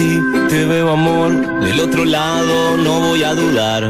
si 0.00 0.22
te 0.48 0.64
veo 0.64 0.92
amor 0.92 1.60
del 1.60 1.78
otro 1.78 2.06
lado, 2.06 2.78
no 2.78 3.00
voy 3.00 3.22
a 3.22 3.34
dudar. 3.34 3.82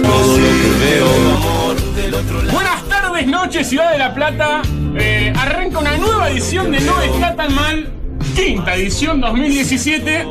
Todo 0.00 0.38
lo 0.38 0.48
que 0.60 0.70
veo 0.78 1.08
amor 1.36 1.94
del 1.96 2.14
otro 2.14 2.42
lado. 2.42 2.52
Buenas 2.52 2.84
tardes, 2.88 3.26
noches, 3.26 3.68
Ciudad 3.68 3.90
de 3.90 3.98
la 3.98 4.14
Plata. 4.14 4.62
Eh, 4.96 5.32
arranca 5.36 5.80
una 5.80 5.96
nueva 5.96 6.30
edición 6.30 6.70
de 6.70 6.78
No 6.80 7.00
está 7.02 7.34
tan 7.34 7.52
mal. 7.52 7.90
Quinta 8.36 8.76
edición 8.76 9.20
2017. 9.20 10.28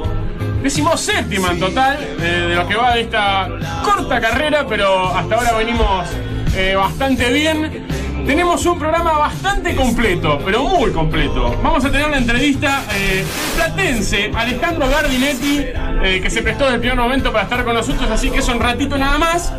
Decimos 0.63 1.01
séptima 1.01 1.51
en 1.51 1.59
total 1.59 1.97
de 2.17 2.55
lo 2.55 2.65
que 2.65 2.75
va 2.75 2.93
de 2.93 3.01
esta 3.01 3.49
corta 3.83 4.21
carrera, 4.21 4.65
pero 4.69 5.13
hasta 5.13 5.35
ahora 5.35 5.51
venimos 5.57 6.07
eh, 6.55 6.75
bastante 6.77 7.29
bien. 7.33 7.85
Tenemos 8.27 8.65
un 8.65 8.77
programa 8.77 9.13
bastante 9.13 9.73
completo, 9.73 10.37
pero 10.43 10.65
muy 10.65 10.91
completo. 10.91 11.55
Vamos 11.63 11.85
a 11.85 11.89
tener 11.89 12.07
una 12.07 12.17
entrevista 12.17 12.83
eh, 12.93 13.23
platense, 13.55 14.29
Alejandro 14.35 14.89
Gardinetti, 14.89 15.65
eh, 16.03 16.19
que 16.21 16.29
se 16.29 16.43
prestó 16.43 16.65
desde 16.65 16.75
el 16.75 16.81
primer 16.81 16.97
momento 16.97 17.31
para 17.31 17.45
estar 17.45 17.63
con 17.63 17.73
nosotros, 17.73 18.11
así 18.11 18.29
que 18.29 18.39
es 18.39 18.47
un 18.49 18.59
ratito 18.59 18.97
nada 18.97 19.17
más. 19.17 19.53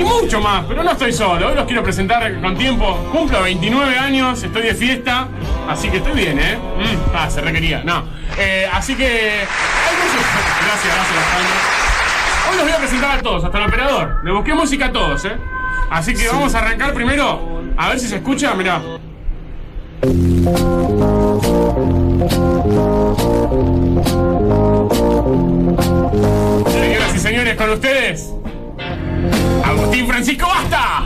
Y 0.00 0.02
mucho 0.02 0.40
más, 0.40 0.64
pero 0.66 0.82
no 0.82 0.90
estoy 0.90 1.12
solo. 1.12 1.46
Hoy 1.46 1.54
los 1.54 1.64
quiero 1.64 1.84
presentar 1.84 2.40
con 2.40 2.58
tiempo. 2.58 2.96
Cumplo 3.12 3.40
29 3.42 3.96
años, 3.96 4.42
estoy 4.42 4.62
de 4.62 4.74
fiesta, 4.74 5.28
así 5.68 5.90
que 5.90 5.98
estoy 5.98 6.14
bien, 6.14 6.40
¿eh? 6.40 6.56
Mm, 6.56 7.14
ah, 7.14 7.30
se 7.30 7.40
requería. 7.40 7.82
No. 7.84 8.02
Eh, 8.36 8.68
así 8.72 8.96
que. 8.96 9.04
Gracias, 9.04 10.92
gracias, 10.92 11.16
Alejandro. 11.16 11.54
Hoy 12.50 12.56
los 12.56 12.64
voy 12.64 12.72
a 12.72 12.78
presentar 12.78 13.18
a 13.20 13.22
todos, 13.22 13.44
hasta 13.44 13.58
el 13.58 13.64
operador. 13.68 14.16
Le 14.24 14.32
busqué 14.32 14.54
música 14.54 14.86
a 14.86 14.92
todos, 14.92 15.24
¿eh? 15.24 15.36
Así 15.92 16.14
que 16.14 16.26
vamos 16.26 16.54
a 16.54 16.58
arrancar 16.60 16.94
primero. 16.94 17.62
A 17.76 17.90
ver 17.90 18.00
si 18.00 18.08
se 18.08 18.16
escucha, 18.16 18.54
mirá. 18.54 18.80
Señoras 26.66 27.14
y 27.14 27.18
señores, 27.18 27.56
con 27.56 27.70
ustedes. 27.70 28.32
Agustín 29.62 30.06
Francisco 30.06 30.46
Basta. 30.46 31.04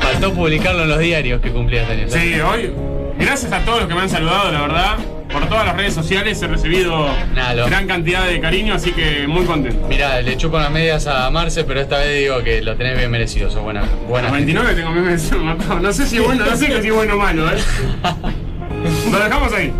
Faltó 0.00 0.32
publicarlo 0.32 0.84
en 0.84 0.88
los 0.88 0.98
diarios 0.98 1.42
que 1.42 1.52
cumplía 1.52 1.82
este 1.82 1.92
año. 1.92 2.06
Sí, 2.08 2.40
hoy, 2.40 2.72
gracias 3.18 3.52
a 3.52 3.60
todos 3.66 3.80
los 3.80 3.88
que 3.88 3.94
me 3.94 4.00
han 4.00 4.10
saludado, 4.10 4.50
la 4.50 4.60
verdad. 4.62 4.96
Por 5.32 5.46
todas 5.48 5.66
las 5.66 5.76
redes 5.76 5.94
sociales 5.94 6.40
he 6.42 6.46
recibido 6.46 7.06
Nah, 7.34 7.52
lo- 7.54 7.66
gran 7.66 7.86
cantidad 7.86 8.26
de 8.26 8.40
cariño, 8.40 8.74
así 8.74 8.92
que 8.92 9.26
muy 9.26 9.44
contento. 9.44 9.86
Mirá, 9.88 10.20
le 10.22 10.36
chupo 10.36 10.58
las 10.58 10.70
medias 10.70 11.06
a 11.06 11.30
Marce, 11.30 11.64
pero 11.64 11.80
esta 11.80 11.98
vez 11.98 12.20
digo 12.20 12.42
que 12.42 12.62
lo 12.62 12.76
tenés 12.76 12.96
bien 12.96 13.10
merecido. 13.10 13.50
Sos 13.50 13.62
buena. 13.62 13.82
buena 14.08 14.28
A 14.28 14.32
29 14.32 14.74
tengo 14.74 14.90
Mateo. 14.90 15.80
No 15.80 15.92
sé 15.92 16.06
si 16.06 16.18
bueno, 16.18 16.44
no 16.46 16.56
sé 16.56 16.80
si 16.80 16.88
es 16.88 16.94
bueno 16.94 17.14
o 17.14 17.18
malo, 17.18 17.46
¿eh? 17.50 17.58
Lo 19.10 19.18
dejamos 19.18 19.52
ahí. 19.52 19.72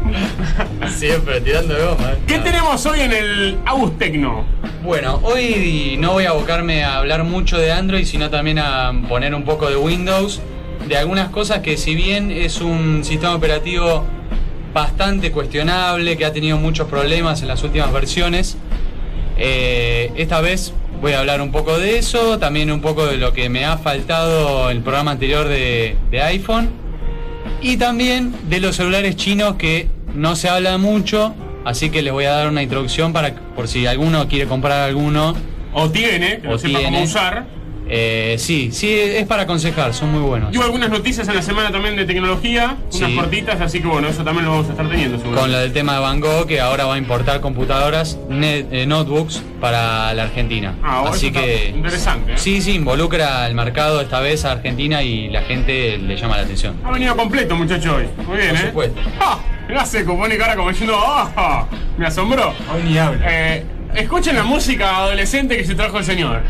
Siempre 0.88 1.40
tirando 1.40 1.72
de 1.74 1.84
goma. 1.84 2.12
¿eh? 2.12 2.18
¿Qué 2.27 2.38
tenemos 2.38 2.84
hoy 2.84 3.00
en 3.00 3.12
el 3.12 3.58
Agus 3.64 3.96
Tecno? 3.96 4.44
Bueno, 4.83 5.20
hoy 5.22 5.96
no 6.00 6.12
voy 6.12 6.24
a 6.24 6.30
abocarme 6.30 6.83
a 6.83 6.96
hablar 6.98 7.22
mucho 7.24 7.58
de 7.58 7.70
Android, 7.70 8.05
sino 8.05 8.28
también 8.28 8.58
a 8.58 8.92
poner 9.08 9.34
un 9.34 9.44
poco 9.44 9.70
de 9.70 9.77
Windows, 9.77 10.40
de 10.88 10.96
algunas 10.96 11.28
cosas 11.28 11.60
que 11.60 11.77
si 11.77 11.94
bien 11.94 12.30
es 12.33 12.60
un 12.60 13.05
sistema 13.05 13.34
operativo 13.36 14.05
bastante 14.72 15.33
cuestionable, 15.33 16.16
que 16.16 16.24
ha 16.24 16.33
tenido 16.33 16.56
muchos 16.56 16.88
problemas 16.88 17.42
en 17.42 17.48
las 17.48 17.62
últimas 17.62 17.92
versiones, 17.92 18.56
eh, 19.36 20.12
esta 20.16 20.41
vez 20.41 20.72
voy 21.00 21.12
a 21.12 21.20
hablar 21.20 21.41
un 21.41 21.52
poco 21.52 21.78
de 21.78 21.98
eso, 21.98 22.38
también 22.38 22.70
un 22.70 22.80
poco 22.80 23.06
de 23.06 23.16
lo 23.16 23.33
que 23.33 23.48
me 23.48 23.64
ha 23.64 23.78
faltado 23.78 24.70
el 24.70 24.80
programa 24.80 25.12
anterior 25.12 25.46
de, 25.46 25.96
de 26.11 26.22
iPhone, 26.22 26.70
y 27.61 27.77
también 27.77 28.34
de 28.48 28.61
los 28.61 28.77
celulares 28.77 29.16
chinos 29.16 29.55
que 29.56 29.89
no 30.14 30.36
se 30.36 30.48
habla 30.48 30.78
mucho, 30.78 31.34
así 31.64 31.91
que 31.91 32.02
les 32.02 32.12
voy 32.12 32.24
a 32.24 32.30
dar 32.33 32.48
una 32.48 32.62
introducción 32.62 33.12
para 33.12 33.34
por 33.34 33.69
si 33.69 33.86
alguno 33.86 34.28
quiere 34.28 34.46
comprar 34.46 34.80
alguno. 34.80 35.34
O 35.73 35.90
tiene, 35.90 36.40
que 36.40 36.48
O 36.48 36.52
lo 36.52 36.58
sepa 36.58 36.79
cómo 36.79 36.89
tiene. 36.90 37.05
usar. 37.05 37.46
Eh, 37.90 38.36
sí, 38.38 38.70
sí, 38.70 38.92
es 38.92 39.26
para 39.26 39.42
aconsejar, 39.44 39.94
son 39.94 40.12
muy 40.12 40.20
buenos. 40.20 40.54
Hubo 40.54 40.62
algunas 40.64 40.90
noticias 40.90 41.26
en 41.28 41.34
la 41.36 41.42
semana 41.42 41.70
también 41.72 41.96
de 41.96 42.04
tecnología, 42.04 42.76
unas 42.92 43.10
Sí. 43.10 43.16
cortitas, 43.16 43.60
así 43.60 43.80
que 43.80 43.86
bueno, 43.86 44.08
eso 44.08 44.22
también 44.24 44.44
lo 44.44 44.50
vamos 44.52 44.68
a 44.68 44.72
estar 44.72 44.88
teniendo 44.88 45.18
seguro. 45.18 45.40
Con 45.40 45.50
lo 45.52 45.58
del 45.58 45.72
tema 45.72 45.94
de 45.94 46.00
Van 46.00 46.20
Gogh, 46.20 46.46
que 46.46 46.60
ahora 46.60 46.84
va 46.84 46.94
a 46.94 46.98
importar 46.98 47.40
computadoras, 47.40 48.18
net- 48.28 48.66
eh, 48.70 48.86
notebooks 48.86 49.42
para 49.60 50.12
la 50.12 50.24
Argentina. 50.24 50.74
Ah, 50.82 51.00
bueno, 51.00 51.16
Así 51.16 51.28
eso 51.28 51.38
está 51.38 51.46
que. 51.46 51.68
interesante, 51.76 52.32
¿eh? 52.32 52.38
Sí, 52.38 52.60
sí, 52.60 52.74
involucra 52.74 53.44
al 53.44 53.54
mercado 53.54 54.00
esta 54.02 54.20
vez 54.20 54.44
a 54.44 54.52
Argentina 54.52 55.02
y 55.02 55.28
la 55.30 55.42
gente 55.42 55.96
le 55.98 56.16
llama 56.16 56.36
la 56.36 56.42
atención. 56.42 56.76
Ha 56.84 56.90
venido 56.92 57.16
completo, 57.16 57.56
muchacho, 57.56 57.96
hoy. 57.96 58.05
Muy 58.26 58.36
bien, 58.36 58.50
Por 58.50 58.58
¿eh? 58.58 58.66
supuesto. 58.68 59.00
¡Ah! 59.20 59.38
Mirá, 59.66 59.84
se 59.86 60.05
pone 60.05 60.36
cara 60.36 60.56
como 60.56 60.68
diciendo, 60.70 60.94
¡ah! 60.98 61.66
Me 61.96 62.06
asombró. 62.06 62.48
Hoy 62.72 62.82
ni 62.84 62.98
habla. 62.98 63.26
Eh, 63.28 63.64
escuchen 63.94 64.34
la 64.36 64.42
música 64.42 64.96
adolescente 64.98 65.56
que 65.56 65.64
se 65.64 65.74
trajo 65.74 65.98
el 65.98 66.05
señor. 66.05 66.42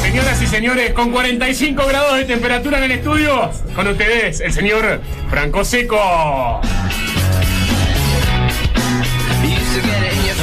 Señoras 0.00 0.42
y 0.42 0.46
señores, 0.46 0.92
con 0.92 1.10
45 1.10 1.86
grados 1.86 2.16
de 2.16 2.24
temperatura 2.24 2.78
en 2.78 2.84
el 2.84 2.90
estudio, 2.92 3.50
con 3.74 3.86
ustedes 3.88 4.40
el 4.40 4.52
señor 4.52 5.00
Franco 5.28 5.64
Seco. 5.64 6.60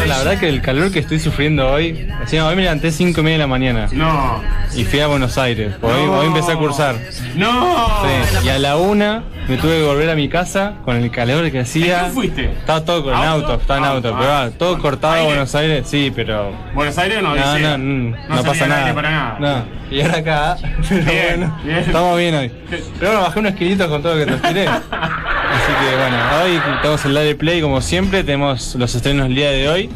La 0.07 0.18
verdad 0.19 0.40
que 0.40 0.50
el 0.50 0.62
calor 0.62 0.91
que 0.91 1.00
estoy 1.00 1.19
sufriendo 1.19 1.69
hoy. 1.69 2.07
Encima, 2.22 2.47
hoy 2.47 2.56
me 2.56 2.63
levanté 2.63 2.91
5 2.91 3.19
y 3.19 3.23
media 3.23 3.35
de 3.38 3.44
la 3.44 3.47
mañana 3.47 3.88
No, 3.91 4.41
y 4.75 4.84
fui 4.85 5.00
a 5.00 5.07
Buenos 5.07 5.38
Aires. 5.38 5.73
Hoy, 5.81 6.06
No. 6.06 6.13
hoy 6.19 6.28
empecé 6.28 6.51
a 6.53 6.56
cursar. 6.56 6.95
no. 7.35 7.88
Sí, 8.03 8.45
Y 8.45 8.50
a 8.50 8.59
la 8.59 8.78
una 8.78 9.23
me 9.47 9.56
tuve 9.57 9.78
que 9.78 9.84
volver 9.84 10.09
a 10.09 10.16
mi 10.16 10.28
casa 10.28 10.73
con 10.84 10.97
el 10.97 11.09
calor 11.12 11.50
que 11.51 11.59
hacía. 11.62 12.00
¿En 12.01 12.06
qué 12.07 12.12
fuiste? 12.12 12.51
Estaba 12.51 12.84
todo 12.84 13.03
con 13.03 13.13
¿Auto? 13.13 13.29
auto, 13.51 13.62
estaba 13.62 13.79
en 13.79 13.85
Auto, 13.85 14.07
auto, 14.09 14.19
pero 14.19 14.31
ah. 14.34 14.44
ah, 14.44 14.50
todo 14.57 14.69
Bueno, 14.72 14.81
cortado 14.84 15.13
a 15.13 15.16
aire. 15.18 15.28
Buenos 15.29 15.56
Aires, 15.56 15.88
sí, 15.88 16.12
pero. 16.16 16.51
Buenos 16.74 16.97
Aires 16.97 17.22
no, 17.22 17.35
No, 17.35 17.51
Odisea. 17.53 17.78
no, 17.78 17.84
mm, 17.84 18.12
no, 18.12 18.18
salía 18.28 18.44
pasa 18.44 18.68
nada. 18.68 18.94
para 18.94 19.09
nada. 19.12 19.38
No. 19.39 19.78
Y 19.95 20.01
ahora 20.01 20.18
acá, 20.18 20.57
pero 20.89 21.03
Bien, 21.06 21.25
bueno, 21.39 21.57
bien. 21.63 21.78
estamos 21.78 22.18
bien 22.18 22.35
hoy. 22.35 22.51
Pero 22.69 22.84
bueno, 23.12 23.22
bajé 23.22 23.39
unos 23.39 23.53
kilitos 23.53 23.88
con 23.88 24.01
todo 24.01 24.16
lo 24.16 24.19
que 24.19 24.25
transpiré. 24.25 24.66
Así 25.67 25.85
que 25.85 25.95
bueno, 25.97 26.17
hoy 26.44 26.61
tenemos 26.81 27.05
el 27.05 27.13
Live 27.13 27.35
Play 27.35 27.61
como 27.61 27.81
siempre, 27.81 28.23
tenemos 28.23 28.75
los 28.75 28.95
estrenos 28.95 29.25
el 29.28 29.35
día 29.35 29.51
de 29.51 29.67
hoy 29.67 29.89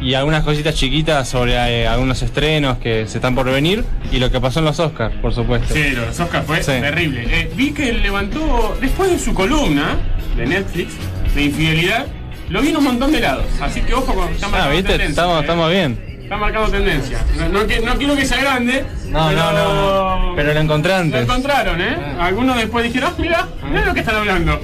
y 0.00 0.14
algunas 0.14 0.44
cositas 0.44 0.74
chiquitas 0.74 1.28
sobre 1.28 1.54
eh, 1.54 1.88
algunos 1.88 2.22
estrenos 2.22 2.78
que 2.78 3.06
se 3.08 3.18
están 3.18 3.34
por 3.34 3.46
venir 3.50 3.84
y 4.12 4.18
lo 4.18 4.30
que 4.30 4.40
pasó 4.40 4.60
en 4.60 4.66
los 4.66 4.78
Oscars, 4.78 5.14
por 5.16 5.34
supuesto. 5.34 5.74
Sí, 5.74 5.90
lo 5.90 6.02
de 6.02 6.08
Oscar 6.10 6.44
fue 6.44 6.62
Sí. 6.62 6.72
terrible. 6.80 7.24
Eh, 7.28 7.50
vi 7.56 7.72
que 7.72 7.92
levantó, 7.92 8.76
después 8.80 9.10
de 9.10 9.18
su 9.18 9.34
columna 9.34 9.96
de 10.36 10.46
Netflix, 10.46 10.92
de 11.34 11.42
infidelidad, 11.42 12.06
lo 12.48 12.60
vi 12.62 12.68
en 12.68 12.76
un 12.76 12.84
montón 12.84 13.10
de 13.10 13.20
lados. 13.20 13.46
Así 13.60 13.80
que 13.80 13.94
ojo, 13.94 14.14
con, 14.14 14.28
está 14.28 14.46
Ah, 14.46 14.50
marcando 14.50 14.74
viste, 14.76 14.88
tendencia. 14.90 15.08
estamos, 15.10 15.38
eh. 15.38 15.40
estamos 15.40 15.70
bien. 15.70 16.06
Está 16.22 16.36
marcando 16.36 16.68
tendencia. 16.70 17.18
No, 17.38 17.48
no 17.48 17.66
que- 17.66 17.80
no 17.80 17.94
quiero 17.96 18.16
que 18.16 18.24
sea 18.26 18.40
grande. 18.40 18.84
No, 19.08 19.28
pero... 19.28 19.40
no, 19.40 19.52
no, 19.52 20.26
no. 20.30 20.36
Pero 20.36 20.54
lo 20.54 20.60
encontré 20.60 21.04
Lo 21.04 21.18
encontraron, 21.18 21.80
¿eh? 21.80 21.96
Algunos 22.20 22.56
después 22.56 22.84
dijeron, 22.84 23.10
ah, 23.12 23.18
mira, 23.20 23.46
mira 23.68 23.84
lo 23.86 23.94
que 23.94 24.00
están 24.00 24.16
hablando. 24.16 24.60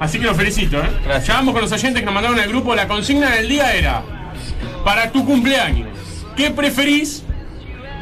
Así 0.00 0.18
que 0.18 0.26
los 0.26 0.36
felicito, 0.36 0.78
¿eh? 0.78 0.88
Gracias. 1.04 1.28
Ya 1.28 1.34
vamos 1.34 1.54
con 1.54 1.62
los 1.62 1.72
oyentes 1.72 2.00
que 2.00 2.04
nos 2.04 2.14
mandaron 2.14 2.38
al 2.38 2.48
grupo. 2.48 2.74
La 2.74 2.86
consigna 2.86 3.30
del 3.30 3.48
día 3.48 3.74
era, 3.74 4.02
para 4.84 5.10
tu 5.10 5.24
cumpleaños, 5.24 5.88
¿qué 6.36 6.50
preferís? 6.50 7.22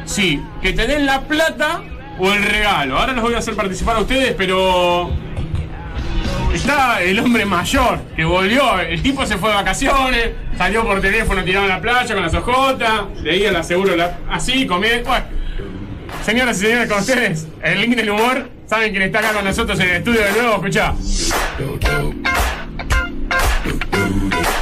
Sí, 0.05 0.41
que 0.61 0.73
te 0.73 0.87
den 0.87 1.05
la 1.05 1.21
plata 1.21 1.81
o 2.19 2.31
el 2.31 2.43
regalo. 2.43 2.97
Ahora 2.97 3.13
los 3.13 3.23
voy 3.23 3.33
a 3.33 3.39
hacer 3.39 3.55
participar 3.55 3.97
a 3.97 3.99
ustedes, 4.01 4.33
pero... 4.37 5.11
Está 6.53 7.01
el 7.01 7.19
hombre 7.19 7.43
mayor 7.43 7.99
que 8.15 8.23
volvió, 8.23 8.79
el 8.79 9.01
tipo 9.01 9.25
se 9.25 9.37
fue 9.37 9.49
de 9.49 9.55
vacaciones, 9.55 10.29
salió 10.57 10.85
por 10.85 11.01
teléfono 11.01 11.43
tirado 11.43 11.65
en 11.65 11.71
la 11.71 11.81
playa 11.81 12.15
con 12.15 12.23
las 12.23 12.33
ojotas, 12.33 13.01
leía 13.21 13.51
la 13.51 13.61
seguro 13.61 13.93
la, 13.97 14.19
así, 14.29 14.65
comía. 14.65 15.01
Bueno, 15.03 15.25
Señoras 16.23 16.57
y 16.57 16.61
señores, 16.61 16.89
con 16.89 16.99
ustedes, 16.99 17.47
el 17.61 17.81
link 17.81 17.95
del 17.95 18.09
humor. 18.09 18.49
¿Saben 18.67 18.91
quién 18.91 19.03
está 19.03 19.19
acá 19.19 19.33
con 19.33 19.45
nosotros 19.45 19.79
en 19.79 19.89
el 19.89 19.95
estudio 19.97 20.21
de 20.21 20.31
nuevo? 20.31 20.55
Escucha. 20.55 20.93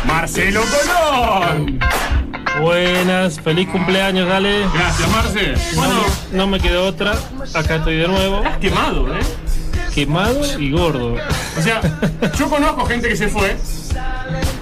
Marcelo 0.06 0.62
Colón. 0.62 1.80
Buenas, 2.62 3.40
feliz 3.40 3.68
cumpleaños, 3.70 4.28
dale. 4.28 4.68
Gracias, 4.74 5.10
Marce. 5.10 5.54
Bueno, 5.76 5.94
No, 6.32 6.38
no 6.38 6.48
me 6.48 6.60
quedó 6.60 6.86
otra. 6.86 7.14
Acá 7.54 7.76
estoy 7.76 7.98
de 7.98 8.08
nuevo. 8.08 8.38
estás 8.38 8.58
quemado, 8.58 9.16
¿eh? 9.18 9.22
Quemado 9.94 10.60
y 10.60 10.72
gordo. 10.72 11.16
O 11.58 11.62
sea, 11.62 11.82
yo 12.38 12.50
conozco 12.50 12.86
gente 12.86 13.08
que 13.10 13.16
se 13.16 13.28
fue, 13.28 13.56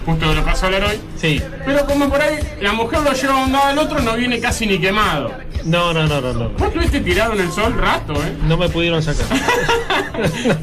justo 0.05 0.29
de 0.29 0.35
lo 0.35 0.41
que 0.43 0.49
pasó 0.51 0.65
a 0.65 0.67
hablar 0.67 0.83
hoy, 0.85 0.99
Sí. 1.17 1.41
pero 1.65 1.85
como 1.85 2.09
por 2.09 2.21
ahí 2.21 2.39
la 2.61 2.73
mujer 2.73 2.99
lo 3.01 3.13
lleva 3.13 3.33
a 3.41 3.45
un 3.45 3.51
lado 3.51 3.65
al 3.67 3.77
otro, 3.79 3.99
no 3.99 4.15
viene 4.15 4.39
casi 4.39 4.65
ni 4.65 4.79
quemado. 4.79 5.31
No, 5.63 5.93
no, 5.93 6.07
no, 6.07 6.19
no, 6.21 6.33
no. 6.33 6.49
Vos 6.49 6.69
estuviste 6.69 7.01
tirado 7.01 7.33
en 7.33 7.41
el 7.41 7.51
sol 7.51 7.73
rato, 7.77 8.13
¿eh? 8.15 8.33
No 8.47 8.57
me 8.57 8.67
pudieron 8.67 9.03
sacar. 9.03 9.27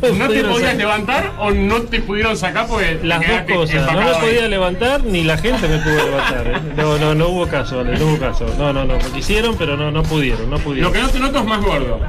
me 0.02 0.10
¿No 0.18 0.28
te 0.28 0.42
podías 0.42 0.60
sacar. 0.60 0.76
levantar 0.76 1.32
o 1.38 1.50
no 1.52 1.82
te 1.82 2.00
pudieron 2.00 2.36
sacar 2.36 2.66
porque 2.66 2.98
Las 3.04 3.20
dos 3.20 3.40
cosas. 3.56 3.86
No 3.92 4.00
me 4.00 4.08
ahí? 4.10 4.20
podía 4.20 4.48
levantar 4.48 5.04
ni 5.04 5.22
la 5.22 5.36
gente 5.38 5.68
me 5.68 5.78
pudo 5.78 5.94
levantar. 6.04 6.46
¿eh? 6.48 6.60
No, 6.76 6.98
no, 6.98 7.14
no 7.14 7.28
hubo 7.28 7.46
caso, 7.46 7.84
no 7.84 8.04
hubo 8.06 8.18
caso. 8.18 8.46
No, 8.58 8.72
no, 8.72 8.84
no. 8.84 8.94
Lo 8.94 9.12
quisieron, 9.12 9.56
pero 9.56 9.76
no, 9.76 9.92
no 9.92 10.02
pudieron, 10.02 10.50
no 10.50 10.56
Lo 10.58 10.62
pudieron. 10.64 10.92
que 10.92 11.00
no 11.00 11.08
te 11.10 11.20
noto 11.20 11.38
es 11.38 11.44
más 11.44 11.62
gordo. 11.62 12.00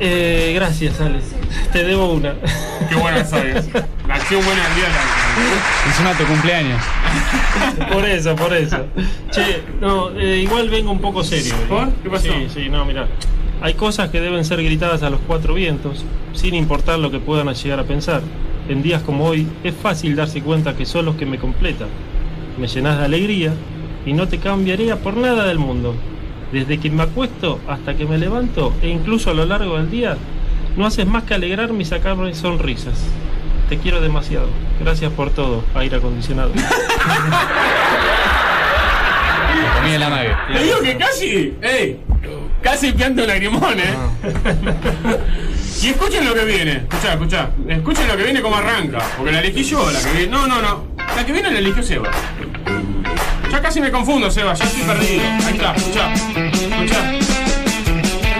Eh, 0.00 0.52
gracias, 0.54 1.00
Alex. 1.00 1.24
Te 1.72 1.84
debo 1.84 2.12
una. 2.12 2.34
Qué 2.88 2.94
buena 2.94 3.24
sabes. 3.24 3.68
La 4.06 4.14
acción 4.14 4.44
buena 4.44 4.62
del 4.64 4.74
día 4.74 4.84
también. 4.84 5.58
Encima 5.86 6.12
tu 6.16 6.24
cumpleaños. 6.24 6.82
por 7.92 8.04
eso, 8.06 8.36
por 8.36 8.54
eso. 8.54 8.86
Che, 9.30 9.62
no, 9.80 10.10
eh, 10.18 10.40
igual 10.42 10.70
vengo 10.70 10.90
un 10.90 11.00
poco 11.00 11.22
serio. 11.24 11.54
¿eh? 11.54 11.66
¿Por? 11.68 11.92
¿Qué 11.94 12.10
pasó? 12.10 12.24
Sí, 12.24 12.48
sí, 12.52 12.68
no, 12.68 12.84
mira. 12.84 13.08
Hay 13.60 13.74
cosas 13.74 14.10
que 14.10 14.20
deben 14.20 14.44
ser 14.44 14.62
gritadas 14.62 15.02
a 15.02 15.10
los 15.10 15.20
cuatro 15.26 15.54
vientos, 15.54 16.04
sin 16.32 16.54
importar 16.54 16.98
lo 16.98 17.10
que 17.10 17.18
puedan 17.18 17.52
llegar 17.52 17.80
a 17.80 17.84
pensar. 17.84 18.22
En 18.68 18.82
días 18.82 19.02
como 19.02 19.24
hoy, 19.24 19.48
es 19.64 19.74
fácil 19.74 20.14
darse 20.14 20.42
cuenta 20.42 20.76
que 20.76 20.86
son 20.86 21.06
los 21.06 21.16
que 21.16 21.26
me 21.26 21.38
completan. 21.38 21.88
Me 22.56 22.68
llenas 22.68 22.98
de 22.98 23.04
alegría 23.04 23.52
y 24.06 24.12
no 24.12 24.28
te 24.28 24.38
cambiaría 24.38 24.96
por 24.96 25.16
nada 25.16 25.44
del 25.46 25.58
mundo. 25.58 25.94
Desde 26.52 26.78
que 26.78 26.90
me 26.90 27.02
acuesto 27.02 27.60
hasta 27.68 27.94
que 27.94 28.06
me 28.06 28.16
levanto 28.18 28.72
e 28.82 28.88
incluso 28.88 29.30
a 29.30 29.34
lo 29.34 29.44
largo 29.44 29.76
del 29.76 29.90
día, 29.90 30.16
no 30.76 30.86
haces 30.86 31.06
más 31.06 31.24
que 31.24 31.34
alegrarme 31.34 31.82
y 31.82 31.84
sacarme 31.84 32.34
sonrisas. 32.34 33.04
Te 33.68 33.78
quiero 33.78 34.00
demasiado. 34.00 34.48
Gracias 34.80 35.12
por 35.12 35.30
todo, 35.30 35.62
aire 35.74 35.96
acondicionado. 35.96 36.52
Comí 39.76 39.90
el 39.92 40.02
amague. 40.02 40.34
Te 40.52 40.62
digo 40.62 40.80
que 40.80 40.96
casi, 40.96 41.54
ey, 41.60 42.00
casi 42.62 42.92
pianto 42.92 43.22
un 43.22 43.28
lagrimón, 43.28 43.78
eh. 43.78 43.94
y 45.82 45.88
escuchen 45.88 46.24
lo 46.24 46.34
que 46.34 46.44
viene, 46.44 46.72
escuchá, 46.88 47.12
escuchá. 47.12 47.50
Escuchen 47.68 48.08
lo 48.08 48.16
que 48.16 48.22
viene 48.22 48.40
como 48.40 48.56
arranca, 48.56 49.00
porque 49.16 49.32
la 49.32 49.40
elegí 49.40 49.64
yo, 49.64 49.90
la 49.90 50.00
que 50.00 50.12
viene. 50.12 50.30
No, 50.30 50.46
no, 50.46 50.62
no. 50.62 50.86
La 51.14 51.26
que 51.26 51.32
viene 51.32 51.50
la 51.50 51.58
eligió 51.58 51.82
Seba. 51.82 52.10
Ya 53.50 53.62
casi 53.62 53.80
me 53.80 53.90
confundo, 53.90 54.30
Seba, 54.30 54.54
ya 54.54 54.64
estoy 54.64 54.82
perdido. 54.82 55.22
Ahí 55.46 55.54
está, 55.54 55.74
escuchá. 55.74 56.12
Escuchá. 56.12 57.14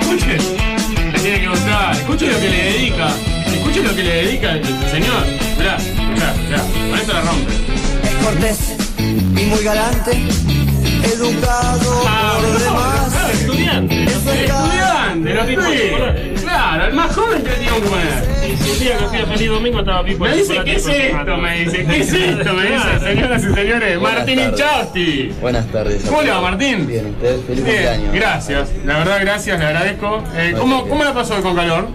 Escuchen. 0.00 1.12
Le 1.12 1.18
tiene 1.18 1.40
que 1.40 1.48
gustar. 1.48 1.96
Escuchen 1.96 2.32
lo 2.32 2.40
que 2.40 2.48
le 2.48 2.62
dedica. 2.64 3.08
Escuchen 3.46 3.84
lo 3.84 3.94
que 3.94 4.02
le 4.02 4.24
dedica 4.24 4.52
el 4.52 4.90
señor. 4.90 5.26
Mirá, 5.58 5.76
escuchá, 5.76 6.34
mirá. 6.46 6.62
Con 6.90 6.98
esto 6.98 7.12
la 7.12 7.20
rompe. 7.22 7.52
Es 8.04 8.14
cortés 8.24 8.76
y 8.98 9.44
muy 9.46 9.62
galante, 9.64 10.12
educado 11.04 12.02
Ah, 12.06 12.38
por 12.40 12.48
no, 12.48 12.58
demás. 12.58 13.12
claro, 13.12 13.28
Estudiante. 13.32 14.04
Estudiante, 14.04 15.34
lo 15.34 15.46
que 15.46 15.56
tiene. 15.56 16.34
Claro, 16.40 16.86
el 16.86 16.92
más 16.94 17.14
joven 17.14 17.42
tiene 17.42 17.64
que 17.64 17.80
poner. 17.88 18.48
Y 18.52 18.56
si 18.56 18.70
el 18.70 18.78
día 18.80 18.98
que 18.98 19.04
fui 19.06 19.18
a 19.18 19.26
Feliz 19.26 19.48
Domingo 19.48 19.78
estaba 19.80 20.04
Pipo 20.04 20.24
Me 20.24 20.32
el 20.32 20.38
dice, 20.38 20.60
¿qué 20.64 20.76
es 20.76 20.86
esto? 20.86 21.36
Me 21.36 21.58
dice, 21.60 21.84
¿qué 21.86 22.00
es 22.00 22.12
esto? 22.12 22.52
Me 22.54 22.62
dice, 22.62 23.00
señoras 23.04 23.42
y 23.44 23.54
señores, 23.54 23.98
Buenas 24.00 24.18
Martín. 24.18 24.38
Inchausti. 24.40 25.32
Buenas 25.40 25.66
tardes. 25.66 26.02
¿Cómo 26.04 26.22
le 26.22 26.30
va. 26.30 26.40
Martín? 26.40 26.86
Bien, 26.86 27.06
usted, 27.06 27.40
feliz 27.46 27.64
Bien, 27.64 27.76
cumpleaños. 27.76 28.14
gracias. 28.14 28.68
La 28.86 28.98
verdad, 28.98 29.18
gracias, 29.20 29.58
le 29.58 29.66
agradezco. 29.66 30.22
Eh, 30.36 30.50
No, 30.54 30.60
¿cómo. 30.60 30.88
¿Cómo 30.88 31.04
la 31.04 31.12
pasó 31.14 31.40
con 31.42 31.54
calor? 31.54 31.88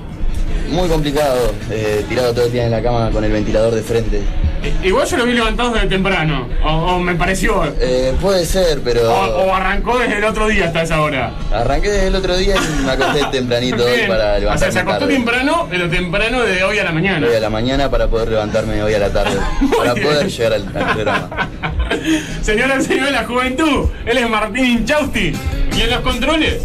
Muy 0.69 0.87
complicado, 0.87 1.53
eh, 1.71 2.05
tirado 2.09 2.33
todo 2.33 2.45
el 2.45 2.51
día 2.51 2.65
en 2.65 2.71
la 2.71 2.81
cama 2.81 3.09
con 3.11 3.23
el 3.23 3.31
ventilador 3.31 3.73
de 3.75 3.81
frente. 3.81 4.21
Eh, 4.63 4.73
Igual 4.83 5.07
yo 5.07 5.17
lo 5.17 5.25
vi 5.25 5.33
levantados 5.33 5.73
desde 5.73 5.87
temprano. 5.87 6.47
O, 6.63 6.69
o 6.95 6.99
me 6.99 7.15
pareció. 7.15 7.63
Eh, 7.79 8.13
puede 8.21 8.45
ser, 8.45 8.81
pero 8.83 9.11
O, 9.11 9.43
o 9.45 9.53
arrancó 9.55 9.97
desde 9.99 10.17
el 10.17 10.23
otro 10.23 10.47
día 10.47 10.65
hasta 10.65 10.81
esa 10.83 11.01
hora. 11.01 11.33
arranqué 11.53 11.89
desde 11.91 12.07
el 12.07 12.15
otro 12.15 12.37
día 12.37 12.55
y 12.55 12.83
me 12.85 12.91
acosté 12.91 13.23
tempranito 13.31 13.83
hoy 13.85 14.01
para 14.07 14.23
o 14.25 14.29
sea, 14.31 14.39
levantarme 14.39 14.71
se 14.73 14.79
acostó 14.79 14.99
tarde. 15.01 15.13
temprano, 15.15 15.67
pero 15.69 15.89
temprano 15.89 16.41
de 16.43 16.63
hoy 16.63 16.79
a 16.79 16.83
la 16.85 16.91
mañana. 16.91 17.27
Hoy 17.27 17.35
a 17.35 17.39
la 17.39 17.49
mañana 17.49 17.89
para 17.89 18.07
poder 18.07 18.29
levantarme 18.29 18.81
hoy 18.83 18.93
a 18.93 18.99
la 18.99 19.09
tarde. 19.11 19.37
Para 19.77 19.93
bien. 19.93 20.07
poder 20.07 20.27
llegar 20.29 20.53
al, 20.53 20.67
al 20.75 20.93
programa. 20.93 21.49
Señoras 22.41 22.83
y 22.85 22.87
señores, 22.87 23.11
la 23.11 23.23
juventud. 23.25 23.89
Él 24.05 24.17
es 24.17 24.29
Martín 24.29 24.65
Inchausti. 24.65 25.33
Y 25.75 25.81
en 25.81 25.89
los 25.89 25.99
controles, 26.01 26.61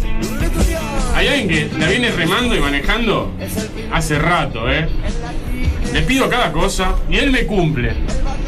hay 1.15 1.27
alguien 1.27 1.47
que 1.47 1.77
la 1.79 1.87
viene 1.87 2.11
remando 2.11 2.55
y 2.55 2.59
manejando 2.59 3.31
hace 3.91 4.19
rato, 4.19 4.69
¿eh? 4.71 4.87
Le 5.93 6.01
pido 6.03 6.29
cada 6.29 6.51
cosa 6.51 6.95
y 7.09 7.17
él 7.17 7.31
me 7.31 7.45
cumple. 7.45 7.93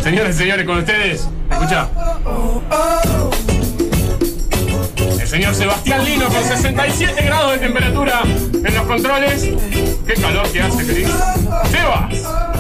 Señoras 0.02 0.36
y 0.36 0.40
señores, 0.40 0.66
con 0.66 0.78
ustedes, 0.80 1.28
escucha. 1.50 1.90
El 5.20 5.28
señor 5.28 5.56
Sebastián 5.56 6.06
Lino 6.06 6.28
con 6.28 6.44
67 6.44 7.24
grados 7.24 7.54
de 7.54 7.58
temperatura 7.60 8.22
en 8.54 8.76
los 8.76 8.86
controles. 8.86 9.50
Qué 10.06 10.14
calor 10.14 10.48
que 10.50 10.62
hace, 10.62 10.86
querido. 10.86 11.10
Sebas, 11.72 12.16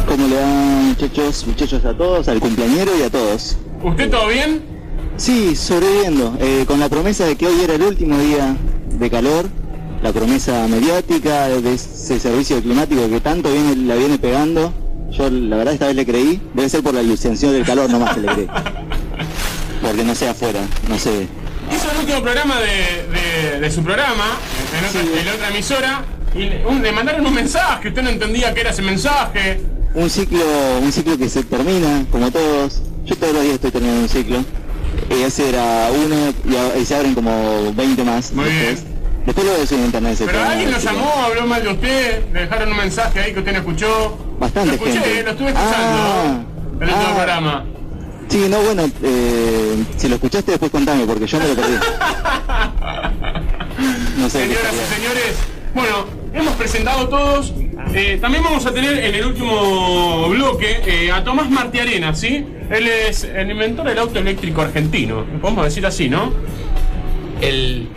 ¿Cómo 0.07 0.27
le 0.27 0.35
van 0.35 0.85
muchachos, 0.87 1.45
muchachos 1.47 1.85
a 1.85 1.93
todos, 1.93 2.27
al 2.27 2.39
cumpleañero 2.39 2.91
y 2.97 3.03
a 3.03 3.09
todos? 3.09 3.57
¿usted 3.83 4.09
todo 4.09 4.27
bien? 4.27 4.61
Sí, 5.17 5.55
sobreviviendo, 5.55 6.35
eh, 6.39 6.65
con 6.67 6.79
la 6.79 6.89
promesa 6.89 7.25
de 7.25 7.35
que 7.35 7.47
hoy 7.47 7.61
era 7.61 7.75
el 7.75 7.83
último 7.83 8.17
día 8.17 8.55
de 8.99 9.09
calor, 9.09 9.45
la 10.01 10.11
promesa 10.11 10.67
mediática 10.67 11.47
de 11.49 11.73
ese 11.73 12.19
servicio 12.19 12.61
climático 12.61 13.07
que 13.09 13.19
tanto 13.19 13.51
viene, 13.51 13.75
la 13.87 13.95
viene 13.95 14.17
pegando. 14.17 14.73
Yo 15.11 15.29
la 15.29 15.57
verdad 15.57 15.73
esta 15.73 15.87
vez 15.87 15.95
le 15.95 16.05
creí, 16.05 16.41
debe 16.53 16.69
ser 16.69 16.81
por 16.81 16.93
la 16.93 17.01
ilusión 17.01 17.35
del 17.39 17.65
calor 17.65 17.89
nomás 17.89 18.15
que 18.15 18.21
le 18.21 18.27
creí. 18.33 18.47
Porque 19.81 20.03
no 20.03 20.15
sé 20.15 20.29
afuera, 20.29 20.61
no 20.89 20.97
sé. 20.97 21.27
Hizo 21.73 21.91
el 21.91 21.97
último 21.99 22.21
programa 22.21 22.55
de, 22.59 23.07
de- 23.51 23.59
de 23.59 23.71
su 23.71 23.83
programa, 23.83 24.25
en 24.79 24.85
otra, 24.85 25.21
en 25.21 25.27
otra 25.35 25.49
emisora, 25.49 26.03
y 26.35 26.39
le, 26.49 26.65
un- 26.65 26.81
le 26.81 26.91
mandaron 26.91 27.25
un 27.25 27.33
mensaje, 27.33 27.89
usted 27.89 28.01
no 28.01 28.09
entendía 28.09 28.53
qué 28.53 28.61
era 28.61 28.69
ese 28.71 28.81
mensaje. 28.81 29.61
Un 29.93 30.09
ciclo, 30.09 30.39
un 30.81 30.91
ciclo 30.91 31.17
que 31.17 31.29
se 31.29 31.43
termina, 31.43 32.05
como 32.11 32.31
todos. 32.31 32.81
Yo 33.05 33.15
todos 33.15 33.33
los 33.33 33.41
días 33.43 33.55
estoy 33.55 33.71
terminando 33.71 34.01
un 34.03 34.09
ciclo. 34.09 34.37
Eh, 35.09 35.23
ese 35.25 35.49
era 35.49 35.89
uno 35.93 36.15
y, 36.49 36.55
a- 36.55 36.77
y 36.79 36.85
se 36.85 36.95
abren 36.95 37.13
como 37.13 37.73
20 37.73 38.03
más. 38.03 38.31
Muy 38.33 38.45
bien. 38.49 38.77
Después 39.25 39.45
lo 39.45 39.53
de 39.53 39.75
en 39.75 39.85
internet. 39.85 40.13
ese 40.13 40.25
Pero 40.25 40.43
alguien 40.43 40.71
lo 40.71 40.79
llamó, 40.79 41.13
habló 41.25 41.45
mal 41.45 41.63
de 41.63 41.69
usted, 41.69 42.23
le 42.33 42.39
dejaron 42.41 42.71
un 42.71 42.77
mensaje 42.77 43.19
ahí 43.19 43.33
que 43.33 43.39
usted 43.39 43.51
no 43.51 43.57
escuchó. 43.59 44.17
Bastante 44.39 44.69
Lo 44.69 44.73
escuché, 44.75 44.99
gente. 44.99 45.23
lo 45.23 45.31
estuve 45.31 45.47
escuchando, 45.49 45.77
Ah, 45.77 46.41
el 46.79 46.87
último 46.87 47.07
ah. 47.07 47.15
programa. 47.15 47.65
Sí, 48.29 48.45
no, 48.49 48.61
bueno, 48.61 48.89
eh, 49.03 49.83
si 49.97 50.07
lo 50.07 50.15
escuchaste 50.15 50.51
después 50.51 50.71
contame, 50.71 51.05
porque 51.05 51.27
yo 51.27 51.37
me 51.39 51.47
lo 51.49 51.55
perdí. 51.55 51.73
No 54.17 54.29
sé. 54.29 54.39
Señoras 54.41 54.73
y 54.73 54.95
señores, 54.95 55.35
bueno, 55.75 56.05
hemos 56.33 56.53
presentado 56.55 57.07
todos. 57.09 57.53
Eh, 57.93 58.17
también 58.21 58.43
vamos 58.43 58.65
a 58.65 58.71
tener 58.73 58.97
en 59.03 59.15
el 59.15 59.25
último 59.25 60.29
bloque 60.29 60.81
eh, 60.85 61.11
a 61.11 61.23
Tomás 61.23 61.49
Martiarena, 61.49 62.15
¿sí? 62.15 62.45
Él 62.69 62.87
es 62.87 63.23
el 63.25 63.51
inventor 63.51 63.85
del 63.87 63.97
auto 63.99 64.19
eléctrico 64.19 64.61
argentino, 64.61 65.25
podemos 65.41 65.65
decir 65.65 65.85
así, 65.85 66.07
¿no? 66.07 66.31
El 67.41 67.89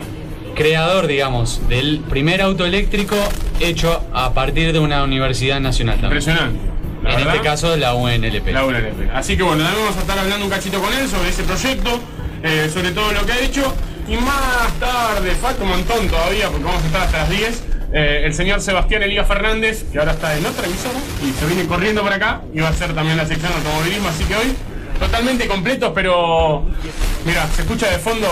creador, 0.55 1.07
digamos, 1.07 1.61
del 1.69 1.99
primer 1.99 2.41
auto 2.41 2.65
eléctrico 2.65 3.15
hecho 3.59 4.01
a 4.13 4.33
partir 4.33 4.73
de 4.73 4.79
una 4.79 5.03
universidad 5.03 5.59
nacional 5.59 5.99
también. 5.99 6.21
Impresionante. 6.21 6.59
la 7.03 7.09
En 7.11 7.15
verdad. 7.17 7.35
este 7.35 7.47
caso, 7.47 7.77
la 7.77 7.93
UNLP. 7.93 8.47
La 8.51 8.65
UNLP. 8.65 9.11
Así 9.13 9.37
que 9.37 9.43
bueno, 9.43 9.63
también 9.63 9.83
vamos 9.85 9.97
a 9.97 10.01
estar 10.01 10.17
hablando 10.17 10.45
un 10.45 10.51
cachito 10.51 10.81
con 10.81 10.91
él 10.93 11.07
sobre 11.07 11.29
ese 11.29 11.43
proyecto, 11.43 11.99
eh, 12.43 12.69
sobre 12.73 12.91
todo 12.91 13.11
lo 13.11 13.25
que 13.25 13.31
ha 13.33 13.39
hecho. 13.39 13.73
Y 14.07 14.17
más 14.17 14.71
tarde, 14.79 15.31
falta 15.35 15.63
un 15.63 15.69
montón 15.69 16.07
todavía 16.07 16.47
porque 16.49 16.63
vamos 16.63 16.81
a 16.83 16.85
estar 16.85 17.01
hasta 17.03 17.17
las 17.19 17.29
10. 17.29 17.63
eh, 17.93 18.23
el 18.25 18.33
señor 18.33 18.61
Sebastián 18.61 19.03
Elías 19.03 19.27
Fernández, 19.27 19.85
que 19.91 19.99
ahora 19.99 20.11
está 20.13 20.37
en 20.37 20.45
otra 20.45 20.65
emisora 20.65 20.99
y 21.23 21.31
se 21.39 21.45
viene 21.45 21.65
corriendo 21.67 22.01
por 22.01 22.11
acá 22.13 22.41
y 22.53 22.59
va 22.59 22.67
a 22.67 22.71
hacer 22.71 22.93
también 22.93 23.17
la 23.17 23.25
sección 23.25 23.51
de 23.51 23.57
automovilismo. 23.57 24.09
Así 24.09 24.23
que 24.25 24.35
hoy 24.35 24.53
totalmente 24.99 25.47
completos, 25.47 25.91
pero 25.95 26.63
mira, 27.25 27.47
se 27.55 27.61
escucha 27.63 27.89
de 27.89 27.97
fondo 27.99 28.27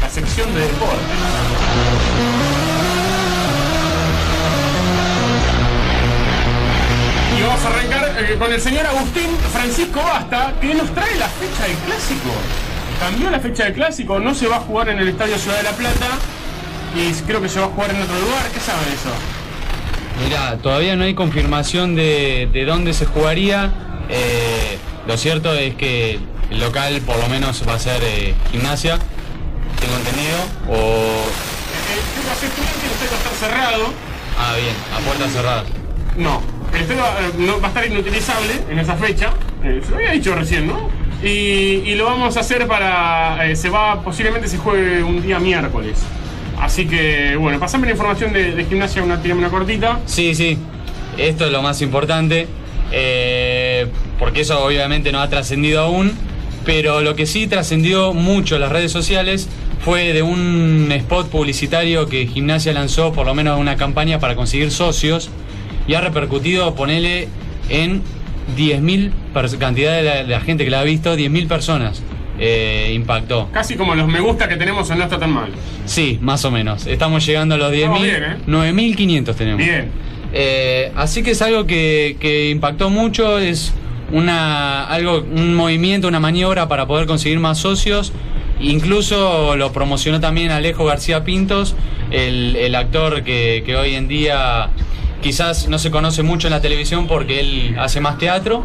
la 0.00 0.08
sección 0.08 0.52
de 0.54 0.60
deporte. 0.60 0.96
Y 7.38 7.42
vamos 7.42 7.64
a 7.64 7.68
arrancar 7.68 8.16
eh, 8.18 8.36
con 8.38 8.52
el 8.52 8.60
señor 8.60 8.86
Agustín 8.86 9.28
Francisco 9.52 10.00
Basta, 10.02 10.54
que 10.60 10.74
nos 10.74 10.92
trae 10.94 11.14
la 11.16 11.28
fecha 11.28 11.64
del 11.64 11.76
clásico. 11.76 12.30
Cambió 12.98 13.30
la 13.30 13.40
fecha 13.40 13.64
del 13.64 13.74
clásico, 13.74 14.18
no 14.18 14.34
se 14.34 14.46
va 14.46 14.56
a 14.56 14.60
jugar 14.60 14.90
en 14.90 14.98
el 14.98 15.08
Estadio 15.08 15.38
Ciudad 15.38 15.56
de 15.56 15.62
la 15.62 15.72
Plata 15.72 16.08
y 16.94 17.12
creo 17.22 17.40
que 17.40 17.48
se 17.48 17.60
va 17.60 17.66
a 17.66 17.68
jugar 17.68 17.90
en 17.90 18.02
otro 18.02 18.18
lugar. 18.18 18.46
¿Qué 18.52 18.60
sabe 18.60 18.84
de 18.84 18.92
eso? 18.94 19.10
Mira, 20.24 20.58
todavía 20.58 20.96
no 20.96 21.04
hay 21.04 21.14
confirmación 21.14 21.94
de, 21.94 22.48
de 22.52 22.64
dónde 22.64 22.92
se 22.92 23.06
jugaría. 23.06 23.72
Eh, 24.10 24.76
lo 25.06 25.16
cierto 25.16 25.54
es 25.54 25.76
que 25.76 26.18
el 26.50 26.60
local 26.60 27.00
por 27.06 27.16
lo 27.16 27.28
menos 27.28 27.66
va 27.66 27.74
a 27.74 27.78
ser 27.78 28.02
eh, 28.02 28.34
gimnasia, 28.50 28.98
tengo 29.80 29.96
entendido. 29.96 30.38
O. 30.68 31.24
Estudiante 32.40 32.86
el 32.86 32.92
estadio 32.92 33.10
va 33.10 33.16
a 33.16 33.20
estar 33.20 33.50
cerrado. 33.50 33.92
Ah, 34.38 34.54
bien, 34.56 34.74
a 34.96 34.98
puertas 35.04 35.32
cerradas. 35.32 35.64
No, 36.16 36.42
el 36.72 36.98
va, 36.98 37.66
a 37.66 37.68
estar 37.68 37.86
inutilizable 37.86 38.52
en 38.70 38.78
esa 38.78 38.96
fecha. 38.96 39.32
Eh, 39.62 39.80
se 39.84 39.90
lo 39.90 39.96
había 39.96 40.12
dicho 40.12 40.34
recién, 40.34 40.66
¿no? 40.66 40.88
Y, 41.22 41.82
y 41.84 41.94
lo 41.96 42.06
vamos 42.06 42.36
a 42.36 42.40
hacer 42.40 42.66
para. 42.66 43.50
eh, 43.50 43.56
se 43.56 43.68
va, 43.68 44.02
posiblemente 44.02 44.48
se 44.48 44.58
juegue 44.58 45.02
un 45.02 45.20
día 45.22 45.38
miércoles. 45.38 45.98
Así 46.58 46.86
que, 46.86 47.36
bueno, 47.36 47.58
pasame 47.58 47.86
la 47.86 47.92
información 47.92 48.32
de, 48.32 48.52
de 48.52 48.64
gimnasia, 48.64 49.02
una, 49.02 49.20
tirame 49.20 49.40
una 49.40 49.50
cortita. 49.50 49.98
Sí, 50.06 50.34
sí, 50.34 50.58
esto 51.16 51.46
es 51.46 51.52
lo 51.52 51.62
más 51.62 51.80
importante, 51.82 52.48
eh, 52.92 53.86
porque 54.18 54.42
eso 54.42 54.62
obviamente 54.64 55.12
no 55.12 55.20
ha 55.20 55.28
trascendido 55.28 55.82
aún, 55.82 56.12
pero 56.64 57.00
lo 57.00 57.14
que 57.16 57.26
sí 57.26 57.46
trascendió 57.46 58.12
mucho 58.12 58.58
las 58.58 58.70
redes 58.70 58.92
sociales 58.92 59.48
fue 59.84 60.12
de 60.12 60.22
un 60.22 60.88
spot 60.92 61.28
publicitario 61.30 62.06
que 62.06 62.26
Gimnasia 62.26 62.72
lanzó, 62.72 63.12
por 63.12 63.26
lo 63.26 63.34
menos 63.34 63.58
una 63.58 63.76
campaña 63.76 64.18
para 64.18 64.34
conseguir 64.36 64.70
socios, 64.70 65.30
y 65.86 65.94
ha 65.94 66.00
repercutido, 66.00 66.74
ponele, 66.74 67.28
en 67.68 68.02
10.000, 68.56 69.10
pers- 69.34 69.56
cantidad 69.58 69.96
de 69.96 70.02
la, 70.02 70.16
de 70.24 70.28
la 70.28 70.40
gente 70.40 70.64
que 70.64 70.70
la 70.70 70.80
ha 70.80 70.84
visto, 70.84 71.16
10.000 71.16 71.48
personas 71.48 72.02
eh, 72.38 72.92
impactó. 72.94 73.48
Casi 73.52 73.76
como 73.76 73.94
los 73.94 74.08
me 74.08 74.20
gusta 74.20 74.48
que 74.48 74.56
tenemos 74.56 74.90
en 74.90 74.98
No 74.98 75.04
Está 75.04 75.18
Tan 75.18 75.30
Mal. 75.32 75.50
Sí, 75.86 76.18
más 76.22 76.44
o 76.44 76.50
menos. 76.50 76.86
Estamos 76.86 77.24
llegando 77.26 77.54
a 77.54 77.58
los 77.58 77.72
Estamos 77.72 78.00
10.000. 78.00 78.02
bien, 78.02 78.22
¿eh? 78.24 78.36
9.500 79.26 79.34
tenemos. 79.34 79.58
Bien. 79.64 79.90
Eh, 80.32 80.92
así 80.96 81.22
que 81.22 81.32
es 81.32 81.42
algo 81.42 81.66
que, 81.66 82.16
que 82.20 82.50
impactó 82.50 82.88
mucho, 82.90 83.38
es 83.38 83.72
una 84.12 84.84
algo 84.84 85.18
un 85.30 85.54
movimiento, 85.54 86.08
una 86.08 86.20
maniobra 86.20 86.66
para 86.68 86.86
poder 86.86 87.06
conseguir 87.06 87.38
más 87.40 87.58
socios. 87.58 88.12
Incluso 88.60 89.56
lo 89.56 89.72
promocionó 89.72 90.20
también 90.20 90.50
Alejo 90.50 90.84
García 90.84 91.24
Pintos, 91.24 91.74
el, 92.10 92.56
el 92.56 92.74
actor 92.74 93.22
que, 93.22 93.62
que 93.64 93.76
hoy 93.76 93.94
en 93.94 94.06
día 94.08 94.70
quizás 95.22 95.68
no 95.68 95.78
se 95.78 95.90
conoce 95.90 96.22
mucho 96.22 96.46
en 96.48 96.52
la 96.52 96.60
televisión 96.60 97.06
porque 97.06 97.40
él 97.40 97.76
hace 97.78 98.00
más 98.00 98.18
teatro 98.18 98.64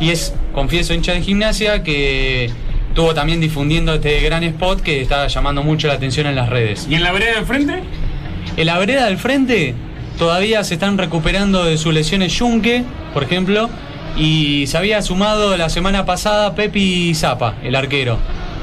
y 0.00 0.10
es, 0.10 0.34
confieso, 0.52 0.94
hincha 0.94 1.12
de 1.12 1.22
gimnasia 1.22 1.82
que 1.82 2.50
estuvo 2.88 3.12
también 3.14 3.40
difundiendo 3.40 3.94
este 3.94 4.20
gran 4.20 4.42
spot 4.44 4.80
que 4.80 5.02
está 5.02 5.26
llamando 5.26 5.62
mucho 5.62 5.88
la 5.88 5.94
atención 5.94 6.26
en 6.26 6.34
las 6.34 6.48
redes. 6.48 6.86
¿Y 6.88 6.94
en 6.94 7.02
la 7.02 7.12
vereda 7.12 7.32
de 7.32 7.38
enfrente? 7.38 7.82
En 8.56 8.66
la 8.66 8.78
vereda 8.78 9.06
del 9.06 9.18
frente 9.18 9.74
todavía 10.18 10.64
se 10.64 10.74
están 10.74 10.96
recuperando 10.96 11.64
de 11.64 11.76
sus 11.76 11.92
lesiones 11.92 12.32
Yunque, 12.38 12.84
por 13.12 13.22
ejemplo, 13.22 13.68
y 14.16 14.66
se 14.66 14.78
había 14.78 15.02
sumado 15.02 15.56
la 15.56 15.68
semana 15.68 16.06
pasada 16.06 16.54
Pepi 16.54 17.14
Zapa, 17.14 17.56
el 17.62 17.74
arquero. 17.74 18.18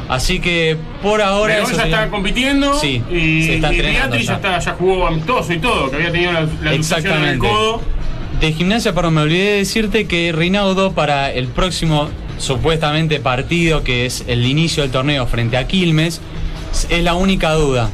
Así 0.10 0.40
que 0.40 0.78
por 1.02 1.22
ahora 1.22 1.56
León 1.56 1.68
eso 1.68 1.78
ya 1.78 1.84
sería- 1.84 1.98
está 2.02 2.12
compitiendo. 2.12 2.74
Sí, 2.80 3.02
y, 3.10 3.44
se 3.44 3.56
está 3.56 3.74
y 3.74 3.80
entrenando 3.80 4.18
ya, 4.18 4.34
está, 4.36 4.60
ya 4.60 4.74
jugó 4.74 5.08
amistoso 5.08 5.54
y 5.54 5.60
todo, 5.60 5.90
que 5.90 5.96
había 5.96 6.12
tenido 6.12 6.32
la, 6.34 6.42
la 6.42 6.46
luxación 6.46 6.64
en 6.64 6.74
el 6.74 6.76
Exactamente. 7.36 7.48
codo. 7.48 7.82
De 8.42 8.52
gimnasia, 8.52 8.94
perdón, 8.94 9.14
me 9.14 9.22
olvidé 9.22 9.52
de 9.52 9.58
decirte 9.60 10.06
que 10.06 10.34
Rinaudo 10.36 10.92
para 10.92 11.32
el 11.32 11.48
próximo 11.48 12.10
supuestamente 12.38 13.20
partido, 13.22 13.84
que 13.84 14.06
es 14.06 14.26
el 14.28 14.46
inicio 14.46 14.84
del 14.84 14.92
torneo 14.92 15.26
frente 15.28 15.56
a 15.56 15.66
Quilmes, 15.68 16.20
es 16.90 17.04
la 17.04 17.14
única 17.14 17.54
duda. 17.54 17.90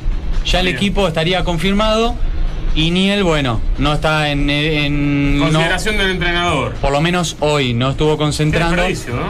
Ya 0.46 0.60
el 0.62 0.66
Bien. 0.68 0.78
equipo 0.78 1.08
estaría 1.08 1.44
confirmado 1.44 2.16
y 2.74 2.90
Niel, 2.90 3.24
bueno, 3.24 3.62
no 3.78 3.94
está 3.94 4.32
en... 4.32 4.50
en 4.50 5.38
no- 5.38 5.44
Consideración 5.46 5.98
del 5.98 6.12
entrenador. 6.12 6.74
por 6.82 6.92
lo 6.92 7.02
menos 7.02 7.36
hoy 7.42 7.74
no 7.76 7.92
estuvo 7.92 8.18
concentrando 8.18 8.82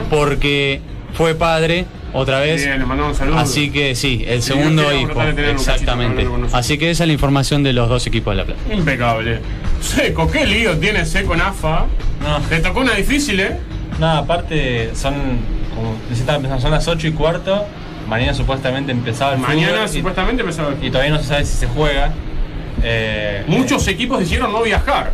porque 0.08 0.80
fue 1.14 1.34
padre 1.34 1.84
otra 2.12 2.40
vez. 2.40 2.64
Bien, 2.64 2.78
le 2.78 2.86
mandamos 2.86 3.16
saludos. 3.16 3.40
Así 3.42 3.70
que 3.70 3.94
sí, 3.94 4.24
el 4.26 4.42
Si 4.42 4.48
segundo 4.52 4.82
un 4.88 5.06
cachito 5.08 5.42
Exactamente. 5.50 6.26
Así 6.52 6.78
que 6.78 6.90
esa 6.90 7.04
es 7.04 7.06
la 7.08 7.12
información 7.12 7.62
de 7.62 7.72
los 7.72 7.88
dos 7.88 8.06
equipos 8.06 8.32
de 8.32 8.36
la 8.38 8.44
Plata. 8.44 8.60
Impecable. 8.72 9.38
Seco, 9.80 10.30
qué 10.30 10.46
lío 10.46 10.76
tiene 10.78 11.04
Seco 11.06 11.34
en 11.34 11.40
AFA. 11.42 11.86
No. 12.22 12.38
Le 12.50 12.60
tocó 12.60 12.80
una 12.80 12.94
difícil, 12.94 13.40
¿eh? 13.40 13.56
No, 13.98 14.08
aparte 14.10 14.90
son, 14.94 15.14
como 15.74 15.92
recién 16.08 16.20
estaba 16.20 16.38
pensando, 16.38 16.62
son 16.62 16.70
las 16.72 16.86
8 16.88 17.06
y 17.08 17.12
cuarto. 17.12 17.64
Mañana 18.08 18.34
supuestamente 18.34 18.92
empezaba 18.92 19.34
el 19.34 19.38
Mañana 19.38 19.72
fútbol 19.72 19.84
y- 19.90 19.98
supuestamente 19.98 20.42
empezaba 20.42 20.68
el 20.70 20.84
y, 20.84 20.90
todavía 20.90 21.12
no 21.12 21.18
se 21.20 21.24
sabe 21.28 21.44
si 21.44 21.56
se 21.56 21.66
juega. 21.68 22.12
Eh, 22.82 23.44
Muchos 23.46 23.86
equipos 23.88 24.18
decidieron 24.20 24.52
no 24.52 24.62
viajar. 24.62 25.12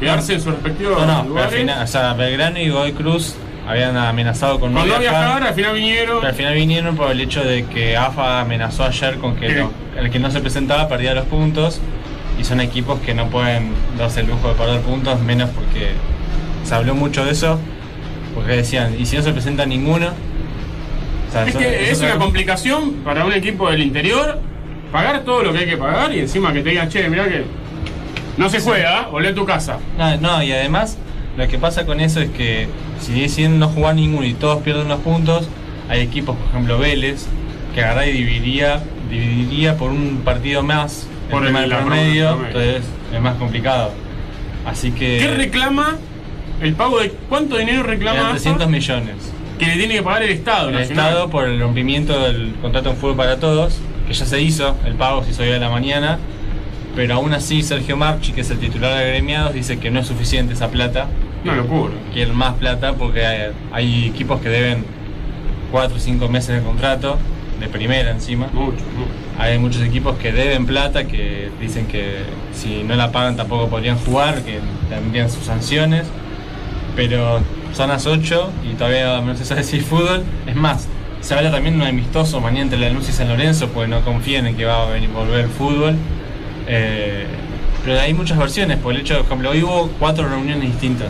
Quedarse 0.00 0.34
en 0.34 0.40
sus 0.40 0.52
respectivos 0.52 0.92
No, 0.98 1.06
no, 1.06 1.06
pero 1.06 1.18
al 1.22 1.28
lugares. 1.28 1.54
final, 1.60 1.82
o 1.82 1.86
sea, 1.86 2.12
Belgrano 2.14 2.58
y 2.60 2.68
Godoy 2.68 2.92
Cruz 2.92 3.34
habían 3.68 3.96
amenazado 3.96 4.58
con 4.58 4.72
no 4.72 4.82
viajar, 4.84 5.00
viajar, 5.02 5.42
al 5.42 5.54
final 5.54 5.74
vinieron. 5.74 6.16
Pero 6.18 6.28
al 6.28 6.34
final 6.34 6.54
vinieron 6.54 6.96
por 6.96 7.10
el 7.10 7.20
hecho 7.20 7.44
de 7.44 7.66
que 7.66 7.96
AFA 7.96 8.40
amenazó 8.40 8.84
ayer 8.84 9.18
con 9.18 9.36
que 9.36 9.64
el 9.98 10.10
que 10.10 10.18
no 10.18 10.30
se 10.30 10.40
presentaba 10.40 10.88
perdía 10.88 11.14
los 11.14 11.26
puntos. 11.26 11.80
Y 12.40 12.44
son 12.44 12.60
equipos 12.60 13.00
que 13.00 13.14
no 13.14 13.26
pueden 13.30 13.72
darse 13.98 14.20
el 14.20 14.28
lujo 14.28 14.48
de 14.48 14.54
perder 14.54 14.80
puntos, 14.82 15.20
menos 15.20 15.50
porque 15.50 15.88
se 16.64 16.74
habló 16.74 16.94
mucho 16.94 17.24
de 17.24 17.32
eso. 17.32 17.58
Porque 18.34 18.52
decían, 18.52 18.94
y 18.98 19.06
si 19.06 19.16
no 19.16 19.22
se 19.22 19.32
presenta 19.32 19.66
ninguno. 19.66 20.06
o 21.28 21.32
sea, 21.32 21.42
Es 21.42 21.48
eso- 21.48 21.58
que 21.58 21.90
eso 21.90 22.06
es 22.06 22.12
una 22.12 22.18
complicación 22.24 22.92
para 23.04 23.24
un 23.24 23.32
equipo 23.32 23.68
del 23.70 23.82
interior 23.82 24.40
pagar 24.92 25.20
todo 25.24 25.42
lo 25.42 25.52
que 25.52 25.58
hay 25.58 25.66
que 25.66 25.76
pagar 25.76 26.14
y 26.14 26.20
encima 26.20 26.52
que 26.52 26.62
te 26.62 26.70
digan, 26.70 26.88
che, 26.88 27.06
mirá 27.08 27.28
que 27.28 27.44
no 28.38 28.48
se 28.48 28.60
juega, 28.60 29.08
volvé 29.08 29.28
a 29.28 29.34
tu 29.34 29.44
casa. 29.44 29.76
No, 29.98 30.16
no, 30.18 30.42
y 30.42 30.52
además 30.52 30.96
lo 31.38 31.48
que 31.48 31.58
pasa 31.58 31.86
con 31.86 32.00
eso 32.00 32.20
es 32.20 32.30
que 32.30 32.68
si 33.00 33.20
deciden 33.20 33.58
no 33.58 33.68
jugar 33.68 33.94
ninguno 33.94 34.26
y 34.26 34.34
todos 34.34 34.62
pierden 34.62 34.88
los 34.88 35.00
puntos, 35.00 35.48
hay 35.88 36.00
equipos, 36.00 36.36
por 36.36 36.48
ejemplo 36.48 36.78
Vélez, 36.78 37.26
que 37.74 37.82
agarra 37.82 38.06
y 38.06 38.12
dividiría, 38.12 38.82
dividiría 39.10 39.76
por 39.76 39.90
un 39.90 40.22
partido 40.24 40.62
más 40.62 41.06
Por 41.30 41.46
el 41.46 41.54
el- 41.56 41.68
promedio, 41.70 42.30
promedio. 42.30 42.46
entonces 42.46 42.82
es 43.14 43.20
más 43.20 43.36
complicado. 43.36 43.92
Así 44.66 44.90
que 44.90 45.18
¿Qué 45.18 45.28
reclama 45.28 45.96
el 46.60 46.74
pago 46.74 46.98
de 46.98 47.10
cuánto 47.28 47.56
dinero 47.56 47.84
reclama 47.84 48.16
eran 48.18 48.26
AFA 48.32 48.34
300 48.40 48.68
millones. 48.68 49.14
que 49.58 49.66
le 49.66 49.76
tiene 49.76 49.94
que 49.94 50.02
pagar 50.02 50.24
el 50.24 50.30
Estado 50.30 50.68
El 50.70 50.74
Nacional? 50.74 51.06
Estado 51.06 51.30
por 51.30 51.46
el 51.48 51.60
rompimiento 51.60 52.20
del 52.20 52.54
contrato 52.60 52.90
en 52.90 52.96
fútbol 52.96 53.16
para 53.16 53.36
todos, 53.38 53.78
que 54.08 54.12
ya 54.14 54.26
se 54.26 54.40
hizo, 54.42 54.76
el 54.84 54.94
pago 54.94 55.22
se 55.24 55.30
hizo 55.30 55.42
hoy 55.44 55.52
a 55.52 55.58
la 55.58 55.70
mañana, 55.70 56.18
pero 56.96 57.14
aún 57.14 57.32
así 57.32 57.62
Sergio 57.62 57.96
Marchi, 57.96 58.32
que 58.32 58.40
es 58.40 58.50
el 58.50 58.58
titular 58.58 58.98
de 58.98 59.06
gremiados, 59.08 59.54
dice 59.54 59.78
que 59.78 59.90
no 59.92 60.00
es 60.00 60.06
suficiente 60.08 60.54
esa 60.54 60.68
plata. 60.68 61.06
Una 61.44 61.54
locura. 61.56 61.94
quieren 62.12 62.34
más 62.36 62.54
plata 62.54 62.94
porque 62.94 63.24
hay, 63.24 63.52
hay 63.72 64.06
equipos 64.06 64.40
que 64.40 64.48
deben 64.48 64.84
4 65.70 65.96
o 65.96 66.00
5 66.00 66.28
meses 66.28 66.56
de 66.56 66.62
contrato, 66.62 67.18
de 67.60 67.68
primera 67.68 68.10
encima. 68.10 68.46
Mucho, 68.52 68.84
mucho. 68.96 69.10
Hay 69.38 69.58
muchos 69.58 69.82
equipos 69.82 70.16
que 70.18 70.32
deben 70.32 70.66
plata, 70.66 71.06
que 71.06 71.50
dicen 71.60 71.86
que 71.86 72.22
si 72.52 72.82
no 72.82 72.96
la 72.96 73.12
pagan 73.12 73.36
tampoco 73.36 73.68
podrían 73.68 73.98
jugar, 73.98 74.42
que 74.42 74.58
tendrían 74.88 75.30
sus 75.30 75.44
sanciones. 75.44 76.06
Pero 76.96 77.40
son 77.72 77.90
las 77.90 78.06
8 78.06 78.50
y 78.70 78.74
todavía 78.74 79.20
no 79.20 79.36
se 79.36 79.44
sabe 79.44 79.62
si 79.62 79.76
hay 79.76 79.82
fútbol. 79.82 80.24
Es 80.46 80.56
más, 80.56 80.88
se 81.20 81.34
habla 81.34 81.50
también 81.50 81.76
de 81.76 81.82
un 81.82 81.88
amistoso 81.88 82.40
mañana 82.40 82.62
entre 82.62 82.78
la 82.78 82.90
Luz 82.90 83.08
y 83.08 83.12
San 83.12 83.28
Lorenzo, 83.28 83.68
porque 83.68 83.88
no 83.88 84.00
confían 84.00 84.46
en 84.46 84.56
que 84.56 84.64
va 84.64 84.82
a 84.82 84.90
venir 84.90 85.10
volver 85.10 85.40
el 85.44 85.50
fútbol. 85.50 85.94
Eh, 86.66 87.26
pero 87.84 88.00
hay 88.00 88.12
muchas 88.14 88.38
versiones, 88.38 88.78
por 88.78 88.94
el 88.94 89.00
hecho, 89.00 89.16
por 89.18 89.26
ejemplo, 89.26 89.50
hoy 89.50 89.62
hubo 89.62 89.88
cuatro 89.98 90.28
reuniones 90.28 90.72
distintas. 90.72 91.08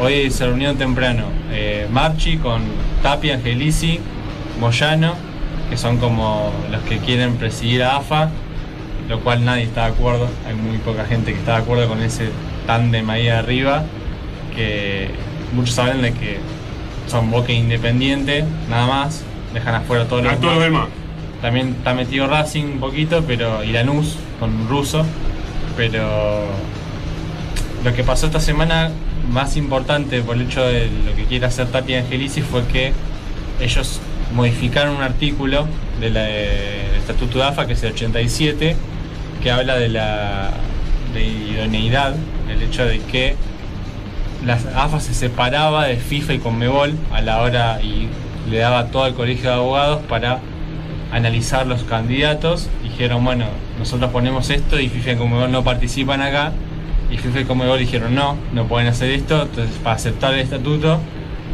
Hoy 0.00 0.30
se 0.30 0.46
reunió 0.46 0.74
temprano 0.76 1.24
eh, 1.50 1.88
Marchi 1.90 2.36
con 2.36 2.62
Tapia, 3.02 3.34
Angelici, 3.34 3.98
Moyano, 4.60 5.14
que 5.68 5.76
son 5.76 5.98
como 5.98 6.52
los 6.70 6.82
que 6.82 6.98
quieren 6.98 7.34
presidir 7.34 7.82
a 7.82 7.96
AFA, 7.96 8.30
lo 9.08 9.18
cual 9.20 9.44
nadie 9.44 9.64
está 9.64 9.86
de 9.86 9.92
acuerdo. 9.92 10.28
Hay 10.46 10.54
muy 10.54 10.78
poca 10.78 11.04
gente 11.04 11.32
que 11.32 11.38
está 11.38 11.56
de 11.56 11.62
acuerdo 11.62 11.88
con 11.88 12.00
ese 12.00 12.28
tándem 12.66 13.10
ahí 13.10 13.28
arriba, 13.28 13.84
que 14.54 15.10
muchos 15.52 15.76
hablan 15.80 16.02
de 16.02 16.12
que 16.12 16.38
son 17.08 17.30
Boca 17.32 17.50
Independiente, 17.52 18.44
nada 18.70 18.86
más, 18.86 19.24
dejan 19.52 19.74
afuera 19.74 20.04
todos 20.04 20.22
los 20.22 20.40
todos 20.40 20.54
los 20.54 20.62
demás. 20.62 20.88
también 21.42 21.74
está 21.78 21.94
metido 21.94 22.28
Racing 22.28 22.64
un 22.64 22.80
poquito, 22.80 23.24
pero 23.26 23.64
y 23.64 23.72
Lanús 23.72 24.16
con 24.38 24.68
Russo. 24.68 25.04
Pero 25.76 26.44
lo 27.84 27.94
que 27.94 28.02
pasó 28.04 28.26
esta 28.26 28.40
semana 28.40 28.90
más 29.28 29.56
importante 29.56 30.22
por 30.22 30.36
el 30.36 30.42
hecho 30.42 30.64
de 30.64 30.88
lo 31.04 31.14
que 31.14 31.24
quiere 31.24 31.46
hacer 31.46 31.68
Tapia 31.68 32.00
Angelici 32.00 32.42
fue 32.42 32.66
que 32.66 32.92
ellos 33.60 34.00
modificaron 34.34 34.96
un 34.96 35.02
artículo 35.02 35.66
de 36.00 36.10
del 36.10 36.16
Estatuto 36.98 37.38
de 37.38 37.44
AFA, 37.44 37.66
que 37.66 37.72
es 37.72 37.82
el 37.82 37.92
87, 37.92 38.76
que 39.42 39.50
habla 39.50 39.76
de 39.76 39.88
la 39.88 40.50
de 41.14 41.24
idoneidad, 41.24 42.14
el 42.50 42.62
hecho 42.62 42.84
de 42.84 43.00
que 43.00 43.34
la 44.44 44.54
AFA 44.54 45.00
se 45.00 45.14
separaba 45.14 45.86
de 45.86 45.96
FIFA 45.96 46.34
y 46.34 46.38
Conmebol 46.38 46.94
a 47.12 47.20
la 47.20 47.42
hora 47.42 47.80
y 47.82 48.08
le 48.50 48.58
daba 48.58 48.86
todo 48.86 49.04
al 49.04 49.14
colegio 49.14 49.50
de 49.50 49.56
abogados 49.56 50.02
para 50.08 50.40
analizar 51.12 51.66
los 51.66 51.82
candidatos. 51.84 52.68
Dijeron, 52.82 53.24
bueno, 53.24 53.46
nosotros 53.78 54.10
ponemos 54.10 54.50
esto 54.50 54.78
y 54.78 54.88
FIFA 54.88 55.12
y 55.12 55.16
Conmebol 55.16 55.50
no 55.50 55.64
participan 55.64 56.22
acá. 56.22 56.52
Y 57.10 57.16
FIFA 57.16 57.40
y 57.40 57.44
Conmebol 57.44 57.78
dijeron, 57.78 58.14
no, 58.14 58.36
no 58.52 58.66
pueden 58.66 58.88
hacer 58.88 59.10
esto. 59.10 59.42
Entonces, 59.42 59.76
para 59.82 59.96
aceptar 59.96 60.34
el 60.34 60.40
estatuto, 60.40 61.00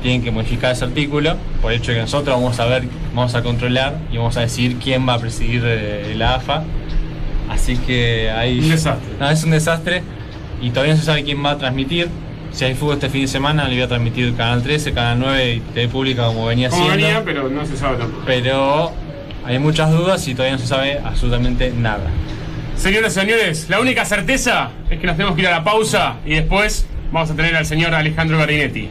tienen 0.02 0.22
que 0.22 0.30
modificar 0.30 0.72
ese 0.72 0.84
artículo. 0.84 1.36
Por 1.62 1.72
el 1.72 1.78
hecho 1.78 1.92
de 1.92 1.98
que 1.98 2.02
nosotros 2.02 2.34
vamos 2.36 2.58
a 2.58 2.64
ver, 2.66 2.84
vamos 3.14 3.34
a 3.34 3.42
controlar 3.42 3.98
y 4.12 4.16
vamos 4.16 4.36
a 4.36 4.40
decidir 4.40 4.76
quién 4.78 5.08
va 5.08 5.14
a 5.14 5.18
presidir 5.18 5.62
eh, 5.64 6.14
la 6.16 6.34
AFA. 6.36 6.64
Así 7.48 7.76
que 7.76 8.30
hay. 8.30 8.58
Un 8.58 8.70
desastre. 8.70 9.08
No, 9.20 9.30
es 9.30 9.44
un 9.44 9.50
desastre. 9.50 10.02
Y 10.60 10.70
todavía 10.70 10.94
no 10.94 11.00
se 11.00 11.06
sabe 11.06 11.24
quién 11.24 11.44
va 11.44 11.52
a 11.52 11.58
transmitir. 11.58 12.08
Si 12.52 12.64
hay 12.64 12.74
fútbol 12.74 12.94
este 12.94 13.10
fin 13.10 13.22
de 13.22 13.28
semana, 13.28 13.64
le 13.68 13.74
voy 13.74 13.82
a 13.82 13.88
transmitir 13.88 14.34
Canal 14.36 14.62
13, 14.62 14.92
Canal 14.92 15.18
9 15.18 15.54
y 15.54 15.60
TV 15.60 15.88
Pública 15.88 16.26
como 16.26 16.46
venía 16.46 16.68
Como 16.70 16.84
siendo. 16.84 17.06
venía, 17.06 17.22
pero 17.24 17.48
no 17.48 17.66
se 17.66 17.76
sabe 17.76 17.98
tampoco. 17.98 18.22
Pero 18.26 18.92
hay 19.44 19.58
muchas 19.58 19.90
dudas 19.90 20.26
y 20.28 20.34
todavía 20.34 20.56
no 20.56 20.60
se 20.60 20.68
sabe 20.68 20.98
absolutamente 21.04 21.72
nada. 21.76 22.04
Señoras 22.76 23.16
y 23.16 23.20
señores, 23.20 23.70
la 23.70 23.80
única 23.80 24.04
certeza 24.04 24.70
es 24.90 25.00
que 25.00 25.06
nos 25.06 25.16
tenemos 25.16 25.34
que 25.36 25.42
ir 25.42 25.48
a 25.48 25.52
la 25.52 25.64
pausa 25.64 26.16
y 26.26 26.34
después 26.34 26.86
vamos 27.12 27.30
a 27.30 27.34
tener 27.34 27.56
al 27.56 27.64
señor 27.64 27.94
Alejandro 27.94 28.36
Garinetti. 28.38 28.90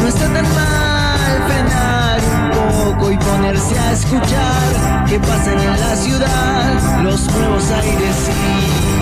No 0.00 0.08
está 0.08 0.32
tan 0.32 0.54
mal 0.54 1.42
frenar 1.48 2.20
un 2.52 2.94
poco 2.94 3.10
y 3.10 3.16
ponerse 3.16 3.78
a 3.78 3.92
escuchar 3.92 4.83
que 5.14 5.20
pasan 5.20 5.60
en 5.60 5.80
la 5.80 5.94
ciudad, 5.94 7.02
los 7.04 7.20
nuevos 7.30 7.70
aires 7.70 8.16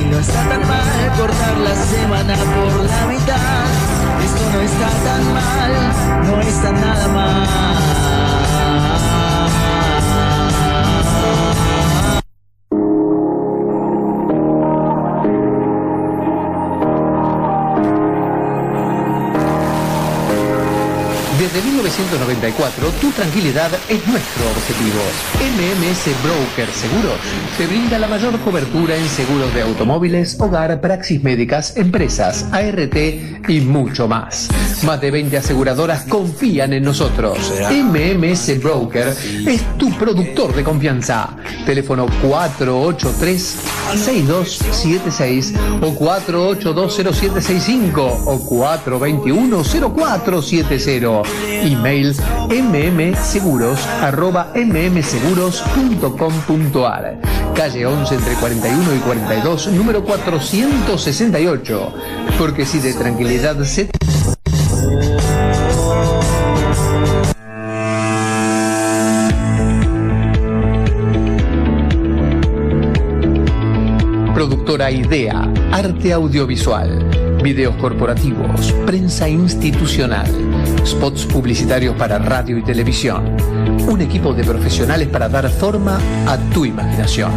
y 0.03 0.05
no 0.11 0.19
está 0.19 0.47
tan 0.47 0.61
mal 0.69 1.17
cortar 1.17 1.57
la 1.57 1.75
semana 1.75 2.35
por 2.35 2.85
la 2.85 3.07
mitad. 3.07 3.65
Esto 4.23 4.45
no 4.53 4.61
está 4.61 4.91
tan 5.07 5.33
mal, 5.33 6.27
no 6.27 6.41
está 6.43 6.73
nada 6.73 7.09
mal. 7.09 8.12
Desde 21.63 21.75
1994, 21.77 22.89
tu 23.01 23.11
tranquilidad 23.13 23.71
es 23.89 24.05
nuestro 24.09 24.51
objetivo. 24.51 25.01
MMS 25.39 26.07
Broker 26.23 26.69
Seguros 26.73 27.21
te 27.57 27.67
brinda 27.69 28.01
la 28.01 28.09
mayor 28.09 28.37
cobertura 28.41 28.97
en 28.97 29.09
seguros 29.09 29.55
de 29.55 29.63
automóviles, 29.63 30.41
hogar, 30.41 30.81
praxis 30.81 31.23
médicas, 31.23 31.77
empresas, 31.77 32.47
ART 32.51 32.97
y 33.49 33.61
mucho 33.61 34.09
más. 34.09 34.49
Más 34.85 35.01
de 35.01 35.13
20 35.13 35.37
aseguradoras 35.37 36.05
confían 36.07 36.73
en 36.73 36.83
nosotros. 36.83 37.53
MMS 37.71 38.61
Broker 38.61 39.15
es 39.47 39.63
tu 39.79 39.91
productor 39.97 40.55
de 40.57 40.65
confianza. 40.65 41.37
Teléfono 41.65 42.07
483-6276 43.93 45.55
o 45.81 45.93
4820765 45.93 48.23
o 48.27 48.41
421-0470. 48.49 51.23
Email 51.65 52.15
mmseguros 52.63 53.81
arroba 54.03 54.53
mmseguros.com.ar 54.55 57.19
Calle 57.55 57.87
11 57.87 58.15
entre 58.15 58.35
41 58.35 58.95
y 58.95 58.99
42, 58.99 59.69
número 59.69 60.05
468. 60.05 61.95
Porque 62.39 62.65
si 62.65 62.79
de 62.79 62.95
tranquilidad 62.95 63.63
se... 63.65 63.91
Productora 74.73 74.91
Idea, 74.91 75.53
arte 75.71 76.15
audiovisual, 76.15 77.32
videos 77.43 77.75
corporativos, 77.77 78.73
prensa 78.87 79.29
institucional, 79.29 80.27
spots 80.87 81.27
publicitarios 81.27 81.95
para 81.97 82.19
radio 82.19 82.57
y 82.57 82.63
televisión. 82.63 83.37
Un 83.89 84.01
equipo 84.01 84.33
de 84.33 84.45
profesionales 84.45 85.09
para 85.09 85.29
dar 85.29 85.51
forma 85.51 85.99
a 86.27 86.39
tu 86.55 86.65
imaginación. 86.65 87.33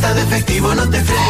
Falta 0.00 0.14
de 0.14 0.22
efectivo 0.22 0.74
no 0.74 0.88
te 0.88 0.98
frene. 1.02 1.20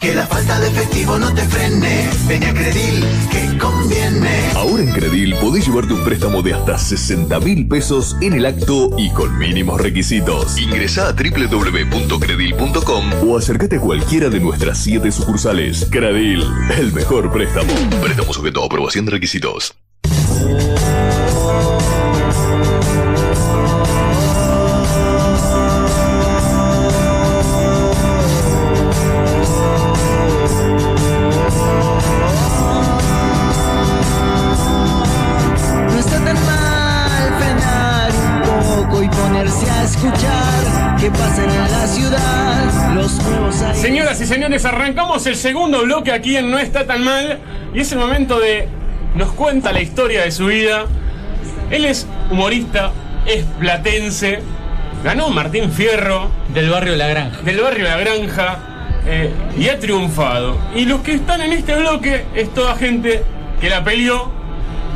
Que 0.00 0.14
la 0.14 0.26
falta 0.26 0.58
de 0.58 0.68
efectivo 0.68 1.18
no 1.18 1.32
te 1.32 1.42
frene. 1.42 2.08
Ven 2.26 2.42
a 2.42 2.52
Credil, 2.52 3.04
que 3.30 3.56
conviene. 3.58 4.50
Ahora 4.56 4.82
en 4.82 4.90
Credil 4.90 5.36
podés 5.36 5.64
llevarte 5.66 5.92
un 5.92 6.02
préstamo 6.02 6.42
de 6.42 6.54
hasta 6.54 6.76
60 6.76 7.38
mil 7.40 7.68
pesos 7.68 8.16
en 8.20 8.32
el 8.32 8.46
acto 8.46 8.90
y 8.98 9.10
con 9.10 9.38
mínimos 9.38 9.80
requisitos. 9.80 10.58
Ingresá 10.58 11.06
a 11.08 11.12
www.credil.com 11.12 13.28
o 13.28 13.38
acércate 13.38 13.76
a 13.76 13.80
cualquiera 13.80 14.28
de 14.28 14.40
nuestras 14.40 14.78
7 14.78 15.12
sucursales. 15.12 15.86
Credil, 15.88 16.42
el 16.76 16.92
mejor 16.92 17.30
préstamo. 17.30 17.72
Préstamo 18.02 18.32
sujeto 18.32 18.64
a 18.64 18.66
aprobación 18.66 19.04
de 19.04 19.12
requisitos. 19.12 19.76
Señoras 44.10 44.28
y 44.28 44.34
señores, 44.34 44.64
arrancamos 44.64 45.24
el 45.28 45.36
segundo 45.36 45.82
bloque 45.82 46.10
aquí 46.10 46.36
en 46.36 46.50
No 46.50 46.58
está 46.58 46.84
tan 46.84 47.04
mal 47.04 47.38
y 47.72 47.78
es 47.78 47.92
el 47.92 47.98
momento 47.98 48.40
de 48.40 48.66
nos 49.14 49.30
cuenta 49.30 49.70
la 49.70 49.80
historia 49.80 50.22
de 50.22 50.32
su 50.32 50.46
vida. 50.46 50.86
Él 51.70 51.84
es 51.84 52.08
humorista, 52.28 52.90
es 53.24 53.44
platense, 53.60 54.40
ganó 55.04 55.28
Martín 55.28 55.70
Fierro 55.70 56.28
Del 56.52 56.70
barrio 56.70 56.96
La 56.96 57.06
Granja. 57.06 57.42
del 57.42 57.60
barrio 57.60 57.84
La 57.84 57.98
Granja 57.98 58.58
eh, 59.06 59.30
y 59.56 59.68
ha 59.68 59.78
triunfado. 59.78 60.58
Y 60.74 60.86
los 60.86 61.02
que 61.02 61.14
están 61.14 61.40
en 61.42 61.52
este 61.52 61.76
bloque 61.76 62.24
es 62.34 62.52
toda 62.52 62.74
gente 62.74 63.22
que 63.60 63.70
la 63.70 63.84
peleó, 63.84 64.32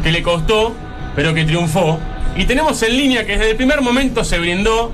que 0.03 0.11
le 0.11 0.25
costó, 0.25 0.75
pero 1.15 1.33
que 1.35 1.45
triunfó. 1.45 2.01
Y 2.35 2.47
tenemos 2.47 2.83
en 2.83 2.97
línea 2.97 3.25
que 3.25 3.37
desde 3.37 3.53
el 3.53 3.57
primer 3.57 3.81
momento 3.81 4.25
se 4.25 4.41
brindó 4.41 4.93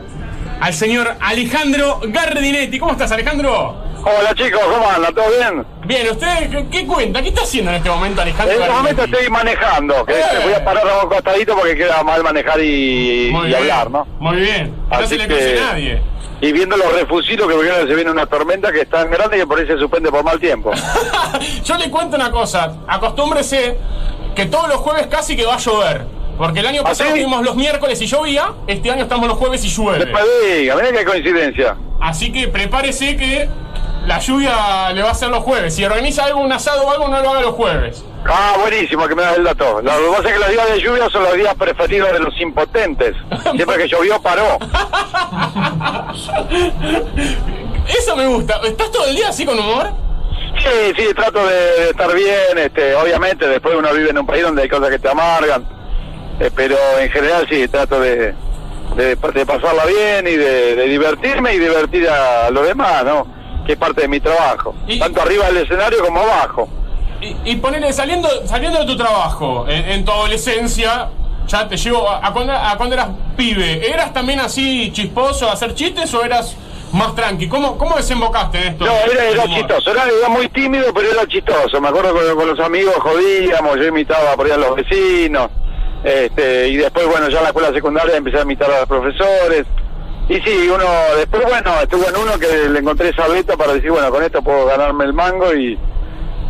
al 0.60 0.74
señor 0.74 1.16
Alejandro 1.20 2.02
Gardinetti. 2.06 2.78
¿Cómo 2.78 2.92
estás, 2.92 3.12
Alejandro? 3.12 3.89
Hola 4.02 4.34
chicos, 4.34 4.60
¿cómo 4.62 4.88
andan? 4.90 5.14
¿Todo 5.14 5.26
bien? 5.30 5.66
Bien, 5.84 6.10
¿usted 6.10 6.50
qué, 6.50 6.66
qué 6.70 6.86
cuenta? 6.86 7.20
¿Qué 7.22 7.28
está 7.28 7.42
haciendo 7.42 7.70
en 7.70 7.76
este 7.78 7.90
momento, 7.90 8.22
Alejandro? 8.22 8.54
En 8.56 8.62
este 8.62 8.74
momento 8.74 9.04
estoy 9.04 9.28
manejando, 9.30 10.06
que 10.06 10.12
Eh. 10.14 10.24
voy 10.44 10.54
a 10.54 10.64
parar 10.64 10.88
a 10.88 11.02
un 11.04 11.08
costadito 11.10 11.54
porque 11.56 11.76
queda 11.76 12.02
mal 12.02 12.22
manejar 12.22 12.60
y, 12.60 13.30
y 13.30 13.54
hablar, 13.54 13.90
¿no? 13.90 14.06
Muy 14.18 14.36
bien. 14.36 14.74
No 14.90 15.06
se 15.06 15.16
le 15.18 15.28
que- 15.28 15.60
nadie. 15.60 16.02
Y 16.42 16.52
viendo 16.52 16.76
los 16.78 16.90
refusitos 16.94 17.46
que 17.46 17.54
porque 17.54 17.70
se 17.70 17.94
viene 17.94 18.10
una 18.10 18.24
tormenta 18.24 18.72
que 18.72 18.80
es 18.82 18.88
tan 18.88 19.10
grande 19.10 19.36
que 19.36 19.46
por 19.46 19.58
ahí 19.58 19.66
se 19.66 19.76
suspende 19.76 20.10
por 20.10 20.24
mal 20.24 20.40
tiempo. 20.40 20.72
Yo 21.64 21.76
le 21.76 21.90
cuento 21.90 22.16
una 22.16 22.30
cosa. 22.30 22.76
Acostúmbrese 22.88 23.76
que 24.34 24.46
todos 24.46 24.68
los 24.68 24.78
jueves 24.78 25.06
casi 25.08 25.36
que 25.36 25.44
va 25.44 25.56
a 25.56 25.58
llover. 25.58 26.06
Porque 26.38 26.60
el 26.60 26.66
año 26.66 26.80
¿Ah, 26.82 26.88
pasado 26.88 27.10
sí? 27.10 27.16
tuvimos 27.16 27.44
los 27.44 27.54
miércoles 27.56 28.00
y 28.00 28.06
llovía. 28.06 28.52
Este 28.66 28.90
año 28.90 29.02
estamos 29.02 29.28
los 29.28 29.36
jueves 29.36 29.62
y 29.66 29.68
llueve. 29.68 29.98
Después 30.06 30.24
diga, 30.56 30.76
mirá 30.76 30.90
qué 30.92 31.04
coincidencia. 31.04 31.76
Así 32.00 32.32
que 32.32 32.48
prepárese 32.48 33.14
que 33.18 33.46
la 34.06 34.18
lluvia 34.18 34.92
le 34.92 35.02
va 35.02 35.08
a 35.08 35.12
hacer 35.12 35.28
los 35.28 35.42
jueves. 35.42 35.74
Si 35.74 35.84
organiza 35.84 36.24
algo, 36.24 36.40
un 36.40 36.52
asado 36.52 36.82
o 36.86 36.90
algo, 36.90 37.08
no 37.08 37.20
lo 37.20 37.30
haga 37.30 37.40
los 37.42 37.54
jueves. 37.54 38.04
Ah, 38.26 38.56
buenísimo 38.60 39.06
que 39.08 39.14
me 39.14 39.22
das 39.22 39.36
el 39.36 39.44
dato. 39.44 39.80
Lo 39.82 39.90
que 39.90 40.16
pasa 40.16 40.28
es 40.28 40.34
que 40.34 40.38
los 40.40 40.50
días 40.50 40.70
de 40.70 40.80
lluvia 40.80 41.08
son 41.10 41.22
los 41.24 41.34
días 41.34 41.54
preferidos 41.54 42.12
de 42.12 42.18
los 42.18 42.40
impotentes. 42.40 43.14
Siempre 43.54 43.76
que 43.78 43.88
llovió, 43.88 44.20
paró. 44.20 44.58
Eso 47.88 48.16
me 48.16 48.26
gusta. 48.26 48.60
¿Estás 48.64 48.90
todo 48.90 49.06
el 49.06 49.16
día 49.16 49.28
así 49.28 49.44
con 49.46 49.58
humor? 49.58 49.90
Sí, 50.58 50.92
sí, 50.96 51.14
trato 51.14 51.46
de, 51.46 51.54
de 51.54 51.90
estar 51.90 52.14
bien, 52.14 52.58
este, 52.58 52.94
obviamente 52.94 53.48
después 53.48 53.74
uno 53.76 53.92
vive 53.94 54.10
en 54.10 54.18
un 54.18 54.26
país 54.26 54.42
donde 54.42 54.62
hay 54.62 54.68
cosas 54.68 54.90
que 54.90 54.98
te 54.98 55.08
amargan, 55.08 55.64
eh, 56.38 56.50
pero 56.54 56.76
en 56.98 57.10
general 57.10 57.46
sí, 57.48 57.66
trato 57.68 58.00
de, 58.00 58.34
de, 58.96 59.16
de 59.16 59.46
pasarla 59.46 59.86
bien 59.86 60.26
y 60.26 60.36
de, 60.36 60.76
de 60.76 60.86
divertirme 60.86 61.54
y 61.54 61.58
divertir 61.60 62.08
a 62.08 62.50
los 62.50 62.66
demás, 62.66 63.04
¿no? 63.04 63.39
Que 63.70 63.74
es 63.74 63.78
parte 63.78 64.00
de 64.00 64.08
mi 64.08 64.18
trabajo, 64.18 64.74
tanto 64.98 65.22
arriba 65.22 65.46
del 65.46 65.58
escenario 65.58 66.04
como 66.04 66.18
abajo. 66.18 66.68
Y, 67.20 67.36
y 67.52 67.54
ponele, 67.54 67.92
saliendo, 67.92 68.28
saliendo 68.44 68.80
de 68.80 68.84
tu 68.84 68.96
trabajo, 68.96 69.64
en, 69.68 69.88
en 69.90 70.04
tu 70.04 70.10
adolescencia, 70.10 71.08
ya 71.46 71.68
te 71.68 71.76
llevo 71.76 72.08
a, 72.10 72.26
a 72.26 72.32
cuando, 72.32 72.52
a 72.52 72.76
cuando 72.76 72.96
eras 72.96 73.10
pibe. 73.36 73.88
¿Eras 73.88 74.12
también 74.12 74.40
así 74.40 74.90
chisposo 74.90 75.48
a 75.48 75.52
hacer 75.52 75.72
chistes 75.76 76.12
o 76.14 76.24
eras 76.24 76.56
más 76.90 77.14
tranqui? 77.14 77.48
¿Cómo, 77.48 77.78
cómo 77.78 77.94
desembocaste 77.94 78.58
en 78.58 78.64
esto? 78.72 78.86
No, 78.86 78.92
era, 78.92 79.44
chistoso, 79.44 79.92
era, 79.92 80.02
era 80.18 80.28
muy 80.28 80.48
tímido, 80.48 80.92
pero 80.92 81.12
era 81.12 81.24
chistoso. 81.28 81.80
Me 81.80 81.90
acuerdo 81.90 82.12
que 82.12 82.34
con 82.34 82.48
los 82.48 82.58
amigos 82.58 82.96
jodíamos, 82.96 83.76
yo 83.76 83.84
imitaba 83.84 84.34
por 84.34 84.46
ahí 84.46 84.52
a 84.52 84.56
los 84.56 84.74
vecinos, 84.74 85.48
este, 86.02 86.66
y 86.66 86.76
después, 86.76 87.06
bueno, 87.06 87.28
ya 87.28 87.38
en 87.38 87.44
la 87.44 87.50
escuela 87.50 87.72
secundaria 87.72 88.16
empecé 88.16 88.38
a 88.38 88.42
imitar 88.42 88.68
a 88.68 88.80
los 88.80 88.88
profesores. 88.88 89.64
Y 90.30 90.40
sí, 90.42 90.68
uno, 90.72 90.84
después, 91.16 91.42
bueno, 91.42 91.80
estuvo 91.82 92.08
en 92.08 92.16
uno 92.16 92.38
que 92.38 92.68
le 92.68 92.78
encontré 92.78 93.08
esa 93.08 93.26
beta 93.26 93.56
para 93.56 93.72
decir, 93.74 93.90
bueno, 93.90 94.10
con 94.10 94.22
esto 94.22 94.40
puedo 94.40 94.64
ganarme 94.66 95.04
el 95.04 95.12
mango 95.12 95.52
y, 95.52 95.76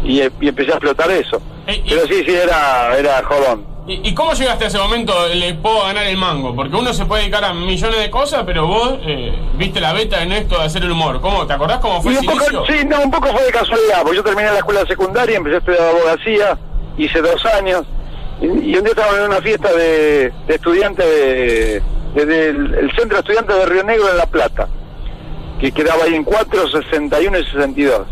y, 0.05 0.21
y 0.41 0.49
empecé 0.49 0.73
a 0.73 0.75
explotar 0.75 1.11
eso. 1.11 1.41
Pero 1.65 2.07
sí, 2.07 2.23
sí, 2.27 2.35
era, 2.35 2.95
era 2.99 3.23
jodón. 3.25 3.65
¿Y, 3.87 4.13
cómo 4.15 4.35
llegaste 4.35 4.65
a 4.65 4.69
ese 4.69 4.77
momento? 4.79 5.15
Le 5.35 5.55
puedo 5.55 5.83
ganar 5.85 6.07
el 6.07 6.17
mango. 6.19 6.55
Porque 6.55 6.77
uno 6.77 6.93
se 6.93 7.07
puede 7.07 7.23
dedicar 7.23 7.43
a 7.45 7.55
millones 7.55 8.01
de 8.01 8.11
cosas, 8.11 8.43
pero 8.45 8.67
vos 8.67 8.99
eh, 9.03 9.33
viste 9.57 9.81
la 9.81 9.95
beta 9.95 10.23
en 10.23 10.33
esto 10.33 10.59
de 10.59 10.65
hacer 10.65 10.83
el 10.85 10.91
humor. 10.93 11.21
¿Cómo? 11.23 11.47
¿Te 11.47 11.55
acordás 11.55 11.79
cómo 11.79 12.03
fue 12.03 12.13
Y 12.13 12.17
ese 12.17 12.27
un 12.29 12.35
poco, 12.35 12.53
inicio? 12.53 12.67
sí, 12.67 12.85
no, 12.87 13.01
un 13.01 13.11
poco 13.11 13.29
fue 13.29 13.43
de 13.45 13.51
casualidad, 13.51 14.03
porque 14.03 14.17
yo 14.19 14.23
terminé 14.23 14.51
la 14.51 14.59
escuela 14.59 14.85
secundaria, 14.87 15.39
empecé 15.39 15.57
a 15.57 15.59
estudiar 15.61 15.83
abogacía, 15.89 16.59
hice 16.99 17.21
dos 17.23 17.45
años, 17.47 17.85
Y, 18.43 18.45
y 18.47 18.77
un 18.77 18.85
día 18.85 18.91
estábamos 18.91 19.19
en 19.21 19.25
una 19.25 19.41
fiesta 19.41 19.73
de, 19.73 20.33
de 20.47 20.55
estudiantes 20.55 21.05
de, 21.07 21.83
desde 22.15 22.49
el, 22.49 22.75
el 22.75 22.91
centro 22.97 23.17
de 23.17 23.21
estudiantes 23.21 23.57
de 23.57 23.67
Río 23.67 23.85
Negro 23.85 24.11
en 24.11 24.17
La 24.17 24.27
Plata, 24.27 24.69
que 25.61 25.73
quedaba 25.73 26.05
ahí 26.05 26.15
en 26.15 26.25
4, 26.25 26.69
61 26.69 27.39
y 27.39 27.45
62. 27.45 28.07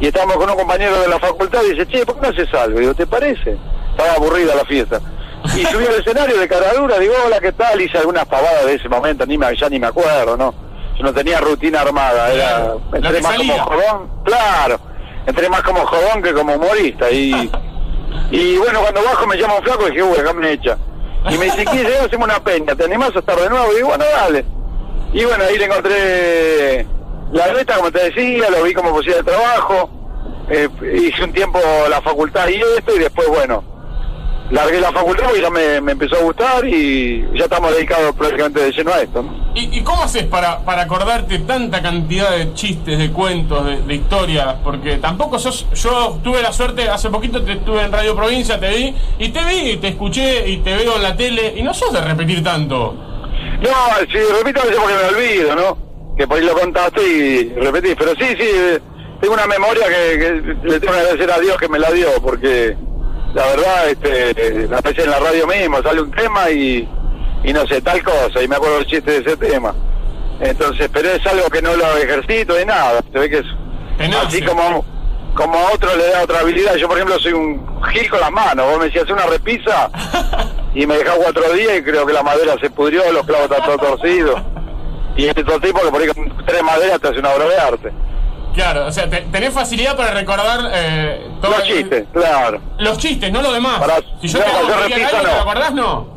Y 0.00 0.06
estábamos 0.06 0.36
con 0.36 0.50
un 0.50 0.56
compañero 0.56 1.00
de 1.00 1.08
la 1.08 1.18
facultad 1.18 1.60
y 1.62 1.72
dice, 1.72 1.86
che, 1.86 2.04
¿por 2.04 2.16
qué 2.16 2.20
no 2.22 2.28
haces 2.28 2.52
algo? 2.54 2.78
Digo, 2.78 2.94
¿te 2.94 3.06
parece? 3.06 3.56
Estaba 3.90 4.14
aburrida 4.14 4.54
la 4.54 4.64
fiesta. 4.64 5.00
Y 5.56 5.64
subí 5.66 5.86
al 5.86 5.94
escenario 5.94 6.38
de 6.38 6.48
cara 6.48 6.72
dura, 6.74 6.98
digo, 6.98 7.14
hola, 7.26 7.38
¿qué 7.38 7.52
tal? 7.52 7.80
Hice 7.80 7.98
algunas 7.98 8.24
pavadas 8.26 8.64
de 8.64 8.74
ese 8.74 8.88
momento, 8.88 9.26
ni 9.26 9.36
me, 9.36 9.54
ya 9.56 9.68
ni 9.68 9.78
me 9.78 9.86
acuerdo, 9.86 10.36
¿no? 10.36 10.54
Yo 10.96 11.04
no 11.04 11.12
tenía 11.12 11.40
rutina 11.40 11.82
armada, 11.82 12.32
era, 12.32 12.74
entré 12.92 13.20
más 13.20 13.36
salía. 13.36 13.58
como 13.58 13.64
jodón, 13.64 14.10
claro, 14.24 14.80
entré 15.26 15.48
más 15.48 15.62
como 15.62 15.84
jodón 15.84 16.22
que 16.22 16.32
como 16.32 16.54
humorista. 16.54 17.10
Y, 17.10 17.50
y 18.30 18.56
bueno, 18.56 18.80
cuando 18.80 19.02
bajo 19.02 19.26
me 19.26 19.36
llama 19.36 19.56
un 19.56 19.64
flaco 19.64 19.86
y 19.86 19.90
dije, 19.90 20.02
uy, 20.02 20.18
acá 20.18 20.32
me 20.32 20.52
echa. 20.52 20.78
Y 21.30 21.38
me 21.38 21.46
dice, 21.46 21.64
¿quién 21.64 21.84
llega? 21.86 22.04
Hacemos 22.04 22.28
una 22.28 22.42
peña, 22.42 22.74
¿te 22.74 22.84
animás 22.84 23.16
a 23.16 23.20
estar 23.20 23.38
de 23.38 23.48
nuevo? 23.48 23.72
Y 23.72 23.76
digo, 23.76 23.88
bueno, 23.88 24.04
dale. 24.04 24.44
Y 25.12 25.24
bueno, 25.24 25.44
ahí 25.44 25.58
le 25.58 25.64
encontré 25.64 26.86
la 27.32 27.52
neta, 27.52 27.76
como 27.76 27.90
te 27.90 28.10
decía, 28.10 28.50
lo 28.50 28.62
vi 28.62 28.74
como 28.74 28.90
posibilidad 28.92 29.24
de 29.24 29.30
trabajo. 29.30 29.90
Eh, 30.50 30.68
hice 30.94 31.24
un 31.24 31.32
tiempo 31.32 31.58
la 31.88 32.02
facultad 32.02 32.48
y 32.48 32.60
esto, 32.76 32.94
y 32.94 32.98
después, 32.98 33.28
bueno, 33.28 33.64
largué 34.50 34.80
la 34.80 34.92
facultad 34.92 35.30
y 35.36 35.40
ya 35.40 35.50
me, 35.50 35.80
me 35.80 35.92
empezó 35.92 36.16
a 36.16 36.20
gustar 36.20 36.66
y 36.66 37.24
ya 37.34 37.44
estamos 37.44 37.74
dedicados 37.74 38.14
prácticamente 38.14 38.60
de 38.60 38.72
lleno 38.72 38.92
a 38.92 39.00
esto. 39.00 39.22
¿no? 39.22 39.52
¿Y, 39.54 39.78
y 39.78 39.82
cómo 39.82 40.02
haces 40.02 40.24
para, 40.24 40.64
para 40.64 40.82
acordarte 40.82 41.38
tanta 41.40 41.80
cantidad 41.80 42.36
de 42.36 42.52
chistes, 42.54 42.98
de 42.98 43.10
cuentos, 43.10 43.64
de, 43.64 43.82
de 43.82 43.94
historias? 43.94 44.56
Porque 44.62 44.96
tampoco 44.96 45.38
sos. 45.38 45.66
Yo 45.74 46.18
tuve 46.22 46.42
la 46.42 46.52
suerte, 46.52 46.88
hace 46.88 47.08
poquito 47.10 47.42
te 47.42 47.52
estuve 47.52 47.82
en 47.82 47.92
Radio 47.92 48.14
Provincia, 48.16 48.58
te 48.58 48.68
vi, 48.68 48.94
y 49.18 49.28
te 49.30 49.44
vi, 49.44 49.70
y 49.70 49.76
te 49.78 49.88
escuché, 49.88 50.48
y 50.48 50.58
te 50.58 50.74
veo 50.74 50.96
en 50.96 51.02
la 51.02 51.16
tele, 51.16 51.54
y 51.56 51.62
no 51.62 51.72
sos 51.72 51.92
de 51.92 52.00
repetir 52.00 52.42
tanto. 52.42 52.94
No, 53.62 53.70
si 54.10 54.18
repito 54.18 54.60
a 54.60 54.64
veces 54.64 54.80
porque 54.80 54.94
me 54.94 55.16
olvido, 55.16 55.56
¿no? 55.56 55.78
Que 56.16 56.26
por 56.26 56.38
ahí 56.38 56.44
lo 56.44 56.54
contaste 56.54 57.02
y 57.02 57.48
repetís, 57.54 57.94
pero 57.98 58.12
sí, 58.12 58.26
sí, 58.38 58.46
eh, 58.46 58.80
tengo 59.20 59.34
una 59.34 59.46
memoria 59.46 59.86
que, 59.86 60.18
que 60.18 60.68
le 60.68 60.80
tengo 60.80 60.92
que 60.92 60.98
agradecer 61.00 61.30
a 61.30 61.38
Dios 61.38 61.56
que 61.56 61.68
me 61.68 61.78
la 61.78 61.90
dio, 61.90 62.08
porque 62.22 62.76
la 63.34 63.46
verdad, 63.46 63.88
este, 63.88 64.74
a 64.74 64.80
veces 64.80 65.04
en 65.04 65.10
la 65.10 65.18
radio 65.18 65.46
mismo 65.46 65.82
sale 65.82 66.00
un 66.00 66.10
tema 66.12 66.50
y, 66.50 66.88
y 67.42 67.52
no 67.52 67.66
sé, 67.66 67.80
tal 67.80 68.02
cosa, 68.02 68.42
y 68.42 68.48
me 68.48 68.56
acuerdo 68.56 68.78
el 68.78 68.86
chiste 68.86 69.10
de 69.10 69.18
ese 69.18 69.36
tema. 69.36 69.74
Entonces, 70.40 70.88
pero 70.92 71.10
es 71.10 71.26
algo 71.26 71.48
que 71.48 71.60
no 71.60 71.74
lo 71.74 71.96
ejercito 71.96 72.54
de 72.54 72.64
nada, 72.64 73.00
se 73.12 73.18
ve 73.18 73.30
que 73.30 73.38
es 73.38 73.46
así 74.24 74.40
como, 74.42 74.84
como 75.34 75.58
a 75.58 75.72
otro 75.72 75.96
le 75.96 76.10
da 76.10 76.22
otra 76.22 76.40
habilidad. 76.40 76.76
Yo, 76.76 76.88
por 76.88 76.96
ejemplo, 76.96 77.18
soy 77.18 77.32
un 77.32 77.82
gil 77.92 78.08
con 78.08 78.20
las 78.20 78.30
manos, 78.30 78.66
vos 78.66 78.78
me 78.78 78.86
decías 78.86 79.10
una 79.10 79.26
repisa 79.26 79.90
y 80.74 80.86
me 80.86 80.96
dejás 80.96 81.16
cuatro 81.16 81.52
días 81.52 81.78
y 81.78 81.82
creo 81.82 82.06
que 82.06 82.12
la 82.12 82.22
madera 82.22 82.54
se 82.60 82.70
pudrió, 82.70 83.10
los 83.12 83.26
clavos 83.26 83.50
están 83.50 83.64
todos 83.64 83.98
torcidos. 83.98 84.40
Y 85.16 85.26
este 85.26 85.42
otro 85.42 85.60
tipo 85.60 85.80
que 85.80 85.90
por 85.90 86.00
ahí 86.00 86.08
con 86.08 86.46
tres 86.46 86.62
maderas 86.62 87.00
te 87.00 87.08
hace 87.08 87.18
una 87.18 87.30
obra 87.30 87.48
de 87.48 87.56
arte. 87.56 87.92
Claro, 88.54 88.86
o 88.86 88.92
sea, 88.92 89.08
te- 89.10 89.22
tenés 89.32 89.52
facilidad 89.52 89.96
para 89.96 90.12
recordar 90.12 90.70
eh, 90.72 91.26
todo 91.42 91.50
Los 91.52 91.64
chistes, 91.64 92.04
claro. 92.12 92.60
Los 92.78 92.98
chistes, 92.98 93.32
no 93.32 93.42
lo 93.42 93.52
demás. 93.52 93.80
Para- 93.80 93.96
si 94.20 94.28
yo 94.28 94.38
no, 94.38 94.44
te 94.44 94.50
hago 94.50 94.68
yo 94.68 94.74
repito, 94.76 95.06
algo, 95.06 95.18
¿te 95.18 95.26
no. 95.26 95.34
lo 95.34 95.40
acordás? 95.40 95.72
No. 95.74 96.14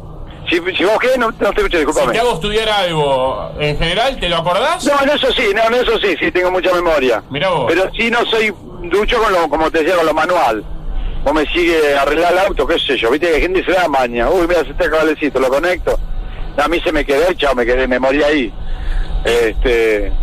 Si, 0.49 0.61
si 0.77 0.83
vos 0.85 0.97
qué, 0.99 1.17
no, 1.17 1.27
no 1.31 1.33
te 1.33 1.45
escuché, 1.61 1.77
Si 1.79 1.85
disculpame. 1.85 2.13
te 2.13 2.19
hago 2.19 2.33
estudiar 2.35 2.69
algo 2.69 3.51
en 3.59 3.77
general, 3.77 4.17
¿te 4.19 4.29
lo 4.29 4.37
acordás? 4.37 4.85
No, 4.85 4.93
en 5.03 5.09
eso 5.09 5.31
sí, 5.33 5.43
no, 5.53 5.63
en 5.63 5.73
eso 5.83 5.97
sí, 5.99 6.15
sí 6.19 6.31
tengo 6.31 6.51
mucha 6.51 6.71
memoria. 6.73 7.21
Mirá 7.29 7.49
vos. 7.49 7.65
Pero 7.67 7.89
sí 7.97 8.09
no 8.11 8.23
soy 8.27 8.53
ducho 8.83 9.17
con 9.21 9.33
lo, 9.33 9.49
como 9.49 9.69
te 9.71 9.79
decía, 9.79 9.95
con 9.97 10.05
lo 10.05 10.13
manual. 10.13 10.63
Vos 11.23 11.33
me 11.33 11.45
sigue 11.47 11.97
arreglar 11.97 12.31
el 12.33 12.39
auto, 12.39 12.65
qué 12.65 12.79
sé 12.79 12.95
yo, 12.97 13.09
viste 13.11 13.29
que 13.31 13.41
gente 13.41 13.65
se 13.65 13.71
da 13.73 13.87
maña. 13.89 14.29
Uy, 14.29 14.47
mira, 14.47 14.61
este 14.61 14.89
cablecito, 14.89 15.39
lo 15.39 15.49
conecto. 15.49 15.99
A 16.55 16.67
mí 16.69 16.79
se 16.79 16.91
me 16.93 17.03
quedó, 17.03 17.33
chao, 17.33 17.53
me 17.53 17.65
quedé, 17.65 17.85
me 17.87 17.99
morí 17.99 18.23
ahí. 18.23 18.53
Este, 19.25 20.13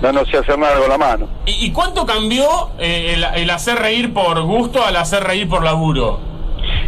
no, 0.00 0.12
no 0.12 0.24
sé 0.26 0.38
hacer 0.38 0.58
nada 0.58 0.78
con 0.78 0.88
la 0.88 0.98
mano. 0.98 1.28
¿Y, 1.46 1.66
y 1.66 1.72
cuánto 1.72 2.06
cambió 2.06 2.70
eh, 2.78 3.14
el, 3.14 3.24
el 3.42 3.50
hacer 3.50 3.78
reír 3.78 4.12
por 4.12 4.40
gusto 4.42 4.84
al 4.84 4.96
hacer 4.96 5.24
reír 5.24 5.48
por 5.48 5.62
laburo? 5.62 6.20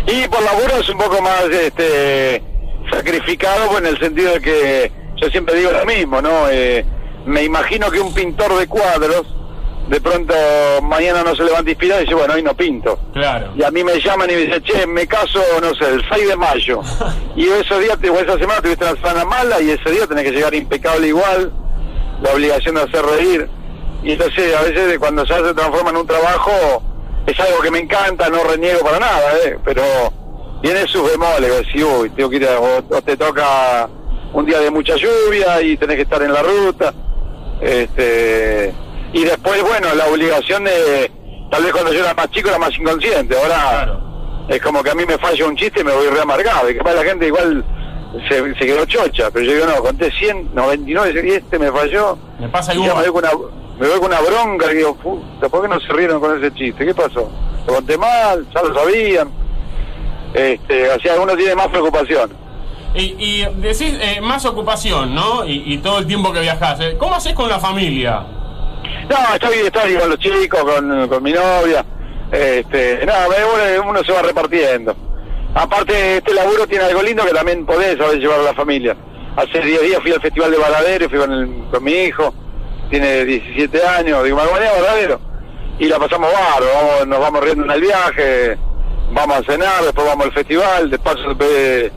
Y 0.07 0.29
por 0.29 0.42
laburo 0.42 0.77
es 0.81 0.88
un 0.88 0.98
poco 0.98 1.20
más 1.22 1.44
este 1.44 2.42
sacrificado 2.90 3.68
pues, 3.68 3.81
en 3.81 3.87
el 3.87 3.98
sentido 3.98 4.33
de 4.35 4.40
que 4.40 4.92
yo 5.16 5.29
siempre 5.31 5.57
digo 5.57 5.70
lo 5.70 5.85
mismo, 5.87 6.20
¿no? 6.20 6.48
Eh, 6.51 6.85
me 7.27 7.44
imagino 7.44 7.90
que 7.90 8.01
un 8.01 8.12
pintor 8.12 8.59
de 8.59 8.66
cuadros 8.66 9.27
de 9.88 10.01
pronto 10.01 10.35
mañana 10.83 11.22
no 11.22 11.35
se 11.35 11.44
levanta 11.44 11.70
inspirado 11.70 12.01
y 12.01 12.05
dice, 12.05 12.14
bueno, 12.14 12.35
hoy 12.35 12.42
no 12.42 12.55
pinto. 12.55 12.98
Claro. 13.12 13.53
Y 13.57 13.62
a 13.62 13.70
mí 13.70 13.85
me 13.85 14.01
llaman 14.01 14.31
y 14.31 14.35
me 14.35 14.40
dicen, 14.42 14.62
che, 14.62 14.87
me 14.87 15.07
caso, 15.07 15.40
no 15.61 15.75
sé, 15.75 15.92
el 15.92 16.05
6 16.09 16.29
de 16.29 16.37
mayo. 16.37 16.81
y 17.37 17.48
esos 17.48 17.81
días, 17.81 17.98
o 18.03 18.18
esa 18.18 18.38
semana 18.38 18.61
tuviste 18.61 18.85
una 18.85 18.94
semana 18.94 19.25
mala 19.25 19.61
y 19.61 19.70
ese 19.70 19.90
día 19.90 20.07
tenés 20.07 20.25
que 20.25 20.33
llegar 20.33 20.55
impecable 20.55 21.09
igual, 21.09 21.53
la 22.23 22.33
obligación 22.33 22.75
de 22.77 22.83
hacer 22.83 23.05
reír. 23.05 23.49
Y 24.03 24.13
entonces 24.13 24.55
a 24.55 24.63
veces 24.63 24.99
cuando 24.99 25.25
ya 25.25 25.37
se 25.37 25.55
transforma 25.55 25.91
en 25.91 25.97
un 25.99 26.07
trabajo, 26.07 26.83
es 27.27 27.39
algo 27.39 27.61
que 27.63 27.71
me 27.71 27.79
encanta, 27.81 28.29
no 28.29 28.43
reniego 28.45 28.81
para 28.81 28.99
nada, 28.99 29.33
¿eh? 29.45 29.57
pero 29.65 29.83
tiene 30.63 30.87
sus 30.89 31.09
bemoles, 31.11 31.57
decís, 31.67 31.85
uy, 31.85 32.11
tengo 32.11 32.31
que 32.31 32.37
ir 32.37 32.49
a- 32.49 32.59
o, 32.59 32.79
o 32.79 33.03
te 33.03 33.17
toca 33.17 33.89
un 34.33 34.45
día 34.47 34.59
de 34.61 34.71
mucha 34.71 34.97
lluvia 34.97 35.61
y 35.63 35.77
tenés 35.77 35.97
que 35.97 36.03
estar 36.03 36.23
en 36.23 36.33
la 36.33 36.43
ruta. 36.43 36.93
Este, 37.61 38.75
y 39.13 39.25
después, 39.25 39.63
bueno, 39.63 39.95
la 39.95 40.07
obligación 40.07 40.65
de, 40.65 41.11
tal 41.51 41.63
vez 41.63 41.73
cuando 41.73 41.93
yo 41.93 42.01
era 42.01 42.15
más 42.15 42.31
chico 42.31 42.49
era 42.49 42.59
más 42.59 42.77
inconsciente, 42.77 43.37
ahora 43.37 44.01
es 44.49 44.61
como 44.61 44.83
que 44.83 44.91
a 44.91 44.95
mí 44.95 45.05
me 45.07 45.17
falla 45.19 45.47
un 45.47 45.57
chiste 45.57 45.81
y 45.81 45.85
me 45.85 45.93
voy 45.93 46.09
re 46.09 46.21
amargado, 46.21 46.69
y 46.71 46.77
capaz 46.77 46.95
la 46.95 47.05
gente 47.05 47.27
igual 47.29 47.65
se, 48.29 48.55
se 48.55 48.66
quedó 48.66 48.85
chocha, 48.87 49.31
pero 49.31 49.44
yo 49.44 49.53
digo, 49.55 49.66
no, 49.66 49.83
conté 49.83 50.11
100, 50.11 50.55
99, 50.55 51.22
y 51.25 51.31
este 51.33 51.59
me 51.59 51.70
falló. 51.72 52.18
Me 52.38 52.48
pasa 52.48 52.75
igual. 52.75 52.88
me 52.96 53.09
voy 53.11 53.22
con 53.22 53.25
una, 53.25 53.48
me 53.79 53.88
voy 53.88 53.98
con 54.01 54.07
una 54.07 54.20
bronca 54.20 54.72
y 54.72 54.77
digo, 54.77 54.94
puta, 54.96 55.48
¿por 55.48 55.62
qué 55.62 55.68
no 55.68 55.81
se 55.81 55.92
rieron 55.92 56.20
con 56.20 56.38
ese 56.38 56.53
chiste? 56.55 56.85
¿Qué 56.85 56.94
pasó? 56.94 57.31
Lo 57.66 57.75
conté 57.75 57.96
mal, 57.96 58.46
ya 58.55 58.62
lo 58.62 58.75
sabían. 58.75 59.31
Este, 60.35 60.90
o 60.90 61.01
sea, 61.01 61.20
uno 61.20 61.37
tiene 61.37 61.55
más 61.55 61.68
preocupación. 61.68 62.31
Y, 62.94 63.14
y 63.18 63.46
decís 63.57 63.96
eh, 64.01 64.20
más 64.20 64.44
ocupación, 64.44 65.14
¿no? 65.14 65.46
Y, 65.46 65.62
y 65.66 65.79
todo 65.79 65.98
el 65.98 66.07
tiempo 66.07 66.33
que 66.33 66.40
viajás. 66.40 66.79
eh. 66.81 66.96
¿Cómo 66.98 67.14
haces 67.14 67.33
con 67.35 67.48
la 67.48 67.59
familia? 67.59 68.20
No, 69.09 69.35
estoy, 69.35 69.59
estoy 69.59 69.94
con 69.94 70.11
los 70.11 70.18
chicos, 70.18 70.62
con, 70.62 71.09
con 71.09 71.22
mi 71.22 71.33
novia. 71.33 71.85
Este, 72.31 73.05
nada, 73.07 73.27
uno 73.87 74.03
se 74.05 74.12
va 74.12 74.22
repartiendo. 74.22 74.94
Aparte, 75.55 76.17
este 76.17 76.33
laburo 76.35 76.67
tiene 76.67 76.85
algo 76.85 77.03
lindo 77.03 77.25
que 77.25 77.33
también 77.33 77.67
podés 77.67 77.99
veces 77.99 78.17
llevar 78.21 78.41
a 78.41 78.45
la 78.45 78.55
familia. 78.55 78.97
Hace 79.37 79.61
10 79.61 79.83
días 79.83 80.01
fui 80.03 80.12
al 80.12 80.21
Festival 80.21 80.51
de 80.51 80.59
Baladero, 80.59 81.09
fui 81.09 81.19
con, 81.19 81.33
el- 81.33 81.65
con 81.71 81.85
mi 81.85 81.93
hijo, 81.93 82.35
tiene 82.91 83.25
17 83.25 83.87
años, 83.87 84.25
digo, 84.25 84.37
me 84.37 84.43
acompañé 84.43 84.69
a 84.69 84.73
Baladero. 84.75 85.21
Y 85.79 85.87
la 85.87 85.99
pasamos 85.99 86.31
vamos- 86.33 87.07
nos 87.07 87.19
vamos 87.21 87.41
riendo 87.43 87.65
en 87.65 87.71
el 87.71 87.81
viaje, 87.81 88.59
vamos 89.12 89.37
a 89.38 89.43
cenar, 89.53 89.83
después 89.85 90.07
vamos 90.07 90.27
al 90.27 90.33
festival, 90.33 90.91
de 90.91 90.99
paso 90.99 91.35
ve, 91.35 91.91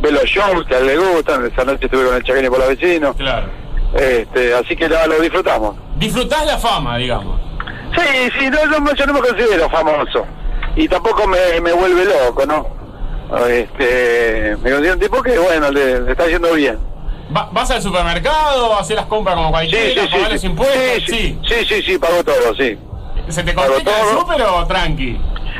ve 0.00 0.10
los 0.12 0.24
shows 0.24 0.64
que 0.66 0.74
a 0.74 0.78
él 0.78 0.86
le 0.86 0.96
gustan, 0.96 1.46
esa 1.46 1.64
noche 1.64 1.86
estuve 1.86 2.04
con 2.06 2.14
el 2.16 2.22
chaqueño 2.24 2.50
por 2.50 2.58
la 2.60 2.66
vecino. 2.66 3.14
Claro. 3.14 3.48
Este, 3.94 4.54
así 4.54 4.74
que 4.76 4.88
lo 4.88 5.20
disfrutamos. 5.20 5.76
Disfrutás 5.96 6.46
la 6.46 6.58
fama, 6.58 6.96
digamos. 6.98 7.40
Sí, 7.96 8.30
sí, 8.38 8.48
no, 8.50 8.80
no, 8.80 8.94
yo 8.94 9.06
no 9.06 9.12
me 9.12 9.20
considero 9.20 9.68
famoso. 9.70 10.26
Y 10.76 10.88
tampoco 10.88 11.26
me, 11.28 11.60
me 11.60 11.72
vuelve 11.72 12.04
loco, 12.06 12.46
¿no? 12.46 12.66
Este, 13.48 14.56
me 14.62 14.70
considero 14.70 14.94
un 14.94 15.00
tipo 15.00 15.22
que, 15.22 15.38
bueno, 15.38 15.70
le, 15.70 16.00
le 16.00 16.10
está 16.12 16.26
yendo 16.26 16.52
bien. 16.54 16.78
Va- 17.34 17.48
¿Vas 17.52 17.70
al 17.70 17.80
supermercado, 17.82 18.78
haces 18.78 18.96
las 18.96 19.06
compras 19.06 19.34
como 19.36 19.48
Sí, 19.48 19.52
cualquiera, 19.52 20.02
sí, 20.02 20.08
sí. 20.08 20.12
pagás 20.12 20.32
los 20.32 20.40
sí, 20.40 20.46
impuestos? 20.46 21.04
sí, 21.06 21.38
sí, 21.48 21.64
sí, 21.66 21.82
sí, 21.82 21.98
pago 21.98 22.22
todo, 22.24 22.54
sí. 22.56 22.78
¿Se 23.28 23.42
te 23.42 23.54
complica 23.54 23.90
el 24.00 24.18
súper 24.18 24.42
o 24.42 24.66
tranqui? 24.66 25.12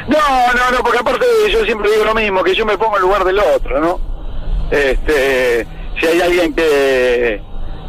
No, 0.09 0.19
no, 0.55 0.71
no, 0.77 0.83
porque 0.83 0.99
aparte 0.99 1.25
yo 1.51 1.65
siempre 1.65 1.91
digo 1.91 2.05
lo 2.05 2.15
mismo, 2.15 2.43
que 2.43 2.55
yo 2.55 2.67
me 2.67 2.77
pongo 2.77 2.97
en 2.97 3.03
lugar 3.03 3.25
del 3.25 3.39
otro, 3.39 3.81
¿no? 3.81 4.01
Este, 4.71 5.67
si 6.01 6.07
hay 6.07 6.21
alguien 6.21 6.55
que, 6.55 7.41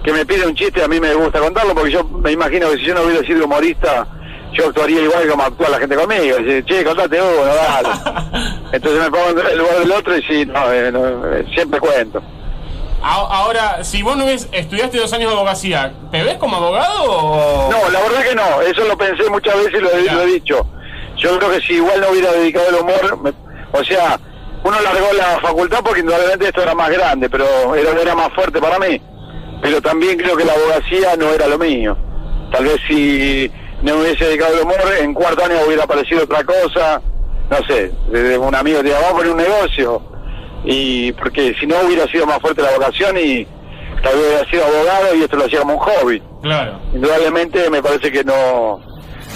que 0.03 0.13
me 0.13 0.25
pide 0.25 0.45
un 0.45 0.53
chiste, 0.55 0.83
a 0.83 0.87
mí 0.87 0.99
me 0.99 1.13
gusta 1.15 1.39
contarlo, 1.39 1.73
porque 1.73 1.91
yo 1.91 2.03
me 2.03 2.31
imagino 2.31 2.69
que 2.69 2.77
si 2.77 2.83
yo 2.83 2.93
no 2.93 3.01
hubiera 3.03 3.25
sido 3.25 3.45
humorista, 3.45 4.07
yo 4.53 4.67
actuaría 4.67 5.01
igual 5.01 5.27
como 5.29 5.43
actúa 5.43 5.69
la 5.69 5.79
gente 5.79 5.95
conmigo. 5.95 6.37
Dice, 6.37 6.63
che, 6.65 6.83
contate 6.83 7.19
uno, 7.21 7.45
dale. 7.45 7.89
Entonces 8.71 9.01
me 9.01 9.11
pongo 9.11 9.29
en 9.41 9.47
el 9.47 9.57
lugar 9.57 9.79
del 9.79 9.91
otro 9.91 10.17
y 10.17 10.21
sí, 10.23 10.45
no, 10.45 10.71
eh, 10.71 10.91
no, 10.91 11.27
eh, 11.33 11.45
siempre 11.53 11.79
cuento. 11.79 12.21
Ahora, 13.05 13.83
si 13.83 14.01
vos 14.01 14.15
no 14.15 14.25
ves, 14.25 14.47
estudiaste 14.53 14.97
dos 14.97 15.11
años 15.11 15.29
de 15.31 15.35
abogacía, 15.35 15.91
¿te 16.09 16.23
ves 16.23 16.35
como 16.37 16.55
abogado 16.55 17.03
o...? 17.03 17.69
No, 17.69 17.89
la 17.89 17.99
verdad 17.99 18.21
que 18.23 18.33
no, 18.35 18.61
eso 18.61 18.85
lo 18.87 18.97
pensé 18.97 19.29
muchas 19.29 19.55
veces 19.57 19.73
y 19.75 19.79
lo, 19.83 19.91
he- 19.91 20.03
lo 20.11 20.21
he 20.21 20.25
dicho. 20.27 20.65
Yo 21.17 21.37
creo 21.37 21.51
que 21.51 21.61
si 21.61 21.73
igual 21.73 21.99
no 21.99 22.09
hubiera 22.11 22.31
dedicado 22.31 22.69
el 22.69 22.75
humor, 22.75 23.19
me- 23.21 23.33
o 23.77 23.83
sea, 23.83 24.17
uno 24.63 24.79
largó 24.79 25.11
la 25.17 25.37
facultad 25.41 25.79
porque 25.83 25.99
indudablemente 25.99 26.47
esto 26.47 26.61
era 26.61 26.73
más 26.75 26.89
grande, 26.91 27.29
pero 27.29 27.75
era, 27.75 27.91
era 28.01 28.15
más 28.15 28.29
fuerte 28.33 28.61
para 28.61 28.79
mí. 28.79 29.01
Pero 29.61 29.81
también 29.81 30.17
creo 30.17 30.37
que 30.37 30.45
la 30.45 30.53
abogacía 30.53 31.17
no 31.17 31.29
era 31.29 31.47
lo 31.47 31.57
mío. 31.59 31.97
Tal 32.53 32.63
vez 32.63 32.77
si 32.87 33.51
no 33.83 33.95
me 33.95 34.01
hubiese 34.03 34.25
dedicado 34.25 34.55
al 34.55 34.63
humor, 34.63 34.79
en 34.99 35.13
cuarto 35.13 35.43
año 35.43 35.55
hubiera 35.65 35.83
aparecido 35.83 36.23
otra 36.23 36.43
cosa, 36.43 37.01
no 37.49 37.57
sé, 37.67 37.91
de 38.09 38.37
un 38.37 38.55
amigo 38.55 38.81
te 38.81 38.91
vamos 38.91 39.09
a 39.09 39.15
poner 39.15 39.31
un 39.31 39.37
negocio, 39.37 40.01
y 40.63 41.11
porque 41.13 41.53
si 41.59 41.67
no 41.67 41.75
hubiera 41.85 42.07
sido 42.07 42.25
más 42.25 42.39
fuerte 42.39 42.61
la 42.61 42.71
vocación 42.71 43.17
y 43.17 43.45
tal 44.01 44.15
vez 44.15 44.25
hubiera 44.27 44.49
sido 44.49 44.65
abogado 44.65 45.15
y 45.15 45.23
esto 45.23 45.35
lo 45.35 45.45
hacía 45.45 45.59
como 45.59 45.73
un 45.73 45.79
hobby. 45.79 46.23
Claro. 46.41 46.79
Indudablemente 46.93 47.69
me 47.69 47.81
parece 47.81 48.11
que 48.11 48.23
no, 48.23 48.79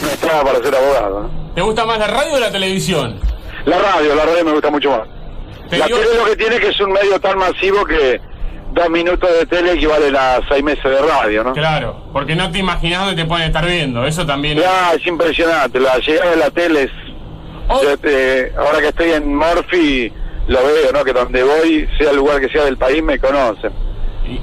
no 0.01 0.07
estaba 0.07 0.43
para 0.43 0.63
ser 0.63 0.75
abogado. 0.75 1.23
¿no? 1.23 1.53
¿Te 1.53 1.61
gusta 1.61 1.85
más 1.85 1.99
la 1.99 2.07
radio 2.07 2.35
o 2.35 2.39
la 2.39 2.51
televisión? 2.51 3.19
La 3.65 3.77
radio, 3.79 4.15
la 4.15 4.25
radio 4.25 4.45
me 4.45 4.51
gusta 4.51 4.69
mucho 4.69 4.91
más. 4.91 5.07
La 5.71 5.85
tele 5.85 6.15
lo 6.17 6.25
que 6.25 6.37
tiene 6.37 6.55
es 6.55 6.61
que 6.61 6.69
es 6.69 6.79
un 6.79 6.93
medio 6.93 7.19
tan 7.19 7.37
masivo 7.37 7.85
que 7.85 8.21
dos 8.77 8.89
minutos 8.89 9.29
de 9.39 9.45
tele 9.45 9.73
equivalen 9.73 10.15
a 10.15 10.39
seis 10.49 10.63
meses 10.63 10.83
de 10.83 11.01
radio, 11.01 11.43
¿no? 11.43 11.53
Claro, 11.53 12.03
porque 12.13 12.35
no 12.35 12.49
te 12.51 12.59
imaginas 12.59 13.05
dónde 13.05 13.21
te 13.23 13.27
pueden 13.27 13.47
estar 13.47 13.65
viendo, 13.65 14.05
eso 14.05 14.25
también. 14.25 14.57
Ya, 14.57 14.93
es 14.93 15.05
impresionante, 15.05 15.79
la 15.79 15.97
llegada 15.97 16.31
de 16.31 16.37
la 16.37 16.49
tele 16.51 16.83
es... 16.83 16.91
yo, 17.69 17.95
eh, 18.03 18.53
ahora 18.57 18.79
que 18.79 18.87
estoy 18.87 19.11
en 19.11 19.35
Morphy, 19.35 20.11
lo 20.47 20.59
veo, 20.63 20.91
¿no? 20.93 21.03
Que 21.03 21.13
donde 21.13 21.43
voy, 21.43 21.89
sea 21.97 22.11
el 22.11 22.15
lugar 22.17 22.39
que 22.39 22.49
sea 22.49 22.63
del 22.65 22.77
país, 22.77 23.03
me 23.03 23.19
conocen. 23.19 23.71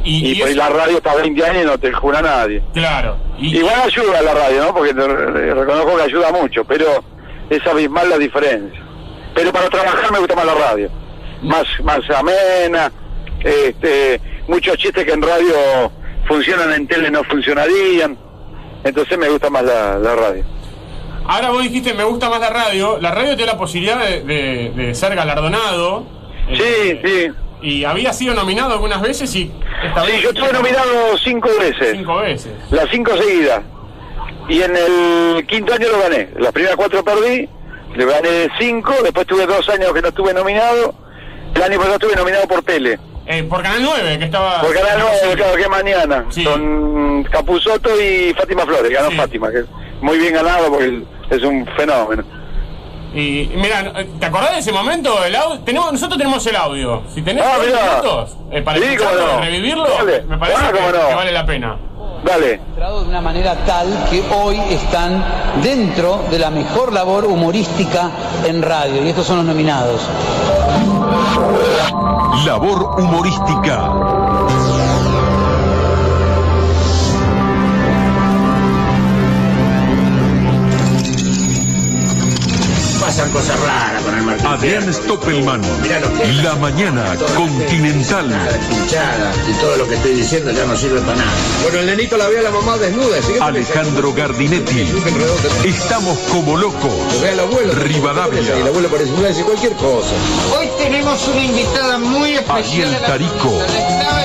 Y, 0.02 0.32
y 0.32 0.34
por 0.40 0.48
ahí 0.48 0.54
la 0.54 0.68
radio 0.70 0.96
está 0.96 1.14
20 1.14 1.44
años 1.44 1.62
y 1.62 1.66
no 1.66 1.78
te 1.78 1.92
jura 1.92 2.22
nadie. 2.22 2.62
Claro. 2.72 3.16
Igual 3.38 3.82
ayuda 3.82 4.22
la 4.22 4.32
radio, 4.34 4.64
¿no? 4.64 4.74
Porque 4.74 4.94
te- 4.94 5.02
eh, 5.02 5.54
reconozco 5.54 5.96
que 5.96 6.02
ayuda 6.02 6.32
mucho, 6.32 6.64
pero 6.64 6.86
es 7.50 7.66
abismal 7.66 8.08
la 8.08 8.16
diferencia. 8.18 8.80
Pero 9.34 9.52
para 9.52 9.68
trabajar 9.68 10.10
me 10.10 10.18
gusta 10.20 10.34
más 10.36 10.46
la 10.46 10.54
radio. 10.54 10.90
Más, 11.42 11.64
más 11.82 12.00
amena, 12.16 12.90
este, 13.44 14.20
muchos 14.48 14.76
chistes 14.78 15.04
que 15.04 15.12
en 15.12 15.22
radio 15.22 15.92
funcionan, 16.26 16.72
en 16.72 16.86
tele 16.88 17.10
no 17.10 17.22
funcionarían. 17.24 18.18
Entonces 18.82 19.16
me 19.18 19.28
gusta 19.28 19.50
más 19.50 19.62
la, 19.64 19.98
la 19.98 20.14
radio. 20.16 20.44
Ahora 21.26 21.50
vos 21.50 21.62
dijiste, 21.62 21.94
me 21.94 22.04
gusta 22.04 22.28
más 22.28 22.40
la 22.40 22.50
radio. 22.50 22.98
La 23.00 23.10
radio 23.10 23.36
da 23.36 23.46
la 23.46 23.56
posibilidad 23.58 23.98
de, 23.98 24.22
de- 24.22 24.72
de 24.76 24.94
ser 24.94 25.14
galardonado. 25.14 26.06
Sí, 26.52 27.00
sí. 27.04 27.28
Y 27.62 27.84
había 27.84 28.12
sido 28.12 28.34
nominado 28.34 28.74
algunas 28.74 29.00
veces 29.00 29.34
y 29.34 29.50
esta 29.86 30.04
Sí, 30.04 30.12
vez- 30.12 30.22
yo 30.22 30.28
estuve 30.30 30.52
nominado 30.52 31.16
cinco 31.22 31.48
veces. 31.58 31.92
Cinco 31.92 32.16
veces. 32.18 32.52
Las 32.70 32.90
cinco 32.90 33.16
seguidas. 33.16 33.62
Y 34.50 34.60
en 34.60 34.76
el 34.76 35.46
quinto 35.46 35.72
año 35.72 35.88
lo 35.90 35.98
gané. 36.00 36.28
Las 36.36 36.52
primeras 36.52 36.76
cuatro 36.76 37.02
perdí, 37.02 37.48
le 37.96 38.04
gané 38.04 38.50
cinco, 38.58 38.92
después 39.02 39.26
tuve 39.26 39.46
dos 39.46 39.66
años 39.70 39.94
que 39.94 40.02
no 40.02 40.08
estuve 40.08 40.34
nominado. 40.34 40.94
El 41.54 41.62
año 41.62 41.78
pasado 41.78 41.94
estuve 41.94 42.16
nominado 42.16 42.46
por 42.46 42.60
tele. 42.62 42.98
Eh, 43.26 43.42
por 43.44 43.62
Canal 43.62 43.82
9, 43.82 44.18
que 44.18 44.24
estaba... 44.26 44.60
Por 44.60 44.74
Canal 44.74 44.98
9, 45.22 45.34
claro, 45.36 45.56
que 45.56 45.68
mañana. 45.68 46.24
Con 46.44 47.24
Capuzoto 47.24 47.88
y 48.00 48.34
Fátima 48.34 48.64
Flores. 48.66 48.90
Ganó 48.92 49.10
Fátima, 49.12 49.50
que 49.50 49.60
es 49.60 49.66
muy 50.02 50.18
bien 50.18 50.34
ganado 50.34 50.70
porque 50.70 51.02
es 51.30 51.42
un 51.42 51.66
fenómeno. 51.76 52.22
Y 53.14 53.42
y 53.42 53.52
mira, 53.54 53.92
¿te 54.18 54.26
acordás 54.26 54.52
de 54.54 54.58
ese 54.58 54.72
momento? 54.72 55.24
El 55.24 55.36
audio? 55.36 55.60
Tenemos, 55.60 55.92
nosotros 55.92 56.18
tenemos 56.18 56.44
el 56.46 56.56
audio. 56.56 57.02
Si 57.14 57.22
tenés 57.22 57.44
Ah, 57.46 57.58
minutos 57.64 58.36
eh, 58.50 58.60
para 58.60 58.78
Sí, 58.78 58.84
no. 58.98 59.40
revivirlo, 59.40 59.86
Dale. 59.88 60.22
me 60.22 60.36
parece 60.36 60.58
Ah, 60.60 60.66
que, 60.72 60.78
cómo 60.78 60.90
no. 60.90 61.08
que 61.08 61.14
vale 61.14 61.32
la 61.32 61.46
pena. 61.46 61.76
Dale. 62.24 62.60
de 62.76 63.08
una 63.08 63.20
manera 63.20 63.54
tal 63.66 63.86
que 64.10 64.22
hoy 64.34 64.58
están 64.70 65.22
dentro 65.62 66.24
de 66.30 66.38
la 66.38 66.50
mejor 66.50 66.92
labor 66.92 67.26
humorística 67.26 68.10
en 68.46 68.62
radio. 68.62 69.04
Y 69.04 69.10
estos 69.10 69.26
son 69.26 69.36
los 69.38 69.44
nominados. 69.46 70.00
Labor 72.44 73.00
humorística. 73.00 74.23
Pasan 83.14 83.30
cosas 83.30 83.60
raras 83.60 84.02
con 84.02 84.12
el 84.18 84.22
Martín 84.24 84.44
Adrián 84.44 84.92
Stoppelman. 84.92 85.60
Es. 85.62 86.34
La 86.42 86.56
mañana 86.56 87.14
continental. 87.36 88.26
Pinchada 88.68 89.32
y 89.48 89.52
todo 89.60 89.76
lo 89.76 89.86
que 89.86 89.94
estoy 89.94 90.14
diciendo 90.14 90.50
ya 90.50 90.64
no 90.64 90.76
sirve 90.76 91.00
para 91.00 91.18
nada. 91.18 91.30
Bueno, 91.62 91.78
el 91.78 91.86
nenito 91.86 92.16
la 92.16 92.26
ve 92.26 92.40
a 92.40 92.42
la 92.42 92.50
mamá 92.50 92.76
desnuda. 92.76 93.22
¿sí? 93.22 93.34
Alejandro 93.40 94.12
Gardinetti. 94.14 94.88
Estamos 95.64 96.18
como 96.32 96.56
locos. 96.56 96.90
Ve 97.22 97.30
al 97.30 97.38
abuelo. 97.38 97.72
Y 97.72 97.76
el 97.76 97.82
Rivadavia. 97.84 98.40
abuelo 98.66 98.88
encima 98.98 99.28
dice 99.28 99.44
cualquier 99.44 99.74
cosa. 99.74 100.10
Hoy 100.58 100.68
tenemos 100.76 101.28
una 101.28 101.44
invitada 101.44 101.98
muy 101.98 102.32
especial. 102.32 102.88
Ariel 102.96 103.06
Tarico. 103.06 103.62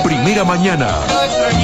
Primera 0.02 0.42
mañana. 0.42 0.98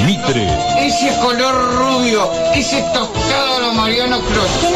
Mitre. 0.05 0.47
Ese 0.79 1.13
color 1.19 1.75
rubio, 1.75 2.31
ese 2.55 2.81
tostado 2.93 3.57
a 3.57 3.59
lo 3.59 3.73
Mariano 3.73 4.21
Cruz. 4.21 4.71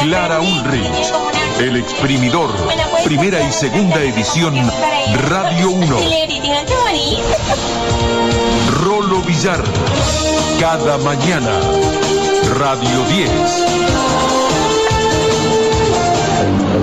Clara 0.00 0.40
Ulrich. 0.40 1.12
El 1.58 1.76
exprimidor. 1.76 2.50
Primera 3.04 3.40
y 3.42 3.50
segunda 3.50 4.00
edición. 4.00 4.54
Radio 5.28 5.70
1. 5.70 5.96
Rolo 8.84 9.20
Villar. 9.22 9.62
Cada 10.60 10.98
mañana. 10.98 11.50
Radio 12.58 13.04
10. 13.08 13.30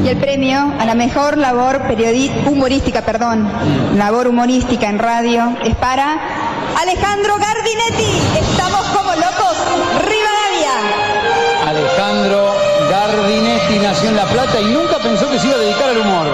Y 0.04 0.10
el 0.10 0.18
premio 0.18 0.74
a 0.78 0.86
la 0.86 0.94
mejor 0.94 1.38
labor 1.38 1.82
humorística, 2.46 3.02
perdón, 3.02 3.50
labor 3.96 4.28
humorística 4.28 4.90
en 4.90 5.00
radio 5.00 5.56
es 5.64 5.76
para 5.78 6.20
Alejandro 6.82 7.38
Gardinetti. 7.38 8.12
Estamos 8.40 8.86
como 8.88 9.12
locos, 9.16 9.56
Rivadavia. 10.06 10.74
Alejandro 11.66 12.65
Gardinetti 12.96 13.78
nació 13.80 14.10
en 14.10 14.16
La 14.16 14.26
Plata 14.26 14.62
y 14.62 14.66
nunca 14.66 14.98
pensó 15.00 15.30
que 15.30 15.38
se 15.38 15.48
iba 15.48 15.58
a 15.58 15.60
dedicar 15.60 15.90
al 15.90 15.98
humor. 15.98 16.28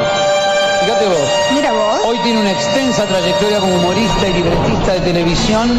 Fíjate 0.81 1.05
vos. 1.05 1.31
Mira 1.53 1.71
vos. 1.71 2.01
Hoy 2.05 2.17
tiene 2.19 2.39
una 2.39 2.51
extensa 2.51 3.05
trayectoria 3.05 3.59
como 3.59 3.75
humorista 3.77 4.27
y 4.27 4.33
libretista 4.33 4.93
de 4.93 4.99
televisión 4.99 5.77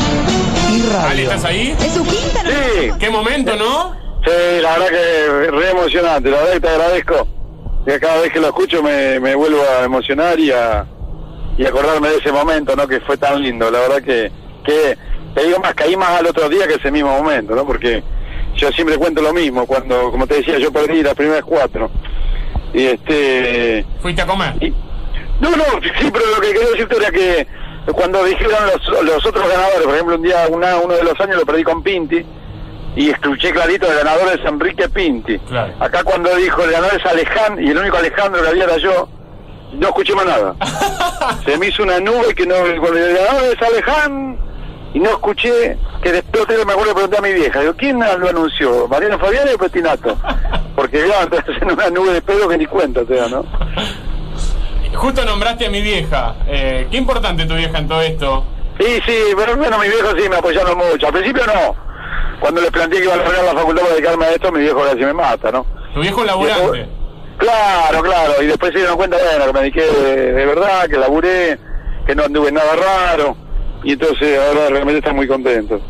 y 0.75 0.83
radio. 0.93 1.23
¿estás 1.31 1.45
ahí? 1.45 1.77
Es 1.79 1.93
su 1.93 2.05
quinta, 2.05 2.41
Sí. 2.45 2.91
Qué 2.99 3.11
momento, 3.11 3.55
¿no? 3.57 3.93
Sí, 4.25 4.61
la 4.61 4.73
verdad 4.73 4.89
que 4.89 5.45
es 5.47 5.51
re 5.53 5.71
emocionante, 5.71 6.31
la 6.31 6.37
verdad 6.39 6.53
que 6.53 6.61
te 6.61 6.69
agradezco. 6.69 7.29
Que 7.87 8.01
cada 8.01 8.21
vez 8.21 8.33
que 8.33 8.41
lo 8.41 8.49
escucho 8.49 8.83
me, 8.83 9.21
me 9.21 9.35
vuelvo 9.37 9.61
a 9.79 9.85
emocionar 9.85 10.39
y 10.41 10.51
a, 10.51 10.85
y 11.59 11.65
acordarme 11.65 12.09
de 12.09 12.17
ese 12.17 12.33
momento, 12.33 12.75
¿no? 12.75 12.89
Que 12.89 13.01
fue 13.01 13.17
tan 13.17 13.41
lindo. 13.41 13.71
La 13.71 13.81
verdad 13.81 14.03
que, 14.03 14.33
que 14.65 14.99
te 15.35 15.45
digo 15.47 15.61
más, 15.61 15.75
caí 15.75 15.97
más 15.97 16.11
al 16.11 16.27
otro 16.27 16.49
día 16.49 16.67
que 16.67 16.75
ese 16.75 16.91
mismo 16.91 17.11
momento, 17.17 17.55
¿no? 17.55 17.65
Porque 17.65 18.03
yo 18.57 18.71
siempre 18.73 18.97
cuento 18.97 19.23
lo 19.23 19.33
mismo. 19.33 19.67
Cuando, 19.67 20.11
como 20.11 20.27
te 20.27 20.37
decía, 20.37 20.59
yo 20.59 20.73
perdí 20.73 21.03
las 21.03 21.15
primeras 21.15 21.45
cuatro. 21.45 21.91
Y 22.75 22.87
este... 22.87 23.85
Fuiste 24.01 24.23
a 24.23 24.27
comer. 24.27 24.55
No, 25.41 25.51
no, 25.51 25.65
sí, 25.83 26.09
pero 26.13 26.25
lo 26.35 26.41
que 26.41 26.53
quería 26.53 26.69
decirte 26.71 26.97
era 26.97 27.11
que 27.11 27.47
cuando 27.93 28.25
dijeron 28.25 28.55
los, 28.73 29.05
los 29.05 29.27
otros 29.27 29.49
ganadores, 29.49 29.83
por 29.85 29.95
ejemplo, 29.95 30.15
un 30.17 30.23
día, 30.23 30.47
una- 30.49 30.77
uno 30.77 30.95
de 30.95 31.03
los 31.03 31.19
años 31.21 31.37
lo 31.37 31.45
perdí 31.45 31.65
con 31.65 31.83
Pinti, 31.83 32.25
y 32.95 33.11
escuché 33.11 33.51
clarito 33.53 33.91
el 33.91 33.97
ganador 33.99 34.39
es 34.39 34.45
Enrique 34.47 34.89
Pinti. 34.89 35.41
Acá 35.81 36.05
cuando 36.05 36.35
dijo 36.37 36.63
el 36.63 36.71
ganador 36.71 37.01
es 37.01 37.07
Alejandro, 37.07 37.61
y 37.65 37.71
el 37.71 37.79
único 37.79 37.97
Alejandro 37.97 38.41
que 38.43 38.49
había 38.49 38.65
era 38.65 38.77
yo, 38.77 39.09
no 39.73 39.89
escuché 39.89 40.15
más 40.15 40.27
nada. 40.27 40.55
Se 41.45 41.57
me 41.59 41.67
hizo 41.69 41.83
una 41.83 41.99
nube 41.99 42.35
que 42.37 42.47
no, 42.47 42.55
el 42.55 42.81
ganador 42.81 43.45
es 43.57 43.63
Alejandro, 43.63 44.39
y 44.95 45.01
no 45.01 45.11
escuché, 45.11 45.79
que 46.03 46.13
después 46.13 46.47
me 46.49 46.73
acuerdo 46.73 46.89
de 46.89 46.95
preguntar 46.95 47.21
a 47.21 47.23
mi 47.23 47.33
vieja, 47.33 47.61
digo, 47.61 47.75
¿quién 47.75 47.99
lo 47.99 48.29
anunció? 48.29 48.87
¿Mariano 48.89 49.19
Fabián 49.19 49.49
o 49.55 49.59
Petinato? 49.59 50.19
Porque 50.77 51.09
ya, 51.09 51.23
entonces 51.23 51.57
en 51.61 51.73
una 51.73 51.91
nube 51.91 52.13
de 52.13 52.23
pedo 52.23 52.49
que 52.49 52.59
ni 52.59 52.67
cuenta, 52.67 53.01
o 53.01 53.07
sea, 53.07 53.29
¿no? 53.29 53.45
Justo 54.95 55.25
nombraste 55.25 55.67
a 55.67 55.71
mi 55.71 55.81
vieja. 55.81 56.37
Eh, 56.47 56.87
qué 56.91 56.99
importante 56.99 57.47
tu 57.47 57.55
vieja 57.55 57.79
en 57.79 57.89
todo 57.89 58.03
esto. 58.03 58.45
Sí, 58.79 59.01
sí, 59.07 59.19
pero 59.37 59.57
bueno, 59.57 59.79
mi 59.79 59.89
viejo 59.89 60.11
sí 60.17 60.29
me 60.29 60.37
apoyaron 60.37 60.77
mucho. 60.77 61.07
Al 61.07 61.13
principio 61.13 61.47
no. 61.47 61.75
Cuando 62.41 62.61
les 62.61 62.71
planteé 62.71 62.99
que 62.99 63.05
iba 63.05 63.15
a 63.15 63.17
lograr 63.17 63.45
la 63.45 63.53
facultad 63.53 63.83
para 63.83 63.95
dedicarme 63.95 64.25
a 64.27 64.31
esto, 64.33 64.53
mi 64.53 64.61
viejo 64.61 64.83
casi 64.83 64.97
me 64.97 65.13
mata, 65.13 65.51
¿no? 65.51 65.67
Tu 65.95 66.01
viejo 66.01 66.25
laburante. 66.25 66.89
Claro, 67.39 68.03
claro. 68.03 68.43
Y 68.43 68.47
después 68.47 68.73
se 68.73 68.79
dieron 68.79 68.97
cuenta, 68.97 69.17
bueno, 69.17 69.47
que 69.47 69.53
me 69.53 69.61
dediqué 69.61 69.83
de, 69.83 70.33
de 70.33 70.47
verdad, 70.47 70.87
que 70.89 70.99
laburé, 70.99 71.59
que 72.07 72.15
no 72.15 72.25
anduve 72.25 72.49
en 72.49 72.55
nada 72.55 72.77
raro. 72.77 73.37
Y 73.85 73.93
entonces 73.93 74.39
ahora 74.39 74.69
realmente 74.69 74.99
están 74.99 75.17
muy 75.17 75.27
contentos. 75.27 75.81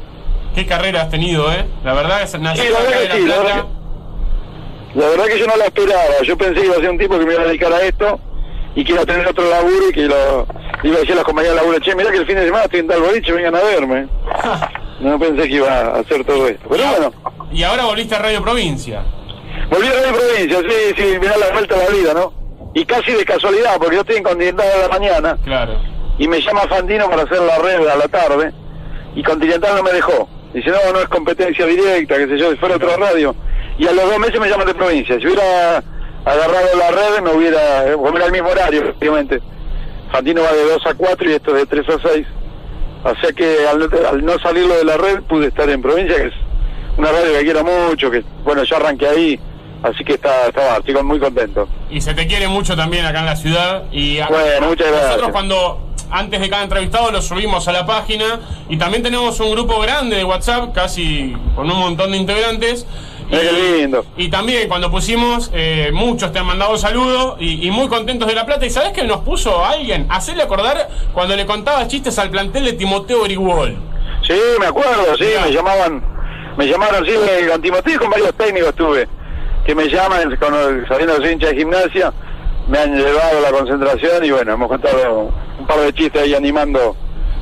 Qué 0.54 0.66
carrera 0.66 1.02
has 1.02 1.10
tenido, 1.10 1.50
¿eh? 1.52 1.64
La 1.84 1.94
verdad 1.94 2.22
es 2.22 2.38
nací 2.38 2.60
Sí, 2.62 2.68
la 2.72 2.80
verdad 2.80 2.98
que 3.00 3.08
de 3.08 3.20
sí, 3.20 3.26
La 3.26 3.36
verdad 3.38 3.64
La 4.94 5.08
verdad 5.08 5.24
que 5.26 5.38
yo 5.38 5.46
no 5.46 5.56
la 5.56 5.64
esperaba. 5.64 6.02
Yo 6.24 6.36
pensé 6.36 6.60
que 6.60 6.66
iba 6.66 6.76
a 6.76 6.80
ser 6.80 6.90
un 6.90 6.98
tipo 6.98 7.18
que 7.18 7.24
me 7.26 7.32
iba 7.34 7.42
a 7.42 7.46
dedicar 7.46 7.72
a 7.72 7.80
esto 7.82 8.20
y 8.74 8.84
que 8.84 8.92
iba 8.92 9.02
a 9.02 9.06
tener 9.06 9.26
otro 9.26 9.48
laburo 9.48 9.88
y 9.90 9.92
que 9.92 10.02
lo 10.06 10.46
iba 10.82 10.96
a 10.96 11.00
decir 11.00 11.12
a 11.12 11.16
las 11.16 11.24
compañías 11.24 11.54
de 11.54 11.60
laburo, 11.60 11.78
che, 11.78 11.94
mirá 11.94 12.10
que 12.10 12.18
el 12.18 12.26
fin 12.26 12.36
de 12.36 12.44
semana 12.44 12.64
estoy 12.64 12.80
en 12.80 12.88
tal 12.88 13.00
boliche, 13.02 13.32
vengan 13.32 13.54
a 13.56 13.60
verme. 13.60 14.06
No 15.00 15.18
pensé 15.18 15.48
que 15.48 15.54
iba 15.56 15.68
a 15.68 15.98
hacer 15.98 16.24
todo 16.24 16.46
esto. 16.46 16.68
Pero 16.70 16.84
bueno, 16.86 17.12
Y 17.50 17.64
ahora 17.64 17.86
volviste 17.86 18.14
a 18.14 18.20
Radio 18.20 18.40
Provincia. 18.40 19.02
volví 19.68 19.88
a 19.88 19.94
la 19.94 20.12
provincia, 20.12 20.58
sí, 20.60 20.94
sí, 20.96 21.18
mirá 21.18 21.36
la 21.38 21.50
vuelta 21.52 21.74
a 21.74 21.78
la 21.78 21.88
vida, 21.88 22.14
¿no? 22.14 22.32
Y 22.72 22.84
casi 22.84 23.10
de 23.10 23.24
casualidad, 23.24 23.78
porque 23.78 23.96
yo 23.96 24.02
estoy 24.02 24.16
en 24.18 24.22
Continental 24.22 24.64
a 24.64 24.78
la 24.86 24.88
mañana 24.88 25.38
Claro. 25.44 25.80
Y 26.22 26.28
me 26.28 26.40
llama 26.40 26.60
Fantino 26.68 27.08
para 27.10 27.22
hacer 27.24 27.40
la 27.40 27.58
red 27.58 27.86
a 27.88 27.96
la 27.96 28.06
tarde 28.08 28.52
y 29.14 29.22
Continental 29.22 29.76
no 29.76 29.82
me 29.82 29.92
dejó. 29.92 30.28
Dice, 30.54 30.70
no, 30.70 30.92
no 30.92 31.00
es 31.00 31.08
competencia 31.08 31.66
directa, 31.66 32.16
que 32.16 32.26
sé 32.28 32.38
yo, 32.38 32.50
si 32.50 32.56
fuera 32.58 32.76
otra 32.76 32.96
radio. 32.96 33.34
Y 33.78 33.86
a 33.86 33.92
los 33.92 34.04
dos 34.04 34.18
meses 34.18 34.38
me 34.38 34.48
llaman 34.48 34.66
de 34.66 34.74
provincia. 34.74 35.18
Si 35.18 35.26
hubiera 35.26 35.78
agarrado 36.24 36.66
la 36.78 36.90
red 36.90 37.22
me 37.22 37.32
hubiera, 37.32 37.86
eh, 37.86 37.96
era 38.16 38.26
el 38.26 38.32
mismo 38.32 38.48
horario, 38.50 38.82
efectivamente. 38.82 39.40
Fantino 40.12 40.42
va 40.42 40.52
de 40.52 40.64
2 40.64 40.86
a 40.86 40.94
4 40.94 41.30
y 41.30 41.32
esto 41.32 41.52
de 41.54 41.66
3 41.66 41.88
a 41.88 42.08
6. 42.08 42.26
O 43.04 43.14
sea 43.20 43.32
que 43.32 43.66
al, 43.66 43.82
al 44.08 44.24
no 44.24 44.38
salirlo 44.38 44.74
de 44.76 44.84
la 44.84 44.96
red 44.96 45.22
pude 45.22 45.48
estar 45.48 45.68
en 45.68 45.82
provincia, 45.82 46.16
que 46.16 46.26
es 46.28 46.34
una 46.98 47.10
radio 47.10 47.32
que 47.32 47.44
quiero 47.44 47.64
mucho, 47.64 48.10
que 48.10 48.22
bueno, 48.44 48.62
yo 48.62 48.76
arranqué 48.76 49.08
ahí, 49.08 49.40
así 49.82 50.04
que 50.04 50.12
está, 50.14 50.46
estaba, 50.46 50.76
estoy 50.76 51.02
muy 51.02 51.18
contento. 51.18 51.66
Y 51.90 52.00
se 52.00 52.14
te 52.14 52.26
quiere 52.26 52.46
mucho 52.46 52.76
también 52.76 53.04
acá 53.06 53.20
en 53.20 53.26
la 53.26 53.36
ciudad. 53.36 53.84
Y 53.90 54.20
a- 54.20 54.28
Bueno, 54.28 54.68
muchas 54.68 54.86
gracias. 54.88 55.08
Nosotros 55.08 55.32
cuando 55.32 55.91
antes 56.12 56.40
de 56.40 56.48
cada 56.50 56.62
entrevistado 56.62 57.10
lo 57.10 57.20
subimos 57.22 57.66
a 57.68 57.72
la 57.72 57.86
página 57.86 58.40
y 58.68 58.76
también 58.76 59.02
tenemos 59.02 59.40
un 59.40 59.50
grupo 59.52 59.80
grande 59.80 60.16
de 60.16 60.24
WhatsApp, 60.24 60.72
casi 60.74 61.34
con 61.56 61.70
un 61.70 61.78
montón 61.78 62.12
de 62.12 62.18
integrantes. 62.18 62.86
Y, 63.30 63.78
lindo. 63.80 64.04
y 64.18 64.28
también 64.28 64.68
cuando 64.68 64.90
pusimos, 64.90 65.50
eh, 65.54 65.90
muchos 65.94 66.32
te 66.32 66.38
han 66.40 66.44
mandado 66.44 66.76
saludos 66.76 67.36
y, 67.40 67.66
y 67.66 67.70
muy 67.70 67.88
contentos 67.88 68.28
de 68.28 68.34
La 68.34 68.44
Plata. 68.44 68.66
¿Y 68.66 68.70
sabes 68.70 68.92
que 68.92 69.04
nos 69.04 69.20
puso 69.20 69.64
alguien? 69.64 70.06
Hacerle 70.10 70.42
acordar 70.42 70.88
cuando 71.14 71.34
le 71.34 71.46
contaba 71.46 71.88
chistes 71.88 72.18
al 72.18 72.28
plantel 72.30 72.66
de 72.66 72.74
Timoteo 72.74 73.22
Grigol. 73.22 73.78
Sí, 74.26 74.34
me 74.60 74.66
acuerdo, 74.66 75.16
sí, 75.16 75.24
me 75.46 75.50
llamaban, 75.50 76.04
me 76.58 76.66
llamaron, 76.66 77.06
sí, 77.06 77.12
me- 77.12 77.48
con 77.48 77.62
Timoteo 77.62 77.94
y 77.94 77.98
con 77.98 78.10
varios 78.10 78.34
técnicos 78.34 78.68
estuve, 78.68 79.08
que 79.64 79.74
me 79.74 79.88
llaman, 79.88 80.36
con, 80.36 80.52
sabiendo 80.86 81.16
que 81.16 81.22
soy 81.22 81.32
hincha 81.32 81.46
de 81.48 81.56
gimnasia, 81.56 82.12
me 82.68 82.78
han 82.78 82.94
llevado 82.94 83.38
a 83.38 83.40
la 83.40 83.50
concentración 83.50 84.24
y 84.26 84.30
bueno, 84.30 84.52
hemos 84.52 84.68
contado 84.68 85.30
un 85.62 85.66
par 85.66 85.80
de 85.80 85.92
chistes 85.94 86.22
ahí 86.22 86.34
animando 86.34 86.96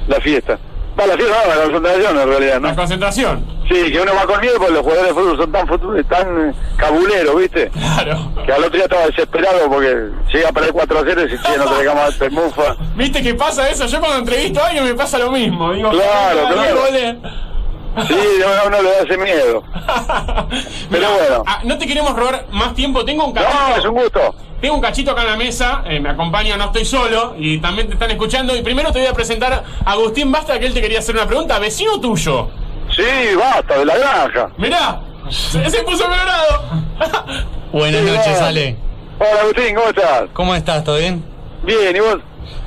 la 0.07 0.21
fiesta. 0.21 0.59
Va, 0.99 1.07
la 1.07 1.15
fiesta 1.15 1.35
no, 1.47 1.55
la 1.55 1.63
concentración 1.63 2.19
en 2.19 2.29
realidad, 2.29 2.61
¿no? 2.61 2.69
La 2.69 2.75
concentración. 2.77 3.61
Sí, 3.71 3.93
que 3.93 4.01
uno 4.01 4.13
va 4.15 4.27
con 4.27 4.41
miedo 4.41 4.55
porque 4.59 4.73
los 4.73 4.83
jugadores 4.83 5.09
de 5.09 5.15
fútbol 5.21 5.37
son 5.39 5.53
tan, 5.53 5.67
futu- 5.69 6.09
tan 6.09 6.51
eh, 6.51 6.55
cabuleros, 6.77 7.37
¿viste? 7.37 7.69
Claro. 7.71 8.33
Que 8.45 8.53
al 8.53 8.59
otro 8.65 8.73
día 8.75 8.83
estaba 8.85 9.07
desesperado 9.07 9.71
porque 9.71 9.97
llega 10.33 10.49
a 10.49 10.53
perder 10.53 10.73
4 10.73 10.99
a 10.99 11.03
0 11.07 11.23
y 11.25 11.29
che, 11.29 11.57
no 11.59 11.65
te 11.67 11.83
dejamos 11.85 12.19
te 12.19 12.31
mufa. 12.31 12.77
¿Viste 12.97 13.23
qué 13.23 13.35
pasa 13.35 13.69
eso? 13.71 13.87
Yo 13.87 14.01
cuando 14.01 14.19
entrevisto 14.19 14.61
a 14.61 14.67
alguien 14.67 14.85
me 14.85 14.95
pasa 14.95 15.19
lo 15.19 15.31
mismo. 15.31 15.73
Digo, 15.73 15.91
Claro, 15.91 16.41
"Ay, 16.49 16.55
claro. 16.55 16.81
Goles". 17.95 18.09
Sí, 18.09 18.43
a 18.43 18.67
uno 18.67 18.83
le 18.83 18.91
da 18.91 18.99
ese 18.99 19.17
miedo. 19.19 19.63
Pero 20.91 21.09
bueno. 21.13 21.45
Ah, 21.47 21.61
no 21.65 21.79
te 21.79 21.87
queremos 21.87 22.15
robar 22.17 22.47
más 22.51 22.75
tiempo. 22.75 23.05
Tengo 23.05 23.25
un 23.27 23.33
cachito. 23.33 23.53
No, 23.69 23.77
es 23.77 23.85
un 23.85 23.95
gusto. 23.95 24.35
Tengo 24.61 24.75
un 24.75 24.81
cachito 24.81 25.11
acá 25.13 25.23
en 25.23 25.29
la 25.29 25.37
mesa. 25.37 25.83
eh, 25.87 26.01
me 26.01 26.11
acompaña, 26.11 26.57
no 26.57 26.65
estoy 26.67 26.85
solo. 26.85 27.35
Y 27.39 27.59
también 27.59 27.87
te 27.89 27.95
están 27.95 28.11
escuchando. 28.11 28.55
Y 28.55 28.63
primero 28.63 28.93
te 28.93 28.99
voy 28.99 29.09
a 29.09 29.13
presentar 29.15 29.65
a 29.85 29.91
Agustín 29.91 30.31
Basta, 30.31 30.59
que 30.59 30.67
él 30.67 30.75
te 30.75 30.81
quería 30.83 30.99
hacer 30.99 31.15
una 31.15 31.27
pregunta. 31.27 31.59
Vecino 31.59 31.99
tuyo. 32.01 32.51
Sí, 32.95 33.03
basta, 33.39 33.79
de 33.79 33.85
la 33.87 33.97
granja. 33.97 34.51
Mirá, 34.59 35.01
se, 35.31 35.71
se 35.71 35.83
puso 35.83 36.05
colorado. 36.05 36.63
Buenas 37.73 38.01
Sí, 38.03 38.07
noches. 38.11 38.41
Ale. 38.41 38.77
Hola 39.19 39.41
Agustín, 39.43 39.75
¿cómo 39.75 39.89
estás? 39.89 40.23
¿Cómo 40.33 40.55
estás? 40.55 40.83
¿Todo 40.85 40.97
bien? 40.97 41.23
Bien, 41.63 41.95
¿y 41.95 42.01
vos? 42.01 42.19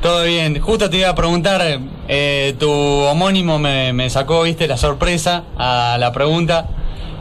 Todo 0.02 0.24
bien. 0.26 0.60
Justo 0.60 0.89
te 0.89 0.98
iba 0.98 1.10
a 1.10 1.15
preguntar, 1.15 1.62
eh, 2.08 2.56
tu 2.60 2.69
homónimo 2.72 3.58
me, 3.60 3.93
me 3.93 4.10
sacó, 4.10 4.43
viste, 4.43 4.67
la 4.67 4.78
sorpresa 4.78 5.43
a 5.58 5.96
la 6.00 6.12
pregunta, 6.12 6.67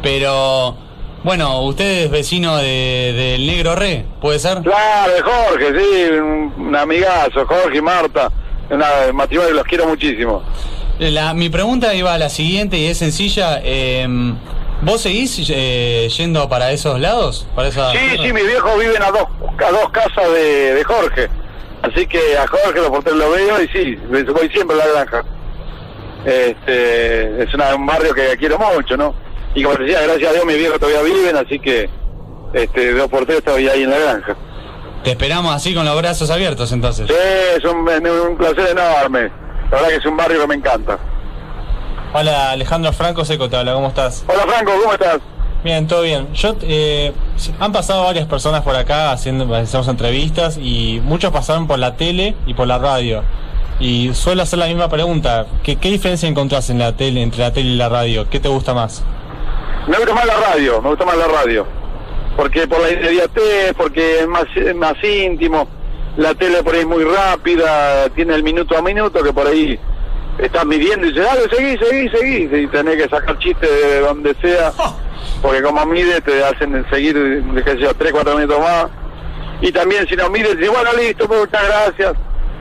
pero 0.02 0.76
bueno, 1.22 1.60
usted 1.62 2.04
es 2.04 2.10
vecino 2.10 2.56
de- 2.56 3.12
del 3.14 3.46
Negro 3.46 3.76
Re, 3.76 4.04
¿puede 4.20 4.38
ser? 4.40 4.58
Claro, 4.62 5.12
de 5.14 5.22
Jorge, 5.22 5.66
sí, 5.78 6.10
un, 6.18 6.54
un 6.66 6.76
amigazo, 6.76 7.46
Jorge 7.46 7.78
y 7.78 7.82
Marta. 7.82 8.30
Una 8.70 8.86
matrimonio 9.12 9.52
los 9.52 9.64
quiero 9.64 9.86
muchísimo. 9.86 10.42
La- 10.98 11.34
mi 11.34 11.50
pregunta 11.50 11.94
iba 11.94 12.14
a 12.14 12.18
la 12.18 12.28
siguiente 12.30 12.78
y 12.78 12.86
es 12.86 12.98
sencilla. 12.98 13.60
eh, 13.62 14.06
¿Vos 14.84 15.02
seguís 15.02 15.48
eh, 15.54 16.08
yendo 16.16 16.48
para 16.48 16.72
esos 16.72 16.98
lados? 16.98 17.46
Para 17.54 17.68
esa 17.68 17.92
Sí, 17.92 17.98
sí, 18.20 18.32
mis 18.32 18.44
viejos 18.46 18.76
viven 18.80 19.00
a 19.00 19.10
dos, 19.12 19.22
a 19.64 19.70
dos 19.70 19.90
casas 19.90 20.28
de, 20.32 20.74
de 20.74 20.82
Jorge. 20.84 21.28
Así 21.82 22.06
que 22.06 22.36
a 22.38 22.46
Jorge 22.46 22.80
lo 22.80 22.92
por 22.92 23.12
lo 23.14 23.30
veo 23.30 23.60
y 23.62 23.68
sí, 23.68 23.96
voy 24.08 24.48
siempre 24.50 24.80
a 24.80 24.86
la 24.86 24.92
granja. 24.92 25.24
Este, 26.24 27.42
es 27.42 27.52
una- 27.54 27.74
un 27.74 27.84
barrio 27.86 28.14
que 28.14 28.36
quiero 28.38 28.58
mucho, 28.58 28.96
¿no? 28.96 29.14
Y 29.54 29.62
como 29.62 29.76
te 29.76 29.82
decía, 29.84 30.00
gracias 30.02 30.30
a 30.30 30.32
Dios 30.34 30.44
mis 30.46 30.56
viejos 30.58 30.78
todavía 30.78 31.02
viven, 31.02 31.36
así 31.36 31.58
que 31.58 31.90
este, 32.52 32.92
dos 32.94 33.08
por 33.08 33.24
tres 33.26 33.38
estoy 33.38 33.68
ahí 33.68 33.82
en 33.82 33.90
la 33.90 33.98
granja. 33.98 34.36
Te 35.02 35.10
esperamos 35.10 35.54
así 35.54 35.74
con 35.74 35.84
los 35.84 35.96
brazos 35.98 36.30
abiertos 36.30 36.70
entonces. 36.70 37.08
Sí, 37.08 37.14
es 37.56 37.64
un, 37.64 37.78
un 37.88 38.36
placer 38.36 38.68
enorme. 38.70 39.30
La 39.70 39.76
verdad 39.78 39.88
que 39.88 39.96
es 39.96 40.06
un 40.06 40.16
barrio 40.16 40.40
que 40.42 40.46
me 40.46 40.54
encanta. 40.54 40.98
Hola, 42.14 42.50
Alejandro 42.52 42.92
Franco 42.92 43.24
Seco 43.24 43.48
te 43.48 43.56
habla, 43.56 43.72
¿cómo 43.74 43.88
estás? 43.88 44.22
Hola 44.28 44.42
Franco, 44.46 44.72
¿cómo 44.80 44.92
estás? 44.92 45.18
Bien, 45.64 45.86
todo 45.86 46.02
bien. 46.02 46.32
Yo, 46.34 46.56
eh, 46.62 47.12
han 47.60 47.72
pasado 47.72 48.04
varias 48.04 48.26
personas 48.26 48.62
por 48.62 48.74
acá 48.74 49.12
haciendo 49.12 49.46
entrevistas 49.56 50.58
y 50.60 51.00
muchos 51.04 51.30
pasaron 51.30 51.68
por 51.68 51.78
la 51.78 51.96
tele 51.96 52.34
y 52.46 52.54
por 52.54 52.66
la 52.66 52.78
radio. 52.78 53.22
Y 53.78 54.12
suelo 54.14 54.42
hacer 54.42 54.58
la 54.58 54.66
misma 54.66 54.88
pregunta. 54.88 55.46
¿Qué, 55.62 55.76
qué 55.76 55.90
diferencia 55.90 56.28
encontrás 56.28 56.68
en 56.70 56.78
la 56.78 56.96
tele, 56.96 57.22
entre 57.22 57.40
la 57.40 57.52
tele 57.52 57.70
y 57.70 57.76
la 57.76 57.88
radio? 57.88 58.28
¿Qué 58.28 58.40
te 58.40 58.48
gusta 58.48 58.74
más? 58.74 59.04
Me 59.86 59.96
gusta 59.96 60.14
más 60.14 60.26
la 60.26 60.36
radio, 60.36 60.82
me 60.82 60.88
gusta 60.90 61.04
más 61.04 61.16
la 61.16 61.26
radio. 61.28 61.66
Porque 62.36 62.66
por 62.66 62.80
la 62.80 62.90
inmediatez, 62.90 63.74
porque 63.76 64.20
es 64.20 64.28
más, 64.28 64.44
es 64.56 64.74
más 64.74 64.94
íntimo. 65.02 65.68
La 66.16 66.34
tele 66.34 66.62
por 66.62 66.74
ahí 66.74 66.80
es 66.80 66.86
muy 66.86 67.04
rápida, 67.04 68.08
tiene 68.10 68.34
el 68.34 68.42
minuto 68.42 68.76
a 68.76 68.82
minuto 68.82 69.22
que 69.22 69.32
por 69.32 69.46
ahí 69.46 69.78
estás 70.38 70.64
midiendo 70.66 71.06
y 71.06 71.12
dices, 71.12 71.24
dale, 71.24 71.42
seguí, 71.48 71.78
seguí, 71.78 72.08
seguí. 72.08 72.64
Y 72.64 72.66
tenés 72.68 73.02
que 73.02 73.08
sacar 73.08 73.38
chistes 73.38 73.70
de 73.70 74.00
donde 74.00 74.34
sea, 74.40 74.72
porque 75.42 75.62
como 75.62 75.84
mide 75.86 76.20
te 76.20 76.42
hacen 76.44 76.84
seguir, 76.90 77.44
qué 77.54 77.62
sé 77.62 77.78
yo, 77.78 77.94
3, 77.94 78.12
4 78.12 78.34
minutos 78.36 78.60
más. 78.60 78.86
Y 79.60 79.70
también 79.70 80.06
si 80.08 80.16
no 80.16 80.28
mides, 80.28 80.56
dices, 80.56 80.72
bueno, 80.72 80.90
listo, 80.98 81.28
muchas 81.28 81.66
gracias. 81.66 82.14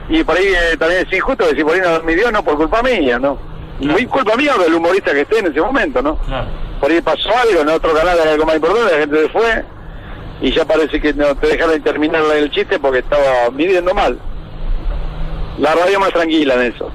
Y 0.08 0.22
por 0.24 0.36
ahí 0.36 0.46
eh, 0.46 0.76
también 0.76 1.06
es 1.06 1.12
injusto 1.12 1.46
decir, 1.46 1.64
por 1.64 1.74
ahí 1.74 1.80
no 1.80 2.02
midió, 2.04 2.30
no 2.30 2.44
por 2.44 2.56
culpa 2.56 2.82
mía, 2.82 3.18
¿no? 3.18 3.38
Muy 3.80 4.06
culpa 4.06 4.36
mía 4.36 4.54
del 4.58 4.74
humorista 4.74 5.12
que 5.12 5.22
esté 5.22 5.38
en 5.40 5.46
ese 5.46 5.60
momento, 5.60 6.02
¿no? 6.02 6.18
por 6.82 6.90
ahí 6.90 7.00
pasó 7.00 7.30
algo 7.30 7.60
en 7.60 7.68
otro 7.68 7.94
canal 7.94 8.18
era 8.18 8.32
algo 8.32 8.44
más 8.44 8.56
importante, 8.56 8.92
la 8.92 8.98
gente 8.98 9.22
se 9.22 9.28
fue 9.28 9.64
y 10.40 10.50
ya 10.50 10.64
parece 10.64 11.00
que 11.00 11.14
no 11.14 11.32
te 11.36 11.46
dejaron 11.46 11.80
terminar 11.80 12.24
el 12.34 12.50
chiste 12.50 12.80
porque 12.80 12.98
estaba 12.98 13.50
midiendo 13.52 13.94
mal. 13.94 14.18
La 15.58 15.76
radio 15.76 16.00
más 16.00 16.10
tranquila 16.12 16.54
en 16.54 16.72
eso. 16.74 16.90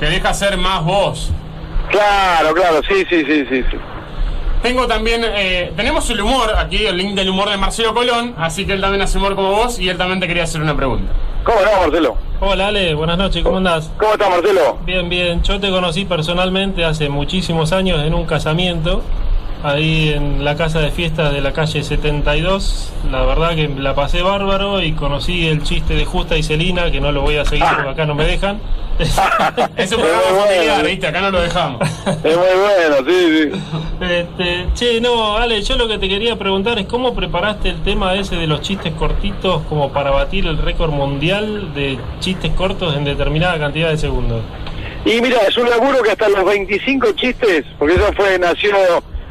Te 0.00 0.06
deja 0.06 0.34
ser 0.34 0.56
más 0.56 0.84
vos. 0.84 1.30
Claro, 1.90 2.54
claro, 2.54 2.80
sí, 2.88 3.04
sí, 3.08 3.24
sí, 3.24 3.46
sí. 3.48 3.62
sí. 3.70 3.76
Tengo 4.62 4.86
también, 4.86 5.22
eh, 5.24 5.72
tenemos 5.76 6.08
el 6.10 6.20
humor, 6.20 6.54
aquí 6.58 6.86
el 6.86 6.96
link 6.96 7.14
del 7.14 7.28
humor 7.28 7.50
de 7.50 7.56
Marcelo 7.56 7.94
Colón, 7.94 8.34
así 8.36 8.66
que 8.66 8.72
él 8.72 8.80
también 8.80 9.02
hace 9.02 9.18
humor 9.18 9.36
como 9.36 9.52
vos 9.52 9.78
y 9.78 9.88
él 9.88 9.96
también 9.96 10.18
te 10.18 10.26
quería 10.26 10.44
hacer 10.44 10.60
una 10.60 10.76
pregunta. 10.76 11.12
¿Cómo 11.44 11.58
no, 11.60 11.80
Marcelo? 11.82 12.16
Hola 12.40 12.68
Ale, 12.68 12.94
buenas 12.94 13.16
noches, 13.16 13.44
¿cómo 13.44 13.58
andás? 13.58 13.92
¿Cómo 13.98 14.12
estás, 14.14 14.28
Marcelo? 14.28 14.78
Bien, 14.84 15.08
bien. 15.08 15.42
Yo 15.42 15.60
te 15.60 15.70
conocí 15.70 16.04
personalmente 16.04 16.84
hace 16.84 17.08
muchísimos 17.08 17.72
años 17.72 18.02
en 18.04 18.14
un 18.14 18.26
casamiento, 18.26 19.02
ahí 19.66 20.10
en 20.10 20.44
la 20.44 20.54
casa 20.56 20.80
de 20.80 20.90
fiestas 20.90 21.32
de 21.32 21.40
la 21.40 21.52
calle 21.52 21.82
72. 21.82 22.92
La 23.10 23.24
verdad 23.24 23.54
que 23.54 23.68
la 23.68 23.94
pasé 23.94 24.22
bárbaro 24.22 24.80
y 24.80 24.92
conocí 24.92 25.48
el 25.48 25.62
chiste 25.62 25.94
de 25.94 26.04
Justa 26.04 26.36
y 26.36 26.42
Celina, 26.42 26.90
que 26.90 27.00
no 27.00 27.10
lo 27.10 27.22
voy 27.22 27.36
a 27.36 27.44
seguir 27.44 27.66
porque 27.74 27.90
acá 27.90 28.06
no 28.06 28.14
me 28.14 28.24
dejan. 28.24 28.60
Es 29.76 29.92
un 29.92 30.00
programa 30.00 30.46
familiar, 30.46 30.86
¿viste? 30.86 31.06
Acá 31.06 31.20
no 31.20 31.30
lo 31.30 31.42
dejamos. 31.42 31.82
Es 32.06 32.36
muy 32.36 32.46
bueno, 32.46 32.96
sí, 33.06 33.50
sí. 33.50 33.60
Este, 34.00 34.66
che, 34.74 35.00
no, 35.02 35.36
Ale, 35.36 35.60
yo 35.62 35.76
lo 35.76 35.86
que 35.86 35.98
te 35.98 36.08
quería 36.08 36.36
preguntar 36.36 36.78
es 36.78 36.86
cómo 36.86 37.14
preparaste 37.14 37.70
el 37.70 37.82
tema 37.82 38.14
ese 38.14 38.36
de 38.36 38.46
los 38.46 38.62
chistes 38.62 38.94
cortitos 38.94 39.62
como 39.68 39.92
para 39.92 40.12
batir 40.12 40.46
el 40.46 40.56
récord 40.56 40.92
mundial 40.92 41.74
de 41.74 41.98
chistes 42.20 42.52
cortos 42.52 42.96
en 42.96 43.04
determinada 43.04 43.58
cantidad 43.58 43.90
de 43.90 43.98
segundos. 43.98 44.40
Y 45.04 45.20
mira, 45.20 45.38
es 45.46 45.56
un 45.58 45.68
laburo 45.68 46.02
que 46.02 46.12
hasta 46.12 46.28
los 46.28 46.44
25 46.44 47.12
chistes, 47.12 47.64
porque 47.78 47.96
eso 47.96 48.12
fue, 48.14 48.38
nació 48.38 48.74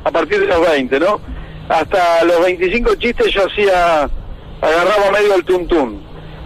a 0.05 0.11
partir 0.11 0.39
de 0.39 0.45
los 0.45 0.61
20, 0.61 0.99
¿no? 0.99 1.19
Hasta 1.67 2.23
los 2.23 2.39
25 2.45 2.95
chistes 2.95 3.33
yo 3.33 3.45
hacía, 3.47 4.07
agarraba 4.61 5.11
medio 5.11 5.35
el 5.35 5.43
tuntún. 5.43 6.01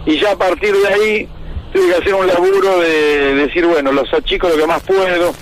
Y 0.06 0.18
ya 0.18 0.32
a 0.32 0.36
partir 0.36 0.74
de 0.74 0.88
ahí 0.88 1.28
tuve 1.72 1.88
que 1.88 1.94
hacer 1.96 2.14
un 2.14 2.26
laburo 2.26 2.80
de 2.80 3.34
decir, 3.34 3.66
bueno, 3.66 3.92
los 3.92 4.12
achico 4.14 4.48
lo 4.48 4.56
que 4.56 4.66
más 4.66 4.82
puedo, 4.82 5.32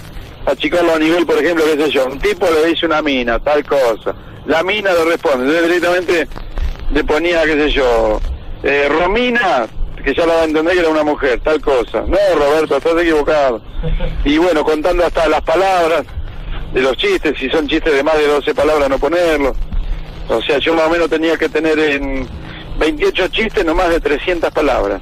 achicarlo 0.46 0.94
a 0.94 0.98
nivel, 0.98 1.24
por 1.24 1.38
ejemplo, 1.38 1.64
qué 1.64 1.84
sé 1.84 1.90
yo, 1.92 2.06
un 2.06 2.18
tipo 2.18 2.46
le 2.50 2.70
dice 2.70 2.86
una 2.86 3.00
mina, 3.02 3.38
tal 3.38 3.64
cosa. 3.64 4.14
La 4.46 4.64
mina 4.64 4.92
le 4.92 5.04
responde, 5.04 5.44
entonces 5.44 5.68
directamente 5.68 6.28
le 6.90 7.04
ponía, 7.04 7.44
qué 7.44 7.52
sé 7.52 7.70
yo, 7.70 8.20
eh, 8.64 8.88
Romina, 8.88 9.68
que 10.02 10.12
ya 10.12 10.26
la 10.26 10.34
va 10.34 10.40
a 10.40 10.44
entender 10.44 10.74
que 10.74 10.80
era 10.80 10.88
una 10.88 11.04
mujer, 11.04 11.38
tal 11.44 11.60
cosa. 11.60 12.00
No, 12.00 12.18
Roberto, 12.34 12.78
estás 12.78 13.00
equivocado. 13.00 13.62
Y 14.24 14.38
bueno, 14.38 14.64
contando 14.64 15.06
hasta 15.06 15.28
las 15.28 15.42
palabras 15.42 16.04
de 16.72 16.82
los 16.82 16.96
chistes, 16.96 17.38
si 17.38 17.48
son 17.48 17.66
chistes 17.66 17.94
de 17.94 18.02
más 18.02 18.16
de 18.18 18.26
12 18.26 18.54
palabras, 18.54 18.88
no 18.88 18.98
ponerlos. 18.98 19.56
O 20.28 20.42
sea, 20.42 20.58
yo 20.58 20.74
más 20.74 20.86
o 20.86 20.90
menos 20.90 21.08
tenía 21.08 21.36
que 21.36 21.48
tener 21.48 21.78
en 21.78 22.28
28 22.78 23.28
chistes 23.28 23.64
no 23.64 23.74
más 23.74 23.88
de 23.90 24.00
300 24.00 24.50
palabras. 24.52 25.00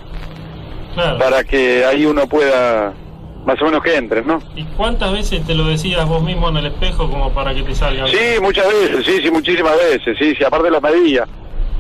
Para 0.95 1.45
que 1.45 1.85
ahí 1.85 2.07
uno 2.07 2.27
pueda, 2.27 2.95
más 3.45 3.61
o 3.61 3.67
menos 3.67 3.83
que 3.83 3.97
entre, 3.97 4.23
¿no? 4.23 4.41
¿Y 4.55 4.65
cuántas 4.65 5.13
veces 5.13 5.45
te 5.47 5.55
lo 5.55 5.65
decías 5.65 6.09
vos 6.09 6.23
mismo 6.23 6.49
en 6.49 6.57
el 6.57 6.67
espejo 6.67 7.11
como 7.11 7.35
para 7.35 7.55
que 7.55 7.63
te 7.63 7.75
salgan? 7.75 8.09
Sí, 8.09 8.41
muchas 8.41 8.67
veces, 8.67 9.05
sí, 9.05 9.21
sí, 9.23 9.31
muchísimas 9.31 9.77
veces, 9.77 10.17
sí, 10.19 10.35
sí, 10.35 10.45
aparte 10.45 10.71
la 10.71 10.81
medía. 10.81 11.27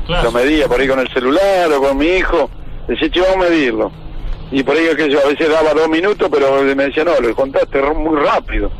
Lo 0.06 0.30
medía 0.30 0.68
por 0.68 0.80
ahí 0.80 0.86
con 0.86 1.00
el 1.00 1.08
celular 1.08 1.72
o 1.72 1.80
con 1.80 1.96
mi 1.96 2.06
hijo. 2.06 2.50
Decía, 2.86 3.10
che, 3.10 3.20
vamos 3.20 3.46
a 3.46 3.50
medirlo. 3.50 3.90
Y 4.52 4.62
por 4.62 4.76
ahí, 4.76 4.86
que 4.96 5.10
yo, 5.10 5.18
a 5.18 5.28
veces 5.28 5.48
daba 5.48 5.72
dos 5.74 5.88
minutos, 5.88 6.28
pero 6.30 6.62
me 6.62 6.84
decía, 6.84 7.04
no, 7.04 7.18
lo 7.18 7.34
contaste 7.34 7.82
muy 7.82 8.16
rápido. 8.20 8.70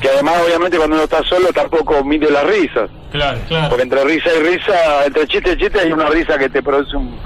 Que 0.00 0.08
además, 0.08 0.34
obviamente, 0.44 0.76
cuando 0.76 0.96
uno 0.96 1.04
está 1.04 1.22
solo 1.24 1.52
tampoco 1.52 2.04
mide 2.04 2.30
las 2.30 2.44
risas. 2.44 2.90
Claro, 3.10 3.38
claro. 3.48 3.68
Porque 3.68 3.82
entre 3.82 4.04
risa 4.04 4.30
y 4.38 4.42
risa, 4.42 5.04
entre 5.06 5.26
chiste 5.26 5.52
y 5.52 5.56
chiste, 5.56 5.80
hay 5.80 5.92
una 5.92 6.06
risa 6.06 6.38
que 6.38 6.48
te 6.48 6.62
produce 6.62 6.96
un, 6.96 7.16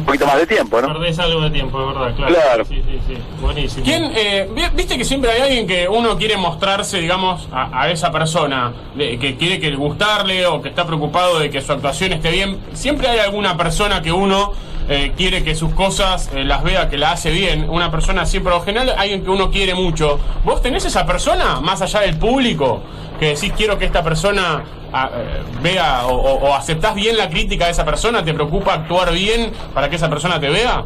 un 0.00 0.06
poquito 0.06 0.26
más 0.26 0.36
de 0.38 0.46
tiempo, 0.46 0.80
¿no? 0.80 0.88
Perdés 0.88 1.18
algo 1.18 1.40
de 1.42 1.50
tiempo, 1.50 1.80
es 1.80 1.86
verdad, 1.94 2.14
claro. 2.16 2.34
Claro. 2.34 2.64
Sí, 2.64 2.82
sí, 2.86 2.98
sí. 3.06 3.14
Buenísimo. 3.40 3.84
¿Quién, 3.84 4.12
eh, 4.14 4.48
vi- 4.54 4.62
viste 4.74 4.98
que 4.98 5.04
siempre 5.04 5.30
hay 5.30 5.42
alguien 5.42 5.66
que 5.66 5.88
uno 5.88 6.16
quiere 6.18 6.36
mostrarse, 6.36 6.98
digamos, 7.00 7.48
a, 7.52 7.82
a 7.82 7.90
esa 7.90 8.10
persona, 8.10 8.72
de- 8.94 9.18
que 9.18 9.36
quiere 9.36 9.60
que 9.60 9.74
gustarle 9.76 10.46
o 10.46 10.60
que 10.60 10.68
está 10.70 10.86
preocupado 10.86 11.38
de 11.38 11.50
que 11.50 11.60
su 11.60 11.72
actuación 11.72 12.12
esté 12.12 12.30
bien? 12.30 12.58
Siempre 12.72 13.08
hay 13.08 13.18
alguna 13.20 13.56
persona 13.56 14.02
que 14.02 14.12
uno 14.12 14.52
eh, 14.88 15.12
quiere 15.16 15.44
que 15.44 15.54
sus 15.54 15.72
cosas 15.74 16.30
eh, 16.34 16.42
las 16.42 16.64
vea, 16.64 16.88
que 16.88 16.98
la 16.98 17.12
hace 17.12 17.30
bien. 17.30 17.68
Una 17.70 17.92
persona 17.92 18.26
siempre, 18.26 18.52
por 18.52 18.64
general, 18.64 18.92
alguien 18.98 19.22
que 19.22 19.30
uno 19.30 19.50
quiere 19.50 19.72
mucho. 19.74 20.18
¿Vos 20.44 20.62
tenés 20.62 20.84
esa 20.84 21.06
persona, 21.06 21.60
más 21.60 21.80
allá 21.82 22.00
del 22.00 22.16
público, 22.18 22.82
que 23.20 23.26
decís 23.34 23.52
quiero 23.56 23.78
que 23.78 23.84
esta 23.84 24.02
persona 24.02 24.64
eh, 24.94 25.42
vea 25.62 26.06
o, 26.06 26.14
o- 26.14 26.54
aceptás 26.54 26.94
bien 26.94 27.16
la 27.16 27.28
crítica 27.30 27.66
de 27.66 27.72
esa 27.72 27.84
persona? 27.84 28.24
¿Te 28.24 28.34
preocupa 28.34 28.74
actuar 28.74 29.12
bien 29.12 29.52
para 29.74 29.88
que 29.88 29.96
esa 29.96 30.08
persona 30.10 30.38
te 30.40 30.48
vea? 30.50 30.84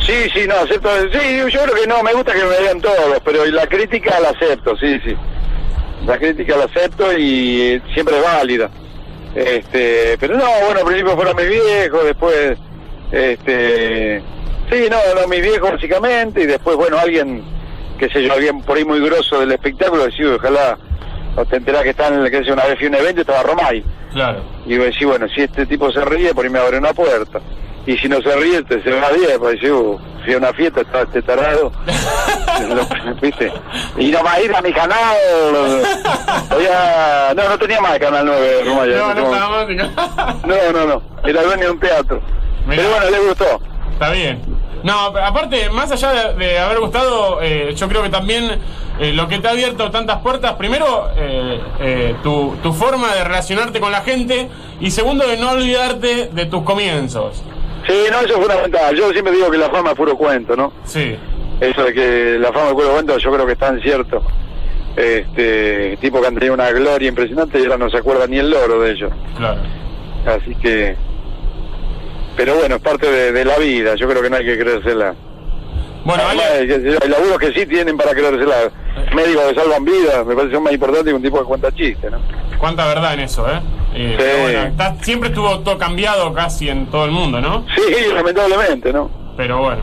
Sí, 0.00 0.28
sí, 0.34 0.46
no, 0.46 0.54
acepto. 0.56 0.88
Sí, 1.12 1.38
yo 1.50 1.62
creo 1.62 1.74
que 1.74 1.86
no, 1.86 2.02
me 2.02 2.12
gusta 2.12 2.32
que 2.32 2.42
me 2.44 2.60
vean 2.60 2.80
todos, 2.80 3.20
pero 3.24 3.44
la 3.46 3.66
crítica 3.66 4.20
la 4.20 4.30
acepto, 4.30 4.76
sí, 4.76 5.00
sí. 5.04 5.14
La 6.04 6.18
crítica 6.18 6.56
la 6.56 6.64
acepto 6.64 7.12
y 7.18 7.80
siempre 7.94 8.18
es 8.18 8.22
válida. 8.24 8.70
Este, 9.34 10.16
pero 10.18 10.36
no, 10.36 10.44
bueno, 10.64 10.80
al 10.80 10.86
principio 10.86 11.14
fueron 11.16 11.36
mis 11.36 11.48
viejos, 11.48 12.04
después, 12.04 12.56
este, 13.12 14.22
sí, 14.70 14.86
no, 14.90 14.96
no, 15.20 15.28
mis 15.28 15.42
viejos 15.42 15.72
básicamente, 15.72 16.42
y 16.42 16.46
después, 16.46 16.76
bueno, 16.76 16.98
alguien, 16.98 17.42
qué 17.98 18.08
sé 18.08 18.22
yo, 18.22 18.32
alguien 18.32 18.62
por 18.62 18.76
ahí 18.78 18.84
muy 18.84 19.00
grosso 19.00 19.40
del 19.40 19.52
espectáculo, 19.52 20.04
decía, 20.06 20.26
ojalá, 20.36 20.78
o 21.36 21.44
te 21.44 21.56
enterás 21.56 21.82
que 21.82 21.90
está 21.90 22.08
en 22.08 22.14
el, 22.14 22.30
que 22.30 22.42
sé, 22.44 22.52
una 22.52 22.64
vez 22.64 22.76
fui 22.78 22.86
a 22.86 22.90
un 22.90 22.94
evento 22.96 23.20
estaba 23.20 23.42
Romay. 23.42 23.84
Claro. 24.12 24.40
Y 24.64 24.70
digo, 24.70 24.84
sí, 24.98 25.04
bueno, 25.04 25.26
si 25.34 25.42
este 25.42 25.66
tipo 25.66 25.90
se 25.92 26.04
ríe, 26.04 26.34
por 26.34 26.44
ahí 26.44 26.50
me 26.50 26.58
abre 26.58 26.78
una 26.78 26.92
puerta. 26.94 27.40
Y 27.86 27.96
si 27.98 28.08
no 28.08 28.20
se 28.20 28.34
ríe, 28.34 28.62
te 28.64 28.82
se 28.82 28.90
va 28.90 29.06
a 29.06 29.12
10, 29.12 29.38
pues 29.38 29.54
dice, 29.60 29.70
uh, 29.72 29.96
fui 30.24 30.34
a 30.34 30.38
una 30.38 30.52
fiesta, 30.54 30.80
estaba 30.80 31.04
este 31.04 31.22
tarado. 31.22 31.70
¿Viste? 33.22 33.52
Y 33.98 34.10
no 34.10 34.22
más 34.22 34.42
ir 34.42 34.54
a 34.54 34.60
mi 34.62 34.72
canal. 34.72 35.16
Voy 36.50 36.66
a- 36.66 37.32
No, 37.34 37.48
no 37.48 37.58
tenía 37.58 37.80
más 37.80 37.98
canal 37.98 38.24
9, 38.26 38.62
Romay. 38.64 38.90
No, 38.90 39.14
no 39.14 39.30
más. 39.30 39.68
no, 40.46 40.72
no, 40.72 40.86
no. 40.86 41.02
Era 41.24 41.42
dueño 41.42 41.62
de 41.64 41.70
un 41.70 41.80
teatro. 41.80 42.20
Pero 42.68 42.90
bueno, 42.90 43.10
le 43.10 43.18
gustó. 43.20 43.60
Está 43.92 44.10
bien. 44.10 44.42
No, 44.82 45.06
aparte, 45.06 45.68
más 45.70 45.90
allá 45.90 46.32
de, 46.34 46.44
de 46.44 46.58
haber 46.58 46.78
gustado, 46.80 47.40
eh, 47.42 47.74
yo 47.76 47.88
creo 47.88 48.02
que 48.02 48.08
también 48.10 48.60
eh, 48.98 49.12
lo 49.12 49.28
que 49.28 49.38
te 49.38 49.48
ha 49.48 49.50
abierto 49.50 49.90
tantas 49.90 50.20
puertas, 50.22 50.54
primero, 50.54 51.08
eh, 51.16 51.60
eh, 51.80 52.14
tu, 52.22 52.56
tu 52.62 52.72
forma 52.72 53.14
de 53.14 53.24
relacionarte 53.24 53.78
con 53.80 53.92
la 53.92 54.00
gente 54.00 54.48
y 54.80 54.90
segundo, 54.90 55.26
de 55.26 55.36
no 55.36 55.50
olvidarte 55.50 56.30
de 56.32 56.46
tus 56.46 56.62
comienzos. 56.62 57.42
Sí, 57.86 57.94
no, 58.10 58.20
eso 58.20 58.34
es 58.34 58.40
fundamental. 58.40 58.96
Yo 58.96 59.12
siempre 59.12 59.32
digo 59.32 59.50
que 59.50 59.58
la 59.58 59.70
fama 59.70 59.90
es 59.90 59.96
puro 59.96 60.16
cuento, 60.16 60.56
¿no? 60.56 60.72
Sí. 60.84 61.16
Eso 61.60 61.84
de 61.84 61.92
que 61.92 62.38
la 62.38 62.52
fama 62.52 62.68
es 62.68 62.74
puro 62.74 62.90
cuento, 62.92 63.18
yo 63.18 63.32
creo 63.32 63.46
que 63.46 63.52
es 63.52 63.58
tan 63.58 63.80
cierto. 63.80 64.22
Este, 64.96 65.98
tipo 65.98 66.20
que 66.20 66.26
han 66.26 66.34
tenido 66.34 66.54
una 66.54 66.70
gloria 66.70 67.08
impresionante 67.08 67.60
y 67.60 67.64
ahora 67.64 67.76
no 67.76 67.90
se 67.90 67.98
acuerda 67.98 68.26
ni 68.26 68.38
el 68.38 68.50
loro 68.50 68.80
de 68.80 68.92
ellos. 68.92 69.12
Claro. 69.36 69.60
Así 70.26 70.54
que. 70.56 70.96
Pero 72.34 72.54
bueno, 72.56 72.76
es 72.76 72.82
parte 72.82 73.10
de, 73.10 73.32
de 73.32 73.44
la 73.44 73.58
vida, 73.58 73.94
yo 73.94 74.08
creo 74.08 74.22
que 74.22 74.30
no 74.30 74.36
hay 74.36 74.44
que 74.44 74.58
creérsela. 74.58 75.14
Bueno, 76.06 76.22
Además, 76.24 76.46
yo, 76.68 76.98
hay 77.02 77.08
laburos 77.08 77.38
que 77.38 77.52
sí 77.52 77.66
tienen 77.66 77.96
para 77.96 78.12
creérsela. 78.12 78.70
Médicos 79.14 79.42
que 79.48 79.54
salvan 79.60 79.84
vidas, 79.84 80.24
me 80.24 80.34
parece 80.36 80.54
son 80.54 80.62
más 80.62 80.72
importante 80.72 81.10
que 81.10 81.14
un 81.16 81.22
tipo 81.22 81.38
que 81.38 81.44
cuenta 81.44 81.72
chistes, 81.74 82.10
¿no? 82.10 82.18
Cuánta 82.58 82.86
verdad 82.86 83.14
en 83.14 83.20
eso, 83.20 83.46
¿eh? 83.48 83.60
Eh, 83.94 84.08
Sí. 84.10 84.14
pero 84.16 84.42
bueno, 84.42 84.62
está- 84.68 84.94
siempre 85.02 85.28
estuvo 85.30 85.58
todo 85.60 85.78
cambiado 85.78 86.32
casi 86.32 86.68
en 86.68 86.86
todo 86.86 87.04
el 87.06 87.10
mundo, 87.10 87.40
¿no? 87.40 87.66
Sí, 87.74 87.82
lamentablemente, 88.14 88.92
¿no? 88.92 89.10
Pero 89.36 89.58
bueno, 89.58 89.82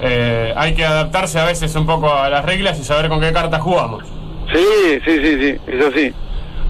eh, 0.00 0.52
hay 0.56 0.74
que 0.74 0.84
adaptarse 0.84 1.38
a 1.38 1.44
veces 1.44 1.74
un 1.76 1.86
poco 1.86 2.12
a 2.12 2.28
las 2.30 2.44
reglas 2.44 2.78
y 2.80 2.84
saber 2.84 3.08
con 3.08 3.20
qué 3.20 3.32
cartas 3.32 3.60
jugamos. 3.60 4.04
Sí, 4.52 4.98
sí, 5.04 5.18
sí, 5.22 5.38
sí, 5.40 5.56
eso 5.66 5.90
sí. 5.94 6.14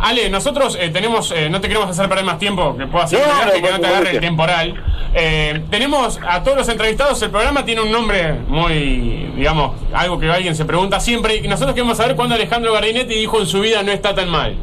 Ale, 0.04 0.28
nosotros 0.30 0.76
eh, 0.80 0.88
tenemos, 0.90 1.30
eh, 1.30 1.48
no 1.48 1.60
te 1.60 1.68
queremos 1.68 1.88
hacer 1.88 2.08
perder 2.08 2.24
más 2.24 2.38
tiempo, 2.38 2.76
que 2.76 2.86
puedas 2.86 3.10
No, 3.12 3.18
explicarte, 3.18 3.60
no, 3.60 3.66
que 3.66 3.72
no 3.72 3.80
te 3.80 3.86
agarre 3.86 4.10
el 4.10 4.20
temporal. 4.20 4.84
Eh, 5.14 5.62
tenemos 5.70 6.18
a 6.26 6.42
todos 6.42 6.58
los 6.58 6.68
entrevistados, 6.68 7.22
el 7.22 7.30
programa 7.30 7.64
tiene 7.64 7.82
un 7.82 7.92
nombre 7.92 8.32
muy, 8.48 9.30
digamos, 9.36 9.76
algo 9.94 10.18
que 10.18 10.28
alguien 10.30 10.56
se 10.56 10.64
pregunta 10.64 10.98
siempre, 10.98 11.36
y 11.36 11.46
nosotros 11.46 11.74
queremos 11.74 11.96
saber 11.98 12.16
cuándo 12.16 12.34
Alejandro 12.34 12.72
Gardinetti 12.72 13.14
dijo 13.14 13.38
en 13.40 13.46
su 13.46 13.60
vida 13.60 13.82
no 13.84 13.92
está 13.92 14.12
tan 14.14 14.28
mal. 14.28 14.56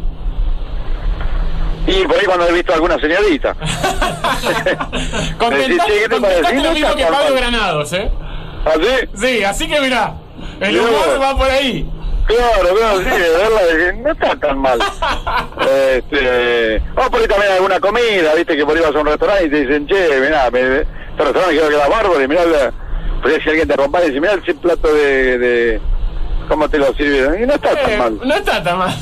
Y 1.88 2.06
por 2.06 2.18
ahí 2.18 2.26
cuando 2.26 2.46
he 2.48 2.52
visto 2.54 2.74
alguna 2.74 3.00
señorita. 3.00 3.56
Contestá- 5.38 5.68
Decís, 5.68 5.78
che, 5.86 5.94
¿qué 5.94 6.00
te 6.02 6.10
contestaste 6.10 6.44
parece? 6.44 6.56
lo 6.56 6.64
No 6.64 6.74
mismo 6.74 6.96
que 6.96 7.04
Pablo. 7.06 7.36
Granados, 7.36 7.94
¿eh? 7.94 8.12
¿Así? 8.66 9.08
Sí, 9.16 9.44
así 9.44 9.68
que 9.68 9.80
mirá, 9.80 10.16
el 10.60 10.78
humor 10.80 11.20
va 11.22 11.38
por 11.38 11.50
ahí. 11.50 11.90
Claro, 12.30 12.75
claro, 12.77 12.97
sí, 12.99 13.09
de 13.09 13.30
verdad, 13.30 13.67
que 13.91 13.93
no 14.03 14.11
está 14.11 14.36
tan 14.39 14.59
mal. 14.59 14.80
Este, 15.61 16.77
o 16.95 17.09
por 17.09 17.21
ahí 17.21 17.27
también 17.27 17.51
alguna 17.53 17.80
comida, 17.80 18.36
viste, 18.36 18.55
que 18.55 18.65
por 18.65 18.77
ahí 18.77 18.84
vas 18.84 18.95
a 18.95 18.99
un 18.99 19.07
restaurante 19.07 19.45
y 19.45 19.49
te 19.49 19.61
dicen, 19.65 19.88
che, 19.88 20.19
mirá, 20.19 20.49
me, 20.51 20.59
este 20.59 20.86
restaurante 21.17 21.49
quiero 21.51 21.69
que 21.69 21.75
la 21.77 21.88
bárbaro 21.88 22.21
y 22.23 22.27
mirá, 22.27 22.45
la, 22.45 22.71
por 23.21 23.32
ahí 23.32 23.38
si 23.41 23.49
alguien 23.49 23.67
te 23.67 23.73
acompaña 23.73 24.05
y 24.05 24.09
dice, 24.09 24.21
mirá 24.21 24.34
ese 24.36 24.53
plato 24.53 24.93
de, 24.93 25.38
de, 25.39 25.82
cómo 26.47 26.69
te 26.69 26.77
lo 26.77 26.93
sirvieron, 26.93 27.41
y 27.41 27.47
no 27.47 27.53
está 27.55 27.75
tan 27.75 27.89
Eh, 27.91 27.97
mal. 27.97 28.19
no 28.23 28.36
está 28.36 28.63
tan 28.63 28.77
mal. 28.77 28.95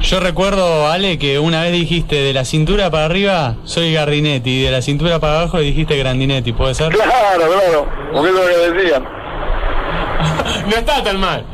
Yo 0.00 0.20
recuerdo, 0.20 0.86
Ale, 0.86 1.18
que 1.18 1.40
una 1.40 1.62
vez 1.62 1.72
dijiste 1.72 2.14
de 2.14 2.32
la 2.32 2.44
cintura 2.44 2.88
para 2.92 3.06
arriba 3.06 3.56
soy 3.64 3.92
Gardinetti 3.92 4.60
y 4.60 4.62
de 4.62 4.70
la 4.70 4.80
cintura 4.82 5.18
para 5.18 5.40
abajo 5.40 5.58
dijiste 5.58 5.96
Grandinetti, 5.98 6.52
¿puede 6.52 6.74
ser? 6.74 6.92
Claro, 6.92 7.10
claro, 7.50 7.88
porque 8.12 8.28
es 8.28 8.34
lo 8.34 8.40
que 8.46 8.80
decían. 8.80 9.04
No 10.68 10.76
está 10.76 11.02
tan 11.02 11.18
mal. 11.18 11.44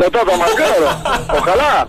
Está 0.00 0.24
tan 0.24 0.38
mal, 0.38 0.50
claro. 0.54 0.88
Ojalá. 1.38 1.88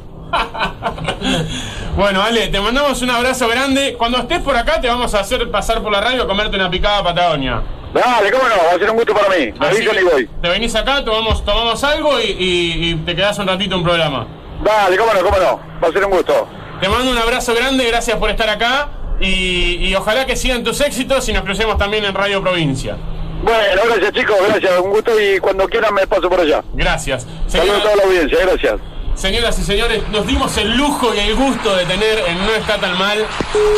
Bueno, 1.95 2.21
Ale, 2.21 2.47
te 2.47 2.59
mandamos 2.59 3.01
un 3.01 3.09
abrazo 3.09 3.47
grande. 3.47 3.95
Cuando 3.97 4.17
estés 4.19 4.39
por 4.41 4.55
acá 4.55 4.79
te 4.81 4.87
vamos 4.87 5.13
a 5.13 5.19
hacer 5.19 5.49
pasar 5.51 5.81
por 5.81 5.91
la 5.91 6.01
radio 6.01 6.23
a 6.23 6.27
comerte 6.27 6.55
una 6.55 6.69
picada 6.69 7.03
Patagonia. 7.03 7.61
Dale, 7.93 8.31
cómo 8.31 8.43
no, 8.43 8.55
va 8.69 8.75
a 8.75 8.79
ser 8.79 8.89
un 8.89 8.95
gusto 8.97 9.13
para 9.13 9.29
mí. 9.29 9.51
Me 9.59 9.67
Así 9.67 9.77
avisan 9.77 9.95
que 9.95 10.01
y 10.01 10.03
voy. 10.05 10.29
Te 10.41 10.49
venís 10.49 10.73
acá, 10.75 11.03
tomamos, 11.03 11.43
tomamos 11.43 11.83
algo 11.83 12.19
y, 12.19 12.23
y- 12.23 12.89
y 12.91 12.95
te 13.05 13.15
quedás 13.15 13.37
un 13.39 13.47
ratito 13.47 13.75
en 13.75 13.83
programa. 13.83 14.25
Dale, 14.63 14.97
cómo 14.97 15.13
no, 15.13 15.19
cómo 15.21 15.37
no, 15.37 15.59
va 15.83 15.87
a 15.87 15.91
ser 15.91 16.05
un 16.05 16.11
gusto. 16.11 16.47
Te 16.79 16.87
mando 16.87 17.11
un 17.11 17.17
abrazo 17.17 17.53
grande, 17.53 17.85
gracias 17.85 18.17
por 18.17 18.29
estar 18.29 18.47
acá 18.49 18.89
y, 19.19 19.87
y 19.87 19.95
ojalá 19.95 20.25
que 20.25 20.35
sigan 20.37 20.63
tus 20.63 20.79
éxitos 20.81 21.27
y 21.27 21.33
nos 21.33 21.43
crucemos 21.43 21.77
también 21.77 22.05
en 22.05 22.13
Radio 22.15 22.41
Provincia. 22.41 22.95
Bueno, 23.43 23.81
gracias 23.87 24.13
chicos, 24.13 24.35
gracias, 24.47 24.79
un 24.79 24.91
gusto 24.91 25.11
y 25.19 25.39
cuando 25.39 25.67
quieran 25.67 25.93
me 25.93 26.05
paso 26.05 26.29
por 26.29 26.39
allá. 26.39 26.63
Gracias. 26.73 27.25
Saludos 27.47 27.79
a 27.79 27.81
toda 27.83 27.95
la 27.95 28.03
audiencia, 28.03 28.37
gracias. 28.41 28.79
Señoras 29.15 29.59
y 29.59 29.63
señores, 29.63 30.03
nos 30.09 30.25
dimos 30.25 30.55
el 30.57 30.77
lujo 30.77 31.13
y 31.13 31.19
el 31.19 31.35
gusto 31.35 31.75
de 31.75 31.85
tener 31.85 32.19
en 32.27 32.37
No 32.37 32.53
Está 32.53 32.79
Tan 32.79 32.97
Mal 32.97 33.25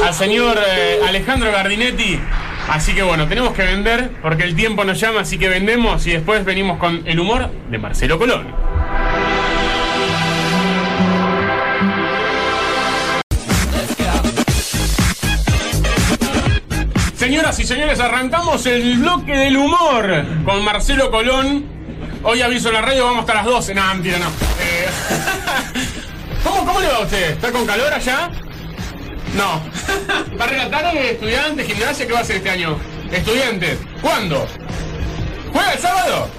al 0.03 0.13
señor 0.13 0.57
eh, 0.57 0.99
Alejandro 1.07 1.51
Gardinetti. 1.51 2.19
Así 2.69 2.93
que 2.93 3.03
bueno, 3.03 3.27
tenemos 3.27 3.53
que 3.53 3.63
vender 3.63 4.11
porque 4.21 4.43
el 4.43 4.55
tiempo 4.55 4.83
nos 4.85 4.99
llama, 4.99 5.21
así 5.21 5.37
que 5.37 5.49
vendemos 5.49 6.05
y 6.07 6.11
después 6.11 6.45
venimos 6.45 6.77
con 6.77 7.01
el 7.05 7.19
humor 7.19 7.49
de 7.69 7.77
Marcelo 7.77 8.19
Colón. 8.19 8.47
Señoras 17.23 17.57
y 17.57 17.63
señores, 17.63 18.01
arrancamos 18.01 18.65
el 18.65 18.97
bloque 18.97 19.31
del 19.31 19.55
humor 19.55 20.25
con 20.43 20.61
Marcelo 20.61 21.09
Colón. 21.09 21.63
Hoy 22.21 22.41
aviso 22.41 22.69
la 22.69 22.81
radio, 22.81 23.05
vamos 23.05 23.21
hasta 23.21 23.35
las 23.35 23.45
12. 23.45 23.73
No, 23.73 23.93
mentira, 23.93 24.19
no. 24.19 24.27
Eh, 24.27 24.87
¿Cómo, 26.43 26.65
¿Cómo 26.65 26.81
le 26.81 26.87
va 26.87 26.97
a 26.97 26.99
usted? 26.99 27.31
¿Está 27.31 27.49
con 27.53 27.65
calor 27.65 27.93
allá? 27.93 28.29
No. 29.37 29.61
¿Va 30.37 30.43
a 30.43 30.47
relatar 30.49 30.97
estudiante, 30.97 31.63
gimnasia? 31.63 32.05
¿Qué 32.05 32.11
va 32.11 32.19
a 32.19 32.21
hacer 32.23 32.35
este 32.35 32.49
año? 32.49 32.77
Estudiantes. 33.09 33.79
¿Cuándo? 34.01 34.45
¿Juega 35.53 35.71
el 35.71 35.79
sábado? 35.79 36.29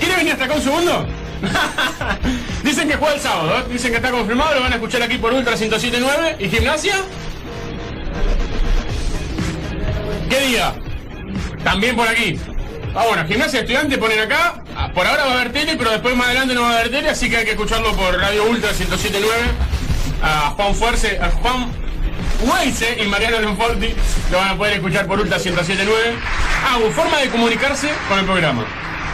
¿Quiere 0.00 0.16
venir 0.16 0.32
hasta 0.32 0.46
acá 0.46 0.54
un 0.54 0.62
segundo? 0.62 1.06
Dicen 2.64 2.88
que 2.88 2.96
juega 2.96 3.14
el 3.14 3.20
sábado, 3.20 3.58
¿eh? 3.60 3.64
dicen 3.70 3.92
que 3.92 3.98
está 3.98 4.10
confirmado, 4.10 4.56
lo 4.56 4.62
van 4.62 4.72
a 4.72 4.74
escuchar 4.74 5.02
aquí 5.04 5.18
por 5.18 5.32
Ultra 5.32 5.54
107.9. 5.54 6.34
¿Y 6.40 6.48
gimnasia? 6.48 6.96
¿Qué 10.30 10.40
día? 10.46 10.74
También 11.64 11.96
por 11.96 12.06
aquí. 12.08 12.38
Ah, 12.94 13.04
bueno, 13.08 13.26
gimnasia 13.26 13.60
estudiante 13.60 13.98
ponen 13.98 14.20
acá. 14.20 14.62
Ah, 14.76 14.90
Por 14.94 15.06
ahora 15.06 15.24
va 15.24 15.32
a 15.32 15.40
haber 15.40 15.52
tele, 15.52 15.74
pero 15.76 15.90
después 15.90 16.16
más 16.16 16.28
adelante 16.28 16.54
no 16.54 16.62
va 16.62 16.70
a 16.70 16.78
haber 16.78 16.90
tele, 16.90 17.10
así 17.10 17.28
que 17.28 17.38
hay 17.38 17.44
que 17.44 17.50
escucharlo 17.50 17.92
por 17.96 18.16
Radio 18.16 18.44
Ultra 18.48 18.70
107.9. 18.70 19.26
A 20.22 20.50
Juan 20.50 20.74
Fuerce, 20.74 21.18
a 21.20 21.30
Juan 21.30 21.72
Weise 22.46 23.02
y 23.02 23.06
Mariano 23.08 23.40
Lenforti 23.40 23.94
lo 24.30 24.38
van 24.38 24.48
a 24.48 24.56
poder 24.56 24.74
escuchar 24.74 25.06
por 25.06 25.18
Ultra 25.20 25.38
1079. 25.38 26.14
Ah, 26.64 26.78
forma 26.94 27.18
de 27.18 27.28
comunicarse 27.28 27.90
con 28.08 28.18
el 28.20 28.24
programa. 28.24 28.64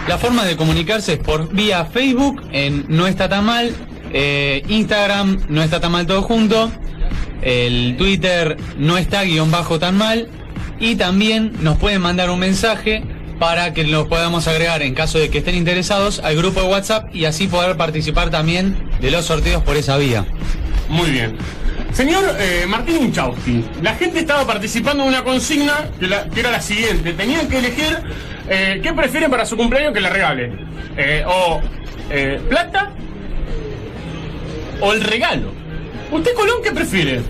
La 0.09 0.19
forma 0.19 0.45
de 0.45 0.57
comunicarse 0.57 1.15
es 1.15 1.19
por 1.19 1.53
vía 1.53 1.85
Facebook 1.87 2.43
en 2.53 2.85
No 2.89 3.07
está 3.07 3.29
tan 3.29 3.45
mal, 3.45 3.75
eh, 4.13 4.63
Instagram 4.69 5.47
No 5.49 5.63
está 5.63 5.81
tan 5.81 5.93
mal 5.93 6.07
todo 6.07 6.23
junto, 6.23 6.71
el 7.43 7.97
Twitter 7.99 8.57
No 8.77 8.99
está 8.99 9.23
guion 9.25 9.51
bajo 9.51 9.81
tan 9.81 9.97
mal 9.97 10.29
y 10.81 10.97
también 10.97 11.53
nos 11.61 11.79
pueden 11.79 12.01
mandar 12.03 12.31
un 12.31 12.39
mensaje 12.39 13.03
para 13.39 13.73
que 13.75 13.85
los 13.85 14.07
podamos 14.09 14.49
agregar 14.49 14.83
en 14.83 14.95
caso 14.95 15.19
de 15.19 15.29
que 15.31 15.39
estén 15.39 15.55
interesados 15.55 16.21
al 16.21 16.37
grupo 16.37 16.63
de 16.63 16.69
WhatsApp 16.69 17.15
y 17.15 17.27
así 17.27 17.49
poder 17.49 17.77
participar 17.77 18.31
también 18.31 18.77
de 19.01 19.11
los 19.11 19.27
sorteos 19.27 19.63
por 19.63 19.77
esa 19.77 19.97
vía. 19.99 20.25
Muy 20.89 21.11
bien. 21.11 21.37
Señor 21.93 22.25
eh, 22.39 22.65
Martín 22.69 23.03
Inchausti, 23.05 23.65
la 23.83 23.95
gente 23.95 24.21
estaba 24.21 24.47
participando 24.47 25.03
en 25.03 25.09
una 25.11 25.25
consigna 25.25 25.91
que, 25.99 26.07
la- 26.07 26.25
que 26.29 26.41
era 26.41 26.51
la 26.51 26.61
siguiente. 26.61 27.13
Tenían 27.13 27.49
que 27.49 27.59
elegir 27.59 27.99
eh, 28.49 28.81
qué 28.83 28.93
prefieren 28.93 29.31
para 29.31 29.45
su 29.47 29.57
cumpleaños 29.57 29.93
que 29.95 30.01
le 30.01 30.11
regalen. 30.11 30.59
Eh, 30.97 31.25
o 31.27 31.61
eh, 32.11 32.41
plata 32.49 32.93
o 34.81 34.93
el 34.93 35.01
regalo. 35.03 35.53
¿Usted, 36.11 36.33
Colón, 36.35 36.57
qué 36.63 36.71
prefiere? 36.73 37.21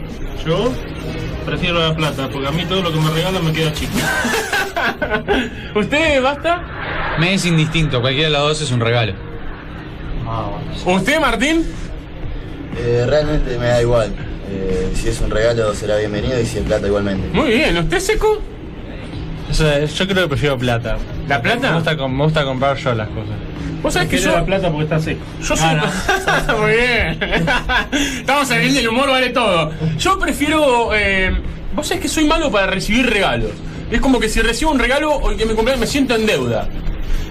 Yo 0.44 0.72
prefiero 1.46 1.78
la 1.78 1.94
plata, 1.94 2.28
porque 2.28 2.48
a 2.48 2.50
mí 2.50 2.64
todo 2.66 2.82
lo 2.82 2.92
que 2.92 2.98
me 3.00 3.08
regalan 3.10 3.44
me 3.44 3.52
queda 3.52 3.72
chico. 3.72 3.92
¿Usted 5.74 6.22
basta? 6.22 6.62
Me 7.18 7.32
es 7.34 7.46
indistinto, 7.46 8.00
cualquiera 8.00 8.28
de 8.28 8.32
las 8.32 8.42
dos 8.42 8.60
es 8.62 8.70
un 8.70 8.80
regalo. 8.80 9.14
¿Usted, 10.84 11.20
Martín? 11.20 11.64
Eh, 12.76 13.04
realmente 13.08 13.56
me 13.58 13.66
da 13.66 13.80
igual. 13.80 14.12
Eh, 14.50 14.92
si 14.94 15.08
es 15.08 15.20
un 15.20 15.30
regalo 15.30 15.74
será 15.74 15.96
bienvenido 15.96 16.38
y 16.40 16.44
si 16.46 16.58
es 16.58 16.64
plata 16.64 16.86
igualmente. 16.86 17.28
Muy 17.32 17.48
bien, 17.50 17.76
¿usted 17.78 17.98
seco? 18.00 18.40
O 19.50 19.54
sea, 19.54 19.84
yo 19.84 20.06
creo 20.06 20.24
que 20.24 20.28
prefiero 20.28 20.58
plata. 20.58 20.96
¿La 21.28 21.40
plata? 21.40 21.68
Me 21.70 21.74
gusta, 21.76 21.96
com- 21.96 22.12
me 22.16 22.24
gusta 22.24 22.44
comprar 22.44 22.76
yo 22.76 22.94
las 22.94 23.08
cosas. 23.08 23.34
Vos 23.86 23.94
sabés 23.94 24.08
que 24.08 24.18
yo... 24.18 24.32
la 24.32 24.44
plata 24.44 24.68
porque 24.68 24.82
está 24.82 24.98
seco. 24.98 25.24
Yo 25.40 25.56
soy... 25.56 25.76
Muy 26.60 26.72
bien. 26.72 27.18
Estamos 28.18 28.50
en 28.50 28.62
el 28.62 28.74
del 28.74 28.88
humor, 28.88 29.08
vale 29.08 29.28
todo. 29.30 29.70
Yo 29.96 30.18
prefiero... 30.18 30.92
eh, 30.92 31.30
Vos 31.72 31.86
sabés 31.86 32.02
que 32.02 32.08
soy 32.08 32.24
malo 32.24 32.50
para 32.50 32.66
recibir 32.66 33.08
regalos. 33.08 33.52
Es 33.88 34.00
como 34.00 34.18
que 34.18 34.28
si 34.28 34.40
recibo 34.40 34.72
un 34.72 34.80
regalo 34.80 35.14
o 35.14 35.36
que 35.36 35.46
me 35.46 35.54
cumpleaños 35.54 35.78
me 35.82 35.86
siento 35.86 36.16
en 36.16 36.26
deuda. 36.26 36.68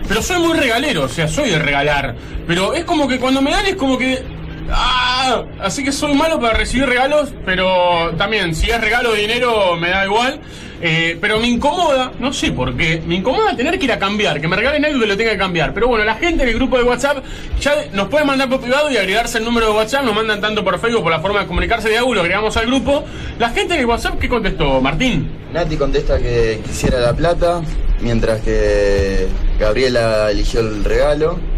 Pero 0.08 0.22
soy 0.22 0.39
muy 0.39 0.58
regalero, 0.58 1.03
o 1.03 1.10
sea, 1.10 1.28
soy 1.28 1.49
de 1.49 1.60
regalar. 1.60 2.16
Pero 2.47 2.74
es 2.74 2.86
como 2.86 3.06
que 3.06 3.20
cuando 3.20 3.41
me 3.41 3.51
dan 3.51 3.66
es 3.66 3.76
como 3.76 3.97
que... 3.97 4.24
¡Ah! 4.72 5.43
Así 5.60 5.84
que 5.84 5.91
soy 5.91 6.14
malo 6.14 6.39
para 6.39 6.53
recibir 6.53 6.86
regalos, 6.88 7.34
pero 7.45 8.14
también, 8.18 8.56
si 8.56 8.70
es 8.72 8.80
regalo 8.80 9.12
de 9.12 9.20
dinero, 9.20 9.76
me 9.76 9.89
da 9.89 10.06
igual. 10.06 10.39
Eh, 10.82 11.17
pero 11.21 11.39
me 11.39 11.47
incomoda, 11.47 12.11
no 12.19 12.34
sé 12.34 12.51
por 12.51 12.76
qué, 12.76 13.01
me 13.05 13.15
incomoda 13.15 13.55
tener 13.55 13.80
que 13.80 13.86
ir 13.86 13.91
a 13.91 13.99
cambiar, 13.99 14.41
que 14.41 14.47
me 14.47 14.55
regalen 14.55 14.84
algo 14.86 14.99
que 14.99 15.07
lo 15.07 15.17
tenga 15.17 15.32
que 15.32 15.38
cambiar. 15.38 15.73
Pero 15.73 15.88
bueno, 15.88 16.03
la 16.03 16.15
gente 16.15 16.43
en 16.43 16.49
el 16.49 16.55
grupo 16.55 16.78
de 16.78 16.84
WhatsApp 16.84 17.23
ya 17.59 17.73
nos 17.93 18.09
puede 18.09 18.26
mandar 18.26 18.49
por 18.49 18.59
privado 18.59 18.91
y 18.91 18.97
agregarse 18.97 19.38
el 19.38 19.45
número 19.45 19.67
de 19.67 19.73
WhatsApp, 19.73 20.03
nos 20.03 20.15
mandan 20.15 20.41
tanto 20.41 20.63
por 20.63 20.80
Facebook, 20.80 21.03
por 21.03 21.11
la 21.11 21.19
forma 21.19 21.41
de 21.41 21.47
comunicarse 21.47 21.89
de 21.89 21.97
Aulo, 21.97 22.21
agregamos 22.21 22.55
al 22.57 22.65
grupo. 22.65 23.03
La 23.39 23.49
gente 23.49 23.76
en 23.76 23.82
el 23.82 23.86
WhatsApp, 23.86 24.19
¿qué 24.19 24.28
contestó? 24.28 24.82
Martín. 24.82 25.30
Nati 25.53 25.78
contesta 25.78 26.19
que 26.19 26.59
quisiera 26.65 26.99
la 26.99 27.13
plata, 27.13 27.61
mientras 28.01 28.41
que 28.41 29.28
Gabriela 29.59 30.30
eligió 30.32 30.59
el 30.59 30.84
regalo. 30.84 31.55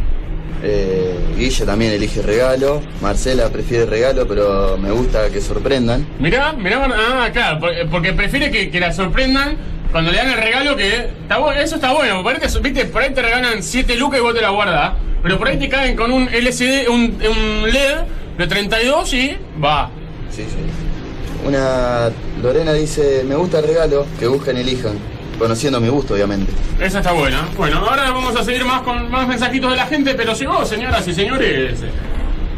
Eh, 0.64 1.16
Guille 1.38 1.66
también 1.66 1.91
elige 1.93 2.22
regalo. 2.22 2.82
Marcela 3.01 3.49
prefiere 3.49 3.86
regalo, 3.86 4.28
pero 4.28 4.78
me 4.78 4.91
gusta 4.91 5.30
que 5.30 5.39
sorprendan. 5.41 6.08
Mirá, 6.20 6.53
mirá, 6.53 6.88
ah, 6.95 7.30
claro, 7.32 7.60
por- 7.60 7.89
porque 7.91 8.14
prefiere 8.14 8.49
que, 8.51 8.70
que 8.72 8.80
la 8.80 8.91
sorprendan 8.91 9.55
cuando 9.91 10.12
le 10.12 10.18
dan 10.18 10.30
el 10.30 10.38
regalo 10.38 10.76
que 10.76 10.95
está 11.22 11.38
bueno, 11.38 11.62
eso 11.62 11.76
está 11.76 11.93
bueno, 11.93 12.22
por 12.24 12.34
ahí 12.34 12.39
te, 12.41 12.60
viste, 12.60 12.86
por 12.86 13.01
ahí 13.03 13.14
te 13.14 13.22
regalan 13.22 13.64
7 13.64 13.95
lucas 13.95 14.20
y 14.20 14.22
vos 14.24 14.34
te 14.36 14.41
la 14.41 14.49
guardás, 14.49 14.93
pero 15.24 15.38
por 15.38 15.47
ahí 15.47 15.58
te 15.58 15.70
caen 15.70 15.95
con 15.95 16.12
un 16.12 16.28
LCD, 16.28 16.89
un, 16.89 17.18
un 17.22 17.72
LED 17.72 17.95
de 18.38 18.47
32 18.47 19.14
y 19.14 19.38
va. 19.64 19.89
Sí, 20.30 20.43
sí. 20.43 21.47
Una 21.47 22.10
Lorena 22.43 22.74
dice, 22.74 23.24
me 23.26 23.36
gusta 23.36 23.60
el 23.60 23.68
regalo, 23.68 24.05
que 24.20 24.28
busquen 24.28 24.58
y 24.58 24.62
elijan. 24.62 24.93
Conociendo 25.40 25.80
mi 25.80 25.88
gusto, 25.90 26.16
obviamente. 26.16 26.52
Esa 26.80 27.00
está 27.00 27.12
buena. 27.12 27.48
Bueno, 27.56 27.78
ahora 27.80 28.10
vamos 28.12 28.36
a 28.36 28.44
seguir 28.44 28.66
más 28.66 28.82
con 28.82 29.10
más 29.12 29.28
mensajitos 29.28 29.70
de 29.72 29.78
la 29.78 29.86
gente, 29.86 30.14
pero 30.16 30.34
llegó, 30.34 30.66
señoras 30.66 31.08
y 31.08 31.14
señores. 31.14 31.80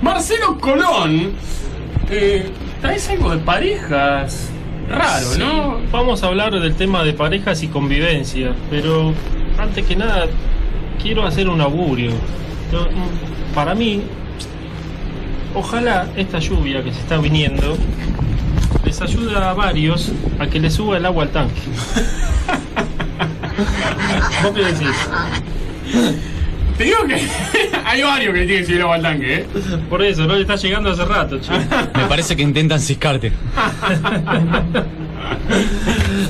Marcelo 0.02 0.58
Colón. 0.58 1.34
Eh, 2.10 2.50
¿Traes 2.82 3.10
algo 3.10 3.32
de 3.32 3.38
parejas? 3.40 4.50
Raro, 4.90 5.26
Sí, 5.26 5.40
¿no? 5.40 5.80
Vamos 5.92 6.24
a 6.24 6.28
hablar 6.28 6.52
del 6.60 6.74
tema 6.76 7.04
de 7.04 7.14
parejas 7.14 7.62
y 7.62 7.68
convivencia, 7.68 8.54
pero 8.70 9.14
antes 9.60 9.86
que 9.86 9.96
nada 9.96 10.26
quiero 11.02 11.26
hacer 11.26 11.50
un 11.50 11.62
augurio. 11.62 12.12
Mm, 12.12 13.54
Para 13.54 13.76
mí, 13.76 14.02
ojalá 15.54 16.08
esta 16.16 16.40
lluvia 16.40 16.84
que 16.84 16.92
se 16.94 17.00
está 17.00 17.18
viniendo 17.18 17.78
les 18.86 19.02
ayude 19.02 19.36
a 19.36 19.54
varios 19.54 20.12
a 20.40 20.48
que 20.48 20.60
le 20.60 20.70
suba 20.70 20.98
el 20.98 21.06
agua 21.06 21.24
al 21.24 21.30
tanque. 21.30 21.62
¿Vos 24.44 24.52
qué 24.54 24.64
decís? 24.64 24.96
Te 26.78 26.84
digo 26.86 26.98
que 27.08 27.16
hay 27.86 28.02
varios 28.02 28.34
que 28.34 28.46
tienen 28.46 28.66
cielo 28.66 28.94
al 28.94 29.02
tanque, 29.02 29.36
¿eh? 29.36 29.46
Por 29.90 30.02
eso, 30.02 30.26
no 30.26 30.36
le 30.36 30.42
está 30.42 30.56
llegando 30.56 30.90
hace 30.90 31.04
rato, 31.04 31.40
che. 31.40 31.52
Me 31.96 32.06
parece 32.08 32.36
que 32.38 32.42
intentan 32.42 32.80
ciscarte. 32.80 33.34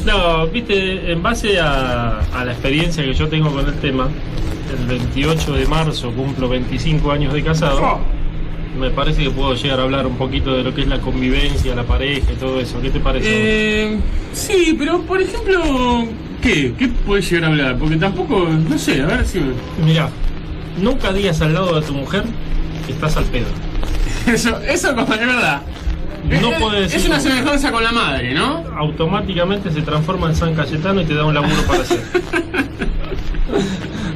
No, 0.06 0.48
viste, 0.48 1.12
en 1.12 1.22
base 1.22 1.60
a, 1.60 2.20
a 2.20 2.46
la 2.46 2.52
experiencia 2.54 3.04
que 3.04 3.14
yo 3.14 3.28
tengo 3.28 3.52
con 3.52 3.68
el 3.68 3.76
tema, 3.76 4.08
el 4.76 4.88
28 4.88 5.54
de 5.54 5.66
marzo 5.68 6.12
cumplo 6.12 6.50
25 6.50 7.12
años 7.12 7.32
de 7.34 7.44
casado. 7.44 8.00
Me 8.78 8.92
parece 8.92 9.24
que 9.24 9.32
puedo 9.32 9.56
llegar 9.56 9.80
a 9.80 9.84
hablar 9.84 10.06
un 10.06 10.18
poquito 10.18 10.54
de 10.54 10.64
lo 10.64 10.74
que 10.74 10.82
es 10.82 10.88
la 10.88 11.00
convivencia, 11.00 11.76
la 11.76 11.84
pareja 11.84 12.32
y 12.32 12.36
todo 12.36 12.60
eso. 12.60 12.80
¿Qué 12.82 12.90
te 12.90 13.00
parece? 13.00 13.28
Eh, 13.30 14.00
sí, 14.32 14.76
pero 14.78 15.02
por 15.02 15.22
ejemplo, 15.22 16.06
¿qué? 16.42 16.74
¿Qué 16.78 16.88
puedes 16.88 17.30
llegar 17.30 17.46
a 17.46 17.48
hablar? 17.48 17.78
Porque 17.78 17.96
tampoco, 17.96 18.48
no 18.48 18.78
sé, 18.78 19.02
a 19.02 19.08
ver 19.08 19.26
si 19.26 19.40
me... 19.40 19.54
Mira, 19.84 20.10
nunca 20.80 21.12
digas 21.12 21.42
al 21.42 21.54
lado 21.54 21.80
de 21.80 21.86
tu 21.86 21.94
mujer 21.94 22.24
que 22.86 22.94
estás 22.94 23.18
al 23.18 23.26
pedo. 23.26 23.48
Eso, 24.28 24.60
eso 24.62 24.90
es 24.90 24.96
verdad. 24.96 25.62
No 26.30 26.52
es, 26.52 26.62
puede 26.62 26.86
es 26.86 27.06
una 27.06 27.20
semejanza 27.20 27.72
con 27.72 27.84
la 27.84 27.92
madre, 27.92 28.34
¿no? 28.34 28.64
Automáticamente 28.78 29.72
se 29.72 29.82
transforma 29.82 30.28
en 30.28 30.36
San 30.36 30.54
Cayetano 30.54 31.02
y 31.02 31.06
te 31.06 31.16
da 31.16 31.26
un 31.26 31.34
laburo 31.34 31.62
para 31.66 31.82
hacer. 31.82 32.00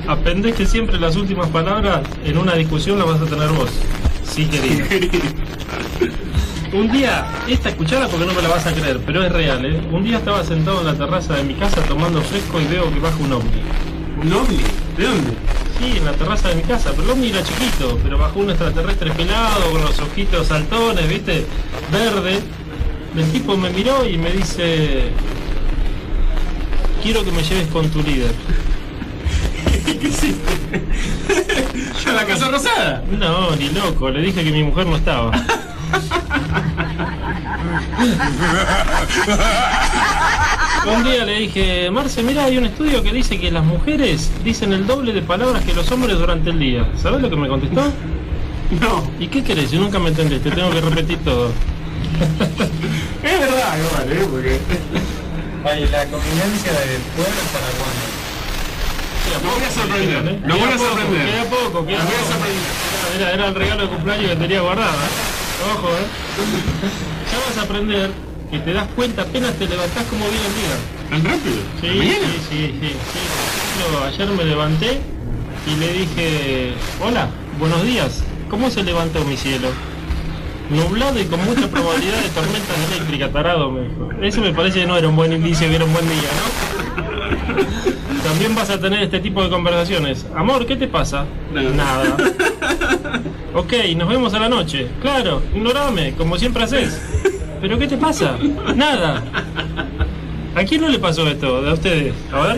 Aprendés 0.08 0.56
que 0.56 0.66
siempre 0.66 1.00
las 1.00 1.16
últimas 1.16 1.48
palabras 1.48 2.02
en 2.26 2.38
una 2.38 2.56
discusión 2.56 3.00
las 3.00 3.08
vas 3.08 3.22
a 3.22 3.26
tener 3.26 3.48
vos. 3.50 3.72
Sí, 4.34 4.46
querido. 4.46 4.84
Un 6.74 6.92
día, 6.92 7.28
esta 7.48 7.70
escuchada 7.70 8.08
porque 8.08 8.26
no 8.26 8.34
me 8.34 8.42
la 8.42 8.50
vas 8.50 8.66
a 8.66 8.74
creer, 8.74 9.00
pero 9.06 9.24
es 9.24 9.32
real, 9.32 9.64
¿eh? 9.64 9.80
Un 9.92 10.04
día 10.04 10.18
estaba 10.18 10.44
sentado 10.44 10.80
en 10.80 10.88
la 10.88 10.96
terraza 10.96 11.36
de 11.36 11.44
mi 11.44 11.54
casa 11.54 11.84
tomando 11.84 12.20
fresco 12.24 12.60
y 12.60 12.66
veo 12.66 12.92
que 12.92 13.00
baja 13.00 13.16
un 13.18 13.32
ovni. 13.32 13.62
¿Un 14.20 14.34
ovni? 14.34 14.58
¿De 14.98 15.04
dónde? 15.04 15.34
Sí, 15.78 15.98
en 15.98 16.06
la 16.06 16.14
terraza 16.14 16.50
de 16.50 16.56
mi 16.56 16.64
casa, 16.64 16.90
pero 16.96 17.04
el 17.04 17.10
ovni 17.12 17.30
era 17.30 17.44
chiquito, 17.44 18.00
pero 18.02 18.18
bajó 18.18 18.40
un 18.40 18.50
extraterrestre 18.50 19.12
pelado, 19.12 19.72
con 19.72 19.82
los 19.84 20.00
ojitos 20.00 20.48
saltones, 20.48 21.08
¿viste? 21.08 21.46
Verde. 21.92 22.40
El 23.16 23.32
tipo 23.32 23.56
me 23.56 23.70
miró 23.70 24.04
y 24.04 24.18
me 24.18 24.32
dice, 24.32 25.12
quiero 27.04 27.24
que 27.24 27.32
me 27.32 27.44
lleves 27.44 27.68
con 27.68 27.88
tu 27.92 28.02
líder. 28.02 28.32
¿Qué 29.86 30.08
hiciste? 30.08 30.82
¿A 32.08 32.12
la 32.14 32.26
Casa 32.26 32.50
Rosada? 32.50 33.04
No, 33.12 33.56
ni 33.56 33.70
loco, 33.70 34.10
le 34.10 34.22
dije 34.22 34.44
que 34.44 34.52
mi 34.52 34.64
mujer 34.64 34.86
no 34.88 34.96
estaba. 34.96 35.32
Un 40.86 41.04
día 41.04 41.26
le 41.26 41.40
dije, 41.40 41.90
Marce, 41.92 42.24
mira, 42.24 42.46
hay 42.46 42.58
un 42.58 42.66
estudio 42.66 43.02
que 43.04 43.14
dice 43.14 43.40
que 43.40 43.52
las 43.52 43.64
mujeres 43.64 44.32
dicen 44.44 44.74
el 44.74 44.86
doble 44.86 45.14
de 45.14 45.22
palabras 45.22 45.64
que 45.64 45.74
los 45.74 45.90
hombres 45.92 46.18
durante 46.18 46.50
el 46.50 46.60
día. 46.60 46.86
¿Sabes 47.02 47.22
lo 47.22 47.30
que 47.30 47.36
me 47.36 47.48
contestó? 47.48 47.84
No. 48.82 49.10
¿Y 49.20 49.28
qué 49.28 49.44
querés? 49.44 49.72
Yo 49.72 49.80
nunca 49.80 50.00
me 50.00 50.10
entendiste, 50.10 50.52
tengo 50.52 50.72
que 50.72 50.82
repetir 50.82 51.18
todo. 51.20 51.52
Es 53.24 53.40
verdad, 53.40 53.78
igual, 53.78 54.12
¿eh? 54.12 54.28
Porque... 54.30 54.60
Vale, 55.64 55.90
la 55.90 56.06
convivencia 56.06 56.72
de 56.72 57.00
pueblo 57.16 57.42
para 57.54 57.68
cuándo. 57.78 58.13
Lo 59.42 59.50
voy 59.52 59.64
a 59.64 59.72
sorprender. 59.72 60.42
Lo 60.46 60.58
voy 60.58 60.70
a 60.70 60.78
sorprender. 60.78 61.26
Queda 61.26 61.44
poco, 61.46 61.86
queda 61.86 62.04
voy 62.04 62.14
a 62.14 62.20
poco. 62.20 62.32
sorprender. 62.32 62.64
Era, 63.18 63.34
era 63.34 63.48
el 63.48 63.56
regalo 63.56 63.82
de 63.84 63.90
cumpleaños 63.90 64.30
que 64.32 64.36
tenía 64.36 64.62
guardado. 64.62 64.94
¿eh? 64.94 65.74
Ojo, 65.74 65.88
¿eh? 65.90 66.08
Ya 67.32 67.38
vas 67.48 67.58
a 67.58 67.62
aprender 67.62 68.12
que 68.52 68.60
te 68.60 68.74
das 68.74 68.88
cuenta 68.96 69.24
apenas 69.24 69.54
te 69.54 69.68
levantás 69.68 70.04
como 70.06 70.26
viene 70.30 70.46
el 70.46 70.56
día. 70.56 70.76
¿Tan 71.10 71.24
rápido? 71.24 71.56
Sí, 71.82 71.88
sí, 72.50 72.74
sí, 72.80 72.92
sí, 72.92 72.96
ayer 74.08 74.28
me 74.30 74.44
levanté 74.46 75.02
y 75.66 75.76
le 75.80 75.94
dije, 75.94 76.74
hola, 77.02 77.30
buenos 77.60 77.84
días. 77.84 78.24
¿Cómo 78.50 78.70
se 78.70 78.84
levantó 78.84 79.24
mi 79.26 79.38
cielo? 79.38 79.70
Nublado 80.70 81.20
y 81.20 81.26
con 81.26 81.44
mucha 81.46 81.68
probabilidad 81.68 82.22
de 82.22 82.30
tormentas 82.30 82.78
eléctricas, 82.92 83.32
tarado, 83.32 83.72
me 83.72 83.82
dijo. 83.82 84.10
Eso 84.22 84.42
me 84.42 84.54
parece 84.54 84.82
que 84.82 84.86
no 84.86 84.98
era 84.98 85.08
un 85.08 85.16
buen 85.16 85.34
indicio, 85.34 85.68
que 85.70 85.76
era 85.76 85.86
un 85.86 85.94
buen 85.94 86.08
día, 86.08 86.18
¿no? 86.22 87.13
También 88.24 88.56
vas 88.56 88.70
a 88.70 88.80
tener 88.80 89.04
este 89.04 89.20
tipo 89.20 89.44
de 89.44 89.50
conversaciones. 89.50 90.26
Amor, 90.36 90.66
¿qué 90.66 90.76
te 90.76 90.88
pasa? 90.88 91.26
Nada. 91.54 92.18
Ok, 93.56 93.72
nos 93.96 94.10
vemos 94.10 94.34
a 94.34 94.40
la 94.40 94.50
noche. 94.50 94.88
Claro, 95.00 95.44
ignorame, 95.54 96.14
como 96.16 96.40
siempre 96.40 96.64
haces. 96.64 97.00
¿Pero 97.62 97.78
qué 97.78 97.88
te 97.88 97.98
pasa? 97.98 98.36
Nada. 98.76 99.24
¿A 100.56 100.64
quién 100.64 100.82
no 100.82 100.90
le 100.90 100.98
pasó 100.98 101.28
esto? 101.28 101.58
¿A 101.58 101.74
ustedes? 101.74 102.14
A 102.32 102.40
ver. 102.48 102.58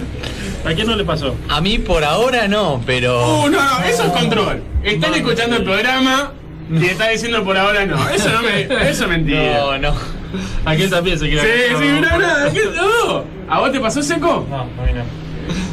¿A 0.66 0.74
quién 0.74 0.88
no 0.88 0.96
le 0.96 1.04
pasó? 1.04 1.36
A 1.50 1.60
mí 1.60 1.80
por 1.80 2.04
ahora 2.04 2.48
no, 2.48 2.82
pero. 2.86 3.42
Uh, 3.44 3.50
no, 3.50 3.62
no, 3.62 3.86
eso 3.86 4.04
es 4.04 4.12
control. 4.12 4.64
Están 4.84 5.14
escuchando 5.16 5.58
el 5.58 5.64
programa 5.64 6.32
y 6.72 6.86
está 6.86 7.10
diciendo 7.10 7.44
por 7.44 7.58
ahora 7.58 7.86
no. 7.86 8.10
Eso 8.10 8.30
no 8.32 8.42
me, 8.42 8.62
eso 8.62 9.04
es 9.04 9.10
mentira. 9.10 9.60
No, 9.60 9.78
no. 9.78 9.94
¿A 10.66 10.76
quién 10.76 10.90
también 10.90 11.18
se 11.20 11.26
Sí, 11.26 11.32
quiere 11.32 11.78
sí, 11.78 12.02
no, 12.02 12.18
no, 12.18 12.54
¿qué- 12.54 12.72
no. 12.76 13.24
¿A 13.54 13.60
vos 13.60 13.72
te 13.72 13.80
pasó 13.80 14.02
seco? 14.02 14.46
No, 14.50 14.62
a 14.62 14.64
mí 14.66 14.92
no. 14.94 15.04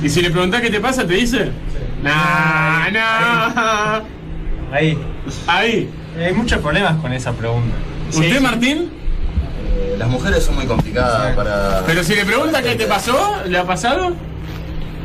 ¿Y 0.07 0.09
si 0.09 0.21
le 0.21 0.31
preguntás 0.31 0.61
qué 0.61 0.71
te 0.71 0.81
pasa, 0.81 1.07
te 1.07 1.15
dice? 1.15 1.51
Nah, 2.03 2.91
nah. 2.91 4.01
Ahí. 4.73 4.99
Ahí. 5.47 5.89
Hay 6.19 6.33
muchos 6.35 6.59
problemas 6.61 6.97
con 7.01 7.13
esa 7.13 7.33
pregunta. 7.33 7.75
¿Usted, 8.11 8.41
Martín? 8.41 8.91
Eh, 9.75 9.95
las 9.99 10.09
mujeres 10.09 10.45
son 10.45 10.57
muy 10.57 10.67
complicadas 10.67 11.35
para... 11.35 11.83
Pero 11.87 12.05
si 12.05 12.15
le 12.15 12.25
pregunta 12.25 12.61
qué 12.63 12.75
te 12.75 12.87
pasó, 12.87 13.37
¿le 13.47 13.57
ha 13.59 13.65
pasado? 13.65 14.13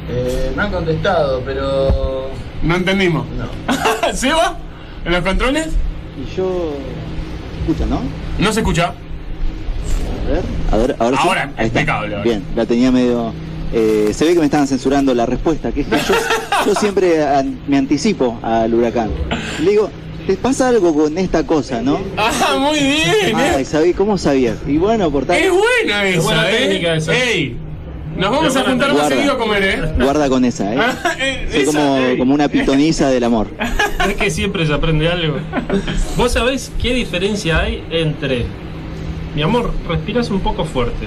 Eh, 0.10 0.52
me 0.56 0.64
han 0.64 0.72
contestado, 0.72 1.42
pero... 1.46 2.30
No 2.64 2.76
entendimos. 2.76 3.26
No. 3.38 4.14
¿Seba? 4.14 4.58
¿En 5.06 5.12
los 5.14 5.22
controles? 5.24 5.68
Y 6.18 6.36
yo. 6.36 6.74
Escucha, 7.62 7.86
¿no? 7.86 8.02
No 8.40 8.52
se 8.52 8.60
escucha. 8.62 8.94
A 10.28 10.32
ver, 10.32 10.44
a 10.72 10.78
ver, 10.78 10.96
ahora 11.00 11.18
sí. 11.22 11.28
Ahora, 11.28 11.52
Ahí 11.58 11.68
impecable. 11.68 12.22
Bien, 12.24 12.44
la 12.56 12.66
tenía 12.66 12.92
medio. 12.92 13.34
eh, 13.74 14.12
se 14.14 14.26
ve 14.26 14.34
que 14.34 14.40
me 14.40 14.46
estaban 14.46 14.68
censurando 14.68 15.14
la 15.14 15.26
respuesta, 15.26 15.72
que 15.72 15.82
es 15.82 15.88
que 15.88 15.96
yo, 15.98 16.14
yo 16.66 16.76
siempre 16.76 17.24
an- 17.26 17.60
me 17.68 17.78
anticipo 17.78 18.40
al 18.42 18.74
huracán. 18.74 19.10
Le 19.64 19.72
digo, 19.72 19.90
¿te 20.26 20.36
pasa 20.38 20.68
algo 20.70 20.94
con 20.94 21.18
esta 21.18 21.46
cosa, 21.46 21.82
no? 21.82 22.00
Ah, 22.18 22.58
muy 22.60 22.80
bien. 22.80 23.36
Ay, 23.36 23.62
eh. 23.62 23.66
¿sabí 23.66 23.94
cómo 23.94 24.18
sabías? 24.18 24.58
Y 24.68 24.78
bueno, 24.78 25.10
por 25.12 25.26
tal. 25.26 25.38
Es 25.38 25.50
buena 25.52 26.06
esa, 26.08 26.22
buena 26.22 26.50
¿eh? 26.52 26.56
técnica 26.58 26.96
esa. 26.96 27.14
Ey, 27.14 27.58
nos 28.18 28.32
vamos 28.32 28.56
a 28.56 28.64
juntar 28.64 28.94
más 28.96 29.08
seguido 29.10 29.34
a 29.34 29.38
comer, 29.38 29.64
¿eh? 29.64 29.82
Guarda 30.02 30.28
con 30.30 30.44
esa, 30.44 30.74
¿eh? 30.74 30.78
Ah, 30.82 31.16
eh, 31.20 31.48
Soy 31.52 31.62
esa, 31.62 31.72
como, 31.72 32.18
como 32.18 32.34
una 32.34 32.48
pitoniza 32.50 33.10
del 33.10 33.24
amor. 33.24 33.48
Es 34.10 34.16
que 34.16 34.30
siempre 34.32 34.66
se 34.66 34.74
aprende 34.74 35.10
algo. 35.10 35.38
¿Vos 36.16 36.32
sabés 36.32 36.72
qué 36.82 36.94
diferencia 36.94 37.60
hay 37.60 37.84
entre, 37.92 38.46
mi 39.38 39.44
amor, 39.44 39.72
respiras 39.88 40.32
un 40.32 40.40
poco 40.40 40.66
fuerte 40.66 41.06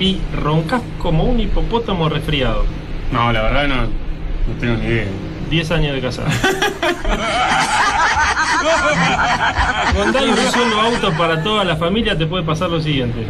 y 0.00 0.18
roncas 0.42 0.82
como 0.98 1.22
un 1.22 1.38
hipopótamo 1.38 2.08
resfriado? 2.08 2.64
No, 3.12 3.32
la 3.32 3.42
verdad 3.42 3.68
no, 3.68 3.82
no 3.82 4.58
tengo 4.58 4.78
ni 4.78 4.86
idea. 4.86 5.06
10 5.48 5.70
años 5.70 5.94
de 5.94 6.00
casado. 6.00 6.28
Cuando 9.94 10.18
hay 10.18 10.28
un 10.28 10.36
solo 10.38 10.80
auto 10.80 11.12
para 11.12 11.44
toda 11.44 11.62
la 11.62 11.76
familia 11.76 12.18
te 12.18 12.26
puede 12.26 12.42
pasar 12.42 12.68
lo 12.68 12.80
siguiente. 12.80 13.24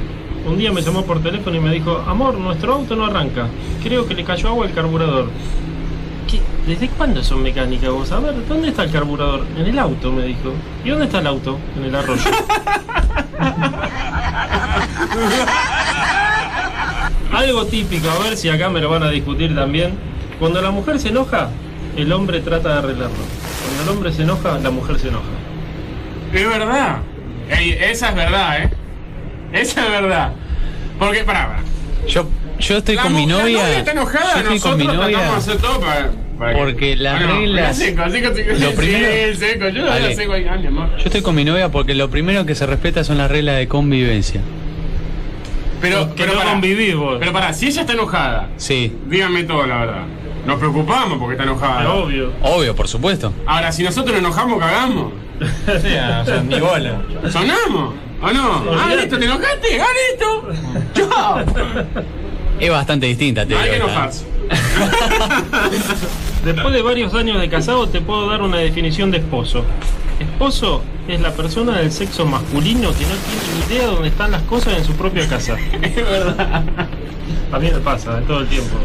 Un 0.46 0.57
día 0.57 0.72
me 0.72 0.80
llamó 0.80 1.05
por 1.05 1.22
teléfono 1.22 1.57
y 1.57 1.61
me 1.61 1.70
dijo, 1.70 2.03
amor, 2.09 2.38
nuestro 2.38 2.72
auto 2.72 2.96
no 2.96 3.05
arranca. 3.05 3.48
Creo 3.82 4.09
que 4.09 4.14
le 4.14 4.24
cayó 4.24 4.48
agua 4.48 4.64
al 4.64 4.72
carburador. 4.72 5.28
¿Qué? 6.31 6.41
¿Desde 6.66 6.89
cuándo 6.89 7.22
son 7.24 7.43
mecánicas 7.43 7.91
vos? 7.91 8.12
A 8.12 8.20
ver, 8.20 8.35
¿dónde 8.47 8.68
está 8.68 8.85
el 8.85 8.91
carburador? 8.93 9.47
En 9.57 9.66
el 9.66 9.78
auto, 9.78 10.12
me 10.12 10.22
dijo. 10.24 10.53
¿Y 10.85 10.91
dónde 10.91 11.07
está 11.07 11.18
el 11.18 11.26
auto? 11.26 11.59
En 11.76 11.85
el 11.85 11.95
arroyo. 11.95 12.22
Algo 17.33 17.64
típico, 17.66 18.11
a 18.11 18.18
ver 18.24 18.37
si 18.37 18.49
acá 18.49 18.68
me 18.68 18.81
lo 18.81 18.91
van 18.91 19.03
a 19.05 19.09
discutir 19.11 19.55
también. 19.55 19.95
Cuando 20.39 20.61
la 20.61 20.70
mujer 20.70 20.99
se 20.99 21.09
enoja, 21.09 21.49
el 21.97 22.12
hombre 22.12 22.41
trata 22.41 22.72
de 22.72 22.78
arreglarlo. 22.78 23.16
Cuando 23.64 23.83
el 23.85 23.89
hombre 23.97 24.12
se 24.12 24.22
enoja, 24.22 24.59
la 24.59 24.70
mujer 24.70 24.99
se 24.99 25.09
enoja. 25.09 25.24
Es 26.33 26.49
verdad. 26.49 26.99
Ey, 27.49 27.70
esa 27.81 28.11
es 28.11 28.14
verdad, 28.14 28.62
¿eh? 28.62 28.70
Esa 29.53 29.85
es 29.85 29.91
verdad. 29.91 30.33
Porque, 30.99 31.24
pará, 31.24 31.47
pará. 31.49 31.62
Yo, 32.09 32.26
yo 32.59 32.76
estoy 32.78 32.97
La 32.97 33.03
con 33.03 33.14
mi 33.14 33.26
la 33.26 33.39
novia. 33.39 33.78
está 33.78 33.93
enojada, 33.93 34.24
yo 34.35 34.41
estoy 34.41 34.55
nosotros 34.55 34.62
con 34.62 34.78
mi 34.78 34.85
tratamos 34.85 35.07
de 35.07 35.12
novia. 35.12 35.37
hacer 35.37 35.57
todo 35.59 35.81
para... 35.81 36.11
para 36.41 36.55
que- 36.55 36.59
Porque 36.59 36.97
las 36.97 37.22
reglas- 37.24 37.76
Seco, 37.76 38.03
seco, 38.11 38.34
seco. 38.34 38.51
Lo 38.59 38.72
primero- 38.72 39.36
seco. 39.38 39.68
Yo 39.68 39.82
lo 39.82 39.86
Vale. 39.91 40.09
veo 40.09 40.16
seco 40.16 40.32
ahí, 40.32 40.45
mi 40.61 40.66
amor. 40.66 40.88
Yo 40.97 41.05
estoy 41.05 41.22
con 41.22 41.34
mi 41.36 41.45
novia 41.45 41.68
porque 41.68 41.95
lo 41.95 42.11
primero 42.11 42.45
que 42.45 42.57
se 42.57 42.66
respeta 42.66 43.05
son 43.05 43.18
las 43.18 43.30
reglas 43.30 43.59
de 43.59 43.68
convivencia. 43.68 44.41
Pero, 45.80 46.09
Que 46.14 46.22
pero 46.24 46.32
no 46.34 46.41
pará. 46.41 46.51
convivís 46.51 46.97
vos. 46.97 47.16
Pero 47.20 47.32
pará, 47.32 47.53
si 47.53 47.68
ella 47.68 47.82
está 47.82 47.93
enojada, 47.93 48.49
Sí, 48.57 48.93
díganme 49.07 49.45
todo 49.45 49.64
la 49.66 49.78
verdad. 49.78 50.03
Nos 50.47 50.59
preocupamos 50.59 51.18
porque 51.18 51.34
está 51.34 51.45
enojada. 51.45 51.78
Pero 51.78 52.03
obvio. 52.05 52.32
obvio, 52.43 52.74
por 52.74 52.88
supuesto. 52.88 53.32
Ahora, 53.47 53.70
si 53.72 53.82
nosotros 53.84 54.12
nos 54.12 54.18
enojamos, 54.20 54.59
cagamos. 54.59 55.12
O 55.68 55.78
sea, 55.80 56.43
mi 56.47 56.59
bola. 56.61 57.01
¿Sonamos? 57.30 57.95
¿O 58.22 58.30
no? 58.30 58.64
Ah, 58.78 58.95
listo, 58.95 59.18
¿te 59.18 59.24
enojaste? 59.24 59.80
Ah, 59.80 59.86
listo. 60.11 60.49
Chao. 61.09 61.45
Es 62.61 62.70
bastante 62.70 63.07
distinta, 63.07 63.47
te 63.47 63.55
No 63.55 63.61
hay 63.61 63.70
que 63.70 63.74
digo, 63.76 63.86
esta. 63.86 64.01
enojarse. 64.01 64.24
Después 66.45 66.72
de 66.74 66.82
varios 66.82 67.14
años 67.14 67.41
de 67.41 67.49
casado 67.49 67.88
te 67.88 68.01
puedo 68.01 68.28
dar 68.28 68.43
una 68.43 68.59
definición 68.59 69.11
de 69.11 69.18
esposo. 69.18 69.64
Esposo 70.18 70.82
es 71.09 71.20
la 71.20 71.32
persona 71.32 71.78
del 71.78 71.91
sexo 71.93 72.24
masculino 72.26 72.91
que 72.93 73.05
no 73.05 73.14
tiene 73.14 73.66
ni 73.68 73.74
idea 73.74 73.86
dónde 73.88 74.09
están 74.09 74.30
las 74.30 74.43
cosas 74.43 74.78
en 74.78 74.84
su 74.84 74.93
propia 74.95 75.28
casa. 75.28 75.57
Es 75.82 75.95
verdad. 75.97 76.64
A 77.53 77.59
mí 77.59 77.68
me 77.72 77.78
pasa 77.80 78.18
eh, 78.18 78.22
todo 78.26 78.41
el 78.41 78.47
tiempo. 78.47 78.76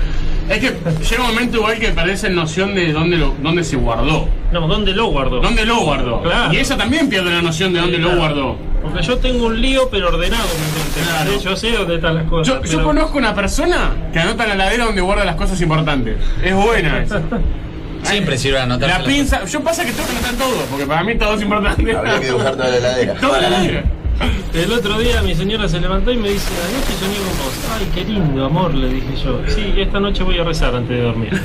Es 0.50 0.60
que 0.60 0.76
llega 1.10 1.24
un 1.24 1.30
momento 1.30 1.58
igual 1.58 1.80
que 1.80 1.90
parece 1.90 2.30
noción 2.30 2.76
de 2.76 2.92
dónde, 2.94 3.18
lo, 3.18 3.34
dónde 3.42 3.64
se 3.64 3.76
guardó. 3.78 4.28
No, 4.52 4.68
¿dónde 4.68 4.94
lo 4.94 5.08
guardo? 5.08 5.40
¿Dónde 5.40 5.66
lo 5.66 5.80
guardó? 5.82 6.22
Claro. 6.22 6.54
Y 6.54 6.58
ella 6.58 6.78
también 6.78 7.10
pierde 7.10 7.32
la 7.32 7.42
noción 7.42 7.74
de 7.74 7.80
dónde 7.80 7.98
Sí, 7.98 8.02
lo 8.02 8.10
claro. 8.10 8.22
guardó. 8.22 8.56
Porque 8.86 9.04
yo 9.06 9.18
tengo 9.18 9.48
un 9.48 9.60
lío 9.62 9.90
pero 9.90 10.10
ordenado. 10.10 10.48
Yo 11.44 11.56
sé 11.56 11.72
dónde 11.72 11.96
están 11.96 12.16
las 12.16 12.26
cosas. 12.26 12.48
Yo, 12.48 12.62
yo 12.64 12.72
pero- 12.78 12.84
conozco 12.84 13.18
una 13.18 13.34
persona 13.34 13.92
que 14.14 14.20
anota 14.20 14.44
en 14.44 14.50
la 14.50 14.56
ladera 14.56 14.86
donde 14.86 15.02
guarda 15.02 15.26
las 15.26 15.36
cosas 15.36 15.60
importantes. 15.62 16.18
Es 16.44 16.54
buena 16.56 17.02
esa. 17.02 17.22
Siempre 18.04 18.38
sirve 18.38 18.60
anotar. 18.60 18.88
La 18.88 19.04
pinza, 19.04 19.44
yo 19.46 19.62
pasa 19.62 19.84
que 19.84 19.92
tengo 19.92 20.08
que 20.08 20.14
anotar 20.14 20.36
todo, 20.36 20.62
porque 20.70 20.86
para 20.86 21.04
mí 21.04 21.18
todo 21.18 21.34
es 21.34 21.42
importante. 21.42 21.96
Habría 21.96 22.20
que 22.20 22.26
dibujar 22.28 22.52
toda 22.56 22.70
la 22.70 22.78
heladera. 22.78 23.14
Toda 23.20 23.42
la 23.42 23.50
ladera. 23.50 23.84
El 24.54 24.72
otro 24.72 24.98
día 25.00 25.22
mi 25.24 25.36
señora 25.36 25.68
se 25.68 25.80
levantó 25.82 26.12
y 26.12 26.18
me 26.18 26.30
dice, 26.30 26.48
anoche 26.70 26.94
soñé 27.00 27.18
con 27.18 27.38
vos. 27.40 27.54
Ay, 27.78 27.90
qué 27.94 28.06
lindo, 28.06 28.46
amor, 28.46 28.74
le 28.74 28.88
dije 28.88 29.16
yo. 29.24 29.42
Sí, 29.48 29.74
esta 29.78 30.00
noche 30.00 30.24
voy 30.24 30.38
a 30.38 30.44
rezar 30.44 30.74
antes 30.76 30.96
de 30.96 31.04
dormir. 31.04 31.32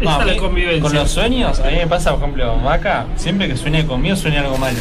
Esa 0.00 0.10
No, 0.10 0.16
a 0.16 0.20
es 0.20 0.26
la 0.26 0.32
mí, 0.34 0.38
convivencia. 0.38 0.82
Con 0.82 0.94
los 0.94 1.10
sueños, 1.10 1.60
a 1.60 1.66
mí 1.70 1.76
me 1.76 1.86
pasa, 1.86 2.10
por 2.10 2.20
ejemplo, 2.20 2.56
Maca, 2.58 3.06
siempre 3.16 3.48
que 3.48 3.56
sueña 3.56 3.84
conmigo, 3.86 4.14
sueña 4.16 4.40
algo 4.40 4.58
malo. 4.58 4.78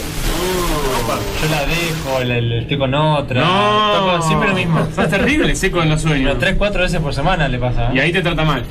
Yo 1.42 1.50
la 1.50 1.66
dejo, 1.66 2.24
la, 2.24 2.42
la- 2.42 2.62
estoy 2.62 2.78
con 2.78 2.94
otra. 2.94 3.42
No. 3.42 4.22
Siempre 4.24 4.50
lo 4.50 4.56
mismo. 4.56 4.80
Es 4.98 5.10
terrible, 5.10 5.56
seco 5.56 5.82
en 5.84 5.90
los 5.90 6.02
sueños. 6.02 6.28
Pero 6.30 6.40
tres, 6.40 6.56
cuatro 6.58 6.82
veces 6.82 7.00
por 7.00 7.14
semana 7.14 7.48
le 7.48 7.60
pasa. 7.60 7.88
¿eh? 7.88 7.96
Y 7.96 8.00
ahí 8.00 8.12
te 8.12 8.22
trata 8.22 8.44
mal. 8.44 8.64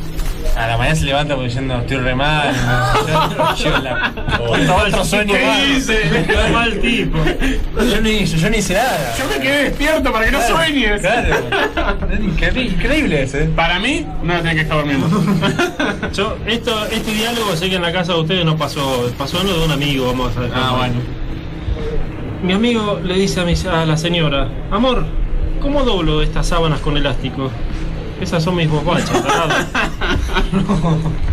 A 0.57 0.69
la 0.69 0.79
mañana 0.79 0.95
se 0.95 1.05
levanta 1.05 1.35
diciendo 1.35 1.79
estoy 1.81 1.97
re 1.97 2.15
mal. 2.15 2.55
Yo, 3.59 3.65
llevo 3.65 3.79
la. 3.79 4.13
Otro, 4.41 4.77
otro 4.77 5.05
sueño 5.05 5.35
¿Qué? 5.35 6.27
Qué 6.27 6.53
mal 6.53 6.79
tipo. 6.81 7.19
Yo 7.77 8.01
no 8.01 8.09
hice, 8.09 8.39
yo 8.39 8.51
no 8.51 8.57
hice 8.57 8.75
nada. 8.75 9.15
Yo 9.19 9.25
me 9.27 9.41
quedé 9.41 9.65
despierto 9.65 10.13
para 10.13 10.27
que 10.27 10.31
no 10.31 10.39
Claro, 10.39 10.57
sueñes. 10.57 11.01
Claro. 11.01 11.37
Es 12.13 12.21
increíble, 12.21 12.63
increíble 12.63 13.23
ese. 13.23 13.45
Para 13.47 13.81
mí, 13.81 14.07
no 14.23 14.35
tenés 14.37 14.55
que 14.55 14.61
estar 14.61 14.77
durmiendo. 14.79 15.09
Yo, 16.13 16.37
esto, 16.47 16.87
este 16.87 17.13
diálogo 17.13 17.57
sé 17.57 17.69
que 17.69 17.77
en 17.77 17.83
la 17.83 17.93
casa 17.93 18.13
de 18.13 18.21
ustedes 18.21 18.45
no 18.45 18.57
pasó, 18.57 19.11
pasó 19.19 19.41
en 19.41 19.49
lo 19.49 19.59
de 19.59 19.65
un 19.65 19.73
amigo, 19.73 20.07
vamos 20.07 20.37
a 20.37 20.41
ver. 20.41 20.51
Ah, 20.55 20.75
bueno. 20.79 21.01
Mi 22.45 22.53
amigo 22.53 23.01
le 23.03 23.15
dice 23.15 23.41
a, 23.41 23.45
mi, 23.45 23.55
a 23.55 23.85
la 23.87 23.97
señora, 23.97 24.49
amor, 24.71 25.05
¿cómo 25.61 25.83
doblo 25.83 26.23
estas 26.23 26.47
sábanas 26.47 26.79
con 26.81 26.97
elástico? 26.97 27.51
Esas 28.21 28.43
son 28.43 28.57
mis 28.57 28.69
bobachas, 28.69 29.23
tarado". 29.23 29.51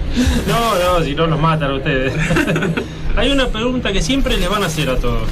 No, 0.47 0.99
no, 0.99 1.05
si 1.05 1.15
no 1.15 1.27
los 1.27 1.39
matan 1.39 1.71
a 1.71 1.75
ustedes. 1.75 2.13
Hay 3.15 3.31
una 3.31 3.47
pregunta 3.47 3.91
que 3.93 4.01
siempre 4.01 4.37
les 4.37 4.49
van 4.49 4.63
a 4.63 4.65
hacer 4.65 4.89
a 4.89 4.97
todos. 4.97 5.23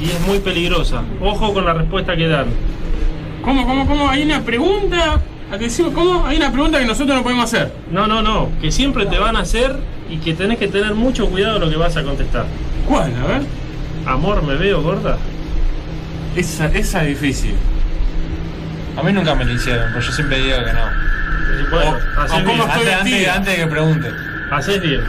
Y 0.00 0.10
es 0.10 0.20
muy 0.26 0.40
peligrosa. 0.40 1.02
Ojo 1.22 1.54
con 1.54 1.64
la 1.64 1.72
respuesta 1.72 2.16
que 2.16 2.28
dan. 2.28 2.46
¿Cómo, 3.42 3.66
cómo, 3.66 3.86
cómo? 3.86 4.08
Hay 4.10 4.22
una 4.24 4.42
pregunta. 4.42 5.20
¿A 5.50 5.58
que 5.58 5.64
decimos 5.64 5.92
cómo? 5.94 6.26
Hay 6.26 6.36
una 6.36 6.52
pregunta 6.52 6.78
que 6.78 6.84
nosotros 6.86 7.16
no 7.16 7.22
podemos 7.22 7.44
hacer. 7.44 7.72
No, 7.90 8.06
no, 8.06 8.20
no. 8.20 8.50
Que 8.60 8.70
siempre 8.70 9.06
te 9.06 9.18
van 9.18 9.36
a 9.36 9.40
hacer 9.40 9.76
y 10.10 10.18
que 10.18 10.34
tenés 10.34 10.58
que 10.58 10.68
tener 10.68 10.94
mucho 10.94 11.28
cuidado 11.28 11.56
en 11.56 11.62
lo 11.62 11.70
que 11.70 11.76
vas 11.76 11.96
a 11.96 12.02
contestar. 12.02 12.44
¿Cuál? 12.86 13.12
A 13.22 13.26
ver. 13.26 13.42
Amor, 14.06 14.42
¿me 14.42 14.54
veo 14.56 14.82
gorda? 14.82 15.18
Esa, 16.34 16.66
esa 16.66 17.02
es 17.04 17.08
difícil. 17.20 17.54
A 18.96 19.02
mí 19.02 19.12
nunca 19.12 19.34
me 19.34 19.44
lo 19.44 19.52
hicieron, 19.52 19.88
pero 19.92 20.00
yo 20.04 20.12
siempre 20.12 20.38
digo 20.38 20.64
que 20.64 20.72
no. 20.72 20.90
Bueno, 21.70 21.98
O- 22.16 22.26
cómo 22.28 22.44
bien. 22.44 22.60
estoy 22.60 22.70
Antes, 22.70 22.94
antes, 22.94 23.04
vestida. 23.12 23.34
antes 23.34 23.52
de 23.56 23.62
que 23.62 23.66
pregunte. 23.66 24.10
Haces 24.50 24.80
bien. 24.80 25.04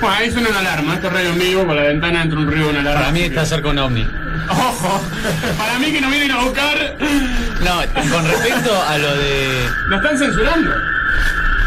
Bueno, 0.00 0.16
ahí 0.16 0.30
suena 0.30 0.48
una 0.50 0.58
alarma. 0.60 0.94
Esto 0.94 1.08
es 1.08 1.12
radio 1.12 1.30
en 1.30 1.38
vivo, 1.38 1.66
con 1.66 1.76
la 1.76 1.82
ventana 1.82 2.22
entra 2.22 2.38
un 2.38 2.48
de 2.48 2.64
una 2.64 2.80
alarma. 2.80 3.00
Para 3.00 3.12
mí 3.12 3.22
está 3.22 3.44
cerca 3.44 3.68
un 3.68 3.78
ovni. 3.78 4.06
Ojo, 4.48 5.02
para 5.58 5.78
mí 5.78 5.92
que 5.92 6.00
nos 6.00 6.10
vienen 6.10 6.30
a 6.30 6.38
buscar. 6.44 6.96
No, 7.64 8.10
con 8.12 8.24
respecto 8.28 8.82
a 8.88 8.96
lo 8.98 9.16
de. 9.16 9.68
Lo 9.88 9.96
están 9.96 10.18
censurando. 10.18 10.70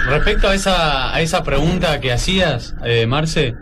Respecto 0.08 0.48
a 0.50 0.56
esa, 0.56 1.14
a 1.14 1.22
esa 1.22 1.44
pregunta 1.44 2.00
que 2.00 2.12
hacías, 2.12 2.74
eh, 2.84 3.06
Marce, 3.06 3.56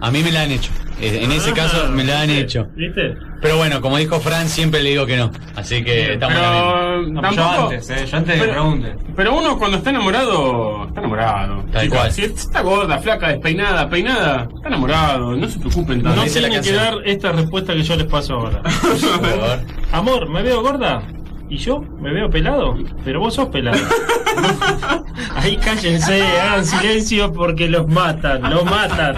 a 0.00 0.10
mí 0.10 0.22
me 0.22 0.30
la 0.30 0.42
han 0.42 0.50
hecho. 0.50 0.70
Eh, 1.02 1.20
En 1.24 1.32
ese 1.32 1.50
Ah, 1.50 1.54
caso 1.54 1.88
me 1.90 2.04
la 2.04 2.20
han 2.20 2.26
¿viste? 2.28 2.42
hecho. 2.42 2.66
¿Viste? 2.76 3.14
Pero 3.40 3.56
bueno, 3.56 3.80
como 3.80 3.96
dijo 3.96 4.20
Fran, 4.20 4.48
siempre 4.48 4.82
le 4.82 4.90
digo 4.90 5.06
que 5.06 5.16
no. 5.16 5.30
Así 5.56 5.82
que 5.82 6.12
estamos 6.12 6.36
en 6.36 6.42
la 6.42 6.50
Pero 6.50 7.02
misma. 7.02 7.22
tampoco. 7.22 7.72
eh, 7.72 7.80
yo 8.10 8.16
antes 8.16 8.26
de 8.26 8.34
que 8.34 8.38
pero, 8.40 8.52
pregunte. 8.52 8.94
pero 9.16 9.34
uno 9.38 9.58
cuando 9.58 9.76
está 9.78 9.90
enamorado, 9.90 10.86
está 10.88 11.00
enamorado. 11.00 11.64
Tal 11.72 11.82
Chicos, 11.84 11.98
cual. 11.98 12.12
Si 12.12 12.22
está 12.24 12.60
gorda, 12.62 12.98
flaca, 12.98 13.28
despeinada, 13.28 13.88
peinada, 13.88 14.48
está 14.54 14.68
enamorado. 14.68 15.32
No 15.36 15.48
se 15.48 15.58
preocupen 15.58 16.02
tanto. 16.02 16.20
No 16.22 16.30
tienen 16.30 16.60
que 16.62 16.72
dar 16.72 16.94
esta 17.06 17.32
respuesta 17.32 17.72
que 17.72 17.82
yo 17.82 17.96
les 17.96 18.06
paso 18.06 18.34
ahora. 18.34 18.60
Amor, 19.92 20.28
¿me 20.28 20.42
veo 20.42 20.60
gorda? 20.62 21.02
¿Y 21.48 21.56
yo? 21.56 21.80
¿Me 22.00 22.12
veo 22.12 22.28
pelado? 22.30 22.76
Pero 23.04 23.20
vos 23.20 23.34
sos 23.34 23.48
pelado. 23.48 23.78
Ahí 25.34 25.56
cállense, 25.56 26.22
hagan 26.22 26.64
silencio 26.64 27.32
porque 27.32 27.68
los 27.68 27.88
matan, 27.88 28.48
los 28.50 28.64
matan. 28.64 29.16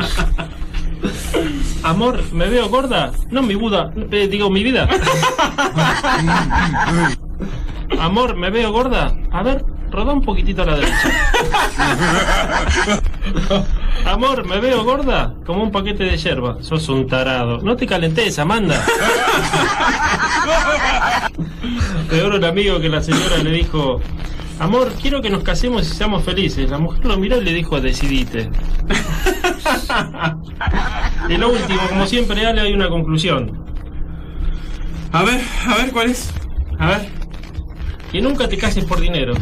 Amor, 1.93 2.22
¿me 2.32 2.49
veo 2.49 2.70
gorda? 2.70 3.12
No, 3.30 3.43
mi 3.43 3.55
Buda, 3.55 3.93
eh, 4.11 4.26
digo 4.26 4.49
mi 4.49 4.62
vida. 4.64 4.88
Amor, 8.01 8.34
¿me 8.34 8.49
veo 8.49 8.72
gorda? 8.72 9.14
A 9.30 9.43
ver, 9.43 9.62
roda 9.90 10.14
un 10.14 10.22
poquitito 10.22 10.62
a 10.62 10.64
la 10.64 10.76
derecha. 10.76 11.11
Amor, 14.07 14.47
¿me 14.47 14.59
veo 14.59 14.82
gorda? 14.84 15.34
Como 15.45 15.64
un 15.64 15.70
paquete 15.70 16.05
de 16.05 16.16
yerba. 16.16 16.57
Sos 16.62 16.88
un 16.88 17.07
tarado. 17.07 17.59
No 17.59 17.76
te 17.76 17.86
calentes, 17.86 18.38
Amanda. 18.38 18.82
Peor 22.09 22.36
un 22.36 22.45
amigo 22.45 22.80
que 22.80 22.88
la 22.88 23.03
señora 23.03 23.36
le 23.45 23.51
dijo, 23.51 24.01
amor, 24.59 24.90
quiero 24.99 25.20
que 25.20 25.28
nos 25.28 25.43
casemos 25.43 25.82
y 25.82 25.95
seamos 25.95 26.24
felices. 26.24 26.70
La 26.70 26.78
mujer 26.78 27.05
lo 27.05 27.18
miró 27.18 27.36
y 27.36 27.45
le 27.45 27.53
dijo, 27.53 27.82
decidite. 27.82 28.51
Y 31.28 31.36
lo 31.36 31.50
último, 31.50 31.80
como 31.88 32.06
siempre, 32.06 32.46
Ale, 32.46 32.60
hay 32.60 32.72
una 32.72 32.88
conclusión. 32.88 33.64
A 35.12 35.22
ver, 35.22 35.40
a 35.68 35.76
ver, 35.76 35.92
¿cuál 35.92 36.10
es? 36.10 36.30
A 36.78 36.86
ver. 36.86 37.08
Que 38.10 38.20
nunca 38.20 38.48
te 38.48 38.58
cases 38.58 38.84
por 38.84 39.00
dinero. 39.00 39.34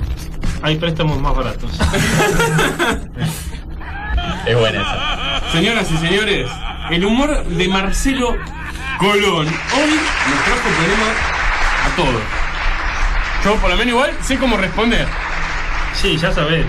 Hay 0.63 0.77
préstamos 0.77 1.21
más 1.21 1.35
baratos. 1.35 1.71
Es 4.47 4.59
buena 4.59 4.81
esa. 4.81 5.53
Señoras 5.53 5.91
y 5.91 5.97
señores, 5.99 6.51
el 6.91 7.05
humor 7.05 7.45
de 7.45 7.69
Marcelo 7.69 8.37
Colón 8.99 9.47
hoy 9.47 9.91
nos 9.91 10.45
trajo 10.45 10.69
problemas 10.79 11.17
a 11.85 11.97
todos. 11.97 12.23
Yo 13.45 13.55
por 13.57 13.71
lo 13.71 13.77
menos 13.77 13.93
igual 13.93 14.11
sé 14.23 14.39
cómo 14.39 14.57
responder. 14.57 15.07
Sí, 15.95 16.17
ya 16.17 16.33
sabés. 16.33 16.65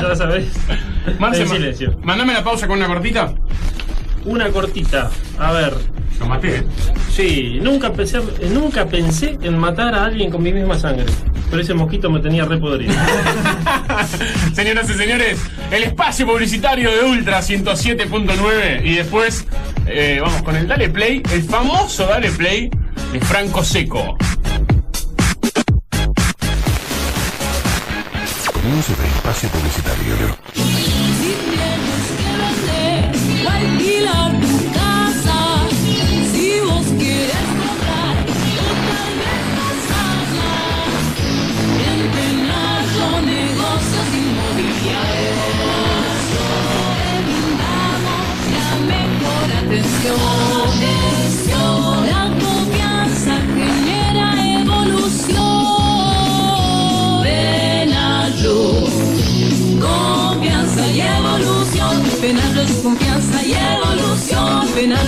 Ya 0.00 0.14
sabés. 0.14 0.52
Marce, 1.18 1.42
En 1.42 1.48
silencio. 1.48 1.98
Mandame 2.02 2.32
la 2.32 2.44
pausa 2.44 2.66
con 2.66 2.78
una 2.78 2.86
cortita. 2.86 3.32
Una 4.24 4.50
cortita. 4.50 5.10
A 5.38 5.52
ver. 5.52 5.74
Lo 6.18 6.26
maté. 6.26 6.62
Sí, 7.12 7.58
nunca 7.60 7.92
pensé, 7.92 8.20
nunca 8.50 8.86
pensé 8.86 9.36
en 9.42 9.58
matar 9.58 9.94
a 9.94 10.04
alguien 10.04 10.30
con 10.30 10.42
mi 10.42 10.52
misma 10.52 10.78
sangre. 10.78 11.06
Pero 11.50 11.60
ese 11.62 11.74
mosquito 11.74 12.10
me 12.10 12.20
tenía 12.20 12.44
re 12.44 12.56
podrido. 12.58 12.94
Señoras 14.54 14.88
y 14.90 14.94
señores, 14.94 15.38
el 15.70 15.84
espacio 15.84 16.26
publicitario 16.26 16.90
de 16.90 17.02
Ultra 17.04 17.40
107.9 17.40 18.84
y 18.84 18.94
después 18.94 19.46
eh, 19.86 20.18
vamos 20.22 20.42
con 20.42 20.56
el 20.56 20.66
Dale 20.66 20.88
Play, 20.88 21.22
el 21.32 21.42
famoso 21.42 22.06
Dale 22.06 22.30
Play 22.30 22.70
de 23.12 23.20
Franco 23.20 23.62
Seco. 23.62 24.16
Comienzo 28.52 28.92
de 28.96 29.06
espacio 29.08 29.48
publicitario. 29.50 30.83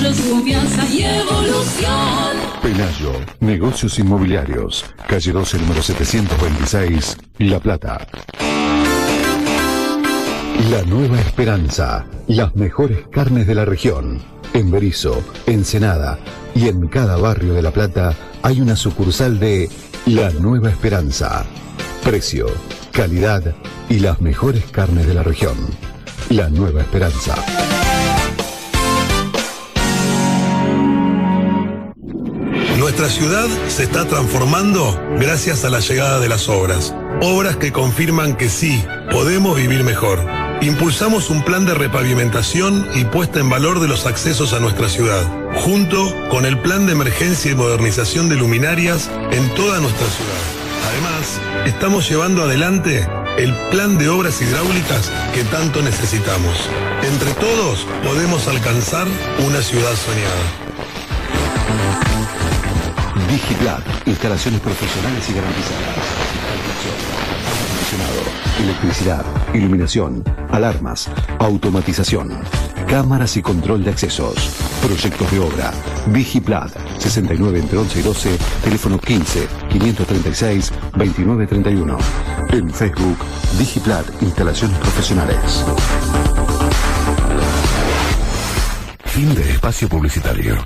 Es 0.06 0.20
confianza 0.20 0.86
y 0.86 1.02
evolución. 1.02 2.36
Penayo, 2.62 3.12
negocios 3.40 3.98
inmobiliarios. 3.98 4.84
Calle 5.08 5.32
12, 5.32 5.58
número 5.58 5.82
726, 5.82 7.16
La 7.38 7.58
Plata. 7.58 8.06
La 10.70 10.82
Nueva 10.84 11.20
Esperanza. 11.20 12.06
Las 12.28 12.54
mejores 12.54 13.06
carnes 13.10 13.46
de 13.46 13.54
la 13.54 13.64
región. 13.64 14.22
En 14.52 14.70
Berizo, 14.70 15.22
Ensenada 15.46 16.18
y 16.54 16.68
en 16.68 16.86
cada 16.88 17.16
barrio 17.16 17.54
de 17.54 17.62
La 17.62 17.72
Plata 17.72 18.14
hay 18.42 18.60
una 18.60 18.76
sucursal 18.76 19.40
de 19.40 19.68
La 20.06 20.30
Nueva 20.30 20.70
Esperanza. 20.70 21.44
Precio, 22.04 22.46
calidad 22.92 23.54
y 23.88 23.98
las 23.98 24.20
mejores 24.20 24.64
carnes 24.66 25.06
de 25.06 25.14
la 25.14 25.24
región. 25.24 25.56
La 26.30 26.48
Nueva 26.48 26.82
Esperanza. 26.82 27.34
Nuestra 32.98 33.14
ciudad 33.14 33.46
se 33.68 33.82
está 33.82 34.06
transformando 34.06 34.98
gracias 35.18 35.66
a 35.66 35.68
la 35.68 35.80
llegada 35.80 36.18
de 36.18 36.30
las 36.30 36.48
obras. 36.48 36.94
Obras 37.20 37.56
que 37.56 37.70
confirman 37.70 38.36
que 38.36 38.48
sí, 38.48 38.82
podemos 39.10 39.54
vivir 39.54 39.84
mejor. 39.84 40.18
Impulsamos 40.62 41.28
un 41.28 41.44
plan 41.44 41.66
de 41.66 41.74
repavimentación 41.74 42.88
y 42.94 43.04
puesta 43.04 43.38
en 43.38 43.50
valor 43.50 43.80
de 43.80 43.88
los 43.88 44.06
accesos 44.06 44.54
a 44.54 44.60
nuestra 44.60 44.88
ciudad, 44.88 45.22
junto 45.56 46.10
con 46.30 46.46
el 46.46 46.58
plan 46.58 46.86
de 46.86 46.92
emergencia 46.92 47.52
y 47.52 47.54
modernización 47.54 48.30
de 48.30 48.36
luminarias 48.36 49.10
en 49.30 49.46
toda 49.50 49.78
nuestra 49.78 50.06
ciudad. 50.06 50.40
Además, 50.88 51.38
estamos 51.66 52.08
llevando 52.08 52.44
adelante 52.44 53.06
el 53.36 53.54
plan 53.70 53.98
de 53.98 54.08
obras 54.08 54.40
hidráulicas 54.40 55.12
que 55.34 55.44
tanto 55.44 55.82
necesitamos. 55.82 56.70
Entre 57.02 57.30
todos 57.34 57.86
podemos 58.02 58.48
alcanzar 58.48 59.06
una 59.46 59.60
ciudad 59.60 59.92
soñada. 59.96 60.85
Digiplat, 63.28 63.82
instalaciones 64.06 64.60
profesionales 64.60 65.28
y 65.28 65.32
garantizadas. 65.32 66.36
Electricidad, 68.60 69.24
iluminación, 69.52 70.22
alarmas, 70.50 71.10
automatización, 71.38 72.30
cámaras 72.88 73.36
y 73.36 73.42
control 73.42 73.84
de 73.84 73.90
accesos, 73.90 74.56
proyectos 74.80 75.30
de 75.30 75.40
obra. 75.40 75.72
Digiplat, 76.06 76.70
69 76.98 77.58
entre 77.58 77.78
11 77.78 77.98
y 77.98 78.02
12, 78.02 78.38
teléfono 78.64 78.98
15 78.98 79.48
536 79.70 80.72
2931. 80.96 81.98
En 82.50 82.70
Facebook, 82.70 83.18
Digiplat, 83.58 84.06
instalaciones 84.22 84.78
profesionales. 84.78 85.64
Fin 89.04 89.34
de 89.34 89.50
espacio 89.50 89.88
publicitario. 89.88 90.64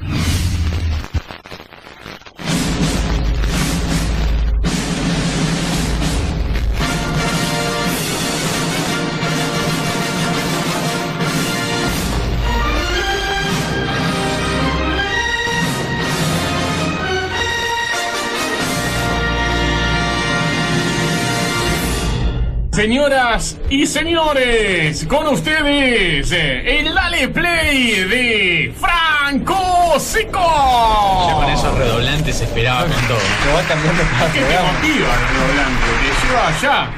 Señoras 22.81 23.59
y 23.69 23.87
señores, 23.87 25.05
con 25.05 25.27
ustedes 25.27 26.33
eh, 26.33 26.81
el 26.81 26.95
Dale 26.95 27.29
Play 27.29 28.05
de 28.09 28.75
Franco 28.81 30.01
Seco. 30.01 31.29
Ya 31.29 31.35
con 31.35 31.51
esos 31.51 31.77
redoblantes 31.77 32.37
se 32.37 32.45
esperaba 32.45 32.85
con 32.85 33.03
todo. 33.07 33.19
Te 33.19 33.53
va 33.53 33.63
cambiando 33.69 34.03
cada 34.03 34.33
¿Qué 34.33 34.41
te 34.41 34.45
motiva 34.45 35.09
el 35.13 35.29
redoblante? 35.29 35.87
Te 36.01 36.27
lleva 36.27 36.49
allá. 36.49 36.91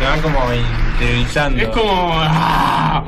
Te 0.00 0.04
van 0.06 0.22
como 0.22 0.52
interiorizando. 0.52 1.62
Es 1.62 1.68
como. 1.68 2.12
ah. 2.14 3.04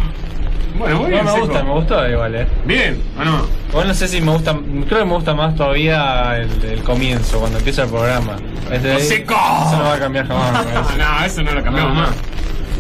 Bueno, 0.79 0.97
muy 0.97 1.05
No, 1.05 1.11
bien. 1.11 1.25
me 1.25 1.31
Seco. 1.31 1.47
gusta, 1.47 1.62
me 1.64 1.70
gustó 1.70 2.09
igual, 2.09 2.35
eh. 2.35 2.47
Bien, 2.64 3.03
¿o 3.18 3.25
no? 3.25 3.47
Bueno, 3.72 3.89
no 3.89 3.95
sé 3.95 4.09
si 4.09 4.20
me 4.20 4.33
gusta, 4.33 4.57
creo 4.87 4.99
que 5.01 5.05
me 5.05 5.12
gusta 5.14 5.35
más 5.35 5.55
todavía 5.55 6.37
el, 6.39 6.64
el 6.64 6.83
comienzo, 6.83 7.39
cuando 7.39 7.59
empieza 7.59 7.85
el 7.85 7.89
programa. 7.91 8.37
Este 8.70 8.89
de 8.89 8.95
ahí- 8.95 9.03
¡Seco! 9.03 9.35
Eso 9.35 9.77
no 9.79 9.85
va 9.85 9.95
a 9.95 9.99
cambiar 9.99 10.27
jamás. 10.27 10.66
me 10.66 10.72
no, 11.05 11.25
eso 11.25 11.43
no 11.43 11.53
lo 11.53 11.62
cambiamos 11.62 11.95
No, 11.95 12.01
no. 12.03 12.07
más. 12.09 12.16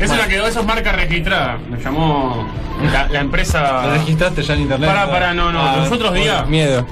Eso 0.00 0.16
la 0.16 0.26
quedó, 0.26 0.46
eso 0.48 0.60
es 0.60 0.66
marca 0.66 0.90
registrada. 0.92 1.56
Me 1.70 1.78
llamó 1.80 2.48
la, 2.92 3.06
la 3.08 3.20
empresa. 3.20 3.86
¿Lo 3.86 3.92
registraste 3.92 4.42
ya 4.42 4.54
en 4.54 4.62
internet? 4.62 4.88
Pará, 4.90 5.08
pará, 5.08 5.32
no, 5.34 5.52
no. 5.52 5.60
Ah, 5.62 5.76
los 5.78 5.86
otros 5.92 6.10
bueno, 6.10 6.24
días. 6.24 6.48
Miedo. 6.48 6.84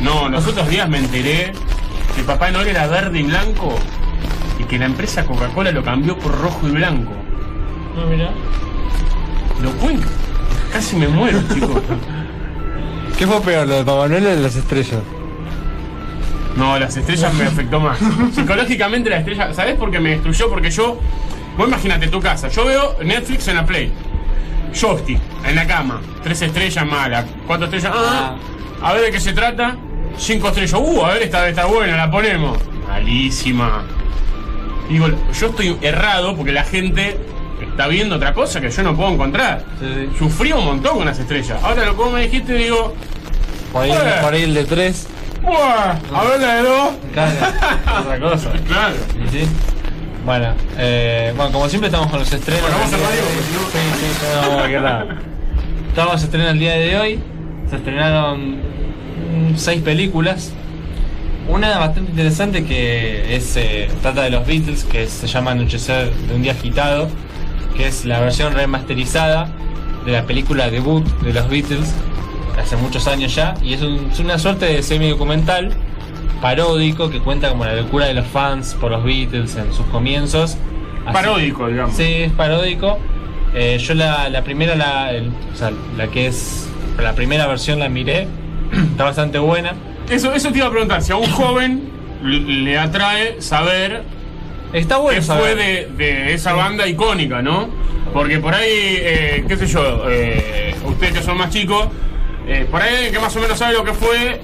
No, 0.00 0.30
los 0.30 0.46
otros 0.46 0.66
días 0.68 0.88
me 0.88 0.98
enteré 0.98 1.52
que 2.16 2.22
Papá 2.22 2.50
Noel 2.50 2.68
era 2.68 2.86
verde 2.86 3.18
y 3.20 3.22
blanco 3.24 3.74
y 4.58 4.64
que 4.64 4.78
la 4.78 4.86
empresa 4.86 5.26
Coca-Cola 5.26 5.70
lo 5.70 5.84
cambió 5.84 6.18
por 6.18 6.32
rojo 6.40 6.66
y 6.66 6.70
blanco. 6.70 7.12
No, 7.94 8.06
mira. 8.06 8.30
Lo 9.62 9.70
cuento. 9.72 10.08
Casi 10.76 10.94
me 10.96 11.08
muero, 11.08 11.40
chicos. 11.54 11.82
¿Qué 13.16 13.26
fue 13.26 13.40
peor, 13.40 13.66
lo 13.66 13.76
de 13.76 13.82
Papá 13.82 14.08
Noel 14.08 14.26
o 14.26 14.28
de 14.28 14.42
las 14.42 14.56
estrellas? 14.56 15.00
No, 16.54 16.78
las 16.78 16.94
estrellas 16.94 17.32
me 17.32 17.44
afectó 17.44 17.80
más. 17.80 17.98
Psicológicamente 18.34 19.08
la 19.08 19.20
estrella, 19.20 19.54
¿sabes 19.54 19.76
por 19.76 19.90
qué 19.90 20.00
me 20.00 20.10
destruyó? 20.10 20.50
Porque 20.50 20.70
yo, 20.70 21.00
vos 21.56 21.66
imagínate 21.66 22.08
tu 22.08 22.20
casa, 22.20 22.48
yo 22.48 22.66
veo 22.66 22.94
Netflix 23.02 23.48
en 23.48 23.56
la 23.56 23.64
Play, 23.64 23.90
joystick, 24.78 25.18
en 25.46 25.56
la 25.56 25.66
cama, 25.66 26.02
tres 26.22 26.42
estrellas 26.42 26.84
malas, 26.84 27.24
cuatro 27.46 27.64
estrellas, 27.64 27.92
ah, 27.96 28.36
a 28.82 28.92
ver 28.92 29.04
de 29.04 29.12
qué 29.12 29.20
se 29.20 29.32
trata, 29.32 29.78
cinco 30.18 30.48
estrellas, 30.48 30.78
uh, 30.78 31.06
a 31.06 31.14
ver 31.14 31.22
esta 31.22 31.48
está 31.48 31.64
buena, 31.64 31.96
la 31.96 32.10
ponemos. 32.10 32.58
Malísima. 32.86 33.82
Digo, 34.90 35.08
yo 35.08 35.46
estoy 35.46 35.78
errado 35.80 36.36
porque 36.36 36.52
la 36.52 36.64
gente 36.64 37.16
está 37.64 37.86
viendo 37.88 38.16
otra 38.16 38.34
cosa 38.34 38.60
que 38.60 38.70
yo 38.70 38.82
no 38.82 38.96
puedo 38.96 39.10
encontrar. 39.12 39.64
Sufrí 40.18 40.52
un 40.52 40.64
montón 40.64 40.96
con 40.98 41.06
las 41.06 41.18
estrellas. 41.18 41.58
Ahora 41.62 41.86
lo 41.86 41.96
que 41.96 42.10
me 42.10 42.22
dijiste, 42.22 42.54
digo, 42.54 42.94
Por 43.72 43.82
ahí, 43.84 43.92
por 44.22 44.34
ahí 44.34 44.42
el 44.42 44.54
de 44.54 44.64
tres. 44.64 45.06
"Buah, 45.42 45.96
a 46.14 46.24
ver 46.24 46.40
la 46.40 46.54
de 46.56 46.62
dos. 46.62 46.90
Claro, 47.12 47.32
otra 48.00 48.20
cosa. 48.20 48.50
Claro. 48.66 48.94
¿Y 49.24 49.28
sí? 49.30 49.46
Bueno, 50.24 50.54
eh, 50.76 51.32
bueno, 51.36 51.52
como 51.52 51.68
siempre 51.68 51.86
estamos 51.88 52.10
con 52.10 52.18
los 52.18 52.32
estrenos. 52.32 52.62
Bueno, 52.62 52.76
vamos 52.78 52.92
a 52.94 52.96
radio, 52.96 53.22
Sí, 53.72 53.78
sí, 54.00 54.80
no. 54.80 55.88
Estamos 55.88 56.20
a 56.20 56.24
estrenar 56.24 56.48
el 56.50 56.58
día 56.58 56.74
de 56.74 56.98
hoy. 56.98 57.20
Se 57.70 57.76
estrenaron 57.76 58.56
mm, 58.56 59.56
seis 59.56 59.82
películas. 59.82 60.52
Una 61.48 61.78
bastante 61.78 62.10
interesante 62.10 62.64
que 62.64 63.36
es 63.36 63.56
eh, 63.56 63.88
trata 64.02 64.22
de 64.22 64.30
los 64.30 64.44
Beatles, 64.46 64.84
que 64.84 65.06
se 65.06 65.28
llama 65.28 65.52
Anochecer 65.52 66.12
de 66.12 66.34
un 66.34 66.42
día 66.42 66.52
agitado, 66.52 67.08
que 67.76 67.86
es 67.88 68.04
la 68.04 68.20
versión 68.20 68.54
remasterizada 68.54 69.48
de 70.04 70.12
la 70.12 70.22
película 70.24 70.70
debut 70.70 71.04
de 71.22 71.32
los 71.32 71.48
Beatles 71.48 71.94
hace 72.60 72.76
muchos 72.76 73.06
años 73.06 73.34
ya, 73.34 73.54
y 73.62 73.74
es, 73.74 73.82
un- 73.82 74.08
es 74.10 74.18
una 74.18 74.38
suerte 74.38 74.66
de 74.66 74.82
semi-documental 74.82 75.72
paródico 76.40 77.10
que 77.10 77.20
cuenta 77.20 77.48
como 77.50 77.64
la 77.64 77.74
locura 77.74 78.06
de 78.06 78.14
los 78.14 78.26
fans 78.26 78.74
por 78.80 78.90
los 78.90 79.04
Beatles 79.04 79.56
en 79.56 79.72
sus 79.72 79.86
comienzos. 79.86 80.56
Así- 81.04 81.12
Paródico, 81.12 81.68
digamos. 81.68 81.94
Sí, 81.96 82.02
es 82.04 82.32
paródico. 82.32 82.98
Eh, 83.54 83.78
yo 83.78 83.94
la, 83.94 84.28
la 84.28 84.42
primera, 84.42 84.74
la, 84.74 85.12
el- 85.12 85.30
o 85.52 85.56
sea, 85.56 85.70
la 85.96 86.08
que 86.08 86.26
es 86.26 86.68
la 87.00 87.12
primera 87.14 87.46
versión 87.46 87.78
la 87.78 87.88
miré, 87.88 88.26
está 88.92 89.04
bastante 89.04 89.38
buena. 89.38 89.72
Eso, 90.10 90.32
eso 90.34 90.50
te 90.50 90.58
iba 90.58 90.66
a 90.66 90.70
preguntar, 90.70 91.02
si 91.02 91.12
a 91.12 91.16
un 91.16 91.30
joven 91.30 91.88
le 92.22 92.38
le 92.40 92.78
atrae 92.78 93.40
saber 93.40 94.02
Está 94.78 94.98
bueno 94.98 95.22
saber. 95.22 95.42
fue 95.42 95.54
de, 95.54 95.88
de 95.96 96.34
esa 96.34 96.52
banda 96.52 96.86
icónica, 96.86 97.40
¿no? 97.42 97.68
Porque 98.12 98.38
por 98.38 98.54
ahí, 98.54 98.68
eh, 98.70 99.44
qué 99.48 99.56
sé 99.56 99.66
yo, 99.66 100.04
eh, 100.08 100.74
ustedes 100.84 101.14
que 101.14 101.22
son 101.22 101.38
más 101.38 101.50
chicos, 101.50 101.88
eh, 102.46 102.66
por 102.70 102.80
ahí 102.82 103.10
que 103.10 103.18
más 103.18 103.34
o 103.36 103.40
menos 103.40 103.58
sabe 103.58 103.74
lo 103.74 103.84
que 103.84 103.92
fue, 103.92 104.40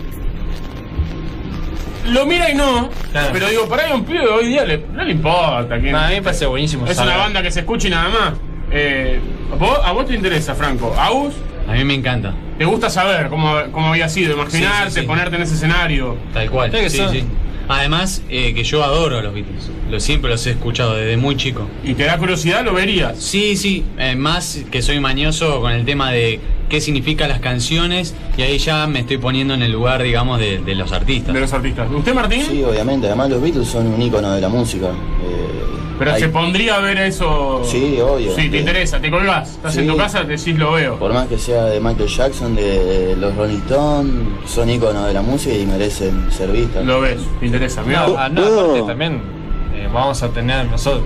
lo 2.08 2.26
mira 2.26 2.50
y 2.50 2.54
no, 2.54 2.90
Claro. 3.12 3.28
pero 3.32 3.48
digo, 3.48 3.68
por 3.68 3.78
ahí 3.78 3.90
a 3.90 3.94
un 3.94 4.04
pibe 4.04 4.20
de 4.20 4.26
hoy 4.28 4.46
día 4.48 4.64
le, 4.64 4.78
no 4.92 5.04
le 5.04 5.12
importa. 5.12 5.78
quién- 5.78 5.94
a 5.94 6.08
mí 6.08 6.14
me 6.16 6.22
parece 6.22 6.46
buenísimo. 6.46 6.86
es 6.86 6.96
saber. 6.96 7.14
una 7.14 7.22
banda 7.24 7.42
que 7.42 7.50
se 7.50 7.60
escucha 7.60 7.88
y 7.88 7.90
nada 7.90 8.08
más. 8.08 8.32
Eh, 8.70 9.20
¿vos- 9.58 9.78
¿A 9.84 9.92
vos 9.92 10.06
te 10.06 10.14
interesa, 10.14 10.54
Franco? 10.54 10.94
¿A 10.98 11.10
vos? 11.10 11.34
A 11.68 11.72
mí 11.72 11.84
me 11.84 11.94
encanta. 11.94 12.34
¿Te 12.58 12.64
gusta 12.64 12.90
saber 12.90 13.28
cómo, 13.28 13.54
cómo 13.70 13.90
había 13.90 14.08
sido? 14.08 14.32
Imaginarte, 14.34 14.90
Sí, 14.90 14.94
sí, 14.96 15.00
sí. 15.02 15.06
ponerte 15.06 15.36
en 15.36 15.42
ese 15.42 15.54
escenario. 15.54 16.16
Tal 16.34 16.50
cual. 16.50 16.70
Que 16.70 16.90
Sí, 16.90 17.02
sí. 17.10 17.24
Además, 17.68 18.22
eh, 18.28 18.54
que 18.54 18.64
yo 18.64 18.82
adoro 18.84 19.18
a 19.18 19.22
los 19.22 19.34
Beatles. 19.34 19.70
Lo, 19.90 20.00
siempre 20.00 20.30
los 20.30 20.46
he 20.46 20.50
escuchado 20.50 20.94
desde 20.94 21.16
muy 21.16 21.36
chico. 21.36 21.66
¿Y 21.84 21.94
te 21.94 22.04
da 22.04 22.18
curiosidad? 22.18 22.64
¿Lo 22.64 22.74
verías? 22.74 23.18
Sí, 23.18 23.56
sí. 23.56 23.84
Eh, 23.98 24.14
más 24.14 24.60
que 24.70 24.82
soy 24.82 25.00
mañoso 25.00 25.60
con 25.60 25.72
el 25.72 25.84
tema 25.84 26.10
de 26.10 26.40
qué 26.68 26.80
significan 26.80 27.28
las 27.28 27.40
canciones. 27.40 28.14
Y 28.36 28.42
ahí 28.42 28.58
ya 28.58 28.86
me 28.86 29.00
estoy 29.00 29.18
poniendo 29.18 29.54
en 29.54 29.62
el 29.62 29.72
lugar, 29.72 30.02
digamos, 30.02 30.38
de, 30.38 30.58
de 30.58 30.74
los 30.74 30.92
artistas. 30.92 31.34
De 31.34 31.40
los 31.40 31.52
artistas. 31.52 31.88
¿Usted, 31.90 32.14
Martín? 32.14 32.42
Sí, 32.48 32.62
obviamente. 32.62 33.06
Además, 33.06 33.30
los 33.30 33.42
Beatles 33.42 33.68
son 33.68 33.86
un 33.86 34.00
ícono 34.00 34.32
de 34.32 34.40
la 34.40 34.48
música. 34.48 34.88
Eh, 34.88 35.91
Pero 36.04 36.16
hay- 36.16 36.20
se 36.22 36.28
pondría 36.28 36.76
a 36.76 36.80
ver 36.80 36.98
eso. 36.98 37.62
Sí, 37.64 37.98
obvio. 38.00 38.34
Sí, 38.34 38.48
te 38.48 38.58
interesa, 38.58 39.00
te 39.00 39.10
colgás. 39.10 39.50
Estás 39.52 39.76
en 39.76 39.86
tu 39.86 39.96
casa, 39.96 40.24
decís 40.24 40.58
lo 40.58 40.72
veo. 40.72 40.98
Por 40.98 41.12
más 41.12 41.28
que 41.28 41.38
sea 41.38 41.64
de 41.66 41.80
Michael 41.80 42.08
Jackson, 42.08 42.54
de 42.56 43.14
los 43.18 43.36
Rolling 43.36 43.58
Stones, 43.58 44.12
son 44.46 44.68
íconos 44.70 45.06
de 45.06 45.14
la 45.14 45.22
música 45.22 45.54
y 45.54 45.64
merecen 45.66 46.30
ser 46.32 46.50
vistas. 46.50 46.84
Lo 46.84 47.00
ves, 47.00 47.20
te 47.38 47.46
interesa. 47.46 47.82
Mirá. 47.82 48.06
No, 48.06 48.16
ah, 48.18 48.28
no, 48.28 48.42
aparte 48.42 48.82
también 48.86 49.20
eh, 49.74 49.88
vamos 49.92 50.22
a 50.22 50.28
tener 50.30 50.66
nosotros. 50.66 51.04